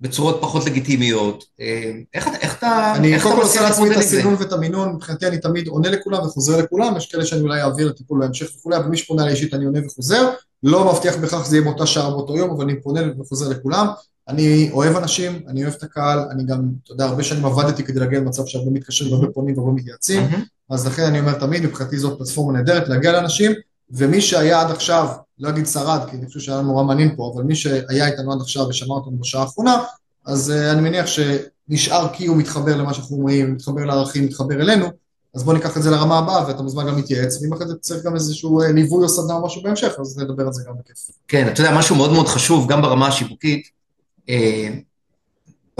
בצורות 0.00 0.38
פחות 0.40 0.66
לגיטימיות. 0.66 1.44
אמ, 1.60 2.02
איך, 2.14 2.28
איך 2.40 2.58
אתה 2.58 2.92
אני 2.96 3.20
קודם 3.22 3.36
כל 3.36 3.42
עושה 3.42 3.62
לעצמי 3.62 3.90
את? 3.90 3.96
הסינון 3.96 4.34
ואת 4.38 4.52
המינון, 4.52 4.92
מבחינתי 4.92 5.26
אני 5.26 5.38
תמיד 5.38 5.68
עונה 5.68 5.90
לכולם 5.90 6.26
וחוזר 6.26 6.58
לכולם, 6.62 6.96
יש 6.96 7.12
כאלה 7.12 7.26
שאני 7.26 7.40
אולי 7.40 7.62
אעביר 7.62 7.88
לטיפול 7.88 8.20
בהמשך 8.20 8.46
וכולי, 8.58 8.76
אבל 8.76 8.86
מי 8.86 8.96
שפונה 8.96 9.22
אליי 9.22 9.34
אישית 9.34 9.54
אני 9.54 9.64
עונה 9.64 9.86
וחוזר, 9.86 10.30
לא 10.62 10.92
מבטיח 10.92 11.16
בהכרח 11.16 11.44
שזה 11.44 11.56
יהיה 11.56 11.64
באותה 11.64 11.86
שעה 11.86 12.06
או 12.06 12.10
באותו 12.10 12.36
יום, 12.36 12.50
אבל 12.50 12.64
אני 12.64 12.82
פונה 12.82 13.00
וחוזר 13.20 13.48
לכולם. 13.48 13.86
אני 14.28 14.70
אוהב 14.72 14.96
אנשים, 14.96 15.42
אני 15.48 15.62
אוהב 15.62 15.74
את 15.74 15.82
הקהל, 15.82 16.18
אני 16.30 16.44
גם, 16.44 16.70
אתה 16.84 16.92
יודע, 16.92 17.04
הרבה 17.04 17.22
שנים 17.22 17.44
עבדתי 17.44 17.84
כדי 17.84 18.00
להגיע 18.00 18.20
למצב 18.20 18.46
שהרבה 18.46 18.70
מתקשרים 18.70 19.12
והרבה 19.12 19.32
פונים 19.32 19.58
והרבה 19.58 19.72
מתייעצים. 19.72 20.22
אז 20.70 20.86
לכן 20.86 21.02
אני 21.02 21.20
אומר 21.20 21.32
תמיד, 21.32 21.62
מבחינתי 21.66 21.98
זאת 21.98 22.18
פלטפורמה 22.18 22.52
נהדרת 22.58 22.88
להגיע 22.88 23.12
לאנשים, 23.12 23.52
ומי 23.90 24.20
שהיה 24.20 24.60
עד 24.60 24.70
עכשיו, 24.70 25.08
לא 25.38 25.48
אגיד 25.48 25.66
שרד, 25.66 26.00
כי 26.10 26.16
אני 26.16 26.26
חושב 26.26 26.40
שהיה 26.40 26.60
נורא 26.60 26.84
מעניין 26.84 27.16
פה, 27.16 27.32
אבל 27.34 27.42
מי 27.42 27.54
שהיה 27.54 28.06
איתנו 28.06 28.32
עד 28.32 28.40
עכשיו 28.40 28.66
ושמע 28.68 28.94
אותנו 28.94 29.18
בשעה 29.18 29.42
האחרונה, 29.42 29.82
אז 30.26 30.52
uh, 30.56 30.72
אני 30.72 30.80
מניח 30.80 31.06
שנשאר 31.06 32.08
כי 32.12 32.26
הוא 32.26 32.36
מתחבר 32.36 32.76
למה 32.76 32.94
שאנחנו 32.94 33.16
אומרים, 33.16 33.52
מתחבר 33.52 33.84
לערכים, 33.84 34.24
מתחבר 34.24 34.54
אלינו, 34.54 34.86
אז 35.34 35.44
בוא 35.44 35.54
ניקח 35.54 35.76
את 35.76 35.82
זה 35.82 35.90
לרמה 35.90 36.18
הבאה, 36.18 36.46
ואתה 36.46 36.62
מוזמן 36.62 36.86
גם 36.86 36.96
להתייעץ, 36.96 37.42
ואם 37.42 37.52
אחרי 37.52 37.66
זה 37.66 37.74
צריך 37.80 38.04
גם 38.04 38.14
איזשהו 38.14 38.62
אה, 38.62 38.72
ליווי 38.72 39.02
או 39.02 39.08
סדנה 39.08 39.34
או 39.34 39.46
משהו 39.46 39.62
בהמשך, 39.62 39.92
אז 40.00 40.18
נדבר 40.18 40.46
על 40.46 40.52
זה 40.52 40.62
גם 40.68 40.74
בכיף. 40.78 40.98
כן, 41.28 41.48
אתה 41.48 41.60
יודע, 41.60 41.78
משהו 41.78 41.96
מאוד 41.96 42.12
מאוד 42.12 42.28
חשוב, 42.28 42.68
גם 42.68 42.82
ברמה 42.82 43.08
השיווקית, 43.08 43.66
אה, 43.66 43.75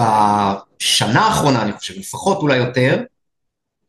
בשנה 0.01 1.20
האחרונה, 1.20 1.62
אני 1.62 1.72
חושב, 1.72 1.94
לפחות 1.99 2.38
אולי 2.38 2.57
יותר, 2.57 3.03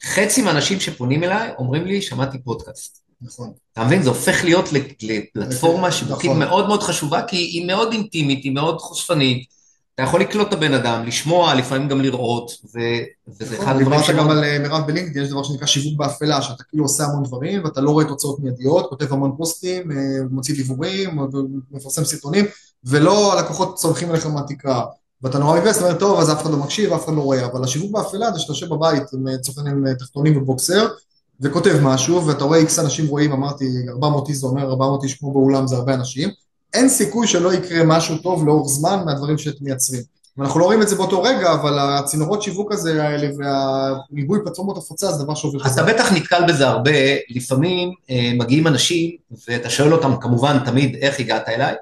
חצי 0.03 0.41
מהאנשים 0.41 0.79
שפונים 0.79 1.23
אליי 1.23 1.51
אומרים 1.57 1.85
לי, 1.85 2.01
שמעתי 2.01 2.37
פודקאסט. 2.43 3.07
נכון. 3.21 3.51
אתה 3.73 3.83
מבין? 3.83 4.03
זה 4.03 4.09
הופך 4.09 4.43
להיות 4.43 4.69
לפלטפורמה 5.01 5.91
שיווקית 5.91 6.29
נכון. 6.29 6.39
מאוד 6.39 6.67
מאוד 6.67 6.83
חשובה, 6.83 7.21
כי 7.21 7.35
היא 7.35 7.67
מאוד 7.67 7.91
אינטימית, 7.91 8.43
היא 8.43 8.51
מאוד 8.51 8.79
חושפנית. 8.79 9.57
אתה 9.95 10.03
יכול 10.03 10.21
לקלוט 10.21 10.47
את 10.47 10.53
הבן 10.53 10.73
אדם, 10.73 11.05
לשמוע, 11.05 11.55
לפעמים 11.55 11.87
גם 11.87 12.01
לראות, 12.01 12.51
ו... 12.75 12.79
וזה 13.27 13.57
אחד 13.57 13.75
הדברים 13.75 13.89
דיברת 13.89 14.05
שמאוד... 14.05 14.25
גם 14.25 14.29
על 14.29 14.43
אה, 14.43 14.59
מירב 14.59 14.87
בלינקדאין, 14.87 15.25
יש 15.25 15.31
דבר 15.31 15.43
שנקרא 15.43 15.67
שיווק 15.67 15.99
באפלה, 15.99 16.41
שאתה 16.41 16.63
כאילו 16.63 16.85
עושה 16.85 17.03
המון 17.03 17.23
דברים, 17.23 17.63
ואתה 17.63 17.81
לא 17.81 17.91
רואה 17.91 18.05
תוצאות 18.05 18.39
מיידיות, 18.39 18.89
כותב 18.89 19.13
המון 19.13 19.31
פוסטים, 19.37 19.91
אה, 19.91 19.97
מוציא 20.31 20.55
דיבורים, 20.55 21.19
מפרסם 21.71 22.03
סרטונים, 22.03 22.45
ולא 22.89 23.33
הלקוחות 23.33 23.75
צורכים 23.75 24.09
עליך 24.09 24.25
מהתקרה. 24.25 24.85
ואתה 25.21 25.39
נורא 25.39 25.57
מתבאס, 25.57 25.77
אתה 25.77 25.85
אומר, 25.85 25.99
טוב, 25.99 26.19
אז 26.19 26.31
אף 26.31 26.41
אחד 26.41 26.51
לא 26.51 26.57
מקשיב, 26.57 26.93
אף 26.93 27.05
אחד 27.05 27.13
לא 27.13 27.21
רואה, 27.21 27.45
אבל 27.45 27.63
השיווק 27.63 27.91
באפלה 27.91 28.31
זה 28.31 28.39
שאתה 28.39 28.51
יושב 28.51 28.69
בבית 28.69 29.03
עם 29.13 29.27
אה, 29.27 29.37
צופן 29.37 29.67
עם 29.67 29.87
אה, 29.87 29.95
תחתונים 29.95 30.37
ובוקסר, 30.37 30.87
וכותב 31.41 31.79
משהו, 31.81 32.27
ואתה 32.27 32.43
רואה 32.43 32.59
איקס 32.59 32.79
אנשים 32.79 33.07
רואים, 33.07 33.31
אמרתי, 33.31 33.65
400 33.89 34.29
איש 34.29 34.37
זה 34.37 34.47
אומר, 34.47 34.69
400 34.69 35.03
איש 35.03 35.13
כמו 35.13 35.33
באולם 35.33 35.67
זה 35.67 35.75
הרבה 35.75 35.93
אנשים, 35.93 36.29
אין 36.73 36.89
סיכוי 36.89 37.27
שלא 37.27 37.53
יקרה 37.53 37.83
משהו 37.85 38.17
טוב 38.17 38.47
לאורך 38.47 38.69
זמן 38.69 39.03
מהדברים 39.05 39.37
שאתם 39.37 39.65
מייצרים. 39.65 40.01
ואנחנו 40.37 40.59
לא 40.59 40.65
רואים 40.65 40.81
את 40.81 40.89
זה 40.89 40.95
באותו 40.95 41.23
רגע, 41.23 41.53
אבל 41.53 41.79
הצינורות 41.79 42.43
שיווק 42.43 42.71
הזה 42.71 43.03
האלה 43.03 43.27
והריבוי 43.37 44.39
פלטפורמות 44.43 44.77
הפצה 44.77 45.11
זה 45.11 45.23
דבר 45.23 45.35
שעובר 45.35 45.59
אתה 45.73 45.83
בטח 45.83 46.11
נתקל 46.11 46.41
בזה 46.47 46.67
הרבה, 46.67 46.91
לפעמים 47.29 47.91
אה, 48.09 48.31
מגיעים 48.39 48.67
אנשים, 48.67 49.11
ואתה 49.47 49.69
שואל 49.69 49.93
אותם 49.93 50.15
כמובן 50.21 50.57
תמיד 50.65 50.95
איך 50.95 51.19
הגעת 51.19 51.49
אליי, 51.49 51.75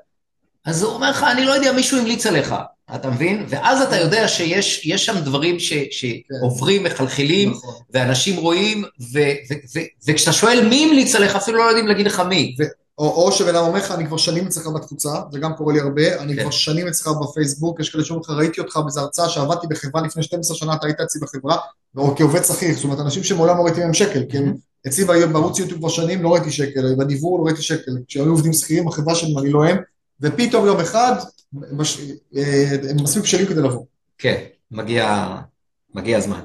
אז 0.66 0.84
הוא 0.84 0.91
אומר 0.93 1.09
לך, 1.09 1.26
אני 1.32 1.45
לא 1.45 1.51
יודע, 1.51 1.72
מישהו 1.72 1.97
המליץ 1.97 2.26
עליך, 2.26 2.55
אתה 2.95 3.09
מבין? 3.09 3.45
ואז 3.49 3.82
אתה 3.82 3.97
יודע 3.97 4.28
שיש 4.28 4.86
יש 4.86 5.05
שם 5.05 5.20
דברים 5.20 5.59
ש, 5.59 5.74
שעוברים, 5.91 6.84
מחלחלים, 6.84 7.51
נכון. 7.51 7.76
ואנשים 7.93 8.39
רואים, 8.39 8.84
ו, 9.13 9.20
ו, 9.20 9.53
ו, 9.76 9.80
וכשאתה 10.07 10.34
שואל 10.34 10.68
מי 10.70 10.86
המליץ 10.86 11.16
עליך, 11.16 11.36
אפילו 11.36 11.57
לא 11.57 11.63
יודעים 11.63 11.88
להגיד 11.88 12.05
לך 12.05 12.20
מי. 12.20 12.55
או, 12.97 13.05
או 13.05 13.32
שבן 13.32 13.55
אדם 13.55 13.66
אומר 13.66 13.80
לך, 13.80 13.91
אני 13.91 14.05
כבר 14.07 14.18
שנים 14.18 14.47
אצלך 14.47 14.68
בתפוצה, 14.68 15.09
זה 15.32 15.39
גם 15.39 15.53
קורה 15.53 15.74
לי 15.74 15.80
הרבה, 15.80 16.22
אני 16.22 16.36
כן. 16.36 16.41
כבר 16.41 16.51
שנים 16.51 16.88
אצלך 16.88 17.07
בפייסבוק, 17.07 17.80
יש 17.80 17.89
כאלה 17.89 18.03
שאומרים 18.03 18.24
לך, 18.24 18.30
ראיתי 18.30 18.61
אותך 18.61 18.78
באיזו 18.78 19.01
הרצאה 19.01 19.30
שעבדתי 19.30 19.68
בחברה 19.68 20.01
לפני 20.01 20.24
12 20.24 20.57
שנה, 20.57 20.74
אתה 20.74 20.88
היית 20.88 20.99
אצלי 20.99 21.22
בחברה, 21.22 21.57
או 21.97 22.16
כעובד 22.16 22.43
שכיר, 22.43 22.76
זאת 22.76 22.84
אומרת, 22.84 22.99
אנשים 22.99 23.24
שמעולם 23.24 23.57
לא 23.57 23.63
ראיתי 23.63 23.80
מהם 23.80 23.93
שקל, 23.93 24.24
כי 24.30 24.38
הם 24.38 24.55
אצלי 24.88 25.05
ב- 25.05 25.32
בערוץ 25.34 25.59
יוטיוב 25.59 25.80
כבר 25.80 25.89
שנים 25.89 26.24
לא 26.24 26.34
ראיתי 26.34 26.51
שקל, 26.51 26.95
בדיבור 26.97 27.39
לא 27.39 27.45
ראיתי 27.45 27.61
שקל, 27.61 27.91
כשהיו 28.07 28.30
עובדים 28.30 28.53
שכירים 28.53 28.86
בחברה 28.86 29.16
שלהם, 29.16 29.38
אני 29.38 29.49
לא 29.49 29.66
הם, 29.66 29.78
ופתאום 30.22 30.66
יום 30.66 30.80
אחד, 30.80 31.13
מש- 31.53 31.99
אה, 32.36 32.76
הם 32.89 33.03
מספיק 33.03 33.24
בשלים 33.24 33.45
כדי 33.45 33.61
לבוא. 33.61 33.86
כן, 34.18 34.43
מגיע, 34.72 35.36
מגיע 35.95 36.18
הזמן. 36.18 36.39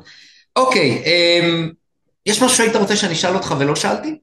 אוקיי, 0.56 1.02
אמ, 1.06 1.70
יש 2.26 2.42
משהו 2.42 2.56
שהיית 2.56 2.76
רוצה 2.76 2.96
שאני 2.96 3.12
אשאל 3.12 3.34
אותך 3.34 3.54
ולא 3.58 3.76
שאלתי? 3.76 4.18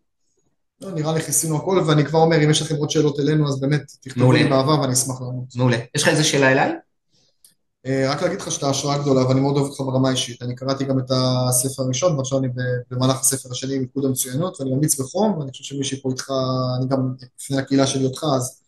לא, 0.81 0.91
נראה 0.91 1.13
לי 1.13 1.21
כיסינו 1.21 1.57
הכל, 1.57 1.83
ואני 1.87 2.05
כבר 2.05 2.19
אומר, 2.19 2.43
אם 2.43 2.49
יש 2.49 2.61
לכם 2.61 2.75
עוד 2.75 2.89
שאלות 2.89 3.19
אלינו, 3.19 3.47
אז 3.49 3.59
באמת, 3.59 3.81
תכתבו. 4.01 4.31
לי 4.31 4.43
באהבה 4.43 4.79
ואני 4.81 4.93
אשמח 4.93 5.21
לענות. 5.21 5.55
מעולה. 5.55 5.77
יש 5.95 6.03
לך 6.03 6.09
איזה 6.09 6.23
שאלה 6.23 6.51
אליי? 6.51 6.71
אה, 7.85 8.11
רק 8.11 8.21
להגיד 8.21 8.41
לך 8.41 8.51
שאתה 8.51 8.69
השראה 8.69 8.97
גדולה 8.97 9.27
ואני 9.27 9.39
מאוד 9.39 9.55
אוהב 9.57 9.67
אותך 9.67 9.79
ברמה 9.81 10.07
האישית. 10.07 10.41
אני 10.41 10.55
קראתי 10.55 10.85
גם 10.85 10.99
את 10.99 11.11
הספר 11.11 11.83
הראשון 11.83 12.17
ועכשיו 12.17 12.39
אני 12.39 12.47
במהלך 12.91 13.19
הספר 13.19 13.49
השני 13.51 13.79
מיקוד 13.79 14.05
המצוינות 14.05 14.59
ואני 14.61 14.71
ממליץ 14.71 14.99
בחום 14.99 15.37
ואני 15.37 15.51
חושב 15.51 15.63
שמי 15.63 15.83
שפה 15.83 16.09
איתך, 16.11 16.31
אני 16.79 16.87
גם 16.89 17.13
אפנה 17.41 17.57
לקהילה 17.57 17.87
שלי 17.87 18.05
אותך 18.05 18.25
אז 18.35 18.61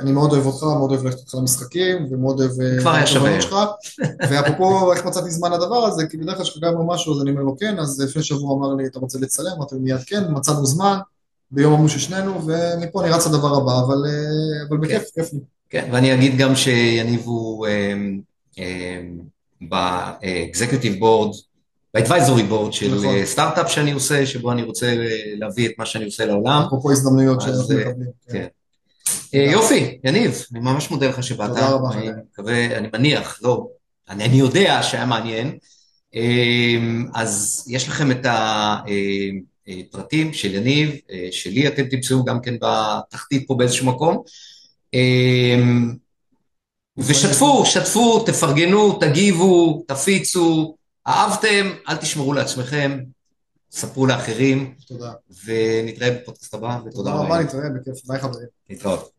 אני 0.00 0.12
מאוד 0.12 0.32
אוהב 0.32 0.46
אותך, 0.46 0.62
מאוד 0.62 0.90
אוהב 0.90 1.04
ללכת 1.04 1.18
איתך 1.18 1.34
למשחקים 1.34 2.06
ומאוד 2.10 2.40
אוהב 2.40 2.60
אה, 2.60 2.80
כבר 2.80 2.90
היה 2.90 3.06
שווה. 3.06 3.40
שלך. 3.40 3.54
ואפרופו 4.30 4.92
איך 4.92 5.06
מצאתי 5.06 5.30
זמן 5.30 5.52
לדבר 5.52 5.84
הזה, 5.84 6.06
כי 6.06 6.16
בדרך 6.16 6.36
כלל 6.36 6.44
כשחגגנו 6.44 6.86
משהו 6.86 7.14
אז 7.14 7.22
אני 7.22 7.30
אומר 7.30 7.42
לו 7.42 7.56
כן, 7.58 7.78
אז 7.78 8.00
לפני 8.00 8.22
שבוע 8.22 8.56
אמר 8.56 8.74
לי 8.74 8.86
אתה 8.86 8.98
רוצה 8.98 9.18
לצלם, 9.18 9.52
אמרתי 9.56 9.74
מיד 9.74 10.00
כן, 10.06 10.24
מצאנו 10.30 10.66
זמן 10.66 10.98
ביום 11.50 11.72
עמוס 11.72 11.92
של 11.92 11.98
שנינו 11.98 12.46
ומפה 12.46 13.02
אני 13.02 13.10
רץ 13.10 13.26
לדבר 13.26 13.56
הבא, 13.56 13.80
אבל, 13.80 14.04
אה, 14.06 14.66
אבל 14.68 14.76
בכיף, 14.76 15.10
כיף 15.14 15.32
לי. 15.32 15.38
כן, 15.70 15.88
ואני 15.92 16.14
אגיד 16.14 16.38
גם 16.38 16.56
שיניב 16.56 17.22
הוא 17.24 17.66
אמ, 17.66 18.20
אמ, 18.58 19.18
ב-executive 19.68 21.00
board 21.00 21.36
באדוויזורי 21.94 22.42
בורד 22.42 22.72
של 22.72 22.94
נכון. 22.94 23.06
אה, 23.06 23.26
סטארט-אפ 23.26 23.70
שאני 23.70 23.92
עושה, 23.92 24.26
שבו 24.26 24.52
אני 24.52 24.62
רוצה 24.62 24.86
אה, 24.86 25.34
להביא 25.38 25.68
את 25.68 25.72
מה 25.78 25.86
שאני 25.86 26.04
עושה 26.04 26.26
לעולם. 26.26 26.62
אפרופו 26.66 26.92
הזדמנויות 26.92 27.40
שאנחנו 27.40 27.78
אה, 27.78 27.88
מקבלים. 27.88 28.08
כן. 28.28 28.46
אה, 29.34 29.48
יופי, 29.52 29.98
יניב, 30.04 30.44
אני 30.52 30.60
ממש 30.60 30.90
מודה 30.90 31.08
לך 31.08 31.22
שבאת. 31.22 31.48
תודה 31.48 31.68
רבה, 31.68 31.88
אני. 31.92 32.08
מקווה, 32.32 32.78
אני 32.78 32.88
מניח, 32.92 33.38
לא, 33.42 33.66
אני, 34.08 34.24
אני 34.24 34.36
יודע 34.36 34.82
שהיה 34.82 35.06
מעניין. 35.06 35.58
אה, 36.14 36.76
אז 37.14 37.64
יש 37.70 37.88
לכם 37.88 38.10
את 38.10 38.26
הפרטים 38.26 40.32
של 40.32 40.54
יניב, 40.54 40.90
אה, 41.10 41.28
שלי 41.30 41.68
אתם 41.68 41.84
תמצאו 41.84 42.24
גם 42.24 42.40
כן 42.40 42.54
בתחתית 42.60 43.46
פה 43.46 43.54
באיזשהו 43.54 43.86
מקום. 43.86 44.22
אה, 44.94 45.56
ושתפו, 46.98 47.66
שתפו, 47.66 48.24
תפרגנו, 48.26 48.98
תגיבו, 48.98 49.84
תפיצו, 49.88 50.76
אהבתם, 51.06 51.70
אל 51.88 51.96
תשמרו 51.96 52.32
לעצמכם, 52.32 52.98
ספרו 53.74 54.06
לאחרים, 54.06 54.74
תודה. 54.86 55.12
ונתראה 55.44 56.10
בפודקאסט 56.10 56.54
הבא, 56.54 56.78
ותודה 56.80 57.10
תודה 57.10 57.14
רבה, 57.14 57.38
נתראה 57.40 57.68
בכיף. 57.70 58.06
ביי 58.06 58.18
חברים. 58.18 58.46
להתראות. 58.70 59.13